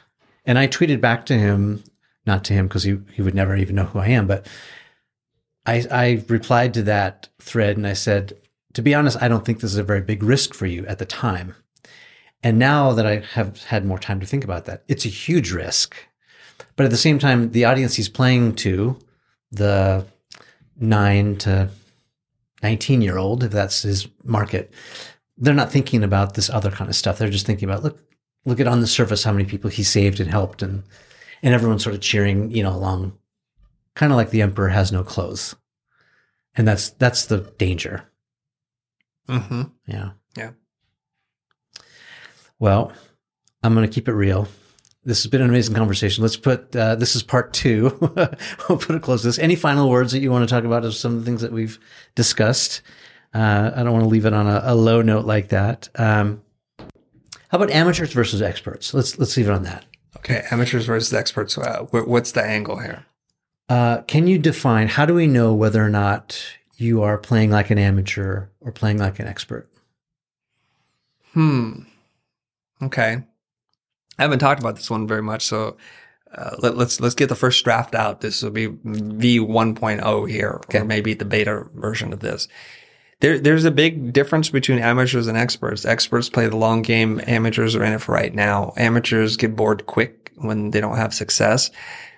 And 0.44 0.58
I 0.58 0.66
tweeted 0.66 1.00
back 1.00 1.26
to 1.26 1.34
him, 1.34 1.84
not 2.26 2.44
to 2.44 2.52
him 2.52 2.66
because 2.68 2.84
he, 2.84 2.98
he 3.12 3.22
would 3.22 3.34
never 3.34 3.56
even 3.56 3.76
know 3.76 3.84
who 3.84 3.98
I 3.98 4.08
am, 4.08 4.26
but 4.26 4.46
I, 5.66 5.86
I 5.90 6.24
replied 6.28 6.74
to 6.74 6.82
that 6.84 7.28
thread 7.38 7.76
and 7.76 7.86
I 7.86 7.92
said, 7.92 8.38
to 8.74 8.82
be 8.82 8.94
honest, 8.94 9.20
I 9.20 9.28
don't 9.28 9.44
think 9.44 9.60
this 9.60 9.72
is 9.72 9.78
a 9.78 9.84
very 9.84 10.00
big 10.00 10.22
risk 10.22 10.54
for 10.54 10.66
you 10.66 10.86
at 10.86 10.98
the 10.98 11.04
time. 11.04 11.54
And 12.42 12.58
now 12.58 12.92
that 12.92 13.06
I 13.06 13.16
have 13.34 13.62
had 13.64 13.84
more 13.84 13.98
time 13.98 14.20
to 14.20 14.26
think 14.26 14.44
about 14.44 14.64
that, 14.64 14.82
it's 14.88 15.04
a 15.04 15.10
huge 15.10 15.52
risk. 15.52 15.96
But 16.76 16.84
at 16.84 16.90
the 16.90 16.96
same 16.96 17.18
time, 17.18 17.52
the 17.52 17.66
audience 17.66 17.96
he's 17.96 18.08
playing 18.08 18.54
to 18.56 18.98
the 19.52 20.06
nine 20.78 21.36
to 21.38 21.68
19 22.62 23.02
year 23.02 23.18
old, 23.18 23.44
if 23.44 23.50
that's 23.50 23.82
his 23.82 24.08
market, 24.24 24.72
they're 25.36 25.54
not 25.54 25.72
thinking 25.72 26.02
about 26.02 26.34
this 26.34 26.48
other 26.48 26.70
kind 26.70 26.88
of 26.88 26.96
stuff. 26.96 27.18
They're 27.18 27.28
just 27.30 27.46
thinking 27.46 27.68
about, 27.68 27.82
look, 27.82 27.98
look 28.44 28.60
at 28.60 28.66
on 28.66 28.80
the 28.80 28.86
surface 28.86 29.24
how 29.24 29.32
many 29.32 29.44
people 29.44 29.70
he 29.70 29.82
saved 29.82 30.20
and 30.20 30.30
helped 30.30 30.62
and, 30.62 30.82
and 31.42 31.54
everyone's 31.54 31.82
sort 31.82 31.94
of 31.94 32.00
cheering, 32.00 32.50
you 32.50 32.62
know, 32.62 32.74
along, 32.74 33.12
kind 33.94 34.12
of 34.12 34.16
like 34.16 34.30
the 34.30 34.42
emperor 34.42 34.68
has 34.68 34.92
no 34.92 35.02
clothes. 35.02 35.54
And 36.56 36.66
that's, 36.66 36.90
that's 36.90 37.26
the 37.26 37.52
danger. 37.58 38.10
Mm-hmm. 39.28 39.62
Yeah. 39.86 40.10
Yeah. 40.36 40.50
Well, 42.58 42.92
I'm 43.62 43.74
going 43.74 43.88
to 43.88 43.94
keep 43.94 44.08
it 44.08 44.12
real 44.12 44.48
this 45.04 45.22
has 45.22 45.30
been 45.30 45.40
an 45.40 45.48
amazing 45.48 45.74
conversation. 45.74 46.22
Let's 46.22 46.36
put 46.36 46.74
uh, 46.76 46.94
this 46.94 47.16
is 47.16 47.22
part 47.22 47.52
two. 47.52 47.96
we'll 48.68 48.78
put 48.78 48.90
a 48.94 49.00
close 49.00 49.22
to 49.22 49.28
this. 49.28 49.38
Any 49.38 49.56
final 49.56 49.88
words 49.88 50.12
that 50.12 50.20
you 50.20 50.30
want 50.30 50.48
to 50.48 50.54
talk 50.54 50.64
about 50.64 50.84
of 50.84 50.94
some 50.94 51.14
of 51.14 51.20
the 51.20 51.24
things 51.24 51.40
that 51.40 51.52
we've 51.52 51.78
discussed? 52.14 52.82
Uh, 53.32 53.70
I 53.74 53.82
don't 53.82 53.92
want 53.92 54.04
to 54.04 54.08
leave 54.08 54.26
it 54.26 54.34
on 54.34 54.46
a, 54.46 54.60
a 54.64 54.74
low 54.74 55.02
note 55.02 55.24
like 55.24 55.48
that. 55.48 55.88
Um, 55.94 56.42
how 57.50 57.58
about 57.58 57.70
amateurs 57.70 58.12
versus 58.12 58.40
experts? 58.40 58.94
Let's 58.94 59.18
let's 59.18 59.36
leave 59.36 59.48
it 59.48 59.52
on 59.52 59.64
that. 59.64 59.84
Okay, 60.18 60.44
amateurs 60.50 60.86
versus 60.86 61.12
experts. 61.12 61.58
Uh, 61.58 61.86
what's 61.90 62.32
the 62.32 62.42
angle 62.42 62.78
here? 62.78 63.06
Uh, 63.68 64.02
can 64.02 64.26
you 64.26 64.38
define 64.38 64.88
how 64.88 65.04
do 65.04 65.14
we 65.14 65.26
know 65.26 65.54
whether 65.54 65.84
or 65.84 65.88
not 65.88 66.40
you 66.76 67.02
are 67.02 67.18
playing 67.18 67.50
like 67.50 67.70
an 67.70 67.78
amateur 67.78 68.46
or 68.60 68.72
playing 68.72 68.98
like 68.98 69.18
an 69.18 69.26
expert? 69.26 69.68
Hmm. 71.32 71.82
Okay. 72.82 73.22
I 74.18 74.22
haven't 74.22 74.38
talked 74.38 74.60
about 74.60 74.76
this 74.76 74.90
one 74.90 75.06
very 75.06 75.22
much, 75.22 75.44
so 75.44 75.76
uh, 76.34 76.56
let, 76.58 76.72
us 76.72 76.78
let's, 76.78 77.00
let's 77.00 77.14
get 77.14 77.28
the 77.28 77.34
first 77.34 77.64
draft 77.64 77.94
out. 77.94 78.20
This 78.20 78.42
will 78.42 78.50
be 78.50 78.66
V 78.66 79.40
1.0 79.40 80.30
here, 80.30 80.60
okay. 80.64 80.78
or 80.78 80.84
maybe 80.84 81.14
the 81.14 81.24
beta 81.24 81.66
version 81.74 82.12
of 82.12 82.20
this. 82.20 82.48
There, 83.20 83.38
there's 83.38 83.64
a 83.64 83.70
big 83.70 84.12
difference 84.12 84.48
between 84.48 84.78
amateurs 84.78 85.26
and 85.26 85.36
experts. 85.36 85.84
Experts 85.84 86.30
play 86.30 86.48
the 86.48 86.56
long 86.56 86.82
game. 86.82 87.20
Amateurs 87.26 87.76
are 87.76 87.84
in 87.84 87.92
it 87.92 88.00
for 88.00 88.12
right 88.12 88.34
now. 88.34 88.72
Amateurs 88.76 89.36
get 89.36 89.54
bored 89.54 89.86
quick 89.86 90.32
when 90.36 90.70
they 90.70 90.80
don't 90.80 90.96
have 90.96 91.12
success. 91.12 91.70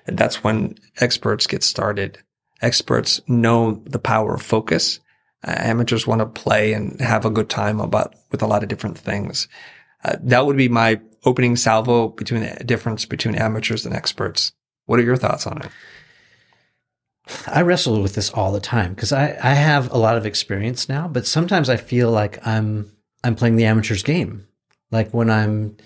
And 0.07 0.17
that's 0.17 0.45
when 0.45 0.77
experts 1.01 1.47
get 1.47 1.65
started. 1.65 2.19
Experts 2.61 3.21
know 3.27 3.83
the 3.85 3.99
power 3.99 4.35
of 4.35 4.43
focus. 4.43 5.01
Uh, 5.45 5.55
amateurs 5.57 6.07
want 6.07 6.21
to 6.21 6.27
play 6.27 6.73
and 6.73 7.01
have 7.01 7.25
a 7.25 7.31
good 7.31 7.51
time 7.51 7.81
about 7.81 8.15
with 8.31 8.43
a 8.43 8.47
lot 8.47 8.63
of 8.63 8.69
different 8.69 8.97
things. 8.97 9.49
Uh, 10.05 10.17
that 10.23 10.47
would 10.47 10.57
be 10.57 10.69
my 10.69 11.01
opening 11.25 11.57
salvo 11.57 12.09
between 12.09 12.43
the 12.43 12.65
difference 12.65 13.05
between 13.05 13.35
amateurs 13.35 13.85
and 13.85 13.95
experts. 13.95 14.53
What 14.87 15.01
are 15.01 15.05
your 15.05 15.17
thoughts 15.17 15.47
on 15.47 15.63
it? 15.63 15.71
I 17.47 17.63
wrestle 17.63 18.03
with 18.03 18.15
this 18.15 18.31
all 18.31 18.53
the 18.53 18.61
time 18.61 18.95
because 18.95 19.13
I, 19.13 19.39
I 19.43 19.55
have 19.55 19.91
a 19.93 19.99
lot 19.99 20.17
of 20.17 20.27
experience 20.27 20.89
now, 20.89 21.07
but 21.09 21.27
sometimes 21.27 21.69
I 21.69 21.77
feel 21.77 22.11
like 22.11 22.45
I'm 22.47 22.91
I'm 23.25 23.37
playing 23.37 23.57
the 23.57 23.65
amateurs 23.65 24.03
game. 24.03 24.47
Like 24.91 25.13
when 25.13 25.31
I'm 25.31 25.77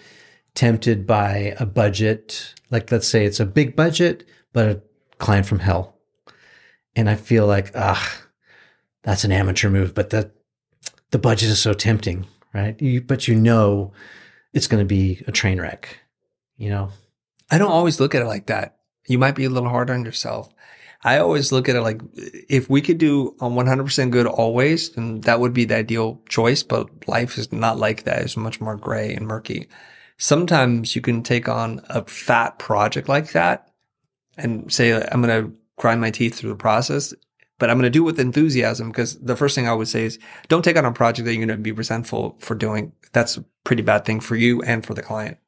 tempted 0.55 1.07
by 1.07 1.55
a 1.61 1.67
budget, 1.67 2.55
like 2.71 2.91
let's 2.91 3.07
say 3.07 3.25
it's 3.25 3.41
a 3.41 3.47
big 3.47 3.77
budget, 3.77 4.27
but 4.53 4.69
a 4.69 4.83
client 5.19 5.47
from 5.47 5.59
hell. 5.59 5.95
And 6.95 7.11
I 7.11 7.15
feel 7.15 7.47
like, 7.47 7.73
ah, 7.75 8.23
that's 9.03 9.25
an 9.25 9.33
amateur 9.33 9.69
move, 9.69 9.95
but 9.95 10.11
the 10.11 10.31
the 11.11 11.19
budget 11.19 11.51
is 11.51 11.61
so 11.61 11.73
tempting, 11.73 12.27
right? 12.53 12.81
You, 12.81 13.01
but 13.01 13.29
you 13.29 13.35
know 13.37 13.93
it's 14.53 14.67
going 14.67 14.83
to 14.83 14.87
be 14.87 15.23
a 15.27 15.33
train 15.33 15.61
wreck, 15.61 16.01
you 16.57 16.71
know? 16.71 16.91
I 17.51 17.59
don't 17.59 17.71
always 17.71 18.01
look 18.01 18.15
at 18.15 18.23
it 18.23 18.27
like 18.27 18.47
that. 18.47 18.79
You 19.07 19.19
might 19.19 19.37
be 19.37 19.45
a 19.45 19.51
little 19.51 19.69
hard 19.69 19.91
on 19.91 20.05
yourself. 20.05 20.53
I 21.07 21.19
always 21.19 21.53
look 21.53 21.69
at 21.69 21.77
it 21.77 21.83
like 21.83 22.01
if 22.49 22.69
we 22.69 22.83
could 22.83 22.99
do 22.99 23.37
um, 23.41 23.55
100% 23.55 24.11
good 24.11 24.27
always, 24.27 24.91
then 24.91 25.20
that 25.20 25.39
would 25.39 25.53
be 25.53 25.65
the 25.65 25.77
ideal 25.77 26.20
choice. 26.28 26.65
But 26.65 27.07
life 27.07 27.39
is 27.39 27.53
not 27.53 27.78
like 27.78 28.03
that. 28.03 28.23
It's 28.23 28.37
much 28.37 28.61
more 28.61 28.74
gray 28.74 29.15
and 29.15 29.24
murky. 29.24 29.69
Sometimes 30.19 30.97
you 30.97 31.03
can 31.03 31.23
take 31.23 31.49
on 31.49 31.81
a 31.89 32.05
fat 32.07 32.59
project 32.59 33.09
like 33.09 33.31
that 33.33 33.70
and 34.37 34.73
say, 34.73 34.95
I'm 34.95 35.23
going 35.23 35.45
to 35.45 35.57
grind 35.77 36.01
my 36.01 36.11
teeth 36.11 36.35
through 36.35 36.51
the 36.51 36.57
process, 36.57 37.15
but 37.61 37.70
I'm 37.70 37.77
going 37.77 37.85
to 37.85 37.91
do 37.91 38.03
it 38.03 38.07
with 38.07 38.19
enthusiasm 38.19 38.89
because 38.89 39.16
the 39.20 39.37
first 39.37 39.55
thing 39.55 39.69
I 39.69 39.74
would 39.74 39.87
say 39.87 40.07
is 40.07 40.19
don't 40.49 40.65
take 40.65 40.77
on 40.77 40.85
a 40.85 40.91
project 40.93 41.27
that 41.27 41.35
you're 41.35 41.47
going 41.47 41.57
to 41.57 41.62
be 41.62 41.70
resentful 41.70 42.37
for 42.41 42.57
doing 42.57 42.93
that's 43.12 43.37
a 43.37 43.45
pretty 43.62 43.83
bad 43.83 44.05
thing 44.05 44.19
for 44.19 44.35
you 44.35 44.61
and 44.62 44.85
for 44.85 44.95
the 44.95 45.03
client. 45.03 45.39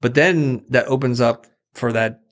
But 0.00 0.14
then 0.14 0.64
that 0.70 0.86
opens 0.86 1.20
up 1.20 1.46
for 1.74 1.92
that 1.92 2.22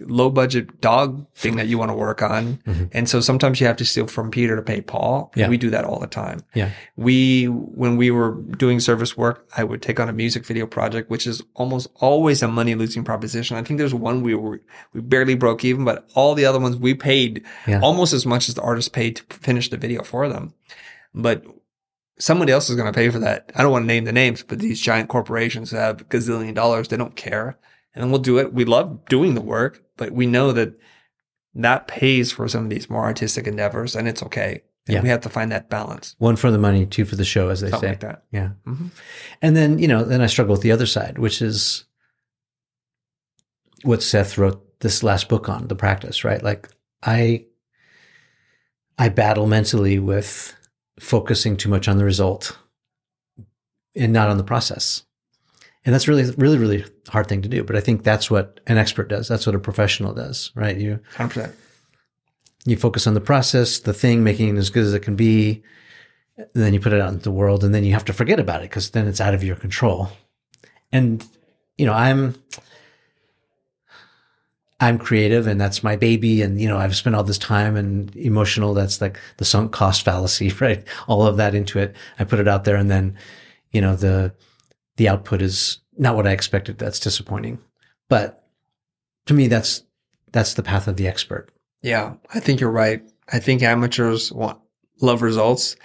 low 0.00 0.28
budget 0.28 0.80
dog 0.80 1.26
thing 1.34 1.56
that 1.56 1.68
you 1.68 1.78
want 1.78 1.90
to 1.90 1.94
work 1.94 2.20
on. 2.22 2.58
Mm-hmm. 2.66 2.84
And 2.92 3.08
so 3.08 3.20
sometimes 3.20 3.60
you 3.60 3.66
have 3.66 3.76
to 3.76 3.84
steal 3.84 4.06
from 4.06 4.30
Peter 4.30 4.54
to 4.54 4.62
pay 4.62 4.82
Paul. 4.82 5.32
Yeah. 5.34 5.48
We 5.48 5.56
do 5.56 5.70
that 5.70 5.84
all 5.84 5.98
the 5.98 6.06
time. 6.06 6.42
Yeah. 6.54 6.70
We, 6.96 7.46
when 7.46 7.96
we 7.96 8.10
were 8.10 8.32
doing 8.32 8.78
service 8.78 9.16
work, 9.16 9.48
I 9.56 9.64
would 9.64 9.80
take 9.80 9.98
on 9.98 10.08
a 10.08 10.12
music 10.12 10.44
video 10.44 10.66
project, 10.66 11.08
which 11.08 11.26
is 11.26 11.42
almost 11.54 11.88
always 11.94 12.42
a 12.42 12.48
money 12.48 12.74
losing 12.74 13.04
proposition. 13.04 13.56
I 13.56 13.62
think 13.62 13.78
there's 13.78 13.94
one 13.94 14.22
we 14.22 14.34
were, 14.34 14.60
we 14.92 15.00
barely 15.00 15.34
broke 15.34 15.64
even, 15.64 15.84
but 15.84 16.06
all 16.14 16.34
the 16.34 16.44
other 16.44 16.60
ones 16.60 16.76
we 16.76 16.94
paid 16.94 17.44
yeah. 17.66 17.80
almost 17.80 18.12
as 18.12 18.26
much 18.26 18.48
as 18.48 18.54
the 18.54 18.62
artist 18.62 18.92
paid 18.92 19.16
to 19.16 19.22
finish 19.36 19.70
the 19.70 19.78
video 19.78 20.02
for 20.02 20.28
them. 20.28 20.52
But 21.14 21.44
somebody 22.18 22.52
else 22.52 22.68
is 22.68 22.76
going 22.76 22.92
to 22.92 22.96
pay 22.96 23.08
for 23.08 23.18
that. 23.20 23.50
I 23.54 23.62
don't 23.62 23.72
want 23.72 23.84
to 23.84 23.88
name 23.88 24.04
the 24.04 24.12
names, 24.12 24.42
but 24.42 24.58
these 24.58 24.80
giant 24.80 25.08
corporations 25.08 25.70
have 25.70 26.08
gazillion 26.08 26.54
dollars. 26.54 26.88
They 26.88 26.96
don't 26.96 27.16
care. 27.16 27.58
And 27.96 28.04
then 28.04 28.10
we'll 28.10 28.20
do 28.20 28.38
it. 28.38 28.52
We 28.52 28.66
love 28.66 29.06
doing 29.06 29.34
the 29.34 29.40
work, 29.40 29.82
but 29.96 30.12
we 30.12 30.26
know 30.26 30.52
that 30.52 30.78
that 31.54 31.88
pays 31.88 32.30
for 32.30 32.46
some 32.46 32.64
of 32.64 32.70
these 32.70 32.90
more 32.90 33.04
artistic 33.04 33.46
endeavors 33.46 33.96
and 33.96 34.06
it's 34.06 34.22
okay. 34.22 34.62
And 34.86 34.96
yeah. 34.96 35.00
we 35.00 35.08
have 35.08 35.22
to 35.22 35.30
find 35.30 35.50
that 35.50 35.70
balance. 35.70 36.14
One 36.18 36.36
for 36.36 36.50
the 36.50 36.58
money, 36.58 36.84
two 36.84 37.06
for 37.06 37.16
the 37.16 37.24
show, 37.24 37.48
as 37.48 37.62
they 37.62 37.70
Something 37.70 37.88
say. 37.88 37.92
like 37.92 38.00
that. 38.00 38.24
Yeah. 38.30 38.50
Mm-hmm. 38.66 38.88
And 39.40 39.56
then, 39.56 39.78
you 39.78 39.88
know, 39.88 40.04
then 40.04 40.20
I 40.20 40.26
struggle 40.26 40.52
with 40.52 40.60
the 40.60 40.72
other 40.72 40.84
side, 40.84 41.18
which 41.18 41.40
is 41.40 41.86
what 43.82 44.02
Seth 44.02 44.36
wrote 44.36 44.62
this 44.80 45.02
last 45.02 45.30
book 45.30 45.48
on, 45.48 45.68
the 45.68 45.74
practice, 45.74 46.22
right? 46.22 46.42
Like 46.42 46.68
I, 47.02 47.46
I 48.98 49.08
battle 49.08 49.46
mentally 49.46 49.98
with 49.98 50.54
focusing 51.00 51.56
too 51.56 51.70
much 51.70 51.88
on 51.88 51.96
the 51.96 52.04
result 52.04 52.58
and 53.94 54.12
not 54.12 54.28
on 54.28 54.36
the 54.36 54.44
process. 54.44 55.05
And 55.86 55.94
that's 55.94 56.08
really, 56.08 56.28
really, 56.36 56.58
really 56.58 56.84
hard 57.08 57.28
thing 57.28 57.42
to 57.42 57.48
do. 57.48 57.62
But 57.62 57.76
I 57.76 57.80
think 57.80 58.02
that's 58.02 58.28
what 58.28 58.58
an 58.66 58.76
expert 58.76 59.08
does. 59.08 59.28
That's 59.28 59.46
what 59.46 59.54
a 59.54 59.60
professional 59.60 60.12
does, 60.12 60.50
right? 60.56 60.76
You 60.76 60.98
100%. 61.14 61.52
You 62.64 62.76
focus 62.76 63.06
on 63.06 63.14
the 63.14 63.20
process, 63.20 63.78
the 63.78 63.92
thing, 63.92 64.24
making 64.24 64.48
it 64.48 64.58
as 64.58 64.68
good 64.68 64.82
as 64.82 64.92
it 64.92 65.00
can 65.00 65.14
be. 65.14 65.62
And 66.36 66.48
then 66.52 66.74
you 66.74 66.80
put 66.80 66.92
it 66.92 67.00
out 67.00 67.12
into 67.12 67.22
the 67.22 67.30
world 67.30 67.62
and 67.62 67.72
then 67.72 67.84
you 67.84 67.92
have 67.92 68.04
to 68.06 68.12
forget 68.12 68.40
about 68.40 68.62
it 68.62 68.68
because 68.68 68.90
then 68.90 69.06
it's 69.06 69.20
out 69.20 69.32
of 69.32 69.44
your 69.44 69.54
control. 69.54 70.10
And, 70.90 71.24
you 71.78 71.86
know, 71.86 71.92
I'm, 71.92 72.34
I'm 74.80 74.98
creative 74.98 75.46
and 75.46 75.60
that's 75.60 75.84
my 75.84 75.94
baby. 75.94 76.42
And, 76.42 76.60
you 76.60 76.68
know, 76.68 76.78
I've 76.78 76.96
spent 76.96 77.14
all 77.14 77.22
this 77.22 77.38
time 77.38 77.76
and 77.76 78.14
emotional. 78.16 78.74
That's 78.74 79.00
like 79.00 79.20
the 79.36 79.44
sunk 79.44 79.70
cost 79.70 80.02
fallacy, 80.02 80.48
right? 80.60 80.84
All 81.06 81.24
of 81.24 81.36
that 81.36 81.54
into 81.54 81.78
it. 81.78 81.94
I 82.18 82.24
put 82.24 82.40
it 82.40 82.48
out 82.48 82.64
there 82.64 82.76
and 82.76 82.90
then, 82.90 83.16
you 83.70 83.80
know, 83.80 83.94
the, 83.94 84.34
the 84.96 85.08
output 85.08 85.42
is 85.42 85.78
not 85.96 86.16
what 86.16 86.26
I 86.26 86.32
expected. 86.32 86.78
That's 86.78 87.00
disappointing. 87.00 87.58
But 88.08 88.44
to 89.26 89.34
me, 89.34 89.48
that's, 89.48 89.82
that's 90.32 90.54
the 90.54 90.62
path 90.62 90.88
of 90.88 90.96
the 90.96 91.08
expert. 91.08 91.50
Yeah, 91.82 92.14
I 92.34 92.40
think 92.40 92.60
you're 92.60 92.70
right. 92.70 93.02
I 93.32 93.38
think 93.38 93.62
amateurs 93.62 94.32
want 94.32 94.58
love 95.00 95.22
results. 95.22 95.76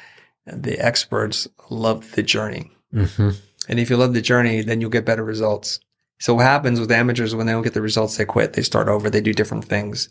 The 0.45 0.79
experts 0.79 1.47
love 1.69 2.11
the 2.13 2.23
journey. 2.23 2.71
Mm-hmm. 2.93 3.29
And 3.69 3.79
if 3.79 3.89
you 3.89 3.97
love 3.97 4.13
the 4.13 4.21
journey, 4.21 4.61
then 4.61 4.81
you'll 4.81 4.89
get 4.89 5.05
better 5.05 5.23
results. 5.23 5.79
So 6.19 6.35
what 6.35 6.45
happens 6.45 6.79
with 6.79 6.91
amateurs 6.91 7.33
when 7.33 7.47
they 7.47 7.51
don't 7.51 7.63
get 7.63 7.73
the 7.73 7.81
results, 7.81 8.17
they 8.17 8.25
quit, 8.25 8.53
they 8.53 8.61
start 8.61 8.87
over, 8.87 9.09
they 9.09 9.21
do 9.21 9.33
different 9.33 9.65
things, 9.65 10.07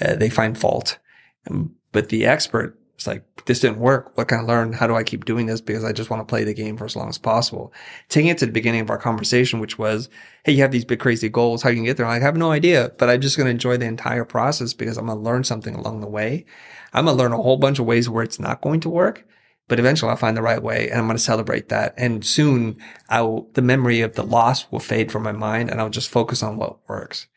uh, 0.00 0.14
they 0.14 0.28
find 0.28 0.58
fault. 0.58 0.98
Um, 1.50 1.74
but 1.92 2.10
the 2.10 2.26
expert 2.26 2.78
is 3.04 3.06
like, 3.06 3.44
this 3.44 3.60
didn't 3.60 3.78
work. 3.78 4.16
What 4.16 4.28
can 4.28 4.40
I 4.40 4.42
learn? 4.42 4.72
How 4.72 4.86
do 4.86 4.94
I 4.94 5.02
keep 5.02 5.24
doing 5.24 5.46
this? 5.46 5.60
Because 5.60 5.84
I 5.84 5.92
just 5.92 6.10
want 6.10 6.20
to 6.20 6.30
play 6.30 6.44
the 6.44 6.54
game 6.54 6.76
for 6.76 6.84
as 6.84 6.96
long 6.96 7.08
as 7.08 7.18
possible. 7.18 7.72
Taking 8.08 8.30
it 8.30 8.38
to 8.38 8.46
the 8.46 8.52
beginning 8.52 8.80
of 8.80 8.90
our 8.90 8.98
conversation, 8.98 9.60
which 9.60 9.78
was, 9.78 10.08
Hey, 10.44 10.52
you 10.52 10.62
have 10.62 10.72
these 10.72 10.84
big 10.84 11.00
crazy 11.00 11.28
goals. 11.28 11.62
How 11.62 11.70
you 11.70 11.76
can 11.76 11.84
get 11.84 11.96
there? 11.96 12.06
I 12.06 12.18
have 12.18 12.36
no 12.36 12.50
idea, 12.50 12.92
but 12.98 13.08
I'm 13.08 13.20
just 13.20 13.36
going 13.36 13.46
to 13.46 13.50
enjoy 13.50 13.76
the 13.76 13.86
entire 13.86 14.24
process 14.24 14.74
because 14.74 14.96
I'm 14.96 15.06
going 15.06 15.18
to 15.18 15.24
learn 15.24 15.44
something 15.44 15.74
along 15.74 16.00
the 16.00 16.08
way. 16.08 16.46
I'm 16.92 17.04
going 17.04 17.16
to 17.16 17.22
learn 17.22 17.32
a 17.32 17.42
whole 17.42 17.56
bunch 17.56 17.78
of 17.78 17.86
ways 17.86 18.08
where 18.08 18.24
it's 18.24 18.40
not 18.40 18.62
going 18.62 18.80
to 18.80 18.90
work 18.90 19.26
but 19.68 19.78
eventually 19.78 20.10
I'll 20.10 20.16
find 20.16 20.36
the 20.36 20.42
right 20.42 20.62
way 20.62 20.88
and 20.90 20.98
I'm 20.98 21.06
going 21.06 21.16
to 21.16 21.22
celebrate 21.22 21.68
that. 21.70 21.94
And 21.96 22.24
soon 22.24 22.76
I 23.08 23.22
will, 23.22 23.48
the 23.54 23.62
memory 23.62 24.00
of 24.02 24.14
the 24.14 24.22
loss 24.22 24.70
will 24.70 24.80
fade 24.80 25.10
from 25.10 25.22
my 25.22 25.32
mind 25.32 25.70
and 25.70 25.80
I'll 25.80 25.90
just 25.90 26.10
focus 26.10 26.42
on 26.42 26.56
what 26.56 26.86
works. 26.88 27.28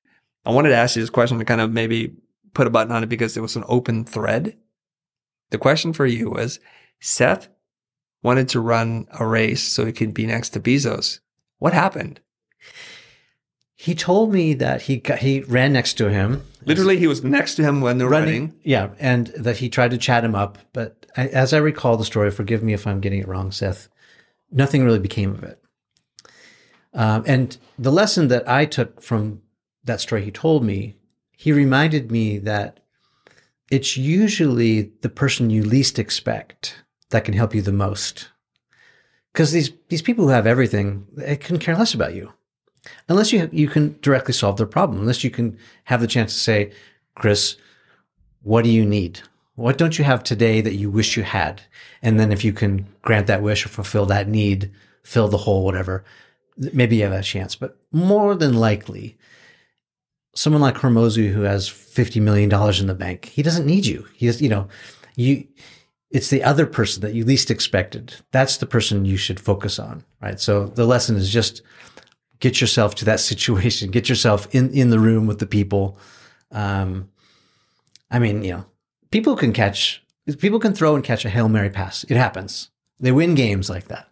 I 0.45 0.51
wanted 0.51 0.69
to 0.69 0.75
ask 0.75 0.95
you 0.95 1.01
this 1.01 1.09
question 1.09 1.39
to 1.39 1.45
kind 1.45 1.61
of 1.61 1.71
maybe 1.71 2.15
put 2.53 2.67
a 2.67 2.71
button 2.71 2.91
on 2.91 3.03
it 3.03 3.09
because 3.09 3.37
it 3.37 3.41
was 3.41 3.55
an 3.55 3.63
open 3.67 4.03
thread. 4.03 4.57
The 5.49 5.57
question 5.57 5.93
for 5.93 6.05
you 6.05 6.29
was 6.29 6.59
Seth 6.99 7.49
wanted 8.23 8.49
to 8.49 8.59
run 8.59 9.07
a 9.11 9.25
race 9.25 9.63
so 9.63 9.85
he 9.85 9.91
could 9.91 10.13
be 10.13 10.25
next 10.25 10.49
to 10.49 10.59
Bezos. 10.59 11.19
What 11.59 11.73
happened? 11.73 12.19
He 13.75 13.93
told 13.93 14.33
me 14.33 14.55
that 14.55 14.83
he 14.83 14.97
got, 14.97 15.19
he 15.19 15.41
ran 15.41 15.73
next 15.73 15.93
to 15.95 16.09
him. 16.09 16.43
Literally, 16.65 16.97
he 16.97 17.07
was 17.07 17.23
next 17.23 17.55
to 17.55 17.63
him 17.63 17.79
when 17.79 17.97
they're 17.97 18.09
running. 18.09 18.41
running. 18.47 18.59
Yeah, 18.63 18.89
and 18.99 19.27
that 19.37 19.57
he 19.57 19.69
tried 19.69 19.91
to 19.91 19.97
chat 19.97 20.25
him 20.25 20.33
up, 20.33 20.57
but 20.73 21.05
I, 21.15 21.27
as 21.27 21.53
I 21.53 21.57
recall 21.57 21.95
the 21.95 22.03
story, 22.03 22.31
forgive 22.31 22.63
me 22.63 22.73
if 22.73 22.87
I'm 22.87 22.99
getting 22.99 23.19
it 23.19 23.27
wrong, 23.27 23.51
Seth. 23.51 23.87
Nothing 24.51 24.83
really 24.83 24.99
became 24.99 25.31
of 25.31 25.43
it. 25.43 25.61
Um, 26.93 27.23
and 27.27 27.55
the 27.77 27.91
lesson 27.91 28.29
that 28.29 28.49
I 28.49 28.65
took 28.65 29.01
from 29.01 29.41
that 29.83 30.01
story 30.01 30.23
he 30.23 30.31
told 30.31 30.63
me, 30.63 30.95
he 31.31 31.51
reminded 31.51 32.11
me 32.11 32.39
that 32.39 32.79
it's 33.69 33.97
usually 33.97 34.91
the 35.01 35.09
person 35.09 35.49
you 35.49 35.63
least 35.63 35.99
expect 35.99 36.83
that 37.09 37.25
can 37.25 37.33
help 37.33 37.53
you 37.53 37.61
the 37.61 37.71
most. 37.71 38.29
Because 39.33 39.51
these 39.51 39.71
these 39.89 40.01
people 40.01 40.25
who 40.25 40.31
have 40.31 40.47
everything, 40.47 41.05
they 41.13 41.35
can 41.35 41.59
care 41.59 41.75
less 41.75 41.93
about 41.93 42.15
you 42.15 42.33
unless 43.09 43.31
you 43.31 43.49
you 43.51 43.67
can 43.67 43.97
directly 44.01 44.33
solve 44.33 44.57
their 44.57 44.67
problem. 44.67 44.99
Unless 44.99 45.23
you 45.23 45.29
can 45.29 45.57
have 45.85 46.01
the 46.01 46.07
chance 46.07 46.33
to 46.33 46.39
say, 46.39 46.71
Chris, 47.15 47.57
what 48.41 48.63
do 48.63 48.69
you 48.69 48.85
need? 48.85 49.21
What 49.55 49.77
don't 49.77 49.97
you 49.97 50.05
have 50.05 50.23
today 50.23 50.61
that 50.61 50.75
you 50.75 50.89
wish 50.89 51.17
you 51.17 51.23
had? 51.23 51.63
And 52.01 52.19
then 52.19 52.31
if 52.31 52.43
you 52.43 52.53
can 52.53 52.87
grant 53.01 53.27
that 53.27 53.41
wish 53.41 53.65
or 53.65 53.69
fulfill 53.69 54.05
that 54.07 54.27
need, 54.27 54.71
fill 55.03 55.27
the 55.27 55.37
hole, 55.37 55.65
whatever, 55.65 56.05
maybe 56.73 56.97
you 56.97 57.03
have 57.03 57.13
a 57.13 57.23
chance. 57.23 57.55
But 57.55 57.77
more 57.91 58.35
than 58.35 58.53
likely, 58.53 59.17
someone 60.37 60.61
like 60.61 60.75
Hormozi 60.75 61.31
who 61.31 61.41
has 61.41 61.67
$50 61.67 62.21
million 62.21 62.51
in 62.79 62.85
the 62.85 62.93
bank, 62.93 63.25
he 63.25 63.41
doesn't 63.41 63.65
need 63.65 63.87
you. 63.87 64.05
He 64.13 64.29
you 64.29 64.49
know, 64.49 64.67
you, 65.15 65.47
it's 66.11 66.29
the 66.29 66.43
other 66.43 66.67
person 66.67 67.01
that 67.01 67.15
you 67.15 67.25
least 67.25 67.49
expected. 67.49 68.13
That's 68.31 68.57
the 68.57 68.67
person 68.67 69.03
you 69.03 69.17
should 69.17 69.39
focus 69.39 69.79
on, 69.79 70.03
right? 70.21 70.39
So 70.39 70.67
the 70.67 70.85
lesson 70.85 71.15
is 71.15 71.31
just 71.31 71.63
get 72.39 72.61
yourself 72.61 72.93
to 72.95 73.05
that 73.05 73.19
situation, 73.31 73.89
get 73.89 74.09
yourself 74.09 74.47
in, 74.53 74.69
in 74.73 74.91
the 74.91 74.99
room 74.99 75.25
with 75.25 75.39
the 75.39 75.47
people. 75.47 75.97
Um, 76.51 77.09
I 78.11 78.19
mean, 78.19 78.43
you 78.43 78.51
know, 78.51 78.65
people 79.09 79.35
can 79.35 79.53
catch, 79.53 80.03
people 80.37 80.59
can 80.59 80.75
throw 80.75 80.93
and 80.93 81.03
catch 81.03 81.25
a 81.25 81.29
Hail 81.29 81.49
Mary 81.49 81.71
pass. 81.71 82.03
It 82.03 82.15
happens. 82.15 82.69
They 82.99 83.11
win 83.11 83.33
games 83.33 83.71
like 83.71 83.87
that, 83.87 84.07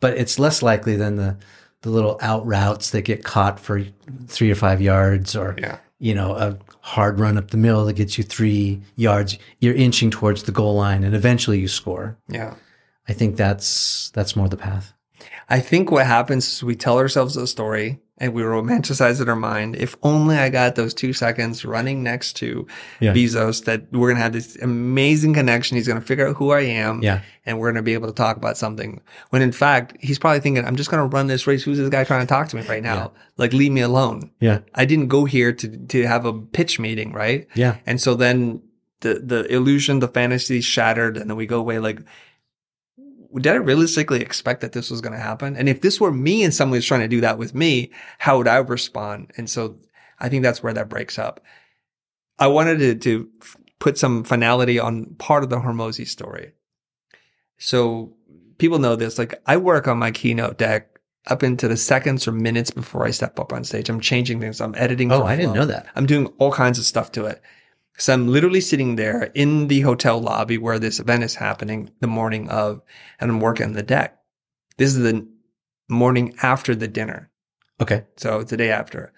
but 0.00 0.18
it's 0.18 0.40
less 0.40 0.60
likely 0.60 0.96
than 0.96 1.16
the, 1.16 1.38
the 1.82 1.90
little 1.90 2.18
out 2.20 2.44
routes 2.46 2.90
that 2.90 3.02
get 3.02 3.24
caught 3.24 3.60
for 3.60 3.84
three 4.26 4.50
or 4.50 4.54
five 4.54 4.80
yards 4.80 5.36
or, 5.36 5.54
yeah. 5.58 5.78
you 5.98 6.14
know, 6.14 6.34
a 6.34 6.58
hard 6.80 7.20
run 7.20 7.36
up 7.36 7.50
the 7.50 7.56
middle 7.56 7.84
that 7.84 7.94
gets 7.94 8.16
you 8.16 8.24
three 8.24 8.80
yards. 8.96 9.38
You're 9.60 9.74
inching 9.74 10.10
towards 10.10 10.44
the 10.44 10.52
goal 10.52 10.74
line 10.74 11.04
and 11.04 11.14
eventually 11.14 11.58
you 11.58 11.68
score. 11.68 12.18
Yeah. 12.28 12.54
I 13.08 13.12
think 13.12 13.36
that's, 13.36 14.10
that's 14.10 14.36
more 14.36 14.48
the 14.48 14.56
path. 14.56 14.94
I 15.48 15.60
think 15.60 15.90
what 15.90 16.06
happens 16.06 16.48
is 16.48 16.62
we 16.62 16.76
tell 16.76 16.98
ourselves 16.98 17.36
a 17.36 17.46
story 17.46 18.00
and 18.18 18.34
we 18.34 18.42
romanticize 18.42 19.20
it 19.20 19.22
in 19.22 19.28
our 19.28 19.36
mind. 19.36 19.74
If 19.74 19.96
only 20.02 20.36
I 20.36 20.48
got 20.48 20.76
those 20.76 20.94
two 20.94 21.12
seconds 21.12 21.64
running 21.64 22.02
next 22.02 22.34
to 22.34 22.66
yeah. 23.00 23.12
Bezos, 23.12 23.64
that 23.64 23.90
we're 23.90 24.08
going 24.08 24.16
to 24.16 24.22
have 24.22 24.32
this 24.32 24.56
amazing 24.56 25.34
connection. 25.34 25.76
He's 25.76 25.88
going 25.88 26.00
to 26.00 26.06
figure 26.06 26.28
out 26.28 26.36
who 26.36 26.52
I 26.52 26.60
am. 26.60 27.02
Yeah. 27.02 27.22
And 27.46 27.58
we're 27.58 27.68
going 27.68 27.76
to 27.76 27.82
be 27.82 27.94
able 27.94 28.08
to 28.08 28.14
talk 28.14 28.36
about 28.36 28.56
something. 28.56 29.00
When 29.30 29.42
in 29.42 29.50
fact, 29.50 29.96
he's 30.00 30.18
probably 30.18 30.40
thinking, 30.40 30.64
I'm 30.64 30.76
just 30.76 30.90
going 30.90 31.02
to 31.02 31.16
run 31.16 31.26
this 31.26 31.46
race. 31.46 31.64
Who's 31.64 31.78
this 31.78 31.88
guy 31.88 32.04
trying 32.04 32.20
to 32.20 32.26
talk 32.26 32.48
to 32.48 32.56
me 32.56 32.62
right 32.62 32.82
now? 32.82 32.94
Yeah. 32.94 33.08
Like, 33.38 33.52
leave 33.52 33.72
me 33.72 33.80
alone. 33.80 34.30
Yeah. 34.40 34.60
I 34.74 34.84
didn't 34.84 35.08
go 35.08 35.24
here 35.24 35.52
to, 35.52 35.76
to 35.86 36.06
have 36.06 36.24
a 36.24 36.32
pitch 36.32 36.78
meeting, 36.78 37.12
right? 37.12 37.48
Yeah. 37.54 37.78
And 37.86 38.00
so 38.00 38.14
then 38.14 38.62
the, 39.00 39.14
the 39.14 39.52
illusion, 39.52 39.98
the 39.98 40.08
fantasy 40.08 40.60
shattered. 40.60 41.16
And 41.16 41.28
then 41.28 41.36
we 41.36 41.46
go 41.46 41.58
away 41.58 41.78
like, 41.78 42.00
did 43.40 43.52
I 43.52 43.56
realistically 43.56 44.20
expect 44.20 44.60
that 44.60 44.72
this 44.72 44.90
was 44.90 45.00
going 45.00 45.14
to 45.14 45.18
happen? 45.18 45.56
And 45.56 45.68
if 45.68 45.80
this 45.80 46.00
were 46.00 46.12
me 46.12 46.42
and 46.42 46.52
someone 46.52 46.76
was 46.76 46.86
trying 46.86 47.00
to 47.00 47.08
do 47.08 47.20
that 47.22 47.38
with 47.38 47.54
me, 47.54 47.90
how 48.18 48.38
would 48.38 48.48
I 48.48 48.56
respond? 48.56 49.32
And 49.36 49.48
so 49.48 49.78
I 50.18 50.28
think 50.28 50.42
that's 50.42 50.62
where 50.62 50.74
that 50.74 50.88
breaks 50.88 51.18
up. 51.18 51.40
I 52.38 52.46
wanted 52.48 52.78
to, 52.78 52.94
to 52.96 53.28
put 53.78 53.98
some 53.98 54.24
finality 54.24 54.78
on 54.78 55.14
part 55.16 55.44
of 55.44 55.50
the 55.50 55.56
Hormozi 55.56 56.06
story. 56.06 56.52
So 57.58 58.14
people 58.58 58.78
know 58.78 58.96
this. 58.96 59.18
Like 59.18 59.40
I 59.46 59.56
work 59.56 59.88
on 59.88 59.98
my 59.98 60.10
keynote 60.10 60.58
deck 60.58 60.88
up 61.26 61.42
into 61.42 61.68
the 61.68 61.76
seconds 61.76 62.26
or 62.26 62.32
minutes 62.32 62.70
before 62.70 63.04
I 63.04 63.10
step 63.10 63.38
up 63.38 63.52
on 63.52 63.64
stage. 63.64 63.88
I'm 63.88 64.00
changing 64.00 64.40
things. 64.40 64.60
I'm 64.60 64.74
editing. 64.76 65.12
Oh, 65.12 65.24
I 65.24 65.36
didn't 65.36 65.54
know 65.54 65.66
that. 65.66 65.86
I'm 65.94 66.06
doing 66.06 66.26
all 66.38 66.52
kinds 66.52 66.78
of 66.78 66.84
stuff 66.84 67.12
to 67.12 67.26
it. 67.26 67.40
So 67.98 68.12
I'm 68.12 68.28
literally 68.28 68.60
sitting 68.60 68.96
there 68.96 69.30
in 69.34 69.68
the 69.68 69.80
hotel 69.80 70.20
lobby 70.20 70.58
where 70.58 70.78
this 70.78 70.98
event 70.98 71.22
is 71.22 71.34
happening 71.34 71.90
the 72.00 72.06
morning 72.06 72.48
of, 72.48 72.82
and 73.20 73.30
I'm 73.30 73.40
working 73.40 73.66
on 73.66 73.72
the 73.74 73.82
deck. 73.82 74.18
This 74.78 74.96
is 74.96 75.02
the 75.02 75.26
morning 75.88 76.34
after 76.42 76.74
the 76.74 76.88
dinner. 76.88 77.30
Okay. 77.80 78.04
So 78.16 78.40
it's 78.40 78.50
the 78.50 78.56
day 78.56 78.70
after. 78.70 79.12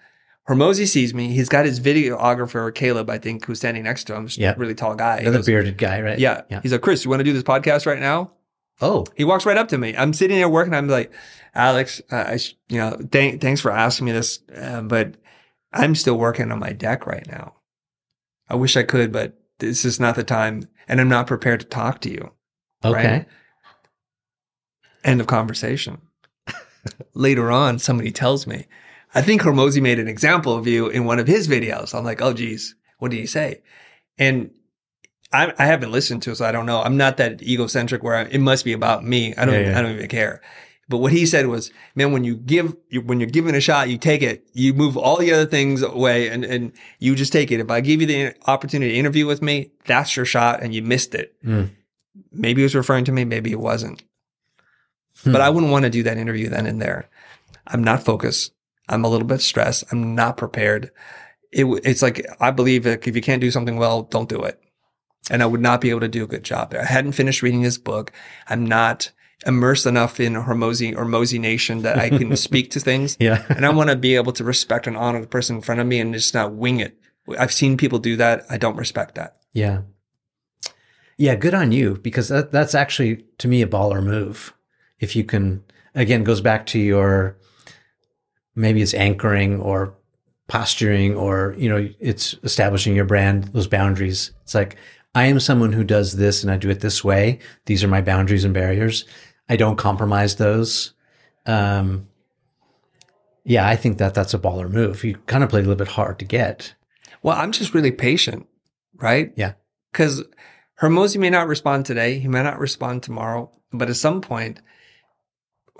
Hormozi 0.47 0.87
sees 0.87 1.13
me. 1.13 1.29
He's 1.29 1.49
got 1.49 1.65
his 1.65 1.79
videographer, 1.79 2.73
Caleb, 2.73 3.09
I 3.09 3.17
think, 3.17 3.45
who's 3.45 3.59
standing 3.59 3.83
next 3.83 4.03
to 4.05 4.15
him. 4.15 4.27
Yeah. 4.31 4.53
Really 4.57 4.75
tall 4.75 4.93
guy. 4.95 5.17
Another 5.17 5.37
goes, 5.37 5.45
bearded 5.47 5.77
guy, 5.77 6.01
right? 6.01 6.19
Yeah. 6.19 6.41
yeah. 6.49 6.61
He's 6.61 6.71
like, 6.71 6.81
Chris, 6.81 7.03
you 7.03 7.09
want 7.09 7.21
to 7.21 7.23
do 7.23 7.33
this 7.33 7.43
podcast 7.43 7.85
right 7.85 7.99
now? 7.99 8.33
Oh. 8.81 9.05
He 9.15 9.23
walks 9.23 9.45
right 9.45 9.57
up 9.57 9.69
to 9.69 9.77
me. 9.77 9.95
I'm 9.97 10.13
sitting 10.13 10.37
there 10.37 10.49
working. 10.49 10.73
I'm 10.73 10.87
like, 10.87 11.11
Alex, 11.55 12.01
uh, 12.11 12.15
I, 12.15 12.39
you 12.67 12.77
know, 12.77 12.97
th- 13.11 13.41
thanks 13.41 13.61
for 13.61 13.71
asking 13.71 14.05
me 14.05 14.11
this, 14.11 14.39
uh, 14.55 14.81
but 14.81 15.15
I'm 15.73 15.95
still 15.95 16.17
working 16.17 16.51
on 16.51 16.59
my 16.59 16.73
deck 16.73 17.07
right 17.07 17.25
now. 17.27 17.55
I 18.49 18.55
wish 18.55 18.77
I 18.77 18.83
could, 18.83 19.11
but 19.11 19.37
this 19.59 19.85
is 19.85 19.99
not 19.99 20.15
the 20.15 20.23
time. 20.23 20.67
And 20.87 21.01
I'm 21.01 21.09
not 21.09 21.27
prepared 21.27 21.61
to 21.61 21.65
talk 21.65 22.01
to 22.01 22.11
you. 22.11 22.31
Okay. 22.83 23.07
Right? 23.07 23.25
End 25.03 25.21
of 25.21 25.27
conversation. 25.27 26.01
Later 27.13 27.51
on, 27.51 27.79
somebody 27.79 28.11
tells 28.11 28.45
me, 28.45 28.67
I 29.13 29.21
think 29.21 29.41
Hormozi 29.41 29.81
made 29.81 29.99
an 29.99 30.07
example 30.07 30.55
of 30.55 30.67
you 30.67 30.87
in 30.87 31.05
one 31.05 31.19
of 31.19 31.27
his 31.27 31.47
videos. 31.47 31.95
I'm 31.95 32.03
like, 32.03 32.21
oh, 32.21 32.33
geez, 32.33 32.75
what 32.99 33.11
did 33.11 33.17
he 33.17 33.25
say? 33.25 33.61
And 34.17 34.51
I, 35.31 35.53
I 35.57 35.65
haven't 35.65 35.91
listened 35.91 36.21
to 36.23 36.31
it, 36.31 36.35
so 36.35 36.45
I 36.45 36.51
don't 36.51 36.65
know. 36.65 36.81
I'm 36.81 36.97
not 36.97 37.17
that 37.17 37.41
egocentric 37.41 38.03
where 38.03 38.15
I, 38.15 38.23
it 38.23 38.39
must 38.39 38.65
be 38.65 38.73
about 38.73 39.03
me. 39.03 39.33
I 39.35 39.45
don't, 39.45 39.53
yeah, 39.53 39.71
yeah. 39.71 39.79
I 39.79 39.81
don't 39.81 39.93
even 39.93 40.07
care. 40.07 40.41
But 40.87 40.97
what 40.97 41.11
he 41.11 41.25
said 41.25 41.47
was, 41.47 41.71
man, 41.95 42.11
when 42.11 42.23
you 42.23 42.35
give, 42.35 42.75
when 43.05 43.19
you're 43.19 43.29
given 43.29 43.55
a 43.55 43.59
shot, 43.59 43.89
you 43.89 43.97
take 43.97 44.21
it. 44.21 44.47
You 44.53 44.73
move 44.73 44.97
all 44.97 45.17
the 45.17 45.33
other 45.33 45.47
things 45.47 45.81
away 45.81 46.29
and, 46.29 46.45
and 46.45 46.73
you 46.99 47.15
just 47.15 47.33
take 47.33 47.51
it. 47.51 47.59
If 47.59 47.71
I 47.71 47.81
give 47.81 48.01
you 48.01 48.07
the 48.07 48.35
opportunity 48.45 48.91
to 48.91 48.97
interview 48.97 49.25
with 49.25 49.41
me, 49.41 49.71
that's 49.85 50.15
your 50.15 50.25
shot 50.25 50.61
and 50.61 50.75
you 50.75 50.83
missed 50.83 51.15
it. 51.15 51.35
Mm. 51.43 51.71
Maybe 52.31 52.61
he 52.61 52.63
was 52.63 52.75
referring 52.75 53.05
to 53.05 53.11
me. 53.11 53.25
Maybe 53.25 53.51
it 53.51 53.59
wasn't. 53.59 54.03
Hmm. 55.23 55.31
But 55.31 55.41
I 55.41 55.49
wouldn't 55.49 55.71
want 55.71 55.85
to 55.85 55.89
do 55.89 56.03
that 56.03 56.17
interview 56.17 56.49
then 56.49 56.67
and 56.67 56.81
there. 56.81 57.09
I'm 57.65 57.83
not 57.83 58.03
focused. 58.03 58.53
I'm 58.87 59.03
a 59.03 59.09
little 59.09 59.27
bit 59.27 59.41
stressed. 59.41 59.85
I'm 59.91 60.13
not 60.13 60.37
prepared. 60.37 60.91
It, 61.51 61.65
it's 61.83 62.03
like, 62.03 62.23
I 62.39 62.51
believe 62.51 62.83
that 62.83 63.07
if 63.07 63.15
you 63.15 63.21
can't 63.23 63.41
do 63.41 63.49
something 63.49 63.77
well, 63.77 64.03
don't 64.03 64.29
do 64.29 64.43
it. 64.43 64.61
and 65.29 65.41
I 65.41 65.45
would 65.45 65.61
not 65.61 65.81
be 65.81 65.89
able 65.89 66.01
to 66.01 66.07
do 66.07 66.23
a 66.23 66.27
good 66.27 66.43
job 66.43 66.71
there. 66.71 66.81
I 66.81 66.85
hadn't 66.85 67.13
finished 67.13 67.41
reading 67.41 67.61
his 67.61 67.77
book. 67.77 68.11
I'm 68.47 68.65
not 68.65 69.11
immersed 69.45 69.85
enough 69.85 70.19
in 70.19 70.33
Hormozi 70.33 70.95
or 70.95 71.05
Mozi 71.05 71.39
Nation 71.39 71.81
that 71.81 71.97
I 71.97 72.09
can 72.09 72.35
speak 72.47 72.71
to 72.71 72.79
things. 72.79 73.17
Yeah. 73.19 73.45
and 73.49 73.65
I 73.65 73.69
want 73.69 73.89
to 73.89 73.95
be 73.95 74.15
able 74.15 74.31
to 74.33 74.43
respect 74.43 74.87
and 74.87 74.97
honor 74.97 75.21
the 75.21 75.27
person 75.27 75.57
in 75.57 75.61
front 75.61 75.81
of 75.81 75.87
me 75.87 75.99
and 75.99 76.13
just 76.13 76.33
not 76.33 76.53
wing 76.53 76.79
it. 76.79 76.97
I've 77.37 77.53
seen 77.53 77.77
people 77.77 77.99
do 77.99 78.15
that. 78.17 78.45
I 78.49 78.57
don't 78.57 78.77
respect 78.77 79.15
that. 79.15 79.37
Yeah. 79.53 79.81
Yeah, 81.17 81.35
good 81.35 81.53
on 81.53 81.71
you 81.71 81.95
because 81.95 82.27
that, 82.27 82.51
that's 82.51 82.75
actually 82.75 83.25
to 83.37 83.47
me 83.47 83.61
a 83.61 83.67
baller 83.67 84.03
move. 84.03 84.53
If 84.99 85.15
you 85.15 85.23
can, 85.23 85.63
again, 85.93 86.23
goes 86.23 86.41
back 86.41 86.65
to 86.67 86.79
your 86.79 87.37
maybe 88.55 88.81
it's 88.81 88.93
anchoring 88.93 89.61
or 89.61 89.95
posturing 90.47 91.15
or, 91.15 91.55
you 91.57 91.69
know, 91.69 91.89
it's 91.99 92.35
establishing 92.43 92.95
your 92.95 93.05
brand, 93.05 93.45
those 93.45 93.67
boundaries. 93.67 94.31
It's 94.43 94.55
like, 94.55 94.77
I 95.15 95.27
am 95.27 95.39
someone 95.39 95.71
who 95.71 95.85
does 95.85 96.17
this 96.17 96.43
and 96.43 96.51
I 96.51 96.57
do 96.57 96.69
it 96.69 96.81
this 96.81 97.03
way. 97.03 97.39
These 97.65 97.83
are 97.83 97.87
my 97.87 98.01
boundaries 98.01 98.43
and 98.43 98.53
barriers. 98.53 99.05
I 99.47 99.55
don't 99.55 99.77
compromise 99.77 100.35
those. 100.35 100.93
Um, 101.45 102.09
yeah, 103.45 103.65
I 103.65 103.77
think 103.77 103.97
that 103.97 104.13
that's 104.13 104.33
a 104.33 104.39
baller 104.39 104.69
move. 104.69 105.03
You 105.05 105.15
kind 105.25 105.43
of 105.43 105.49
play 105.49 105.61
a 105.61 105.63
little 105.63 105.77
bit 105.77 105.87
hard 105.87 106.19
to 106.19 106.25
get. 106.25 106.75
Well, 107.23 107.37
I'm 107.37 107.53
just 107.53 107.73
really 107.73 107.91
patient, 107.91 108.45
right? 108.95 109.31
Yeah. 109.37 109.53
Because 109.91 110.23
Hormozi 110.81 111.17
may 111.17 111.29
not 111.29 111.47
respond 111.47 111.85
today. 111.85 112.19
He 112.19 112.27
may 112.27 112.43
not 112.43 112.59
respond 112.59 113.01
tomorrow. 113.01 113.51
But 113.71 113.89
at 113.89 113.95
some 113.95 114.19
point, 114.19 114.61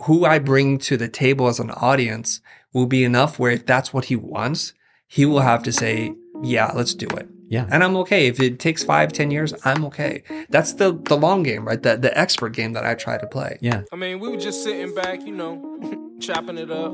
who 0.03 0.23
I 0.23 0.39
bring 0.39 0.77
to 0.79 0.95
the 0.95 1.09
table 1.09 1.47
as 1.47 1.59
an 1.59 1.71
audience 1.71 2.39
will 2.71 2.85
be 2.85 3.03
enough 3.03 3.37
where 3.37 3.51
if 3.51 3.65
that's 3.65 3.93
what 3.93 4.05
he 4.05 4.15
wants, 4.15 4.73
he 5.07 5.25
will 5.25 5.41
have 5.41 5.63
to 5.63 5.73
say, 5.73 6.13
yeah, 6.41 6.71
let's 6.73 6.93
do 6.93 7.07
it. 7.17 7.29
Yeah. 7.47 7.67
And 7.69 7.83
I'm 7.83 7.95
okay. 7.97 8.27
If 8.27 8.39
it 8.39 8.59
takes 8.59 8.83
five, 8.83 9.13
ten 9.13 9.31
years, 9.31 9.53
I'm 9.63 9.85
okay. 9.85 10.23
That's 10.49 10.73
the 10.73 10.93
the 10.93 11.15
long 11.17 11.43
game, 11.43 11.65
right? 11.65 11.81
The 11.81 11.97
the 11.97 12.17
expert 12.17 12.53
game 12.53 12.73
that 12.73 12.85
I 12.85 12.95
try 12.95 13.17
to 13.17 13.27
play. 13.27 13.57
Yeah. 13.61 13.83
I 13.91 13.95
mean, 13.95 14.19
we 14.19 14.29
were 14.29 14.37
just 14.37 14.63
sitting 14.63 14.93
back, 14.95 15.25
you 15.25 15.33
know, 15.33 16.15
chopping 16.19 16.57
it 16.57 16.71
up, 16.71 16.91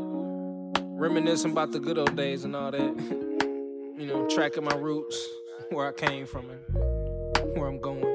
reminiscing 0.82 1.52
about 1.52 1.72
the 1.72 1.80
good 1.80 1.98
old 1.98 2.16
days 2.16 2.44
and 2.44 2.56
all 2.56 2.72
that. 2.72 2.82
you 3.98 4.08
know, 4.08 4.28
tracking 4.28 4.64
my 4.64 4.76
roots, 4.76 5.18
where 5.70 5.88
I 5.88 5.92
came 5.94 6.26
from 6.26 6.50
and 6.50 7.58
where 7.58 7.68
I'm 7.68 7.80
going. 7.80 8.11